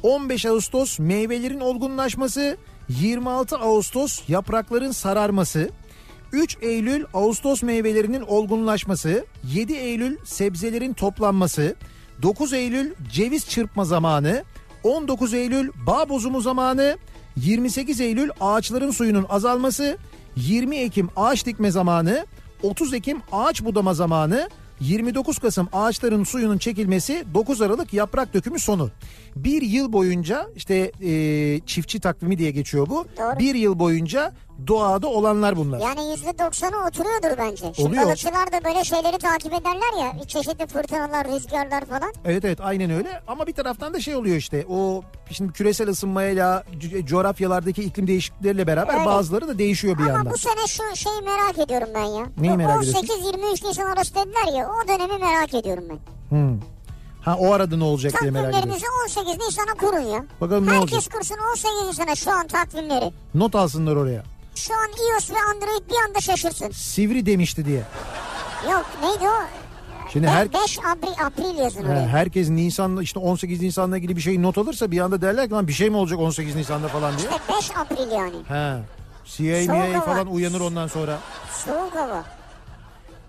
15 0.03 0.45
Ağustos 0.45 0.99
meyvelerin 0.99 1.59
olgunlaşması. 1.59 2.57
26 2.89 3.57
Ağustos 3.57 4.22
yaprakların 4.30 4.91
sararması, 4.91 5.69
3 6.31 6.57
Eylül 6.61 7.05
Ağustos 7.14 7.64
meyvelerinin 7.64 8.22
olgunlaşması, 8.22 9.26
7 9.53 9.73
Eylül 9.73 10.18
sebzelerin 10.26 10.93
toplanması, 10.93 11.76
9 12.22 12.53
Eylül 12.53 12.94
ceviz 13.11 13.49
çırpma 13.49 13.85
zamanı, 13.85 14.44
19 14.84 15.34
Eylül 15.34 15.72
bağ 15.88 16.10
bozumu 16.10 16.41
zamanı, 16.41 16.98
28 17.35 18.02
Eylül 18.02 18.30
ağaçların 18.41 18.91
suyunun 18.91 19.26
azalması, 19.30 19.98
20 20.35 20.77
Ekim 20.77 21.10
ağaç 21.15 21.45
dikme 21.45 21.72
zamanı, 21.72 22.26
30 22.64 22.94
Ekim 22.94 23.22
ağaç 23.31 23.64
budama 23.64 23.94
zamanı, 23.94 24.49
29 24.80 25.39
Kasım 25.39 25.69
ağaçların 25.73 26.23
suyunun 26.23 26.57
çekilmesi 26.57 27.26
9 27.34 27.61
Aralık 27.61 27.94
yaprak 27.94 28.34
dökümü 28.34 28.60
sonu. 28.60 28.89
Bir 29.35 29.61
yıl 29.61 29.94
boyunca 29.94 30.48
işte 30.56 30.91
e, 31.02 31.60
çiftçi 31.65 31.99
takvimi 31.99 32.38
diye 32.38 32.52
geçiyor 32.52 32.89
bu. 32.89 33.06
Doğru. 33.18 33.39
Bir 33.39 33.56
yıl 33.56 33.80
boyunca 33.80 34.34
doğada 34.68 35.08
olanlar 35.08 35.56
bunlar. 35.58 35.80
Yani 35.80 36.12
yüzde 36.12 36.40
doksanı 36.40 36.86
oturuyordur 36.88 37.38
bence. 37.38 37.74
Şimdi 37.76 37.90
Oluyor. 37.90 38.04
balıkçılar 38.06 38.52
da 38.52 38.64
böyle 38.66 38.84
şeyleri 38.84 39.18
takip 39.18 39.54
ederler 39.54 40.00
ya. 40.04 40.14
Çeşitli 40.28 40.68
fırtınalar, 40.68 41.28
rüzgarlar 41.28 41.86
falan. 41.86 42.14
Evet 42.26 42.46
evet 42.46 42.60
aynen 42.62 42.90
öyle 42.92 43.22
ama 43.28 43.48
bir 43.48 43.54
taraftan 43.54 43.94
da 43.94 44.00
şey 44.00 44.16
oluyor 44.16 44.36
işte 44.36 44.66
o 44.70 45.02
şimdi 45.32 45.54
küresel 45.54 45.90
ısınmayla 45.90 46.64
co- 46.80 47.06
coğrafyalardaki 47.06 47.84
iklim 47.84 48.08
değişiklikleriyle 48.08 48.68
beraber 48.68 48.94
Öyle. 48.94 49.06
bazıları 49.06 49.48
da 49.48 49.58
değişiyor 49.58 49.98
bir 49.98 50.04
Ama 50.04 50.12
yandan. 50.12 50.34
bu 50.34 50.38
sene 50.38 50.68
şu 50.68 50.84
şeyi 50.96 51.22
merak 51.22 51.60
ediyorum 51.60 51.90
ben 51.96 52.04
ya. 52.06 52.26
Neyi 52.40 52.54
Bu 52.54 52.58
merak 52.58 52.84
ediyorsun? 52.84 53.08
18-23 53.08 53.68
Nisan 53.70 53.86
arası 53.92 54.16
dediler 54.16 54.58
ya 54.60 54.70
o 54.70 54.88
dönemi 54.88 55.18
merak 55.26 55.54
ediyorum 55.54 55.84
ben. 55.90 56.00
Hmm. 56.38 56.60
Ha 57.22 57.36
o 57.40 57.54
arada 57.54 57.78
ne 57.78 57.84
olacak 57.84 58.22
diye 58.22 58.32
merak 58.32 58.50
ediyorsun. 58.50 58.70
Takvimlerimizi 58.70 59.30
18 59.38 59.48
Nisan'a 59.48 59.74
kurun 59.74 60.00
ya. 60.14 60.26
Bakalım 60.42 60.66
ne 60.68 60.72
Herkes 60.72 60.94
olacak? 60.94 61.14
kursun 61.14 61.36
18 61.52 61.88
Nisan'a 61.88 62.16
şu 62.16 62.32
an 62.32 62.48
takvimleri. 62.48 63.12
Not 63.36 63.56
alsınlar 63.56 63.96
oraya. 63.96 64.24
Şu 64.58 64.74
an 64.74 64.88
iOS 64.90 65.30
ve 65.32 65.36
Android 65.56 65.90
bir 65.92 65.96
anda 66.08 66.22
şaşırsın. 66.22 66.72
Sivri 66.72 67.26
demişti 67.26 67.66
diye. 67.66 67.82
Yok 68.72 68.86
neydi 69.04 69.30
o? 69.30 69.44
Şimdi 70.14 70.28
her 70.28 70.54
5 70.54 70.80
April, 70.80 71.26
April 71.26 71.58
yazın 71.58 71.84
He, 71.84 71.88
oraya. 71.88 72.08
herkes 72.08 72.50
Nisan'da 72.50 73.04
işte 73.04 73.20
18 73.20 73.62
Nisan'la 73.62 73.98
ilgili 73.98 74.16
bir 74.16 74.22
şey 74.22 74.42
not 74.42 74.58
alırsa 74.58 74.92
bir 74.92 75.00
anda 75.00 75.22
derler 75.22 75.46
ki 75.48 75.52
lan 75.54 75.68
bir 75.68 75.74
şey 75.74 75.90
mi 75.90 75.98
olacak 75.98 76.20
18 76.20 76.56
Nisan'da 76.56 76.88
falan 76.88 77.18
diye. 77.18 77.30
İşte 77.30 77.42
5 77.58 77.78
April 77.78 78.12
yani. 78.12 78.36
He. 78.48 78.78
CIA 79.26 79.66
Soğuk 79.66 79.70
MIA 79.70 79.94
hava. 79.94 80.06
falan 80.06 80.28
uyanır 80.28 80.60
ondan 80.62 80.88
sonra. 80.88 81.18
Soğuk 81.66 81.96
hava. 81.96 82.24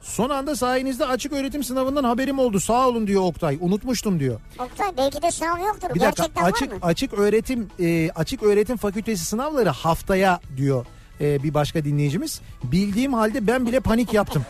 Son 0.02 0.30
anda 0.30 0.56
sayenizde 0.56 1.06
açık 1.06 1.32
öğretim 1.32 1.64
sınavından 1.64 2.04
haberim 2.04 2.38
oldu. 2.38 2.60
Sağ 2.60 2.88
olun 2.88 3.06
diyor 3.06 3.22
Oktay. 3.22 3.58
Unutmuştum 3.60 4.20
diyor. 4.20 4.40
Oktay 4.58 4.88
belki 4.96 5.22
de 5.22 5.30
sınav 5.30 5.58
yoktur. 5.66 5.88
Bir 5.94 6.00
dakika 6.00 6.22
Gerçekten 6.22 6.44
açık 6.44 6.70
var 6.70 6.74
mı? 6.76 6.80
açık 6.82 7.14
öğretim 7.14 7.68
e, 7.80 8.10
açık 8.10 8.42
öğretim 8.42 8.76
fakültesi 8.76 9.24
sınavları 9.24 9.68
haftaya 9.68 10.40
diyor 10.56 10.86
e, 11.20 11.42
bir 11.42 11.54
başka 11.54 11.84
dinleyicimiz. 11.84 12.40
Bildiğim 12.64 13.12
halde 13.14 13.46
ben 13.46 13.66
bile 13.66 13.80
panik 13.80 14.12
yaptım. 14.12 14.44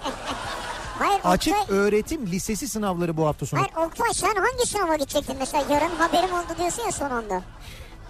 Hayır 0.99 1.21
Açık 1.25 1.55
Oktay, 1.63 1.77
öğretim 1.79 2.27
lisesi 2.27 2.69
sınavları 2.69 3.17
bu 3.17 3.27
hafta 3.27 3.47
sonu. 3.47 3.61
hayır 3.61 3.87
Oktay 3.89 4.15
sen 4.15 4.35
hangi 4.35 4.67
sınava 4.67 4.97
gidecektin 4.97 5.37
mesela 5.39 5.65
yarın 5.75 5.97
haberim 5.97 6.33
oldu 6.35 6.59
diyorsun 6.59 6.83
ya 6.83 6.93
son 6.93 7.11
anda. 7.11 7.43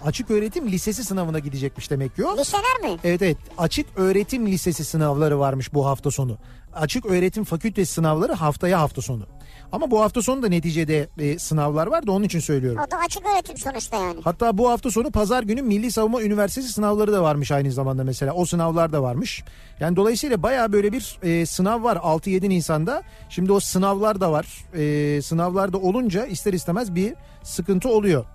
Açık 0.05 0.31
öğretim 0.31 0.67
lisesi 0.71 1.03
sınavına 1.03 1.39
gidecekmiş 1.39 1.91
demek 1.91 2.15
ki 2.15 2.25
o. 2.25 2.37
Liseler 2.37 2.79
mi? 2.83 2.99
Evet 3.03 3.21
evet 3.21 3.37
açık 3.57 3.85
öğretim 3.95 4.47
lisesi 4.47 4.85
sınavları 4.85 5.39
varmış 5.39 5.73
bu 5.73 5.85
hafta 5.85 6.11
sonu. 6.11 6.37
Açık 6.73 7.05
öğretim 7.05 7.43
fakültesi 7.43 7.93
sınavları 7.93 8.33
haftaya 8.33 8.81
hafta 8.81 9.01
sonu. 9.01 9.25
Ama 9.71 9.91
bu 9.91 10.01
hafta 10.01 10.21
sonu 10.21 10.43
da 10.43 10.47
neticede 10.47 11.07
e, 11.19 11.39
sınavlar 11.39 11.87
var 11.87 12.07
da 12.07 12.11
onun 12.11 12.23
için 12.25 12.39
söylüyorum. 12.39 12.81
O 12.87 12.91
da 12.91 12.97
açık 12.97 13.25
öğretim 13.25 13.57
sonuçta 13.57 13.97
yani. 13.97 14.21
Hatta 14.23 14.57
bu 14.57 14.69
hafta 14.69 14.91
sonu 14.91 15.11
pazar 15.11 15.43
günü 15.43 15.61
Milli 15.61 15.91
Savunma 15.91 16.21
Üniversitesi 16.21 16.73
sınavları 16.73 17.13
da 17.13 17.23
varmış 17.23 17.51
aynı 17.51 17.71
zamanda 17.71 18.03
mesela. 18.03 18.33
O 18.33 18.45
sınavlar 18.45 18.93
da 18.93 19.03
varmış. 19.03 19.43
Yani 19.79 19.95
dolayısıyla 19.95 20.43
baya 20.43 20.71
böyle 20.71 20.91
bir 20.91 21.19
e, 21.23 21.45
sınav 21.45 21.83
var 21.83 21.95
6-7 21.95 22.49
Nisan'da. 22.49 23.03
Şimdi 23.29 23.51
o 23.51 23.59
sınavlar 23.59 24.21
da 24.21 24.31
var. 24.31 24.65
E, 24.73 25.21
sınavlar 25.21 25.73
da 25.73 25.77
olunca 25.77 26.25
ister 26.25 26.53
istemez 26.53 26.95
bir 26.95 27.13
sıkıntı 27.43 27.89
oluyor. 27.89 28.25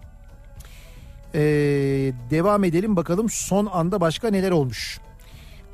E, 1.35 1.41
devam 2.31 2.65
edelim 2.65 2.97
bakalım 2.97 3.31
son 3.31 3.67
anda 3.67 4.01
başka 4.01 4.31
neler 4.31 4.51
olmuş. 4.51 5.01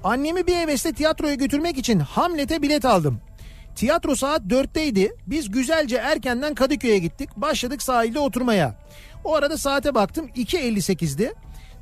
Annemi 0.04 0.46
bir 0.46 0.56
hevesle 0.56 0.92
tiyatroya 0.92 1.34
götürmek 1.34 1.78
için 1.78 1.98
Hamlet'e 1.98 2.62
bilet 2.62 2.84
aldım. 2.84 3.20
Tiyatro 3.76 4.16
saat 4.16 4.42
4'teydi. 4.42 5.12
Biz 5.26 5.50
güzelce 5.50 5.96
erkenden 5.96 6.54
Kadıköy'e 6.54 6.98
gittik. 6.98 7.30
Başladık 7.36 7.82
sahilde 7.82 8.18
oturmaya. 8.18 8.74
O 9.24 9.34
arada 9.34 9.58
saate 9.58 9.94
baktım 9.94 10.26
2.58'di. 10.36 11.34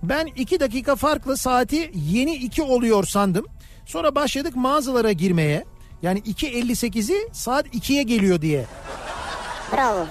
Ben 0.02 0.26
2 0.26 0.60
dakika 0.60 0.96
farklı 0.96 1.36
saati 1.36 1.90
yeni 1.94 2.34
2 2.34 2.62
oluyor 2.62 3.04
sandım. 3.04 3.46
Sonra 3.86 4.14
başladık 4.14 4.56
mağazalara 4.56 5.12
girmeye. 5.12 5.64
Yani 6.02 6.18
2.58'i 6.18 7.28
saat 7.32 7.66
2'ye 7.66 8.02
geliyor 8.02 8.40
diye. 8.40 8.64
Bravo. 9.72 10.06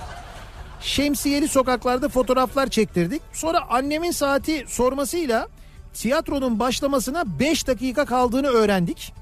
Şemsiyeli 0.81 1.47
sokaklarda 1.47 2.09
fotoğraflar 2.09 2.67
çektirdik. 2.67 3.21
Sonra 3.33 3.69
annemin 3.69 4.11
saati 4.11 4.65
sormasıyla 4.67 5.47
tiyatronun 5.93 6.59
başlamasına 6.59 7.39
5 7.39 7.67
dakika 7.67 8.05
kaldığını 8.05 8.47
öğrendik. 8.47 9.13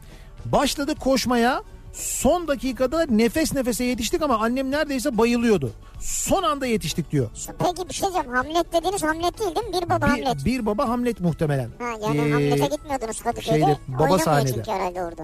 Başladık 0.45 0.99
koşmaya. 0.99 1.63
Son 1.95 2.47
dakikada 2.47 3.05
nefes 3.09 3.53
nefese 3.53 3.83
yetiştik 3.83 4.21
ama 4.21 4.37
annem 4.37 4.71
neredeyse 4.71 5.17
bayılıyordu. 5.17 5.71
Son 6.01 6.43
anda 6.43 6.65
yetiştik 6.65 7.11
diyor. 7.11 7.29
Peki 7.59 7.89
bir 7.89 7.93
şey 7.93 8.09
diyeceğim. 8.09 8.35
Hamlet 8.35 8.73
dediniz 8.73 9.03
Hamlet 9.03 9.39
değil 9.39 9.55
değil 9.55 9.67
mi? 9.67 9.73
Bir 9.81 9.89
baba 9.89 10.09
Hamlet. 10.09 10.35
Bir, 10.37 10.45
bir 10.45 10.65
baba 10.65 10.87
Hamlet 10.89 11.19
muhtemelen. 11.19 11.69
Ha, 11.79 11.85
yani 12.03 12.17
Ee, 12.17 12.31
Hamlet'e 12.31 12.65
gitmiyordunuz 12.75 13.21
Kadıköy'de. 13.21 13.49
şeyde, 13.59 13.77
baba 13.87 14.03
Oynamıyor 14.03 14.19
sahnede. 14.25 14.53
çünkü 14.53 14.71
herhalde 14.71 15.03
orada. 15.03 15.23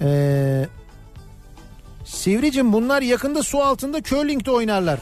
Ee, 0.00 0.66
Sivricim 2.04 2.72
bunlar 2.72 3.02
yakında 3.02 3.42
su 3.42 3.62
altında 3.62 4.02
curling'de 4.02 4.50
oynarlar. 4.50 4.98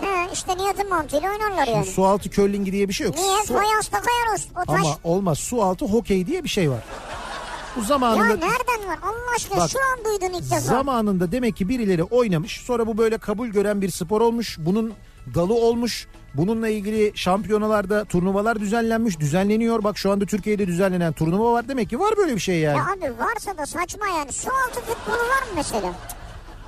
He 0.00 0.32
işte 0.32 0.56
Nihat'ın 0.58 0.88
mantığıyla 0.88 1.30
oynarlar 1.30 1.66
yani. 1.68 1.86
Su 1.86 2.06
altı 2.06 2.30
curlingi 2.30 2.72
diye 2.72 2.88
bir 2.88 2.92
şey 2.92 3.06
yok. 3.06 3.16
Niye? 3.16 3.44
Su-. 3.46 3.54
O 3.54 4.64
taş. 4.66 4.80
ama 4.80 4.96
olmaz. 5.04 5.38
Su 5.38 5.62
altı 5.62 5.84
hokey 5.84 6.26
diye 6.26 6.44
bir 6.44 6.48
şey 6.48 6.70
var. 6.70 6.82
Bu 7.76 7.80
Ya 7.80 7.86
zamanında 7.86 8.22
nereden 8.24 8.88
var? 8.88 8.98
Allah 9.02 9.34
aşkına 9.36 9.58
Bak, 9.60 9.70
şu 9.70 9.78
an 9.78 10.04
duydun 10.04 10.34
ilk 10.38 10.44
defa. 10.50 10.60
zamanında 10.60 11.32
demek 11.32 11.56
ki 11.56 11.68
birileri 11.68 12.02
oynamış. 12.02 12.60
Sonra 12.60 12.86
bu 12.86 12.98
böyle 12.98 13.18
kabul 13.18 13.48
gören 13.48 13.82
bir 13.82 13.90
spor 13.90 14.20
olmuş. 14.20 14.56
Bunun 14.60 14.92
dalı 15.34 15.54
olmuş. 15.54 16.06
Bununla 16.34 16.68
ilgili 16.68 17.12
şampiyonalarda 17.14 18.04
turnuvalar 18.04 18.60
düzenlenmiş. 18.60 19.20
Düzenleniyor. 19.20 19.84
Bak 19.84 19.98
şu 19.98 20.10
anda 20.10 20.26
Türkiye'de 20.26 20.66
düzenlenen 20.66 21.12
turnuva 21.12 21.52
var. 21.52 21.68
Demek 21.68 21.90
ki 21.90 22.00
var 22.00 22.14
böyle 22.16 22.34
bir 22.34 22.40
şey 22.40 22.58
yani. 22.60 22.78
Ya 22.78 22.84
abi 22.84 23.18
varsa 23.18 23.58
da 23.58 23.66
saçma 23.66 24.06
yani. 24.06 24.32
Su 24.32 24.48
altı 24.50 24.80
futbolu 24.80 25.16
var 25.16 25.42
mı 25.42 25.48
mesela? 25.56 25.92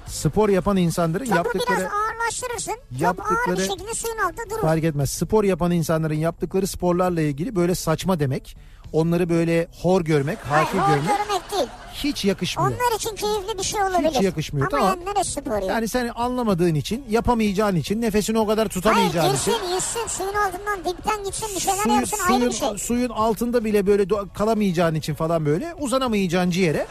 Spor 0.06 0.48
yapan 0.48 0.76
insanların 0.76 1.24
Topu 1.24 1.36
yaptıkları 1.36 1.78
biraz 1.80 1.92
ağırlaştırırsın. 1.92 2.72
Top 2.74 2.80
ağır 2.92 3.00
bir 3.00 3.02
yaptıkları- 3.04 3.60
şekilde 3.66 3.94
suyun 3.94 4.18
altında 4.18 4.50
durur. 4.50 4.60
fark 4.60 4.84
etmez. 4.84 5.10
Spor 5.10 5.44
yapan 5.44 5.70
insanların 5.72 6.14
yaptıkları 6.14 6.66
sporlarla 6.66 7.20
ilgili 7.20 7.56
böyle 7.56 7.74
saçma 7.74 8.20
demek. 8.20 8.56
Onları 8.92 9.28
böyle 9.28 9.68
hor 9.82 10.00
görmek, 10.00 10.38
Hayır, 10.48 10.66
hakir 10.66 10.78
o 10.78 10.86
görmek 10.86 11.06
görmek 11.18 11.50
değil. 11.52 11.68
hiç 11.94 12.24
yakışmıyor. 12.24 12.70
Onlar 12.70 12.96
için 12.96 13.16
keyifli 13.16 13.58
bir 13.58 13.62
şey 13.62 13.82
olabilir. 13.82 14.10
Hiç 14.10 14.22
yakışmıyor, 14.22 14.72
Ama 14.72 14.78
tamam. 14.80 14.98
neresi 15.14 15.30
spor 15.30 15.62
ya? 15.62 15.66
Yani 15.74 15.88
sen 15.88 16.10
anlamadığın 16.14 16.74
için, 16.74 17.04
yapamayacağın 17.10 17.76
için, 17.76 18.00
nefesini 18.02 18.38
o 18.38 18.46
kadar 18.46 18.56
Hayır 18.58 18.70
tutamayacağın 18.70 19.34
için. 19.34 19.52
girsin 19.52 19.74
yüzsün 19.74 20.06
suyun 20.06 20.34
altından 20.34 20.78
dipten 20.84 21.24
gitsin 21.24 21.48
bir 21.56 21.60
şeyler 21.60 21.82
Suyu- 21.82 21.94
yapsın 21.94 22.18
ayrı 22.32 22.46
bir 22.46 22.52
suyun, 22.52 22.76
şey. 22.76 22.86
suyun 22.86 23.08
altında 23.10 23.64
bile 23.64 23.86
böyle 23.86 24.02
do- 24.02 24.28
kalamayacağın 24.34 24.94
için 24.94 25.14
falan 25.14 25.46
böyle 25.46 25.74
uzanamayacağın 25.78 26.50
ciğere. 26.50 26.86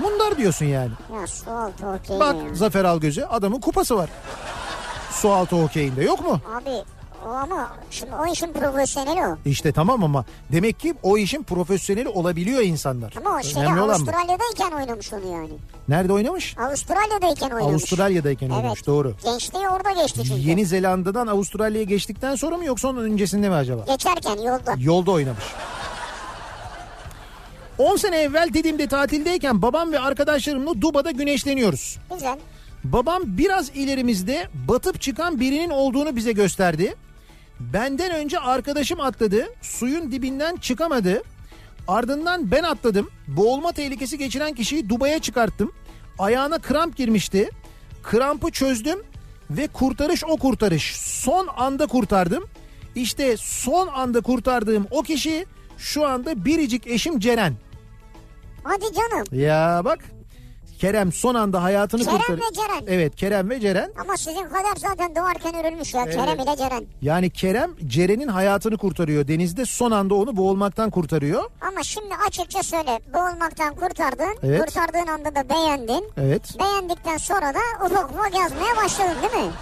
Bunlar 0.00 0.36
diyorsun 0.38 0.66
yani. 0.66 0.90
Ya 1.20 1.26
su 1.26 1.50
altı 1.50 1.86
okey 1.86 2.20
Bak 2.20 2.34
ya. 2.48 2.54
Zafer 2.54 2.84
Algöz'e 2.84 3.26
adamın 3.26 3.60
kupası 3.60 3.96
var. 3.96 4.10
Su 5.12 5.32
altı 5.32 5.56
hokeyinde 5.62 6.02
yok 6.04 6.20
mu? 6.24 6.40
Abi 6.56 6.70
o 7.28 7.32
ama 7.32 7.76
şimdi 7.90 8.14
o 8.14 8.26
işin 8.32 8.52
profesyoneli 8.52 9.26
o. 9.26 9.36
İşte 9.44 9.72
tamam 9.72 10.04
ama 10.04 10.24
demek 10.52 10.80
ki 10.80 10.94
o 11.02 11.18
işin 11.18 11.42
profesyoneli 11.42 12.08
olabiliyor 12.08 12.62
insanlar. 12.62 13.14
Ama 13.16 13.38
o 13.38 13.42
şeyde 13.42 13.60
Önemli. 13.60 13.80
Avustralya'dayken 13.80 14.70
oynamış 14.70 15.12
onu 15.12 15.32
yani. 15.32 15.50
Nerede 15.88 16.12
oynamış? 16.12 16.56
Avustralya'dayken 16.58 17.50
oynamış. 17.50 17.72
Avustralya'dayken 17.72 18.50
oynamış 18.50 18.78
evet. 18.78 18.86
doğru. 18.86 19.14
Gençliği 19.24 19.68
orada 19.68 20.02
geçti 20.02 20.20
çünkü. 20.24 20.40
Yeni 20.40 20.66
Zelanda'dan 20.66 21.26
Avustralya'ya 21.26 21.84
geçtikten 21.84 22.34
sonra 22.34 22.56
mı 22.56 22.64
yoksa 22.64 22.88
onun 22.88 23.04
öncesinde 23.04 23.48
mi 23.48 23.54
acaba? 23.54 23.84
Geçerken 23.86 24.36
yolda. 24.36 24.74
Yolda 24.78 25.10
oynamış. 25.10 25.44
10 27.78 27.96
sene 27.96 28.16
evvel 28.16 28.48
Didim'de 28.54 28.86
tatildeyken 28.86 29.62
babam 29.62 29.92
ve 29.92 29.98
arkadaşlarımla 29.98 30.80
Duba'da 30.80 31.10
güneşleniyoruz. 31.10 31.98
Güzel. 32.14 32.38
Babam 32.84 33.22
biraz 33.26 33.70
ilerimizde 33.70 34.48
batıp 34.68 35.00
çıkan 35.00 35.40
birinin 35.40 35.70
olduğunu 35.70 36.16
bize 36.16 36.32
gösterdi. 36.32 36.94
Benden 37.60 38.10
önce 38.14 38.38
arkadaşım 38.38 39.00
atladı. 39.00 39.46
Suyun 39.62 40.12
dibinden 40.12 40.56
çıkamadı. 40.56 41.22
Ardından 41.88 42.50
ben 42.50 42.62
atladım. 42.62 43.10
Boğulma 43.28 43.72
tehlikesi 43.72 44.18
geçiren 44.18 44.54
kişiyi 44.54 44.88
Duba'ya 44.88 45.18
çıkarttım. 45.18 45.72
Ayağına 46.18 46.58
kramp 46.58 46.96
girmişti. 46.96 47.50
Krampı 48.02 48.50
çözdüm 48.50 48.98
ve 49.50 49.68
kurtarış 49.68 50.24
o 50.24 50.36
kurtarış. 50.36 50.96
Son 50.96 51.48
anda 51.56 51.86
kurtardım. 51.86 52.44
İşte 52.94 53.36
son 53.36 53.88
anda 53.88 54.20
kurtardığım 54.20 54.86
o 54.90 55.02
kişi 55.02 55.46
şu 55.78 56.06
anda 56.06 56.44
biricik 56.44 56.86
eşim 56.86 57.18
Ceren. 57.18 57.54
Hadi 58.64 58.84
canım. 58.94 59.26
Ya 59.32 59.82
bak 59.84 59.98
Kerem 60.78 61.12
son 61.12 61.34
anda 61.34 61.62
hayatını 61.62 62.04
Kerem 62.04 62.18
kurtarıyor. 62.18 62.46
ve 62.50 62.54
Ceren. 62.54 62.84
Evet 62.94 63.16
Kerem 63.16 63.50
ve 63.50 63.60
Ceren. 63.60 63.92
Ama 64.00 64.16
sizin 64.16 64.42
kadar 64.44 64.76
zaten 64.76 65.16
doğarken 65.16 65.64
ölmüş 65.66 65.94
ya. 65.94 66.04
Kerem 66.04 66.40
ile 66.40 66.56
Ceren. 66.56 66.84
Yani 67.02 67.30
Kerem 67.30 67.70
Ceren'in 67.86 68.28
hayatını 68.28 68.76
kurtarıyor. 68.78 69.28
Denizde 69.28 69.64
son 69.64 69.90
anda 69.90 70.14
onu 70.14 70.36
boğulmaktan 70.36 70.90
kurtarıyor. 70.90 71.42
Ama 71.60 71.82
şimdi 71.82 72.14
açıkça 72.28 72.62
söyle. 72.62 73.00
Boğulmaktan 73.14 73.74
kurtardın. 73.74 74.36
Evet. 74.42 74.60
Kurtardığın 74.64 75.06
anda 75.06 75.34
da 75.34 75.48
beğendin. 75.48 76.10
Evet. 76.16 76.42
Beğendikten 76.60 77.16
sonra 77.16 77.54
da 77.54 77.58
ufak 77.86 78.10
ufak 78.10 78.38
yazmaya 78.38 78.76
başladın 78.76 79.16
değil 79.22 79.44
mi? 79.46 79.52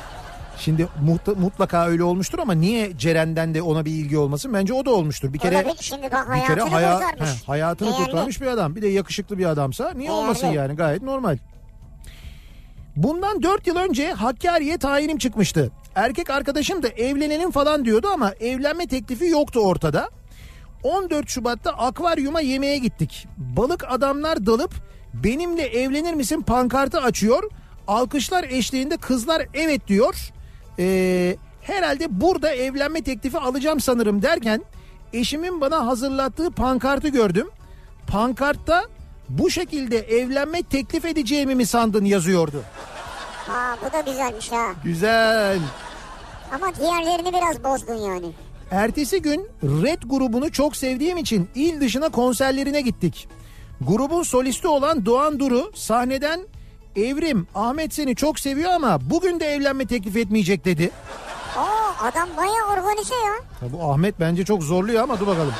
Şimdi 0.58 0.88
mutlaka 1.36 1.86
öyle 1.86 2.02
olmuştur 2.04 2.38
ama 2.38 2.52
niye 2.52 2.98
Ceren'den 2.98 3.54
de 3.54 3.62
ona 3.62 3.84
bir 3.84 3.90
ilgi 3.90 4.18
olmasın? 4.18 4.54
Bence 4.54 4.72
o 4.74 4.84
da 4.84 4.90
olmuştur. 4.90 5.32
Bir 5.32 5.38
kere 5.38 5.56
Olabilir. 5.56 5.76
Şimdi 5.80 6.10
bak 6.12 6.28
bir 6.34 6.40
kere 6.46 6.60
hayatını 6.60 6.70
haya- 6.70 6.94
kurtarmış. 6.98 7.28
he, 7.42 7.46
hayatını 7.46 7.90
Değerli. 7.90 8.04
kurtarmış 8.04 8.40
bir 8.40 8.46
adam. 8.46 8.76
Bir 8.76 8.82
de 8.82 8.88
yakışıklı 8.88 9.38
bir 9.38 9.44
adamsa 9.46 9.84
niye 9.90 10.08
Değerli. 10.08 10.12
olmasın 10.12 10.46
yani 10.46 10.76
gayet 10.76 11.02
normal. 11.02 11.38
Bundan 12.96 13.42
4 13.42 13.66
yıl 13.66 13.76
önce 13.76 14.12
Hakkari'ye 14.12 14.78
tayinim 14.78 15.18
çıkmıştı. 15.18 15.70
Erkek 15.94 16.30
arkadaşım 16.30 16.82
da 16.82 16.88
evlenelim 16.88 17.50
falan 17.50 17.84
diyordu 17.84 18.08
ama 18.14 18.32
evlenme 18.40 18.86
teklifi 18.86 19.26
yoktu 19.26 19.60
ortada. 19.60 20.10
14 20.82 21.28
Şubat'ta 21.28 21.70
akvaryuma 21.70 22.40
yemeğe 22.40 22.78
gittik. 22.78 23.26
Balık 23.38 23.84
adamlar 23.88 24.46
dalıp 24.46 24.74
benimle 25.14 25.62
evlenir 25.62 26.14
misin 26.14 26.40
pankartı 26.42 27.00
açıyor. 27.00 27.50
Alkışlar 27.88 28.44
eşliğinde 28.44 28.96
kızlar 28.96 29.46
evet 29.54 29.88
diyor. 29.88 30.30
Ee, 30.78 31.36
herhalde 31.62 32.20
burada 32.20 32.54
evlenme 32.54 33.02
teklifi 33.02 33.38
alacağım 33.38 33.80
sanırım 33.80 34.22
derken 34.22 34.62
eşimin 35.12 35.60
bana 35.60 35.86
hazırlattığı 35.86 36.50
pankartı 36.50 37.08
gördüm. 37.08 37.50
Pankartta 38.06 38.84
bu 39.28 39.50
şekilde 39.50 39.98
evlenme 39.98 40.62
teklif 40.62 41.04
edeceğimi 41.04 41.54
mi 41.54 41.66
sandın 41.66 42.04
yazıyordu. 42.04 42.62
Ha 43.46 43.76
bu 43.84 43.92
da 43.92 44.00
güzelmiş 44.00 44.52
ha. 44.52 44.66
Güzel. 44.84 45.58
Ama 46.54 46.74
diğerlerini 46.74 47.32
biraz 47.32 47.64
bozdun 47.64 47.94
yani. 47.94 48.26
Ertesi 48.70 49.22
gün 49.22 49.48
Red 49.62 50.02
grubunu 50.06 50.52
çok 50.52 50.76
sevdiğim 50.76 51.16
için 51.16 51.48
il 51.54 51.80
dışına 51.80 52.08
konserlerine 52.08 52.80
gittik. 52.80 53.28
Grubun 53.80 54.22
solisti 54.22 54.68
olan 54.68 55.06
Doğan 55.06 55.40
Duru 55.40 55.72
sahneden 55.74 56.40
Evrim 56.96 57.46
Ahmet 57.54 57.94
seni 57.94 58.16
çok 58.16 58.40
seviyor 58.40 58.70
ama 58.70 59.10
bugün 59.10 59.40
de 59.40 59.46
evlenme 59.46 59.86
teklif 59.86 60.16
etmeyecek 60.16 60.64
dedi. 60.64 60.90
Oo 61.58 62.04
adam 62.04 62.28
bayağı 62.36 62.72
organize 62.72 63.14
ya. 63.14 63.32
Ya 63.62 63.72
bu 63.72 63.92
Ahmet 63.92 64.20
bence 64.20 64.44
çok 64.44 64.62
zorluyor 64.62 65.02
ama 65.02 65.20
dur 65.20 65.26
bakalım. 65.26 65.54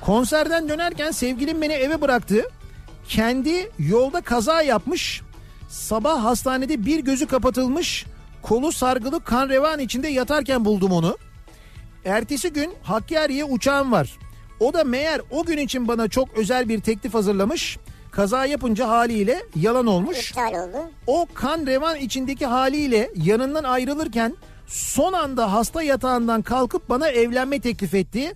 Konserden 0.00 0.68
dönerken 0.68 1.10
sevgilim 1.10 1.62
beni 1.62 1.72
eve 1.72 2.00
bıraktı. 2.00 2.50
Kendi 3.08 3.70
yolda 3.78 4.20
kaza 4.20 4.62
yapmış. 4.62 5.22
Sabah 5.68 6.24
hastanede 6.24 6.86
bir 6.86 7.00
gözü 7.00 7.26
kapatılmış. 7.26 8.06
Kolu 8.42 8.72
sargılı 8.72 9.24
kan 9.24 9.48
revan 9.48 9.78
içinde 9.80 10.08
yatarken 10.08 10.64
buldum 10.64 10.92
onu. 10.92 11.18
Ertesi 12.04 12.52
gün 12.52 12.74
Hakkari'ye 12.82 13.44
uçağım 13.44 13.92
var. 13.92 14.18
O 14.60 14.72
da 14.72 14.84
meğer 14.84 15.20
o 15.30 15.44
gün 15.44 15.58
için 15.58 15.88
bana 15.88 16.08
çok 16.08 16.34
özel 16.34 16.68
bir 16.68 16.80
teklif 16.80 17.14
hazırlamış. 17.14 17.78
Kaza 18.16 18.46
yapınca 18.46 18.88
haliyle 18.88 19.42
yalan 19.56 19.86
olmuş. 19.86 20.30
İptal 20.30 20.48
oldu. 20.48 20.90
O 21.06 21.26
kan 21.34 21.66
revan 21.66 21.96
içindeki 21.96 22.46
haliyle 22.46 23.10
yanından 23.16 23.64
ayrılırken 23.64 24.36
son 24.66 25.12
anda 25.12 25.52
hasta 25.52 25.82
yatağından 25.82 26.42
kalkıp 26.42 26.88
bana 26.88 27.08
evlenme 27.08 27.60
teklif 27.60 27.94
etti. 27.94 28.32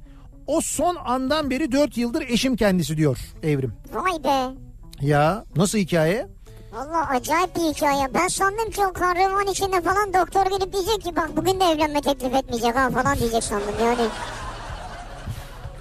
O 0.46 0.60
son 0.60 0.96
andan 1.04 1.50
beri 1.50 1.72
4 1.72 1.96
yıldır 1.96 2.22
eşim 2.22 2.56
kendisi 2.56 2.96
diyor 2.96 3.18
Evrim. 3.42 3.72
Vay 3.92 4.24
be. 4.24 4.54
Ya 5.00 5.44
nasıl 5.56 5.78
hikaye? 5.78 6.26
Valla 6.72 7.08
acayip 7.08 7.56
bir 7.56 7.60
hikaye. 7.60 8.14
Ben 8.14 8.28
sandım 8.28 8.70
ki 8.70 8.86
o 8.86 8.92
kahraman 8.92 9.46
içinde 9.46 9.80
falan 9.80 10.14
doktor 10.14 10.46
gelip 10.58 10.72
diyecek 10.72 11.02
ki 11.02 11.16
bak 11.16 11.36
bugün 11.36 11.60
de 11.60 11.64
evlenme 11.64 12.00
teklif 12.00 12.34
etmeyecek 12.34 12.76
ha 12.76 12.90
falan 12.90 13.18
diyecek 13.18 13.44
sandım 13.44 13.74
yani. 13.84 14.08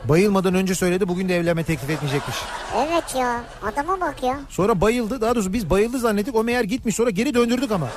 Bayılmadan 0.06 0.54
önce 0.54 0.76
söyledi 0.76 1.08
bugün 1.08 1.30
de 1.30 1.38
evlenme 1.38 1.64
teklif 1.64 1.90
etmeyecekmiş. 1.90 2.36
Evet 2.78 3.16
ya 3.16 3.44
adama 3.64 4.02
bak 4.02 4.24
ya. 4.24 4.40
Sonra 4.50 4.82
bayıldı 4.82 5.22
daha 5.22 5.36
doğrusu 5.36 5.54
biz 5.54 5.70
bayıldı 5.70 6.00
zannettik 6.00 6.36
o 6.36 6.44
meğer 6.44 6.64
gitmiş 6.64 6.96
sonra 6.96 7.10
geri 7.10 7.34
döndürdük 7.34 7.72
ama. 7.72 7.88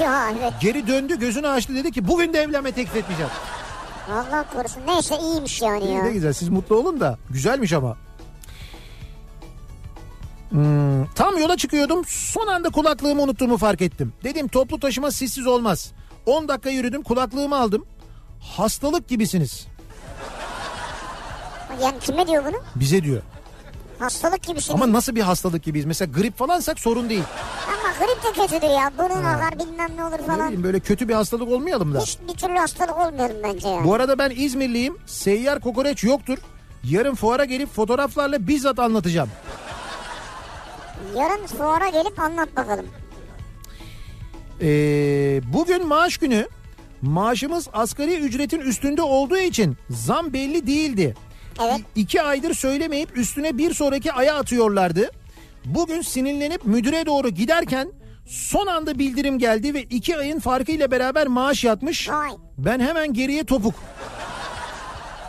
Ya 0.00 0.30
evet. 0.40 0.52
Geri 0.60 0.86
döndü 0.86 1.18
gözünü 1.18 1.48
açtı 1.48 1.74
dedi 1.74 1.92
ki 1.92 2.08
bugün 2.08 2.32
de 2.32 2.38
evlenme 2.42 2.72
teklif 2.72 2.96
etmeyeceğim. 2.96 3.32
Allah 4.12 4.44
korusun. 4.52 4.82
Neyse 4.86 5.18
iyiymiş 5.18 5.62
yani 5.62 5.84
İyi 5.84 5.92
ya. 5.92 6.02
ne 6.02 6.12
güzel 6.12 6.32
siz 6.32 6.48
mutlu 6.48 6.76
olun 6.76 7.00
da 7.00 7.18
güzelmiş 7.30 7.72
ama. 7.72 7.96
Hmm, 10.50 11.06
tam 11.14 11.38
yola 11.38 11.56
çıkıyordum 11.56 12.04
son 12.06 12.46
anda 12.46 12.70
kulaklığımı 12.70 13.22
unuttuğumu 13.22 13.56
fark 13.56 13.82
ettim. 13.82 14.12
Dedim 14.24 14.48
toplu 14.48 14.80
taşıma 14.80 15.10
sessiz 15.10 15.46
olmaz. 15.46 15.92
10 16.26 16.48
dakika 16.48 16.70
yürüdüm 16.70 17.02
kulaklığımı 17.02 17.56
aldım. 17.56 17.86
Hastalık 18.40 19.08
gibisiniz 19.08 19.66
Yani 21.82 21.98
kime 22.00 22.26
diyor 22.26 22.44
bunu? 22.44 22.56
bize 22.76 23.02
diyor. 23.02 23.22
Hastalık 23.98 24.42
gibisin. 24.42 24.74
Ama 24.74 24.92
nasıl 24.92 25.14
bir 25.14 25.20
hastalık 25.20 25.62
gibiyiz? 25.62 25.86
Mesela 25.86 26.12
grip 26.20 26.38
falansak 26.38 26.78
sorun 26.80 27.08
değil. 27.08 27.22
Ama 27.68 28.06
grip 28.06 28.22
de 28.24 28.40
kötüdür 28.42 28.70
ya. 28.74 28.92
Burun 28.98 29.24
akar 29.24 29.58
bilmem 29.58 29.90
ne 29.96 30.04
olur 30.04 30.12
Ne 30.18 30.26
falan. 30.26 30.46
bileyim 30.46 30.62
böyle 30.64 30.80
kötü 30.80 31.08
bir 31.08 31.14
hastalık 31.14 31.48
olmayalım 31.48 31.94
da. 31.94 32.00
Hiç 32.00 32.18
bir 32.28 32.34
türlü 32.34 32.58
hastalık 32.58 32.98
olmuyorum 32.98 33.36
bence 33.44 33.68
yani. 33.68 33.84
Bu 33.84 33.94
arada 33.94 34.18
ben 34.18 34.30
İzmirliyim. 34.36 34.96
Seyyar 35.06 35.60
kokoreç 35.60 36.04
yoktur. 36.04 36.38
Yarın 36.84 37.14
fuara 37.14 37.44
gelip 37.44 37.68
fotoğraflarla 37.74 38.46
bizzat 38.46 38.78
anlatacağım. 38.78 39.28
Yarın 41.16 41.46
fuara 41.46 41.88
gelip 41.88 42.18
anlat 42.20 42.56
bakalım. 42.56 42.86
Ee, 44.60 45.40
bugün 45.52 45.86
maaş 45.86 46.16
günü. 46.16 46.48
Maaşımız 47.02 47.68
asgari 47.72 48.14
ücretin 48.16 48.60
üstünde 48.60 49.02
olduğu 49.02 49.38
için 49.38 49.76
zam 49.90 50.32
belli 50.32 50.66
değildi. 50.66 51.14
Evet. 51.62 51.80
İki 51.94 52.22
aydır 52.22 52.54
söylemeyip 52.54 53.16
üstüne 53.16 53.58
bir 53.58 53.74
sonraki 53.74 54.12
aya 54.12 54.36
atıyorlardı. 54.36 55.10
Bugün 55.64 56.02
sinirlenip 56.02 56.64
müdüre 56.64 57.06
doğru 57.06 57.28
giderken 57.28 57.92
son 58.26 58.66
anda 58.66 58.98
bildirim 58.98 59.38
geldi 59.38 59.74
ve 59.74 59.82
iki 59.82 60.16
ayın 60.16 60.40
farkıyla 60.40 60.90
beraber 60.90 61.26
maaş 61.26 61.64
yatmış. 61.64 62.10
Vay. 62.10 62.30
Ben 62.58 62.80
hemen 62.80 63.12
geriye 63.12 63.44
topuk. 63.44 63.74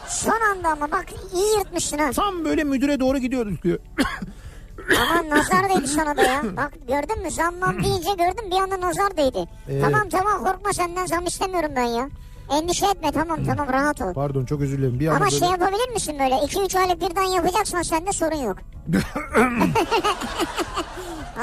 Son 0.07 0.39
anda 0.51 0.69
ama 0.69 0.91
bak 0.91 1.05
iyi 1.33 1.57
yırtmışsın 1.57 1.97
ha. 1.97 2.11
Tam 2.11 2.45
böyle 2.45 2.63
müdüre 2.63 2.99
doğru 2.99 3.17
gidiyorduk 3.17 3.63
diyor. 3.63 3.79
Ama 5.01 5.29
nazar 5.37 5.69
değdi 5.69 5.87
sana 5.87 6.17
da 6.17 6.21
ya. 6.21 6.43
Bak 6.57 6.73
gördün 6.87 7.23
mü 7.23 7.31
zammam 7.31 7.83
deyince 7.83 8.09
gördüm 8.09 8.51
bir 8.51 8.55
anda 8.55 8.81
nazar 8.81 9.17
değdi. 9.17 9.45
Evet. 9.69 9.81
Tamam 9.83 10.09
tamam 10.09 10.43
korkma 10.43 10.73
senden 10.73 11.05
zam 11.05 11.25
istemiyorum 11.25 11.71
ben 11.75 11.83
ya. 11.83 12.09
Endişe 12.51 12.85
etme 12.85 13.11
tamam 13.11 13.39
tamam 13.45 13.67
rahat 13.73 14.01
ol. 14.01 14.13
Pardon 14.13 14.45
çok 14.45 14.61
özür 14.61 14.77
dilerim. 14.77 14.99
Bir 14.99 15.07
Ama 15.07 15.19
böyle- 15.19 15.31
şey 15.31 15.49
yapabilir 15.49 15.89
misin 15.93 16.15
böyle 16.19 16.35
2-3 16.35 16.79
aylık 16.79 17.01
birden 17.01 17.23
yapacaksan 17.23 17.81
sende 17.81 18.11
sorun 18.11 18.35
yok. 18.35 18.57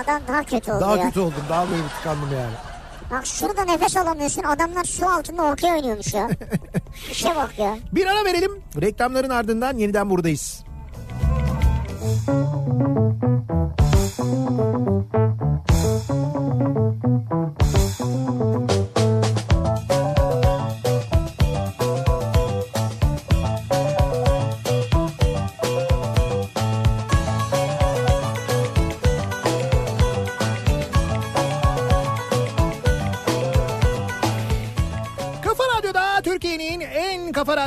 Adam 0.04 0.22
daha 0.28 0.42
kötü 0.42 0.72
oldu 0.72 0.80
Daha 0.80 0.96
ya. 0.96 1.02
kötü 1.06 1.20
oldum. 1.20 1.34
Daha 1.48 1.70
böyle 1.70 1.82
bir 1.84 1.88
tıkandım 1.88 2.28
yani. 2.34 2.52
Bak 3.10 3.26
şurada 3.26 3.64
nefes 3.64 3.96
alamıyorsun 3.96 4.42
adamlar 4.42 4.84
su 4.84 5.06
altında 5.06 5.42
okey 5.52 5.72
oynuyormuş 5.72 6.14
ya. 6.14 6.28
İşe 7.10 7.36
bak 7.36 7.58
ya. 7.58 7.76
Bir 7.92 8.06
ara 8.06 8.24
verelim. 8.24 8.62
Reklamların 8.80 9.30
ardından 9.30 9.76
yeniden 9.76 10.10
buradayız. 10.10 10.64
Kafa 17.98 18.41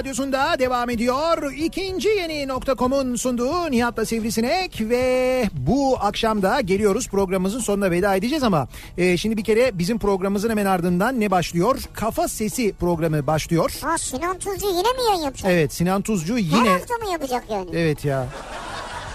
radyosunda 0.05 0.59
devam 0.59 0.89
ediyor. 0.89 1.51
İkinci 1.57 2.07
yeni 2.09 2.47
nokta.com'un 2.47 3.15
sunduğu 3.15 3.71
Nihat'la 3.71 4.05
Sivrisinek 4.05 4.81
ve 4.81 5.43
bu 5.53 5.97
akşam 6.01 6.41
da 6.41 6.61
geliyoruz 6.61 7.07
programımızın 7.07 7.59
sonuna 7.59 7.91
veda 7.91 8.15
edeceğiz 8.15 8.43
ama 8.43 8.67
e, 8.97 9.17
şimdi 9.17 9.37
bir 9.37 9.43
kere 9.43 9.79
bizim 9.79 9.99
programımızın 9.99 10.49
hemen 10.49 10.65
ardından 10.65 11.19
ne 11.19 11.31
başlıyor? 11.31 11.79
Kafa 11.93 12.27
Sesi 12.27 12.73
programı 12.73 13.27
başlıyor. 13.27 13.71
Ha 13.81 13.97
Sinan 13.97 14.37
Tuzcu 14.39 14.67
yine 14.67 14.81
mi 14.81 15.03
yayın 15.09 15.23
yapacak? 15.23 15.51
Evet 15.51 15.73
Sinan 15.73 16.01
Tuzcu 16.01 16.33
Her 16.33 16.41
yine 16.41 16.69
hafta 16.69 16.93
mı 16.95 17.11
yapacak 17.11 17.43
yani? 17.49 17.69
evet 17.73 18.05
ya 18.05 18.27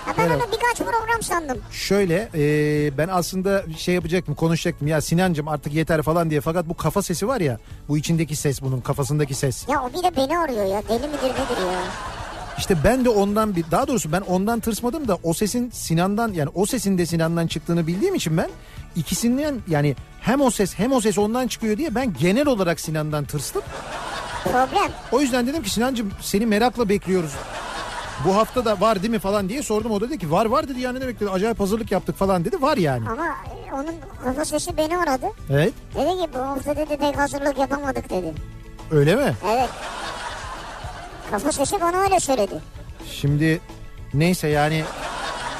Ha, 0.05 0.12
ben 0.18 0.24
Merhaba. 0.28 0.44
onu 0.44 0.52
birkaç 0.52 0.78
program 0.78 1.22
sandım. 1.22 1.59
Şöyle 1.70 2.28
e, 2.35 2.98
ben 2.98 3.09
aslında 3.09 3.62
şey 3.77 3.94
yapacaktım 3.94 4.35
konuşacaktım 4.35 4.89
ya 4.89 5.01
Sinancım 5.01 5.48
artık 5.48 5.74
yeter 5.74 6.02
falan 6.02 6.31
diye 6.31 6.40
fakat 6.40 6.68
bu 6.68 6.77
kafa 6.77 7.02
sesi 7.02 7.28
var 7.28 7.40
ya 7.40 7.59
bu 7.89 7.98
içindeki 7.98 8.36
ses 8.36 8.62
bunun 8.62 8.81
kafasındaki 8.81 9.35
ses. 9.35 9.68
Ya 9.68 9.82
o 9.82 9.89
bir 9.98 10.02
de 10.02 10.16
beni 10.16 10.39
arıyor 10.39 10.64
ya. 10.64 10.82
Deli 10.89 11.06
midir 11.09 11.22
nedir 11.31 11.66
ya? 11.72 11.81
İşte 12.59 12.77
ben 12.85 13.05
de 13.05 13.09
ondan 13.09 13.56
bir 13.56 13.64
daha 13.70 13.86
doğrusu 13.89 14.12
ben 14.12 14.20
ondan 14.20 14.60
tırsmadım 14.60 15.09
da 15.09 15.18
o 15.22 15.35
sesin 15.35 15.70
Sinan'dan 15.70 16.32
yani 16.32 16.51
o 16.55 16.66
sesin 16.66 16.98
de 16.98 17.06
Sinan'dan 17.06 17.47
çıktığını 17.47 17.86
bildiğim 17.86 18.14
için 18.14 18.36
ben 18.36 18.51
ikisinden 18.97 19.59
yani 19.68 19.97
hem 20.20 20.40
o 20.40 20.51
ses 20.51 20.74
hem 20.78 20.93
o 20.93 21.01
ses 21.01 21.18
ondan 21.18 21.47
çıkıyor 21.47 21.78
diye 21.78 21.94
ben 21.94 22.14
genel 22.20 22.47
olarak 22.47 22.81
Sinan'dan 22.81 23.24
tırstım. 23.24 23.62
Problem. 24.44 24.93
O 25.12 25.20
yüzden 25.20 25.47
dedim 25.47 25.62
ki 25.62 25.70
Sinancım 25.70 26.10
seni 26.20 26.47
merakla 26.47 26.89
bekliyoruz. 26.89 27.32
Bu 28.27 28.37
hafta 28.37 28.65
da 28.65 28.81
var 28.81 29.03
değil 29.03 29.11
mi 29.11 29.19
falan 29.19 29.49
diye 29.49 29.63
sordum. 29.63 29.91
O 29.93 30.01
da 30.01 30.09
dedi 30.09 30.19
ki 30.19 30.31
var 30.31 30.47
var 30.47 30.69
dedi 30.69 30.81
yani 30.81 30.97
ne 30.97 31.01
demek 31.01 31.21
dedi. 31.21 31.31
Acayip 31.31 31.61
hazırlık 31.61 31.93
yaptık 31.93 32.17
falan 32.17 32.45
dedi. 32.45 32.63
Var 32.63 32.77
yani. 32.77 33.09
Ama 33.09 33.27
onun 33.73 33.95
kafa 34.25 34.45
sesi 34.45 34.77
beni 34.77 34.99
aradı. 34.99 35.27
Evet. 35.51 35.73
Dedi 35.95 36.23
ki 36.23 36.29
bu 36.35 36.39
hafta 36.39 36.77
dedi 36.77 36.97
pek 36.97 37.19
hazırlık 37.19 37.59
yapamadık 37.59 38.11
dedi. 38.11 38.35
Öyle 38.91 39.17
mi? 39.17 39.35
Evet. 39.51 39.69
Kafa 41.31 41.53
sesi 41.53 41.81
bana 41.81 42.01
öyle 42.01 42.21
söyledi. 42.21 42.55
Şimdi 43.11 43.61
neyse 44.15 44.49
yani 44.49 44.85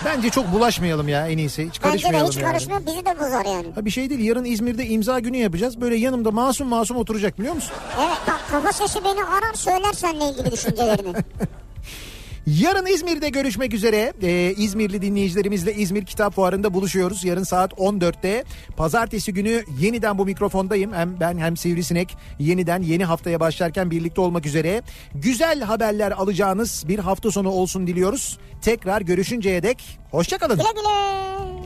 bence 0.05 0.31
çok 0.31 0.53
bulaşmayalım 0.53 1.09
ya 1.09 1.29
en 1.29 1.39
iyisi. 1.39 1.69
Hiç 1.69 1.85
Bence 1.85 2.09
de 2.09 2.11
karışmayalım 2.13 2.31
hiç 2.59 2.69
yani. 2.69 2.87
bizi 2.87 3.07
de 3.07 3.21
bozar 3.21 3.45
yani. 3.45 3.67
Ha 3.75 3.85
bir 3.85 3.91
şey 3.91 4.11
değil 4.11 4.21
yarın 4.21 4.45
İzmir'de 4.45 4.87
imza 4.87 5.19
günü 5.19 5.37
yapacağız. 5.37 5.81
Böyle 5.81 5.97
yanımda 5.97 6.31
masum 6.31 6.69
masum 6.69 6.97
oturacak 6.97 7.39
biliyor 7.39 7.55
musun? 7.55 7.73
Evet 8.01 8.19
bak 8.29 8.41
kafa 8.51 8.73
sesi 8.73 9.05
beni 9.05 9.25
arar 9.25 9.55
söyler 9.55 9.93
seninle 9.93 10.29
ilgili 10.31 10.53
düşüncelerini. 10.53 11.15
Yarın 12.59 12.87
İzmir'de 12.87 13.29
görüşmek 13.29 13.75
üzere. 13.75 14.13
Ee, 14.23 14.55
İzmirli 14.57 15.03
dinleyicilerimizle 15.03 15.75
İzmir 15.75 16.05
Kitap 16.05 16.35
Fuarı'nda 16.35 16.75
buluşuyoruz. 16.75 17.25
Yarın 17.25 17.43
saat 17.43 17.73
14'te. 17.73 18.45
Pazartesi 18.77 19.33
günü 19.33 19.65
yeniden 19.81 20.19
bu 20.19 20.25
mikrofondayım. 20.25 20.93
Hem 20.93 21.21
ben 21.21 21.39
hem 21.39 21.57
Sivrisinek 21.57 22.17
yeniden 22.39 22.83
yeni 22.83 23.05
haftaya 23.05 23.41
başlarken 23.41 23.91
birlikte 23.91 24.21
olmak 24.21 24.47
üzere. 24.47 24.83
Güzel 25.15 25.61
haberler 25.61 26.13
alacağınız 26.13 26.85
bir 26.89 26.99
hafta 26.99 27.31
sonu 27.31 27.49
olsun 27.51 27.87
diliyoruz. 27.87 28.39
Tekrar 28.63 29.01
görüşünceye 29.01 29.63
dek 29.63 29.99
hoşçakalın. 30.11 30.57
güle 30.59 30.69
güle. 30.75 31.60